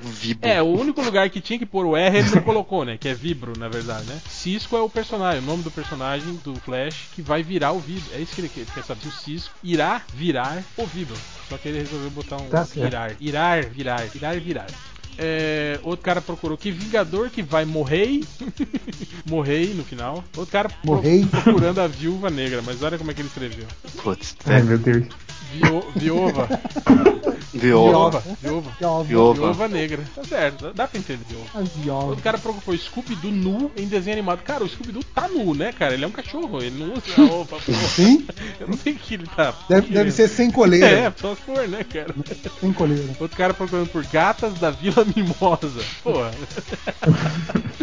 Vibo. 0.00 0.46
É, 0.46 0.62
o 0.62 0.66
único 0.66 1.00
lugar 1.02 1.28
que 1.30 1.40
tinha 1.40 1.58
que 1.58 1.66
pôr 1.66 1.86
o 1.86 1.96
R 1.96 2.18
ele 2.18 2.30
não 2.30 2.42
colocou, 2.42 2.84
né? 2.84 2.96
Que 2.98 3.08
é 3.08 3.14
Vibro, 3.14 3.52
na 3.58 3.68
verdade, 3.68 4.04
né? 4.06 4.20
Cisco 4.28 4.76
é 4.76 4.80
o 4.80 4.88
personagem, 4.90 5.40
o 5.40 5.46
nome 5.46 5.62
do 5.62 5.70
personagem 5.70 6.38
do 6.44 6.54
Flash 6.56 7.08
que 7.14 7.22
vai 7.22 7.42
virar 7.42 7.72
o 7.72 7.78
Vibro. 7.80 8.04
É 8.14 8.20
isso 8.20 8.34
que 8.34 8.40
ele 8.42 8.48
quer, 8.48 8.64
quer 8.66 8.84
saber. 8.84 9.00
Se 9.02 9.08
o 9.08 9.12
Cisco 9.12 9.54
irá 9.62 10.02
virar 10.14 10.62
o 10.76 10.84
Vibro. 10.86 11.16
Só 11.48 11.56
que 11.56 11.68
ele 11.68 11.78
resolveu 11.78 12.10
botar 12.10 12.36
um 12.36 12.48
Tá 12.48 12.66
irar. 12.76 13.16
Irar, 13.20 13.64
virar, 13.70 14.04
irar, 14.14 14.40
virar. 14.40 14.66
É, 15.18 15.80
outro 15.82 16.04
cara 16.04 16.20
procurou 16.20 16.58
que 16.58 16.70
Vingador 16.70 17.30
que 17.30 17.42
vai 17.42 17.64
morrer. 17.64 18.20
morrer 19.26 19.68
no 19.74 19.84
final. 19.84 20.22
Outro 20.36 20.52
cara 20.52 20.68
pro- 20.68 20.94
Morrei. 20.96 21.24
procurando 21.24 21.80
a 21.80 21.86
viúva 21.86 22.28
negra, 22.30 22.62
mas 22.64 22.82
olha 22.82 22.98
como 22.98 23.10
é 23.10 23.14
que 23.14 23.20
ele 23.22 23.28
escreveu. 23.28 23.66
Putz, 24.02 24.36
Ai, 24.44 24.62
meu 24.62 24.78
Deus. 24.78 25.04
Vio, 25.52 25.84
viúva. 25.94 26.48
Viola. 27.52 28.22
Viúva. 28.42 28.70
Viova. 28.78 29.04
Viúva. 29.04 29.34
Viúva 29.34 29.68
negra. 29.68 30.02
Tá 30.14 30.24
certo, 30.24 30.72
dá 30.72 30.86
pra 30.86 30.98
entender 30.98 31.24
viúva. 31.28 32.04
Outro 32.06 32.22
cara 32.22 32.38
procurou 32.38 32.78
Scooby-Doo 32.78 33.30
nu 33.30 33.70
em 33.76 33.86
desenho 33.86 34.16
animado. 34.16 34.42
Cara, 34.42 34.64
o 34.64 34.68
Scooby-Doo 34.68 35.02
tá 35.14 35.28
nu, 35.28 35.54
né, 35.54 35.72
cara? 35.72 35.94
Ele 35.94 36.04
é 36.04 36.08
um 36.08 36.12
cachorro, 36.12 36.62
ele 36.62 36.78
não 36.78 36.94
usa 36.94 37.32
roupa. 37.32 37.58
Sim, 37.94 38.26
Eu 38.60 38.68
não 38.68 38.76
sei 38.76 38.92
o 38.92 38.96
que 38.96 39.14
ele 39.14 39.26
tá. 39.26 39.54
deve, 39.68 39.92
deve 39.92 40.10
ser 40.10 40.28
sem 40.28 40.50
coleira. 40.50 40.86
É, 40.86 41.12
só 41.16 41.34
se 41.34 41.42
for, 41.42 41.66
né, 41.68 41.84
cara? 41.84 42.14
Sem 42.60 42.72
coleira. 42.72 43.04
Outro 43.20 43.36
cara 43.36 43.54
procurando 43.54 43.88
por 43.88 44.04
gatas 44.06 44.54
da 44.54 44.70
Vila 44.70 45.04
Mimosa. 45.04 45.82
Porra. 46.02 46.30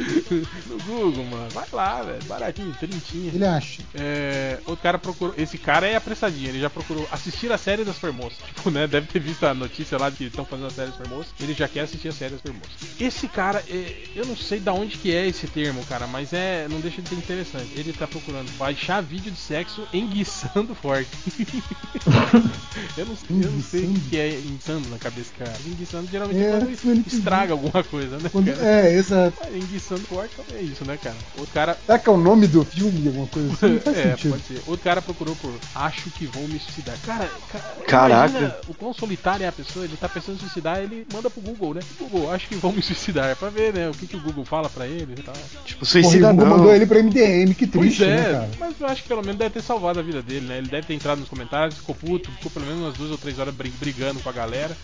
no 0.67 0.77
Google, 0.85 1.25
mano. 1.25 1.49
Vai 1.51 1.65
lá, 1.71 2.01
velho. 2.01 2.23
Baratinho, 2.25 2.75
trintinha. 2.79 3.31
Ele 3.33 3.45
acha. 3.45 3.81
É, 3.95 4.57
outro 4.65 4.83
cara 4.83 4.97
procurou. 4.97 5.33
Esse 5.37 5.57
cara 5.57 5.87
é 5.87 5.95
apressadinho, 5.95 6.49
ele 6.49 6.59
já 6.59 6.69
procurou 6.69 7.07
assistir 7.11 7.47
a 7.53 7.57
série 7.57 7.83
das 7.83 7.95
Supermoças. 7.95 8.37
Tipo, 8.53 8.69
né? 8.71 8.87
Deve 8.87 9.07
ter 9.07 9.19
visto 9.19 9.45
a 9.45 9.53
notícia 9.53 9.97
lá 9.97 10.09
de 10.09 10.17
que 10.17 10.23
estão 10.25 10.45
fazendo 10.45 10.67
a 10.67 10.71
série 10.71 10.87
das 10.87 10.97
Supermoças. 10.97 11.33
Ele 11.39 11.53
já 11.53 11.67
quer 11.67 11.81
assistir 11.81 12.07
a 12.07 12.11
série 12.13 12.31
das 12.31 12.41
Supermoças. 12.41 12.71
Esse 12.99 13.27
cara, 13.27 13.63
é, 13.69 13.93
eu 14.15 14.25
não 14.25 14.35
sei 14.37 14.59
da 14.59 14.73
onde 14.73 14.97
que 14.97 15.13
é 15.13 15.27
esse 15.27 15.47
termo, 15.47 15.83
cara, 15.85 16.07
mas 16.07 16.31
é. 16.33 16.67
Não 16.69 16.79
deixa 16.79 17.01
de 17.01 17.09
ser 17.09 17.15
interessante. 17.15 17.67
Ele 17.75 17.91
tá 17.93 18.07
procurando 18.07 18.49
baixar 18.57 19.01
vídeo 19.01 19.31
de 19.31 19.37
sexo 19.37 19.87
enguiçando 19.93 20.73
forte. 20.75 21.09
eu, 22.97 23.05
não, 23.05 23.17
eu 23.41 23.51
não 23.51 23.61
sei 23.61 23.85
o 23.85 23.93
que 23.93 24.17
é 24.17 24.33
enguiçando 24.39 24.89
na 24.89 24.97
cabeça, 24.97 25.31
cara. 25.37 25.53
Enguiçando 25.65 26.09
geralmente 26.09 26.39
É, 26.39 26.47
é 26.47 26.59
quando 26.59 26.71
entendi. 26.99 27.15
estraga 27.15 27.53
alguma 27.53 27.83
coisa, 27.83 28.17
né? 28.19 28.29
Quando- 28.29 28.53
cara? 28.53 28.65
é, 28.65 28.93
exato. 28.93 29.37
Enguiçando 29.53 30.01
forte 30.01 30.35
é 30.53 30.61
isso, 30.61 30.85
né, 30.85 30.97
cara? 30.97 31.15
Outro 31.37 31.53
cara 31.53 31.77
Será 31.85 31.99
que 31.99 32.09
é 32.09 32.11
o 32.11 32.17
nome 32.17 32.47
do 32.47 32.63
filme, 32.63 33.07
alguma 33.07 33.27
coisa 33.27 33.51
assim? 33.53 33.73
É, 33.93 34.11
sentido. 34.11 34.31
pode 34.31 34.43
ser. 34.43 34.61
Outro 34.67 34.83
cara 34.83 35.01
procurou 35.01 35.35
por 35.35 35.53
acho 35.75 36.09
que 36.11 36.25
vou 36.27 36.47
me 36.47 36.59
suicidar. 36.59 36.97
Cara, 37.05 37.25
ca- 37.27 37.42
Caraca. 37.87 38.29
imagina 38.29 38.55
o 38.67 38.73
quão 38.73 38.93
solitária 38.93 39.45
é 39.45 39.47
a 39.47 39.51
pessoa, 39.51 39.85
ele 39.85 39.95
tá 39.97 40.07
pensando 40.09 40.35
em 40.35 40.39
suicidar, 40.39 40.79
ele 40.79 41.05
manda 41.13 41.29
pro 41.29 41.41
Google, 41.41 41.73
né? 41.75 41.81
Google, 41.99 42.31
acho 42.31 42.47
que 42.47 42.55
vou 42.55 42.71
me 42.71 42.81
suicidar, 42.81 43.35
pra 43.35 43.49
ver, 43.49 43.73
né, 43.73 43.89
o 43.89 43.91
que, 43.93 44.07
que 44.07 44.15
o 44.15 44.19
Google 44.19 44.45
fala 44.45 44.69
pra 44.69 44.87
ele 44.87 45.15
e 45.17 45.21
tal. 45.21 45.33
Tipo, 45.65 45.79
Porra, 45.81 45.91
suicida 45.91 46.27
o 46.27 46.31
Google 46.31 46.47
não. 46.49 46.57
mandou 46.57 46.73
ele 46.73 46.85
pra 46.85 46.99
MDM, 47.03 47.53
que 47.53 47.67
Pois 47.67 47.85
triste, 47.85 48.03
é, 48.03 48.07
né, 48.07 48.23
cara? 48.23 48.49
mas 48.59 48.73
eu 48.79 48.87
acho 48.87 49.01
que 49.03 49.07
pelo 49.07 49.21
menos 49.21 49.37
deve 49.37 49.51
ter 49.51 49.61
salvado 49.61 49.99
a 49.99 50.03
vida 50.03 50.21
dele, 50.21 50.47
né? 50.47 50.57
Ele 50.57 50.67
deve 50.67 50.87
ter 50.87 50.93
entrado 50.93 51.19
nos 51.19 51.29
comentários, 51.29 51.77
ficou 51.77 51.93
puto, 51.95 52.31
ficou 52.31 52.51
pelo 52.51 52.65
menos 52.65 52.81
umas 52.81 52.93
duas 52.95 53.11
ou 53.11 53.17
três 53.17 53.37
horas 53.37 53.53
bri- 53.53 53.73
brigando 53.79 54.19
com 54.21 54.29
a 54.29 54.33
galera. 54.33 54.75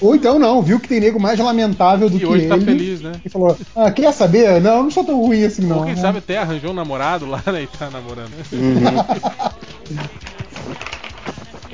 Ou 0.00 0.14
então 0.14 0.38
não, 0.38 0.62
viu 0.62 0.78
que 0.80 0.88
tem 0.88 1.00
nego 1.00 1.20
mais 1.20 1.38
lamentável 1.38 2.08
do 2.08 2.16
E 2.16 2.20
que 2.20 2.26
hoje 2.26 2.44
ele. 2.44 2.48
tá 2.48 2.58
feliz, 2.58 3.00
né? 3.00 3.12
E 3.24 3.28
falou, 3.28 3.56
ah, 3.76 3.90
quer 3.90 4.12
saber? 4.12 4.60
Não, 4.60 4.76
eu 4.78 4.82
não 4.84 4.90
sou 4.90 5.04
tão 5.04 5.20
ruim 5.20 5.44
assim 5.44 5.62
não. 5.66 5.78
Ou 5.78 5.84
quem 5.84 5.94
né? 5.94 6.00
sabe 6.00 6.18
até 6.18 6.38
arranjou 6.38 6.70
um 6.70 6.74
namorado 6.74 7.26
lá, 7.26 7.42
né? 7.46 7.62
E 7.62 7.66
tá 7.66 7.90
namorando. 7.90 8.30
Uhum. 8.52 8.74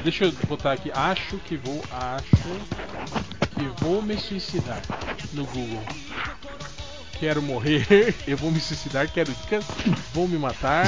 Deixa 0.03 0.25
eu 0.25 0.33
botar 0.47 0.73
aqui, 0.73 0.91
acho 0.95 1.37
que 1.39 1.57
vou, 1.57 1.83
acho 1.91 2.27
que 3.55 3.83
vou 3.83 4.03
me 4.03 4.17
suicidar 4.17 4.83
no 5.33 5.45
Google. 5.47 5.83
Quero 7.19 7.43
morrer, 7.43 8.15
eu 8.27 8.37
vou 8.37 8.51
me 8.51 8.59
suicidar, 8.59 9.07
quero 9.13 9.31
dicas, 9.31 9.65
vou 10.15 10.27
me 10.27 10.39
matar, 10.39 10.87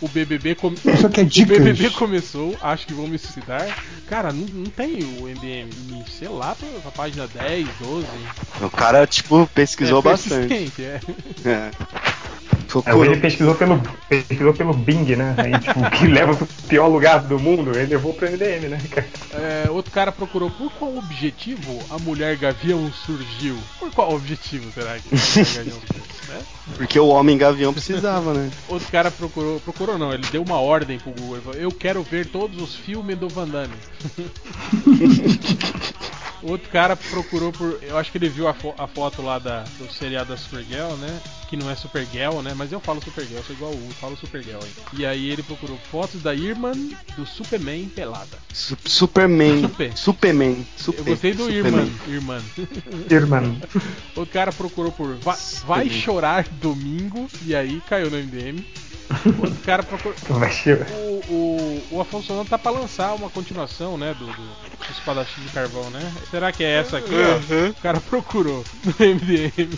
o 0.00 0.08
BBB, 0.08 0.56
com... 0.56 0.74
Só 1.00 1.08
que 1.08 1.20
é 1.20 1.24
o. 1.24 1.46
BBB 1.46 1.90
começou, 1.90 2.56
acho 2.60 2.88
que 2.88 2.92
vou 2.92 3.06
me 3.06 3.16
suicidar. 3.16 3.68
Cara, 4.08 4.32
não, 4.32 4.46
não 4.46 4.66
tem 4.66 4.98
o 5.20 5.28
MDM, 5.28 5.70
sei 6.08 6.28
lá, 6.28 6.56
pra 6.82 6.90
página 6.90 7.28
10, 7.28 7.68
12. 7.78 8.06
O 8.62 8.70
cara, 8.70 9.06
tipo, 9.06 9.46
pesquisou 9.54 10.00
é 10.00 10.02
bastante. 10.02 10.82
É. 10.82 11.00
É. 11.44 11.70
É, 12.52 12.56
Procurou. 12.70 13.04
ele 13.04 13.16
pesquisou 13.16 13.54
pelo, 13.54 13.82
pesquisou 14.08 14.54
pelo 14.54 14.72
Bing, 14.72 15.16
né? 15.16 15.34
Aí, 15.36 15.58
tipo, 15.58 15.80
o 15.80 15.90
que 15.90 16.06
leva 16.06 16.34
pro 16.34 16.46
pior 16.68 16.86
lugar 16.86 17.20
do 17.20 17.38
mundo, 17.38 17.76
ele 17.76 17.86
levou 17.86 18.14
pro 18.14 18.30
MDM, 18.30 18.68
né, 18.68 18.80
cara? 18.90 19.06
É, 19.32 19.70
outro 19.70 19.90
cara 19.90 20.12
procurou 20.12 20.50
por 20.50 20.70
qual 20.72 20.96
objetivo 20.96 21.78
a 21.90 21.98
mulher 21.98 22.36
gavião 22.36 22.90
surgiu. 23.04 23.56
Por 23.78 23.90
qual 23.90 24.14
objetivo 24.14 24.70
será 24.72 24.98
que 24.98 25.14
a 25.14 25.18
mulher 25.18 25.54
gavião 25.56 25.78
surgiu? 25.80 26.10
né? 26.30 26.42
Porque 26.76 26.98
o 26.98 27.08
homem 27.08 27.36
gavião 27.36 27.72
precisava, 27.72 28.32
né? 28.32 28.50
Outro 28.68 28.88
cara 28.90 29.10
procurou, 29.10 29.60
procurou 29.60 29.98
não, 29.98 30.12
ele 30.12 30.26
deu 30.30 30.42
uma 30.42 30.60
ordem 30.60 30.98
pro 30.98 31.12
Google. 31.12 31.36
Ele 31.36 31.42
falou, 31.42 31.60
eu 31.60 31.72
quero 31.72 32.02
ver 32.02 32.26
todos 32.26 32.60
os 32.62 32.76
filmes 32.76 33.18
do 33.18 33.28
Van 33.28 33.48
Damme. 33.48 33.74
Outro 36.42 36.68
cara 36.70 36.96
procurou 36.96 37.52
por. 37.52 37.78
Eu 37.82 37.98
acho 37.98 38.10
que 38.10 38.18
ele 38.18 38.28
viu 38.28 38.48
a, 38.48 38.54
fo- 38.54 38.74
a 38.78 38.86
foto 38.86 39.20
lá 39.22 39.38
da, 39.38 39.62
do 39.78 39.92
seriado 39.92 40.30
da 40.30 40.36
Supergirl, 40.36 40.94
né? 40.96 41.20
Que 41.48 41.56
não 41.56 41.68
é 41.70 41.74
Supergirl, 41.74 42.40
né? 42.40 42.54
Mas 42.56 42.72
eu 42.72 42.80
falo 42.80 43.02
Supergirl, 43.02 43.40
sou 43.46 43.54
igual 43.54 43.72
o 43.72 43.74
Hugo, 43.74 43.92
falo 44.00 44.16
Supergirl 44.16 44.58
aí. 44.62 44.70
E 45.00 45.04
aí 45.06 45.28
ele 45.30 45.42
procurou 45.42 45.76
fotos 45.90 46.22
da 46.22 46.34
Irman 46.34 46.96
do 47.16 47.26
Superman 47.26 47.88
pelada. 47.94 48.38
Su- 48.52 48.76
Superman. 48.86 49.60
Super. 49.62 49.96
Superman. 49.96 50.66
Super, 50.76 50.98
Eu 51.00 51.04
gostei 51.04 51.34
do 51.34 51.44
Superman. 51.44 51.92
Irman. 52.08 52.42
Irman. 53.08 53.10
Irmão. 53.10 53.56
Outro 54.16 54.32
cara 54.32 54.52
procurou 54.52 54.92
por 54.92 55.14
Va- 55.16 55.36
Vai 55.66 55.90
chorar 55.90 56.46
domingo. 56.60 57.28
E 57.44 57.54
aí 57.54 57.82
caiu 57.88 58.10
no 58.10 58.16
MDM. 58.16 58.64
Outro 59.38 59.56
cara 59.64 59.82
procurou. 59.82 60.14
Vai 60.38 60.52
ser. 60.52 60.86
O, 60.90 61.32
o, 61.32 61.82
o 61.92 62.00
Afonso 62.00 62.28
Solano 62.28 62.48
tá 62.48 62.58
pra 62.58 62.70
lançar 62.70 63.14
uma 63.14 63.28
continuação, 63.28 63.98
né? 63.98 64.14
Do, 64.14 64.26
do, 64.26 64.32
do 64.32 64.90
Espadachim 64.90 65.40
de 65.42 65.48
Carvão, 65.48 65.88
né? 65.90 66.00
Será 66.30 66.52
que 66.52 66.62
é 66.62 66.78
essa 66.78 66.98
aqui, 66.98 67.14
ó? 67.14 67.70
O 67.70 67.74
cara 67.82 68.00
procurou 68.00 68.64
no 68.84 68.92
MDM. 68.92 69.76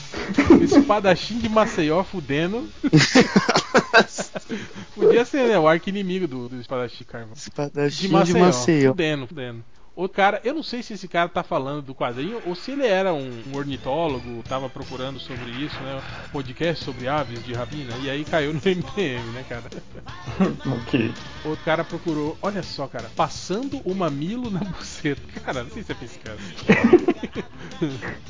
Espadachim 0.62 1.38
de 1.38 1.48
Maceió 1.48 2.04
fudendo. 2.04 2.68
Podia 4.94 5.24
ser, 5.24 5.48
né? 5.48 5.58
O 5.58 5.66
arco 5.66 5.88
inimigo 5.88 6.26
do, 6.26 6.48
do 6.48 6.60
Espadachim 6.60 6.98
de 6.98 7.04
Carvão. 7.04 7.32
Espadachim 7.34 8.06
De 8.06 8.12
Maceió. 8.12 8.34
de 8.34 8.40
Maceió. 8.40 8.90
Fudendo, 8.92 9.26
fudendo. 9.26 9.64
Outro 9.96 10.16
cara, 10.16 10.40
eu 10.42 10.52
não 10.52 10.62
sei 10.62 10.82
se 10.82 10.94
esse 10.94 11.06
cara 11.06 11.28
tá 11.28 11.44
falando 11.44 11.80
do 11.80 11.94
quadrinho 11.94 12.42
ou 12.44 12.56
se 12.56 12.72
ele 12.72 12.84
era 12.84 13.14
um, 13.14 13.42
um 13.46 13.56
ornitólogo, 13.56 14.42
tava 14.42 14.68
procurando 14.68 15.20
sobre 15.20 15.48
isso, 15.52 15.78
né? 15.80 16.02
Podcast 16.32 16.84
sobre 16.84 17.06
aves 17.06 17.44
de 17.44 17.52
rapina, 17.52 17.94
e 18.02 18.10
aí 18.10 18.24
caiu 18.24 18.52
no 18.52 18.58
MDM, 18.64 19.22
né, 19.32 19.44
cara? 19.48 19.62
ok. 20.82 21.14
Outro 21.44 21.64
cara 21.64 21.84
procurou, 21.84 22.36
olha 22.42 22.62
só, 22.64 22.88
cara, 22.88 23.08
passando 23.14 23.80
o 23.84 23.94
mamilo 23.94 24.50
na 24.50 24.60
buceta. 24.66 25.22
Cara, 25.44 25.62
não 25.62 25.70
sei 25.70 25.84
se 25.84 25.92
é 25.92 25.96
esse 26.02 26.18
cara. 26.18 26.38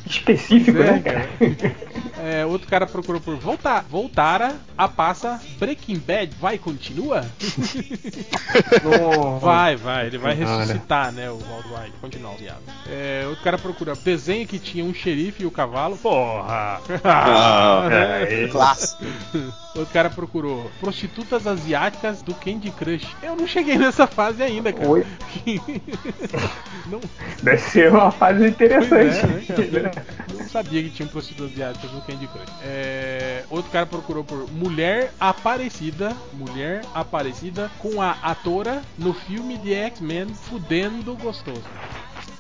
Específico, 0.07 0.79
é, 0.79 0.93
né, 0.93 1.01
cara? 1.01 1.29
É, 2.23 2.45
outro 2.45 2.69
cara 2.69 2.87
procurou 2.87 3.23
por 3.23 3.37
voltar, 3.37 3.83
voltara 3.89 4.57
a 4.77 4.87
passa 4.87 5.41
Breaking 5.59 5.99
Bad 5.99 6.35
vai 6.39 6.59
continua? 6.59 7.25
Vai, 9.41 9.77
vai, 9.77 10.07
ele 10.07 10.19
vai 10.19 10.35
ressuscitar, 10.35 11.11
né, 11.13 11.31
o 11.31 11.54
Walt 11.55 11.67
White, 11.67 11.97
continuar, 12.01 12.37
viado. 12.37 12.63
É, 12.91 13.25
outro 13.29 13.45
cara 13.45 13.57
procura 13.57 13.95
desenho 13.95 14.47
que 14.47 14.59
tinha 14.59 14.85
um 14.85 14.93
xerife 14.93 15.45
e 15.45 15.47
o 15.47 15.51
cavalo. 15.51 15.97
Porra! 15.97 16.81
Ah, 17.05 17.89
É, 18.29 18.49
Clássico. 18.49 19.05
Outro 19.75 19.93
cara 19.93 20.09
procurou 20.09 20.71
prostitutas 20.81 21.47
asiáticas 21.47 22.23
do 22.23 22.33
Candy 22.35 22.71
Crush. 22.71 23.07
Eu 23.23 23.35
não 23.35 23.47
cheguei 23.47 23.77
nessa 23.77 24.07
fase 24.07 24.43
ainda, 24.43 24.73
cara. 24.73 24.89
Oi. 24.89 25.05
não, 26.87 27.01
Deve 27.43 27.59
ser 27.59 27.91
uma 27.91 28.11
fase 28.11 28.47
interessante. 28.47 28.89
Pois 28.89 29.75
é, 29.75 29.81
né, 29.81 29.91
não 30.33 30.49
sabia 30.49 30.83
que 30.83 30.91
tinha 30.91 31.09
prostitutas 31.09 31.53
asiáticas 31.53 31.91
no 31.91 32.01
Candy 32.03 32.29
Crush. 32.29 32.53
É, 32.63 33.45
outro 33.51 33.71
cara 33.73 33.85
procurou 33.85 34.23
por 34.23 34.49
mulher 34.53 35.13
aparecida, 35.19 36.17
mulher 36.33 36.83
aparecida 36.95 37.71
com 37.79 38.01
a 38.01 38.13
atora 38.23 38.81
no 38.97 39.13
filme 39.13 39.59
de 39.59 39.75
X-Men 39.75 40.29
fudendo 40.35 41.17
gostoso. 41.17 41.65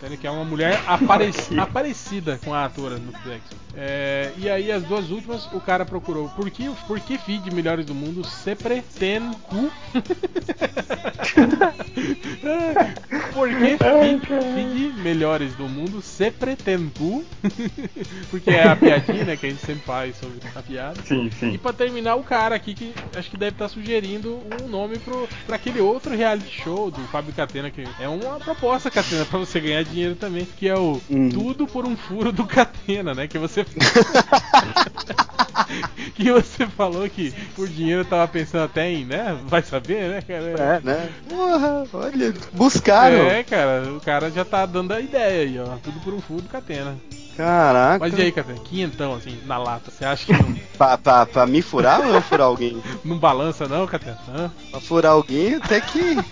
Entende? 0.04 0.18
Que 0.18 0.26
é 0.26 0.30
uma 0.30 0.44
mulher 0.44 0.78
apareci- 0.86 1.56
aparecida 1.58 2.38
com 2.44 2.52
a 2.52 2.66
atora 2.66 2.98
no 2.98 3.10
X-Men. 3.12 3.40
É, 3.76 4.30
e 4.36 4.48
aí 4.48 4.70
as 4.70 4.82
duas 4.84 5.10
últimas 5.10 5.46
o 5.52 5.60
cara 5.60 5.84
procurou 5.84 6.28
por 6.28 6.48
que, 6.50 6.70
por 6.86 7.00
que 7.00 7.18
feed 7.18 7.52
melhores 7.52 7.84
do 7.86 7.94
mundo 7.94 8.22
sempre 8.22 8.82
tem 8.98 9.32
cu? 9.48 9.70
por 13.32 13.48
que 13.48 13.78
feed, 13.78 14.26
feed 14.54 14.92
melhores 15.02 15.54
do 15.54 15.68
mundo 15.68 16.00
sempre 16.02 16.54
tem 16.56 16.88
cu? 16.96 17.24
Porque 18.30 18.50
é 18.50 18.68
a 18.68 18.76
piadinha 18.76 19.24
né, 19.24 19.36
que 19.36 19.46
a 19.46 19.50
gente 19.50 19.64
sempre 19.64 19.82
faz 19.84 20.16
sobre 20.16 20.38
a 20.54 20.62
piada. 20.62 21.00
Sim, 21.04 21.26
E 21.26 21.30
sim. 21.32 21.58
pra 21.58 21.72
terminar, 21.72 22.14
o 22.16 22.22
cara 22.22 22.54
aqui 22.54 22.74
que 22.74 22.94
acho 23.16 23.30
que 23.30 23.36
deve 23.36 23.52
estar 23.54 23.68
sugerindo 23.68 24.40
um 24.62 24.68
nome 24.68 24.98
pro, 24.98 25.28
pra 25.46 25.56
aquele 25.56 25.80
outro 25.80 26.14
reality 26.14 26.62
show 26.62 26.90
do 26.90 27.00
Fábio 27.08 27.32
Catena, 27.32 27.70
que 27.70 27.84
é 28.00 28.08
uma 28.08 28.38
proposta, 28.38 28.90
Catena, 28.90 29.24
pra 29.24 29.38
você 29.38 29.60
ganhar 29.60 29.82
dinheiro 29.82 29.93
também, 30.18 30.46
que 30.56 30.68
é 30.68 30.76
o 30.76 31.00
Uhum. 31.10 31.28
Tudo 31.28 31.66
por 31.66 31.84
um 31.86 31.96
Furo 31.96 32.32
do 32.32 32.44
Catena, 32.46 33.14
né? 33.14 33.28
Que 33.28 33.38
você. 33.38 33.64
que 36.14 36.30
você 36.30 36.66
falou 36.66 37.08
que 37.08 37.32
por 37.54 37.68
dinheiro 37.68 38.04
tava 38.04 38.26
pensando 38.28 38.64
até 38.64 38.90
em, 38.90 39.04
né? 39.04 39.38
Vai 39.44 39.62
saber, 39.62 40.08
né, 40.08 40.22
cara? 40.22 40.44
É, 40.44 40.80
né? 40.80 41.08
Porra, 41.28 41.84
olha, 41.92 42.34
buscaram. 42.52 43.26
É, 43.28 43.42
cara, 43.44 43.92
o 43.92 44.00
cara 44.00 44.30
já 44.30 44.44
tá 44.44 44.66
dando 44.66 44.92
a 44.92 45.00
ideia 45.00 45.42
aí, 45.42 45.58
ó. 45.58 45.76
Tudo 45.76 46.00
por 46.00 46.14
um 46.14 46.20
furo 46.20 46.42
do 46.42 46.48
Catena. 46.48 46.96
Caraca. 47.36 47.98
Mas 47.98 48.16
e 48.18 48.22
aí, 48.22 48.32
Catena? 48.32 48.58
Quinhentão, 48.60 49.14
assim, 49.14 49.38
na 49.46 49.58
lata. 49.58 49.90
Você 49.90 50.04
acha 50.04 50.24
que 50.26 50.32
não, 50.32 50.54
Pra, 50.78 50.96
pra, 50.98 51.26
pra 51.26 51.46
me 51.46 51.60
furar 51.62 52.00
ou 52.00 52.14
eu 52.14 52.22
furar 52.22 52.46
alguém? 52.46 52.80
não 53.04 53.18
balança, 53.18 53.66
não, 53.66 53.86
Catena? 53.86 54.18
Hã? 54.28 54.50
Pra 54.70 54.80
furar 54.80 55.12
alguém, 55.12 55.54
até 55.56 55.80
que. 55.80 56.16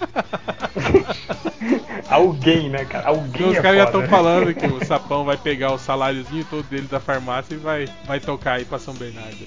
Alguém, 2.08 2.68
né, 2.68 2.84
cara? 2.84 3.08
Alguém 3.08 3.30
Então, 3.34 3.50
os 3.50 3.56
é 3.56 3.62
caras 3.62 3.78
já 3.78 3.84
estão 3.84 4.00
né? 4.02 4.08
falando 4.08 4.52
que 4.54 4.66
o 4.66 4.84
sapão 4.84 5.24
vai 5.24 5.36
pegar 5.36 5.72
o 5.72 5.78
saláriozinho 5.78 6.44
todo 6.50 6.64
dele 6.64 6.86
da 6.86 7.00
farmácia 7.00 7.54
e 7.54 7.56
vai, 7.56 7.88
vai 8.04 8.20
tocar 8.20 8.54
aí 8.54 8.64
pra 8.66 8.78
São 8.78 8.92
Bernardo. 8.92 9.38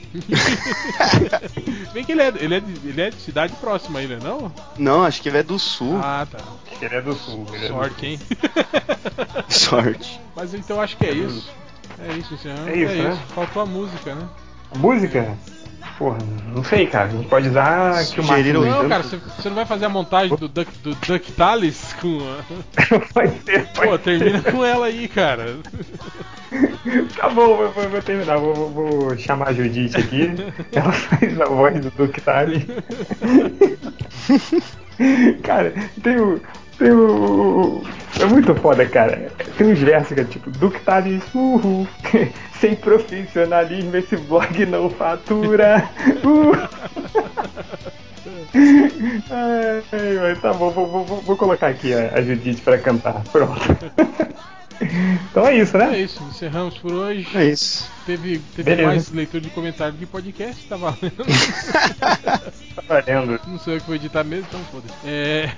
Bem 1.94 2.04
que 2.04 2.12
ele 2.14 2.22
é, 2.22 2.34
ele, 2.40 2.56
é 2.56 2.60
de, 2.60 2.88
ele 2.88 3.02
é 3.02 3.10
de 3.12 3.18
cidade 3.22 3.54
próxima 3.58 4.00
aí, 4.00 4.08
né? 4.08 4.18
Não? 4.24 4.52
Não, 4.78 5.04
acho 5.04 5.22
que 5.22 5.30
ele 5.30 5.38
é 5.38 5.44
do 5.44 5.60
sul. 5.60 6.00
Ah, 6.02 6.26
tá. 6.30 6.40
Ele 6.82 6.96
é 6.96 7.02
do 7.02 7.14
sul. 7.14 7.46
Ele 7.54 7.66
é 7.66 7.68
do 7.68 7.74
Sorte, 7.76 8.06
hein? 8.06 8.20
Sorte. 9.50 10.20
Mas 10.36 10.54
então 10.54 10.82
acho 10.82 10.98
que 10.98 11.06
é 11.06 11.12
isso. 11.12 11.45
É 12.00 12.14
isso, 12.14 12.34
encerramos. 12.34 12.68
É 12.68 12.76
isso, 12.76 12.94
né? 12.96 13.20
Faltou 13.34 13.62
a 13.62 13.66
música, 13.66 14.16
né? 14.16 14.28
Música? 14.76 15.36
Porra, 15.98 16.18
não 16.54 16.62
sei, 16.64 16.88
cara. 16.88 17.06
A 17.06 17.10
gente 17.10 17.28
pode 17.30 17.48
usar 17.48 18.04
que 18.06 18.20
o 18.20 18.24
Marcos- 18.26 18.54
Não, 18.54 18.90
cara, 18.90 19.04
você, 19.04 19.20
não 19.48 19.56
vai 19.56 19.66
fazer 19.66 19.86
a 19.86 19.90
montagem 19.90 20.36
do, 20.36 20.50
Duck, 20.50 20.70
do 20.80 20.94
DuckTales 20.96 21.96
com 22.02 22.20
a... 22.20 22.44
Pode 23.14 23.40
ser, 23.44 23.66
pode 23.74 23.88
Pô, 23.90 23.98
ser. 23.98 24.00
termina 24.00 24.42
com 24.42 24.66
ela 24.66 24.88
aí, 24.88 25.08
cara. 25.08 25.58
Tá 27.18 27.28
bom, 27.30 27.58
vou, 27.58 27.72
vou- 27.72 27.90
vou 27.90 28.02
terminar. 28.02 28.38
Vou, 28.38 28.54
vou- 28.54 28.70
vou 28.70 29.18
chamar 29.18 29.50
a 29.50 29.54
Judite 29.54 29.98
aqui. 29.98 30.30
Ela 30.72 30.92
faz 30.92 31.42
a 31.42 31.46
voz 31.46 31.80
do 31.82 31.90
Duke 31.92 32.22
Tally. 32.22 32.66
cara, 35.44 35.74
tem 36.02 36.18
o. 36.18 36.42
Tem 36.78 36.92
o. 36.92 37.82
É 38.20 38.26
muito 38.26 38.54
foda, 38.56 38.86
cara. 38.86 39.32
Tem 39.58 39.68
uns 39.72 39.80
versos 39.80 40.14
que 40.14 40.22
é 40.22 40.24
tipo, 40.24 40.50
Duke 40.52 40.80
Tally, 40.82 41.22
uhul. 41.34 41.88
Sem 42.60 42.76
profissionalismo 42.76 43.96
esse 43.98 44.16
blog 44.18 44.66
não 44.66 44.90
fatura. 44.90 45.90
Uh. 46.24 46.56
Ai, 49.30 50.18
ai, 50.18 50.36
tá 50.38 50.54
bom, 50.54 50.70
vou, 50.72 50.88
vou- 50.88 51.22
vou- 51.22 51.38
colocar 51.38 51.68
aqui 51.68 51.94
a, 51.94 52.14
a 52.16 52.22
Judite 52.22 52.62
pra 52.62 52.78
cantar. 52.78 53.22
Pronto. 53.32 53.60
Então 55.32 55.48
é 55.48 55.56
isso, 55.56 55.78
É 55.78 55.88
né? 55.88 55.98
isso, 56.00 56.22
encerramos 56.24 56.78
por 56.78 56.92
hoje. 56.92 57.26
É 57.34 57.46
isso. 57.46 57.90
Teve, 58.06 58.40
teve 58.56 58.84
mais 58.86 59.12
leitura 59.12 59.42
de 59.42 59.50
comentário 59.50 59.94
de 59.98 60.06
podcast, 60.06 60.66
tá 60.68 60.76
valendo. 60.78 61.26
Tá 62.76 62.84
valendo. 62.90 63.40
Não 63.48 63.58
sou 63.58 63.74
eu 63.74 63.80
que 63.80 63.86
vou 63.88 63.96
editar 63.96 64.24
mesmo, 64.26 64.46
então 64.50 64.60
foda-se. 64.66 64.94
É. 65.06 65.50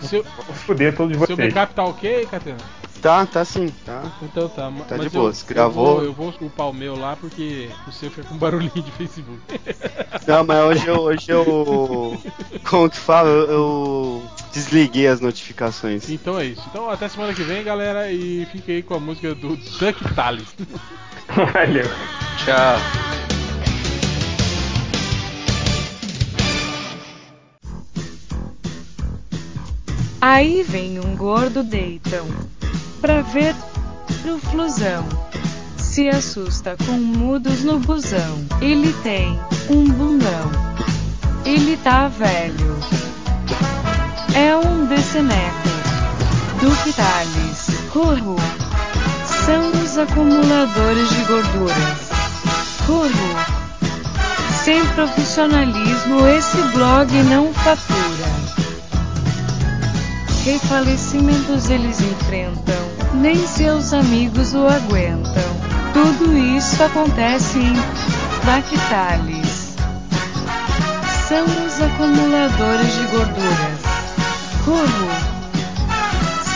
Seu, 0.00 0.22
Vou 0.22 0.54
fuder 0.54 0.94
todos 0.96 1.16
seu 1.18 1.26
vocês. 1.26 1.52
backup 1.52 1.74
tá 1.74 1.84
ok, 1.84 2.24
Catena? 2.26 2.56
Tá, 3.02 3.26
tá 3.26 3.44
sim, 3.44 3.68
tá. 3.84 4.12
Então 4.22 4.48
tá. 4.48 4.70
Tá 4.88 4.96
mas 4.96 5.00
de 5.00 5.06
eu- 5.06 5.10
boas, 5.10 5.42
gravou. 5.42 6.02
Eu 6.04 6.12
vou, 6.12 6.28
eu 6.28 6.32
vou 6.32 6.48
upar 6.48 6.70
o 6.70 6.72
meu 6.72 6.96
lá 6.96 7.16
porque 7.16 7.68
o 7.88 7.92
seu 7.92 8.10
fica 8.12 8.28
com 8.28 8.36
barulhinho 8.38 8.80
de 8.80 8.90
Facebook. 8.92 9.40
Não, 10.26 10.44
mas 10.44 10.58
hoje 10.64 10.86
eu, 10.86 11.00
hoje 11.00 11.30
eu. 11.30 12.22
Como 12.64 12.88
que 12.90 12.96
fala? 12.96 13.28
Eu, 13.28 13.50
eu 13.50 14.22
desliguei 14.52 15.08
as 15.08 15.20
notificações. 15.20 16.08
Então 16.08 16.38
é 16.38 16.46
isso. 16.46 16.62
Então 16.70 16.88
até 16.88 17.08
semana 17.08 17.34
que 17.34 17.42
vem, 17.42 17.64
galera, 17.64 18.10
e 18.10 18.46
fique 18.52 18.70
aí 18.70 18.82
com 18.84 18.94
a 18.94 19.00
música 19.00 19.34
do 19.34 19.56
Duck 19.56 20.14
Tales. 20.14 20.46
Valeu. 21.36 21.84
Tchau. 22.38 22.78
Aí 30.18 30.62
vem 30.62 30.98
um 30.98 31.14
gordo 31.14 31.62
deitão 31.62 32.26
pra 33.02 33.20
ver 33.20 33.54
o 34.24 34.38
flusão. 34.38 35.06
Se 35.76 36.08
assusta 36.08 36.74
com 36.86 36.92
mudos 36.92 37.62
no 37.62 37.78
busão. 37.80 38.46
Ele 38.62 38.94
tem 39.02 39.38
um 39.68 39.84
bundão. 39.84 40.50
Ele 41.44 41.76
tá 41.76 42.08
velho. 42.08 42.78
É 44.34 44.56
um 44.56 44.86
deceneco. 44.86 45.68
Duque 46.60 46.94
Tales. 46.94 47.68
Ruru. 47.90 48.65
São 49.46 49.70
os 49.70 49.96
acumuladores 49.96 51.08
de 51.08 51.22
gorduras. 51.22 52.10
Ruru. 52.84 53.36
Sem 54.64 54.84
profissionalismo 54.86 56.26
esse 56.26 56.60
blog 56.74 57.12
não 57.30 57.54
fatura. 57.54 58.26
Refalecimentos 60.44 61.70
eles 61.70 62.00
enfrentam, 62.00 62.74
nem 63.14 63.46
seus 63.46 63.92
amigos 63.92 64.52
o 64.52 64.66
aguentam. 64.66 65.44
Tudo 65.92 66.36
isso 66.36 66.82
acontece 66.82 67.60
em 67.60 67.76
Lactalis. 68.44 69.76
São 71.28 71.44
os 71.44 71.80
acumuladores 71.80 72.92
de 72.96 73.04
gorduras. 73.16 73.80
Ruru. 74.64 75.35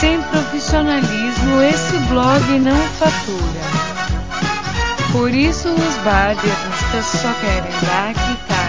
Sem 0.00 0.18
profissionalismo 0.22 1.60
esse 1.62 1.98
blog 2.08 2.58
não 2.58 2.74
fatura. 2.98 3.60
Por 5.12 5.30
isso 5.30 5.68
os 5.68 5.96
baderistas 6.02 7.04
só 7.04 7.30
querem 7.34 7.70
Lactalis. 7.86 8.59